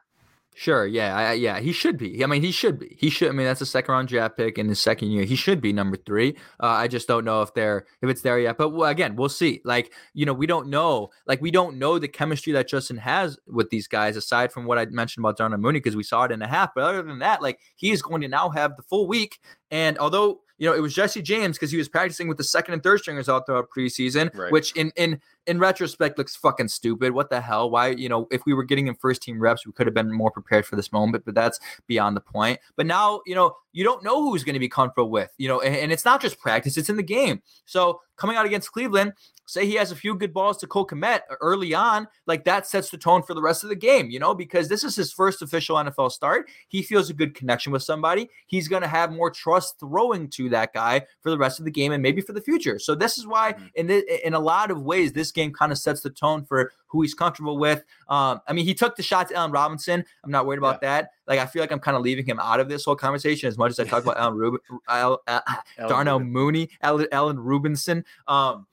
sure. 0.54 0.86
Yeah, 0.86 1.16
I, 1.16 1.34
yeah, 1.34 1.60
he 1.60 1.72
should 1.72 1.98
be. 1.98 2.24
I 2.24 2.28
mean, 2.28 2.42
he 2.42 2.52
should 2.52 2.80
be. 2.80 2.96
He 3.00 3.10
should. 3.10 3.30
I 3.30 3.32
mean, 3.32 3.46
that's 3.46 3.62
a 3.62 3.66
second 3.66 3.94
round 3.94 4.08
draft 4.10 4.38
pick 4.38 4.58
in 4.58 4.68
his 4.68 4.80
second 4.80 5.12
year. 5.12 5.24
He 5.24 5.36
should 5.36 5.62
be 5.62 5.74
number 5.74 5.98
three. 5.98 6.36
Uh, 6.62 6.68
I 6.68 6.88
just 6.88 7.08
don't 7.08 7.26
know 7.26 7.42
if 7.42 7.54
they're 7.54 7.86
if 8.02 8.10
it's 8.10 8.22
there 8.22 8.40
yet. 8.40 8.58
But 8.58 8.70
again, 8.84 9.16
we'll 9.16 9.30
see. 9.30 9.62
Like 9.64 9.94
you 10.14 10.26
know, 10.26 10.34
we 10.34 10.46
don't 10.46 10.68
know. 10.68 11.10
Like 11.26 11.42
we 11.42 11.52
don't 11.52 11.78
know 11.78 11.98
the 11.98 12.08
chemistry 12.08 12.54
that 12.54 12.68
Justin 12.68 12.98
has 12.98 13.40
with 13.48 13.70
these 13.70 13.88
guys 13.88 14.16
aside 14.18 14.52
from 14.52 14.66
what 14.66 14.78
I 14.78 14.86
mentioned 14.86 15.24
about 15.24 15.38
Darnell 15.38 15.60
Mooney 15.60 15.80
because 15.80 15.96
we 15.96 16.04
saw 16.04 16.24
it 16.24 16.32
in 16.32 16.42
a 16.42 16.48
half. 16.48 16.74
But 16.76 16.84
other 16.84 17.04
than 17.04 17.20
that, 17.20 17.42
like 17.42 17.60
he 17.76 17.92
is 17.92 18.02
going 18.02 18.22
to 18.22 18.28
now 18.28 18.50
have 18.50 18.76
the 18.78 18.84
full 18.84 19.08
week. 19.08 19.40
And 19.72 19.98
although 19.98 20.42
you 20.62 20.70
know, 20.70 20.76
it 20.76 20.80
was 20.80 20.94
Jesse 20.94 21.24
James 21.24 21.58
because 21.58 21.72
he 21.72 21.78
was 21.78 21.90
practicing 21.90 22.28
with 22.28 22.38
the 22.38 22.44
second 22.44 22.76
and 22.76 22.84
third 22.84 23.00
stringers 23.00 23.28
out 23.28 23.48
throughout 23.48 23.70
preseason, 23.76 24.32
right. 24.38 24.52
which 24.52 24.76
in 24.76 24.92
in 24.96 25.20
in 25.48 25.60
retrospect 25.60 26.18
looks 26.18 26.36
fucking 26.36 26.68
stupid. 26.68 27.14
What 27.14 27.30
the 27.30 27.42
hell? 27.42 27.70
Why, 27.70 27.90
you 27.90 28.10
know, 28.10 28.28
if 28.32 28.46
we 28.46 28.54
were 28.54 28.64
getting 28.64 28.88
him 28.88 28.96
first 28.96 29.22
team 29.22 29.40
reps, 29.40 29.66
we 29.66 29.72
could 29.72 29.88
have 29.88 29.94
been 29.94 30.12
more 30.12 30.32
prepared 30.32 30.66
for 30.66 30.76
this 30.76 30.92
moment, 30.92 31.26
but 31.26 31.36
that's 31.36 31.60
beyond 31.88 32.16
the 32.16 32.22
point. 32.22 32.60
But 32.76 32.86
now, 32.86 33.22
you 33.26 33.36
know, 33.36 33.56
you 33.74 33.84
don't 33.84 34.04
know 34.04 34.22
who's 34.22 34.44
going 34.44 34.54
to 34.54 34.60
be 34.60 34.70
comfortable 34.70 35.10
with, 35.10 35.34
you 35.38 35.48
know, 35.48 35.62
and, 35.62 35.76
and 35.76 35.92
it's 35.92 36.06
not 36.06 36.22
just 36.22 36.40
practice, 36.40 36.78
it's 36.78 36.90
in 36.90 36.98
the 36.98 37.04
game. 37.04 37.42
So 37.66 38.02
coming 38.18 38.36
out 38.36 38.46
against 38.46 38.72
Cleveland, 38.72 39.14
say 39.46 39.66
he 39.66 39.76
has 39.76 39.92
a 39.92 39.96
few 39.96 40.16
good 40.16 40.34
balls 40.34 40.58
to 40.58 40.68
Cole 40.68 40.88
Kmet 40.88 41.22
early 41.42 41.74
on, 41.74 42.08
like 42.28 42.46
that 42.46 42.68
sets 42.68 42.90
the 42.90 42.98
tone 42.98 43.24
for 43.24 43.34
the 43.34 43.42
rest 43.42 43.64
of 43.64 43.70
the 43.70 43.76
game, 43.76 44.10
you 44.10 44.20
know, 44.20 44.34
because 44.34 44.70
this 44.70 44.84
is 44.84 44.96
his 44.96 45.12
first 45.12 45.42
official 45.42 45.76
NFL 45.76 46.12
start. 46.12 46.50
He 46.68 46.82
feels 46.82 47.10
a 47.10 47.14
good 47.14 47.34
connection 47.34 47.72
with 47.72 47.84
somebody. 47.84 48.30
He's 48.48 48.68
going 48.68 48.82
to 48.82 48.88
have 48.88 49.12
more 49.12 49.32
trust 49.32 49.80
throwing 49.80 50.30
to 50.32 50.50
that 50.50 50.74
guy 50.74 51.04
for 51.22 51.30
the 51.30 51.38
rest 51.38 51.60
of 51.60 51.66
the 51.66 51.72
game 51.72 51.92
and 51.92 52.04
maybe 52.04 52.22
for 52.22 52.34
the 52.34 52.42
future. 52.42 52.80
So 52.80 52.96
this 52.96 53.18
is 53.18 53.28
why, 53.28 53.54
mm-hmm. 53.54 53.66
in 53.76 53.88
the, 53.88 54.28
in 54.28 54.34
a 54.34 54.40
lot 54.40 54.72
of 54.72 54.84
ways, 54.84 55.14
this 55.14 55.31
game 55.32 55.52
kind 55.54 55.72
of 55.72 55.78
sets 55.78 56.02
the 56.02 56.10
tone 56.10 56.44
for 56.44 56.72
who 56.88 57.02
he's 57.02 57.14
comfortable 57.14 57.58
with. 57.58 57.84
Um, 58.10 58.42
I 58.48 58.54
mean, 58.54 58.66
he 58.66 58.74
took 58.74 58.96
the 58.96 59.04
shot 59.04 59.30
to 59.30 59.36
Allen 59.36 59.52
Robinson. 59.52 60.04
I'm 60.24 60.32
not 60.32 60.46
worried 60.46 60.60
about 60.60 60.80
yeah. 60.82 61.02
that. 61.02 61.12
Like, 61.28 61.40
I 61.40 61.46
feel 61.46 61.62
like 61.62 61.72
I'm 61.72 61.80
kind 61.80 61.96
of 61.96 62.04
leaving 62.04 62.26
him 62.26 62.40
out 62.40 62.60
of 62.60 62.70
this 62.70 62.86
whole 62.86 62.96
conversation 62.96 63.48
as 63.48 63.58
much 63.58 63.72
as 63.72 63.80
I 63.80 63.86
talk 63.86 64.04
about 64.04 64.18
Allen 64.20 64.36
Rubin, 64.36 64.60
Al, 64.88 65.22
uh, 65.28 65.40
Darnell 65.78 66.20
Rubin. 66.20 66.34
Mooney, 66.34 66.70
Allen, 66.82 67.40
Robinson. 67.40 68.06
Um, 68.28 68.68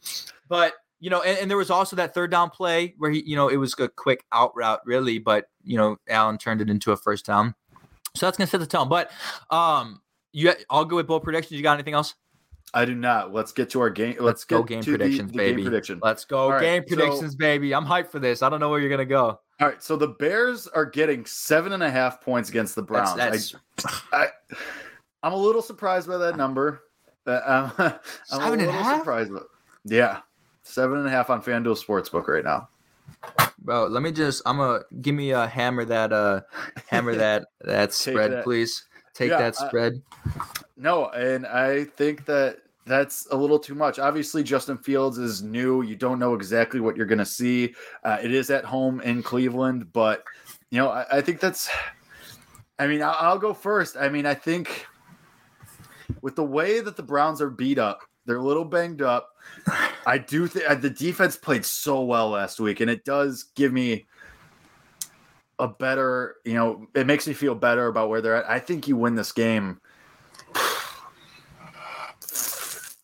but 0.49 0.75
you 1.01 1.11
know, 1.11 1.23
and, 1.23 1.39
and, 1.39 1.51
there 1.51 1.57
was 1.57 1.71
also 1.71 1.95
that 1.97 2.13
third 2.13 2.31
down 2.31 2.51
play 2.51 2.95
where 2.99 3.11
he, 3.11 3.23
you 3.25 3.37
know, 3.37 3.49
it 3.49 3.57
was 3.57 3.75
a 3.79 3.89
quick 3.89 4.25
out 4.33 4.51
route, 4.57 4.81
really, 4.85 5.21
but 5.21 5.49
you 5.63 5.77
know, 5.77 5.97
Allen 6.09 6.39
turned 6.39 6.61
it 6.61 6.69
into 6.69 6.91
a 6.91 6.97
first 6.97 7.25
down. 7.25 7.55
So 8.17 8.27
that's 8.27 8.37
gonna 8.37 8.49
set 8.49 8.59
the 8.59 8.67
tone. 8.67 8.89
But 8.89 9.11
um, 9.51 10.01
you, 10.33 10.53
I'll 10.71 10.85
go 10.85 10.97
with 10.97 11.07
both 11.07 11.23
predictions. 11.23 11.57
You 11.57 11.63
got 11.63 11.75
anything 11.75 11.95
else? 11.95 12.15
I 12.75 12.85
do 12.85 12.95
not. 12.95 13.33
Let's 13.33 13.53
get 13.53 13.71
to 13.71 13.81
our 13.81 13.91
game. 13.91 14.17
Let's, 14.21 14.21
Let's 14.21 14.45
go 14.45 14.63
game 14.63 14.83
predictions, 14.83 15.33
the, 15.33 15.39
the 15.39 15.39
baby. 15.39 15.63
Game 15.63 15.71
prediction. 15.71 16.01
Let's 16.03 16.25
go 16.25 16.53
All 16.53 16.61
game 16.61 16.85
predictions, 16.85 17.33
so, 17.33 17.39
baby. 17.39 17.75
I'm 17.75 17.87
hyped 17.87 18.11
for 18.11 18.19
this. 18.19 18.43
I 18.43 18.49
don't 18.49 18.61
know 18.61 18.69
where 18.69 18.81
you're 18.81 18.91
gonna 18.91 19.05
go. 19.05 19.41
All 19.61 19.69
right, 19.69 19.83
so 19.83 19.97
the 19.97 20.09
Bears 20.09 20.69
are 20.69 20.87
getting 20.87 21.25
seven 21.27 21.73
and 21.73 21.83
a 21.83 21.91
half 21.91 22.21
points 22.21 22.49
against 22.49 22.77
the 22.77 22.83
Browns. 22.83 23.17
That's, 23.17 23.57
that's... 23.77 24.03
I, 24.13 24.29
am 25.25 25.33
a 25.33 25.37
little 25.37 25.63
surprised 25.63 26.07
by 26.07 26.17
that 26.19 26.37
number. 26.37 26.83
Uh, 27.27 27.71
I'm, 27.79 27.93
I'm 28.33 28.41
seven 28.41 28.61
a 28.61 28.67
little 28.67 28.99
surprised. 28.99 29.33
By, 29.33 29.41
yeah, 29.85 30.21
Seven 30.69 30.99
and 30.99 31.07
a 31.07 31.11
half 31.11 31.31
on 31.31 31.43
FanDuel 31.43 31.83
Sportsbook 31.83 32.29
right 32.29 32.45
now. 32.45 32.69
Bro, 33.59 33.87
let 33.87 34.03
me 34.03 34.13
just 34.13 34.43
I'm 34.45 34.59
gonna 34.59 34.81
give 35.01 35.15
me 35.15 35.31
a 35.31 35.47
hammer 35.47 35.87
that 35.87 36.13
uh 36.13 36.43
hammer 36.89 37.15
that 37.17 37.47
that 37.63 37.95
spread, 37.95 38.33
that. 38.33 38.45
please. 38.45 38.85
Take 39.15 39.31
yeah, 39.31 39.39
that 39.39 39.57
spread. 39.57 40.03
No, 40.79 41.09
and 41.09 41.47
I 41.47 41.85
think 41.85 42.25
that 42.27 42.59
that's 42.87 43.27
a 43.31 43.37
little 43.37 43.59
too 43.59 43.75
much. 43.75 43.99
Obviously, 43.99 44.43
Justin 44.43 44.79
Fields 44.79 45.19
is 45.19 45.43
new. 45.43 45.83
You 45.83 45.97
don't 45.97 46.19
know 46.19 46.35
exactly 46.35 46.81
what 46.81 46.97
you're 46.97 47.07
going 47.07 47.19
to 47.19 47.27
see. 47.27 47.75
Uh, 48.05 48.19
it 48.23 48.33
is 48.33 48.51
at 48.51 48.65
home 48.65 49.01
in 49.01 49.23
Cleveland, 49.23 49.93
but 49.93 50.25
you 50.71 50.79
know, 50.79 50.89
I, 50.89 51.19
I 51.19 51.21
think 51.21 51.41
that's. 51.41 51.69
I 52.79 52.87
mean, 52.87 53.03
I'll, 53.03 53.17
I'll, 53.19 53.39
go 53.39 53.53
first. 53.53 53.97
I 53.97 54.09
mean, 54.09 54.25
I 54.25 54.35
think 54.35 54.87
with 56.23 56.37
the 56.37 56.45
way 56.45 56.81
that 56.81 56.97
the 56.97 57.03
Browns 57.03 57.43
are 57.43 57.51
beat 57.51 57.79
up, 57.79 58.03
they're 58.25 58.37
a 58.37 58.43
little 58.43 58.65
banged 58.65 59.03
up. 59.03 59.31
I 60.07 60.19
do 60.19 60.47
think 60.47 60.71
uh, 60.71 60.77
the 60.77 60.91
defense 60.91 61.37
played 61.37 61.65
so 61.65 62.03
well 62.03 62.31
last 62.31 62.61
week, 62.61 62.81
and 62.81 62.89
it 62.89 63.05
does 63.05 63.45
give 63.57 63.73
me 63.73 64.07
a 65.59 65.67
better, 65.67 66.37
you 66.45 66.55
know, 66.55 66.87
it 66.95 67.07
makes 67.07 67.27
me 67.27 67.35
feel 67.35 67.57
better 67.57 67.89
about 67.89 68.09
where 68.09 68.21
they're 68.21 68.37
at. 68.37 68.49
I 68.49 68.61
think 68.61 68.87
you 68.87 68.97
win 68.97 69.17
this 69.17 69.33
game 69.33 69.81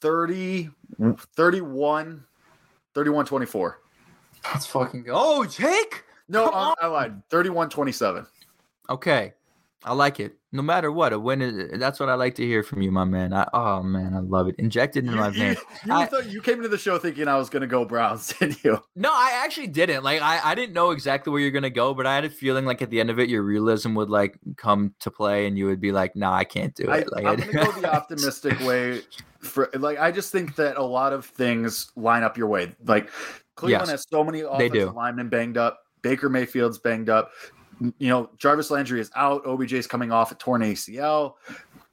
30, 0.04 0.68
mm. 1.00 1.18
31, 1.18 2.22
31 2.92 3.24
24. 3.24 3.80
That's 4.42 4.66
fucking. 4.66 5.06
Oh, 5.08 5.46
Jake? 5.46 6.04
No, 6.28 6.50
I, 6.50 6.74
I 6.82 6.86
lied. 6.88 7.22
31 7.30 7.70
27. 7.70 8.26
Okay. 8.90 9.32
I 9.82 9.94
like 9.94 10.20
it. 10.20 10.36
No 10.54 10.62
matter 10.62 10.92
what, 10.92 11.12
uh, 11.12 11.16
a 11.16 11.18
win 11.18 11.42
is 11.42 11.72
uh, 11.72 11.76
that's 11.78 11.98
what 11.98 12.08
I 12.08 12.14
like 12.14 12.36
to 12.36 12.46
hear 12.46 12.62
from 12.62 12.80
you, 12.80 12.92
my 12.92 13.04
man. 13.04 13.32
I, 13.32 13.48
oh 13.52 13.82
man, 13.82 14.14
I 14.14 14.20
love 14.20 14.46
it. 14.46 14.54
Injected 14.56 15.04
in 15.04 15.10
you, 15.10 15.16
my 15.16 15.28
veins. 15.28 15.58
You, 15.58 15.64
you, 15.86 15.92
I, 15.92 16.06
thought 16.06 16.26
you 16.26 16.40
came 16.40 16.58
into 16.58 16.68
the 16.68 16.78
show 16.78 16.96
thinking 16.96 17.26
I 17.26 17.36
was 17.36 17.50
gonna 17.50 17.66
go 17.66 17.84
Browns, 17.84 18.32
didn't 18.38 18.62
you? 18.62 18.80
No, 18.94 19.10
I 19.12 19.42
actually 19.44 19.66
didn't. 19.66 20.04
Like 20.04 20.22
I, 20.22 20.40
I 20.44 20.54
didn't 20.54 20.72
know 20.72 20.92
exactly 20.92 21.32
where 21.32 21.40
you're 21.40 21.50
gonna 21.50 21.70
go, 21.70 21.92
but 21.92 22.06
I 22.06 22.14
had 22.14 22.24
a 22.24 22.30
feeling 22.30 22.66
like 22.66 22.82
at 22.82 22.90
the 22.90 23.00
end 23.00 23.10
of 23.10 23.18
it, 23.18 23.28
your 23.28 23.42
realism 23.42 23.96
would 23.96 24.10
like 24.10 24.38
come 24.56 24.94
to 25.00 25.10
play, 25.10 25.48
and 25.48 25.58
you 25.58 25.66
would 25.66 25.80
be 25.80 25.90
like, 25.90 26.14
"Nah, 26.14 26.32
I 26.32 26.44
can't 26.44 26.72
do 26.76 26.84
it." 26.84 26.88
I, 26.88 27.20
like, 27.20 27.24
I'm 27.24 27.52
gonna 27.52 27.66
go 27.66 27.72
the 27.80 27.92
optimistic 27.92 28.60
way. 28.60 29.02
For 29.40 29.68
like, 29.74 29.98
I 29.98 30.12
just 30.12 30.30
think 30.30 30.54
that 30.54 30.76
a 30.76 30.84
lot 30.84 31.12
of 31.12 31.26
things 31.26 31.90
line 31.96 32.22
up 32.22 32.38
your 32.38 32.46
way. 32.46 32.72
Like 32.86 33.10
Cleveland 33.56 33.88
yes, 33.88 33.90
has 33.90 34.06
so 34.08 34.22
many 34.22 34.42
offensive 34.42 34.94
linemen 34.94 35.28
banged 35.28 35.56
up. 35.56 35.80
Baker 36.02 36.28
Mayfield's 36.28 36.78
banged 36.78 37.08
up 37.08 37.30
you 37.98 38.08
know, 38.08 38.30
Jarvis 38.38 38.70
Landry 38.70 39.00
is 39.00 39.10
out. 39.16 39.46
OBJ 39.46 39.74
is 39.74 39.86
coming 39.86 40.12
off 40.12 40.32
a 40.32 40.34
torn 40.34 40.62
ACL. 40.62 41.34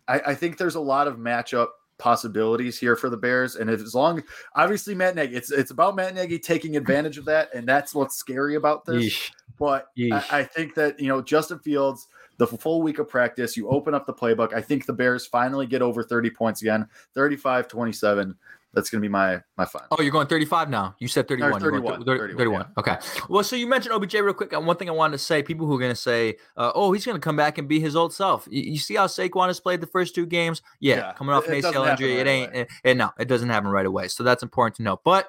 I, 0.07 0.19
I, 0.27 0.35
think 0.35 0.57
there's 0.57 0.75
a 0.75 0.79
lot 0.79 1.07
of 1.07 1.17
matchup 1.17 1.67
possibilities 1.97 2.79
here 2.79 2.95
for 2.95 3.09
the 3.09 3.17
Bears. 3.17 3.55
And 3.55 3.69
as 3.69 3.93
long, 3.93 4.23
obviously, 4.55 4.95
Matt 4.95 5.15
Nagy, 5.15 5.35
it's 5.35 5.51
it's 5.51 5.71
about 5.71 5.95
Matt 5.95 6.15
Nagy 6.15 6.39
taking 6.39 6.75
advantage 6.75 7.17
of 7.17 7.25
that, 7.25 7.53
and 7.53 7.67
that's 7.67 7.95
what's 7.95 8.15
scary 8.15 8.55
about 8.55 8.85
this. 8.85 9.05
Yeesh. 9.05 9.31
But 9.59 9.87
I, 9.97 10.25
I 10.31 10.43
think 10.43 10.73
that 10.75 10.99
you 10.99 11.07
know 11.07 11.21
Justin 11.21 11.59
Fields, 11.59 12.07
the 12.37 12.47
full 12.47 12.81
week 12.81 12.97
of 12.97 13.07
practice, 13.07 13.55
you 13.55 13.69
open 13.69 13.93
up 13.93 14.07
the 14.07 14.13
playbook. 14.13 14.53
I 14.53 14.61
think 14.61 14.85
the 14.85 14.93
Bears 14.93 15.27
finally 15.27 15.67
get 15.67 15.83
over 15.83 16.03
30 16.03 16.31
points 16.31 16.61
again, 16.61 16.87
35 17.13 17.67
27. 17.67 18.35
That's 18.73 18.89
going 18.89 19.01
to 19.01 19.05
be 19.05 19.11
my 19.11 19.41
my 19.57 19.65
fun. 19.65 19.83
Oh, 19.91 20.01
you're 20.01 20.11
going 20.11 20.27
35 20.27 20.69
now. 20.69 20.95
You 20.99 21.09
said 21.09 21.27
31. 21.27 21.59
31, 21.59 22.05
30, 22.05 22.05
31. 22.05 22.37
31. 22.37 22.61
Yeah. 22.61 22.67
Okay. 22.77 22.97
Well, 23.29 23.43
so 23.43 23.57
you 23.57 23.67
mentioned 23.67 23.93
OBJ 23.93 24.13
real 24.15 24.33
quick. 24.33 24.53
One 24.53 24.77
thing 24.77 24.87
I 24.89 24.93
wanted 24.93 25.13
to 25.13 25.17
say: 25.23 25.43
people 25.43 25.67
who 25.67 25.75
are 25.75 25.79
going 25.79 25.91
to 25.91 25.95
say, 25.95 26.37
uh, 26.55 26.71
"Oh, 26.73 26.93
he's 26.93 27.05
going 27.05 27.17
to 27.17 27.21
come 27.21 27.35
back 27.35 27.57
and 27.57 27.67
be 27.67 27.81
his 27.81 27.95
old 27.95 28.13
self." 28.13 28.47
You, 28.49 28.61
you, 28.73 28.77
see 28.77 28.95
how 28.95 29.07
Saquon 29.07 29.47
has 29.47 29.59
played 29.59 29.81
the 29.81 29.87
first 29.87 30.15
two 30.15 30.25
games? 30.25 30.61
Yeah, 30.79 30.97
yeah. 30.97 31.13
coming 31.13 31.35
off 31.35 31.47
an 31.47 31.55
ACL 31.55 31.89
injury, 31.89 32.17
right 32.17 32.27
it 32.27 32.29
ain't. 32.29 32.55
It, 32.55 32.69
it, 32.83 32.97
no, 32.97 33.09
it 33.19 33.27
doesn't 33.27 33.49
happen 33.49 33.69
right 33.69 33.85
away. 33.85 34.07
So 34.07 34.23
that's 34.23 34.41
important 34.41 34.77
to 34.77 34.83
know. 34.83 35.01
But 35.03 35.27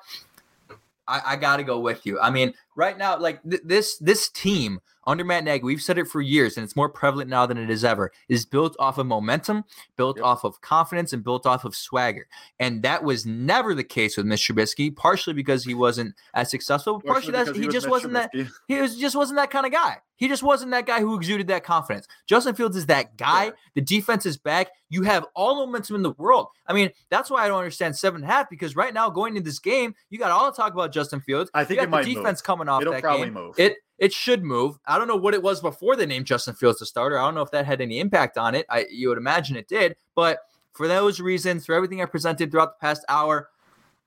I, 1.09 1.21
I 1.27 1.37
got 1.37 1.57
to 1.57 1.65
go 1.65 1.81
with 1.81 2.07
you. 2.07 2.21
I 2.21 2.31
mean, 2.31 2.55
right 2.77 2.97
now, 2.97 3.19
like 3.19 3.43
th- 3.43 3.63
this 3.65 3.97
this 3.99 4.29
team 4.31 4.81
under 5.07 5.25
Matt 5.25 5.45
Nagy, 5.45 5.65
we've 5.65 5.83
said 5.83 5.99
it 5.99 6.09
for 6.09 6.21
years, 6.21 6.57
and 6.57 6.65
it's 6.65 6.77
more 6.77 6.89
prevalent 6.89 7.29
now 7.29 7.47
than 7.47 7.59
it 7.59 7.71
is 7.71 7.85
ever, 7.85 8.13
is 8.29 8.45
built 8.45 8.77
off 8.79 8.99
of 8.99 9.07
momentum, 9.07 9.65
built 9.97 10.17
yep. 10.17 10.27
off 10.27 10.45
of 10.45 10.61
confidence, 10.61 11.13
and 11.13 11.25
built 11.25 11.47
off 11.47 11.65
of 11.65 11.75
swagger. 11.75 12.27
And 12.61 12.83
that 12.83 13.03
was 13.03 13.27
never 13.27 13.75
the 13.75 13.85
case 13.85 14.17
with 14.17 14.27
Mr. 14.27 14.55
Trubisky, 14.55 14.95
partially 14.95 15.35
because 15.35 15.65
he 15.65 15.75
wasn't 15.75 16.15
as 16.35 16.51
successful, 16.51 17.01
partially, 17.01 17.33
partially 17.33 17.53
that 17.53 17.67
he 17.67 17.69
just 17.69 17.89
wasn't 17.89 18.15
Trubisky. 18.15 18.33
that 18.33 18.53
he 18.69 18.81
was 18.81 18.97
just 18.97 19.17
wasn't 19.17 19.39
that 19.39 19.51
kind 19.51 19.67
of 19.67 19.73
guy. 19.73 19.99
He 20.23 20.29
just 20.29 20.45
wasn't 20.45 20.71
that 20.71 20.87
guy 20.87 21.01
who 21.01 21.17
exuded 21.17 21.49
that 21.49 21.65
confidence. 21.65 22.07
Justin 22.29 22.55
Fields 22.55 22.77
is 22.77 22.87
that 22.87 23.17
guy. 23.17 23.47
Sure. 23.47 23.57
The 23.75 23.81
defense 23.81 24.25
is 24.25 24.37
back. 24.37 24.71
You 24.89 25.03
have 25.03 25.27
all 25.35 25.57
momentum 25.57 25.97
in 25.97 26.05
the 26.05 26.13
world. 26.13 26.47
I 26.65 26.75
mean, 26.75 26.91
that's 27.11 27.29
why 27.29 27.45
I 27.45 27.49
don't 27.49 27.59
understand 27.59 27.97
seven 27.97 28.23
and 28.23 28.31
a 28.31 28.33
half 28.33 28.49
because 28.49 28.77
right 28.77 28.95
now 28.95 29.11
going 29.11 29.37
into 29.37 29.45
this 29.45 29.59
game, 29.59 29.97
you 30.11 30.21
got 30.21 30.31
all 30.31 30.49
the 30.49 30.57
talk 30.57 30.75
about 30.75 30.93
Justin 30.93 31.21
Fields. 31.23 31.51
I 31.55 31.65
think 31.65 31.81
you 31.81 31.89
got 31.89 32.05
the 32.05 32.15
defense 32.15 32.39
move. 32.39 32.45
coming 32.45 32.69
off 32.69 32.83
It'll 32.83 32.93
that 32.93 33.03
probably 33.03 33.25
game. 33.27 33.35
Move. 33.35 33.59
It 33.59 33.79
it 33.99 34.13
should 34.13 34.45
move. 34.45 34.79
I 34.87 34.97
don't 34.97 35.09
know 35.09 35.17
what 35.17 35.35
it 35.35 35.43
was 35.43 35.61
before 35.61 35.97
they 35.97 36.07
named 36.07 36.27
Justin 36.27 36.55
Fields 36.55 36.79
the 36.79 36.87
starter. 36.87 37.19
I 37.19 37.25
don't 37.25 37.35
know 37.35 37.43
if 37.43 37.51
that 37.51 37.67
had 37.67 37.81
any 37.81 37.99
impact 37.99 38.39
on 38.39 38.55
it. 38.55 38.65
I 38.71 38.87
you 38.93 39.09
would 39.09 39.19
imagine 39.19 39.57
it 39.57 39.67
did, 39.67 39.97
but 40.15 40.39
for 40.73 40.87
those 40.87 41.19
reasons, 41.19 41.67
for 41.67 41.75
everything 41.75 42.01
I 42.01 42.05
presented 42.05 42.53
throughout 42.53 42.79
the 42.79 42.87
past 42.87 43.05
hour, 43.09 43.49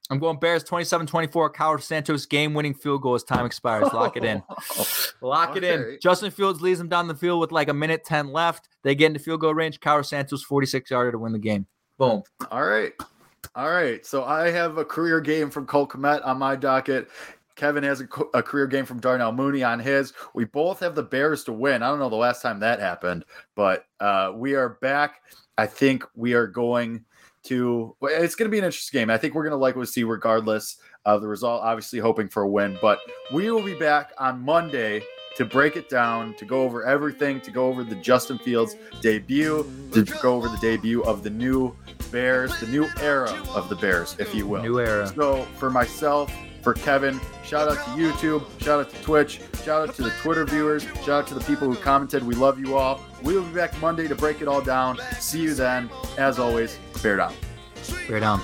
I'm 0.09 0.19
going 0.19 0.39
Bears 0.39 0.63
27 0.63 1.07
24. 1.07 1.49
Cairo 1.49 1.77
Santos 1.77 2.25
game 2.25 2.53
winning 2.53 2.73
field 2.73 3.01
goal 3.01 3.15
as 3.15 3.23
time 3.23 3.45
expires. 3.45 3.91
Lock 3.91 4.17
it 4.17 4.23
in. 4.23 4.43
Lock 5.21 5.57
it 5.57 5.63
in. 5.63 5.97
Justin 6.01 6.29
Fields 6.29 6.61
leads 6.61 6.77
them 6.77 6.89
down 6.89 7.07
the 7.07 7.15
field 7.15 7.39
with 7.39 7.51
like 7.51 7.69
a 7.69 7.73
minute 7.73 8.03
10 8.05 8.27
left. 8.27 8.69
They 8.83 8.93
get 8.93 9.07
into 9.07 9.19
field 9.19 9.41
goal 9.41 9.55
range. 9.55 9.79
Cairo 9.79 10.03
Santos 10.03 10.43
46 10.43 10.91
yarder 10.91 11.11
to 11.11 11.17
win 11.17 11.33
the 11.33 11.39
game. 11.39 11.65
Boom. 11.97 12.21
All 12.51 12.65
right. 12.65 12.93
All 13.55 13.71
right. 13.71 14.05
So 14.05 14.25
I 14.25 14.51
have 14.51 14.77
a 14.77 14.85
career 14.85 15.21
game 15.21 15.49
from 15.49 15.65
Cole 15.65 15.87
Kmet 15.87 16.25
on 16.25 16.37
my 16.37 16.55
docket. 16.55 17.09
Kevin 17.55 17.83
has 17.83 18.01
a, 18.01 18.07
a, 18.33 18.43
career 18.43 18.67
game 18.67 18.85
from 18.85 18.99
Darnell 18.99 19.31
Mooney 19.31 19.63
on 19.63 19.79
his. 19.79 20.11
We 20.33 20.43
both 20.43 20.81
have 20.81 20.93
the 20.93 21.03
Bears 21.03 21.45
to 21.45 21.53
win. 21.53 21.83
I 21.83 21.87
don't 21.87 21.99
know 21.99 22.09
the 22.09 22.15
last 22.17 22.41
time 22.41 22.59
that 22.59 22.81
happened, 22.81 23.23
but 23.55 23.85
uh, 24.01 24.33
we 24.35 24.55
are 24.55 24.77
back. 24.81 25.21
I 25.57 25.65
think 25.65 26.03
we 26.15 26.33
are 26.33 26.47
going 26.47 27.05
to. 27.45 27.95
It's 28.01 28.35
going 28.35 28.49
to 28.49 28.51
be 28.51 28.59
an 28.59 28.65
interesting 28.65 28.99
game. 28.99 29.09
I 29.09 29.17
think 29.17 29.35
we're 29.35 29.43
going 29.43 29.51
to 29.51 29.57
like 29.57 29.75
what 29.75 29.81
we 29.81 29.85
see 29.87 30.03
regardless 30.03 30.77
of 31.05 31.21
the 31.21 31.27
result. 31.27 31.61
Obviously, 31.63 31.99
hoping 31.99 32.27
for 32.27 32.43
a 32.43 32.49
win, 32.49 32.77
but 32.81 32.99
we 33.33 33.51
will 33.51 33.63
be 33.63 33.77
back 33.77 34.13
on 34.17 34.41
Monday 34.41 35.03
to 35.35 35.45
break 35.45 35.75
it 35.75 35.89
down, 35.89 36.33
to 36.35 36.45
go 36.45 36.63
over 36.63 36.85
everything, 36.85 37.41
to 37.41 37.51
go 37.51 37.67
over 37.67 37.83
the 37.83 37.95
Justin 37.95 38.37
Fields 38.37 38.75
debut, 39.01 39.69
to 39.91 40.03
go 40.21 40.35
over 40.35 40.47
the 40.47 40.57
debut 40.57 41.03
of 41.03 41.23
the 41.23 41.29
new 41.29 41.75
Bears, 42.11 42.57
the 42.59 42.67
new 42.67 42.87
era 43.01 43.31
of 43.53 43.67
the 43.67 43.75
Bears, 43.75 44.15
if 44.17 44.33
you 44.33 44.47
will. 44.47 44.61
New 44.61 44.79
era. 44.79 45.07
So 45.07 45.43
for 45.57 45.69
myself, 45.69 46.31
for 46.65 46.73
Kevin. 46.73 47.21
Shout 47.43 47.69
out 47.69 47.75
to 47.75 47.91
YouTube. 47.91 48.43
Shout 48.59 48.79
out 48.79 48.89
to 48.89 49.01
Twitch. 49.03 49.39
Shout 49.63 49.87
out 49.87 49.95
to 49.95 50.01
the 50.01 50.09
Twitter 50.19 50.45
viewers. 50.45 50.83
Shout 51.03 51.09
out 51.09 51.27
to 51.27 51.35
the 51.35 51.41
people 51.41 51.71
who 51.71 51.75
commented. 51.75 52.23
We 52.23 52.33
love 52.33 52.59
you 52.59 52.75
all. 52.75 53.01
We 53.21 53.35
will 53.35 53.43
be 53.43 53.53
back 53.53 53.79
Monday 53.79 54.07
to 54.07 54.15
break 54.15 54.41
it 54.41 54.47
all 54.47 54.61
down. 54.61 54.97
See 55.19 55.41
you 55.41 55.53
then. 55.53 55.91
As 56.17 56.39
always, 56.39 56.79
bear 57.03 57.17
down. 57.17 57.35
Bear 58.07 58.19
down. 58.19 58.41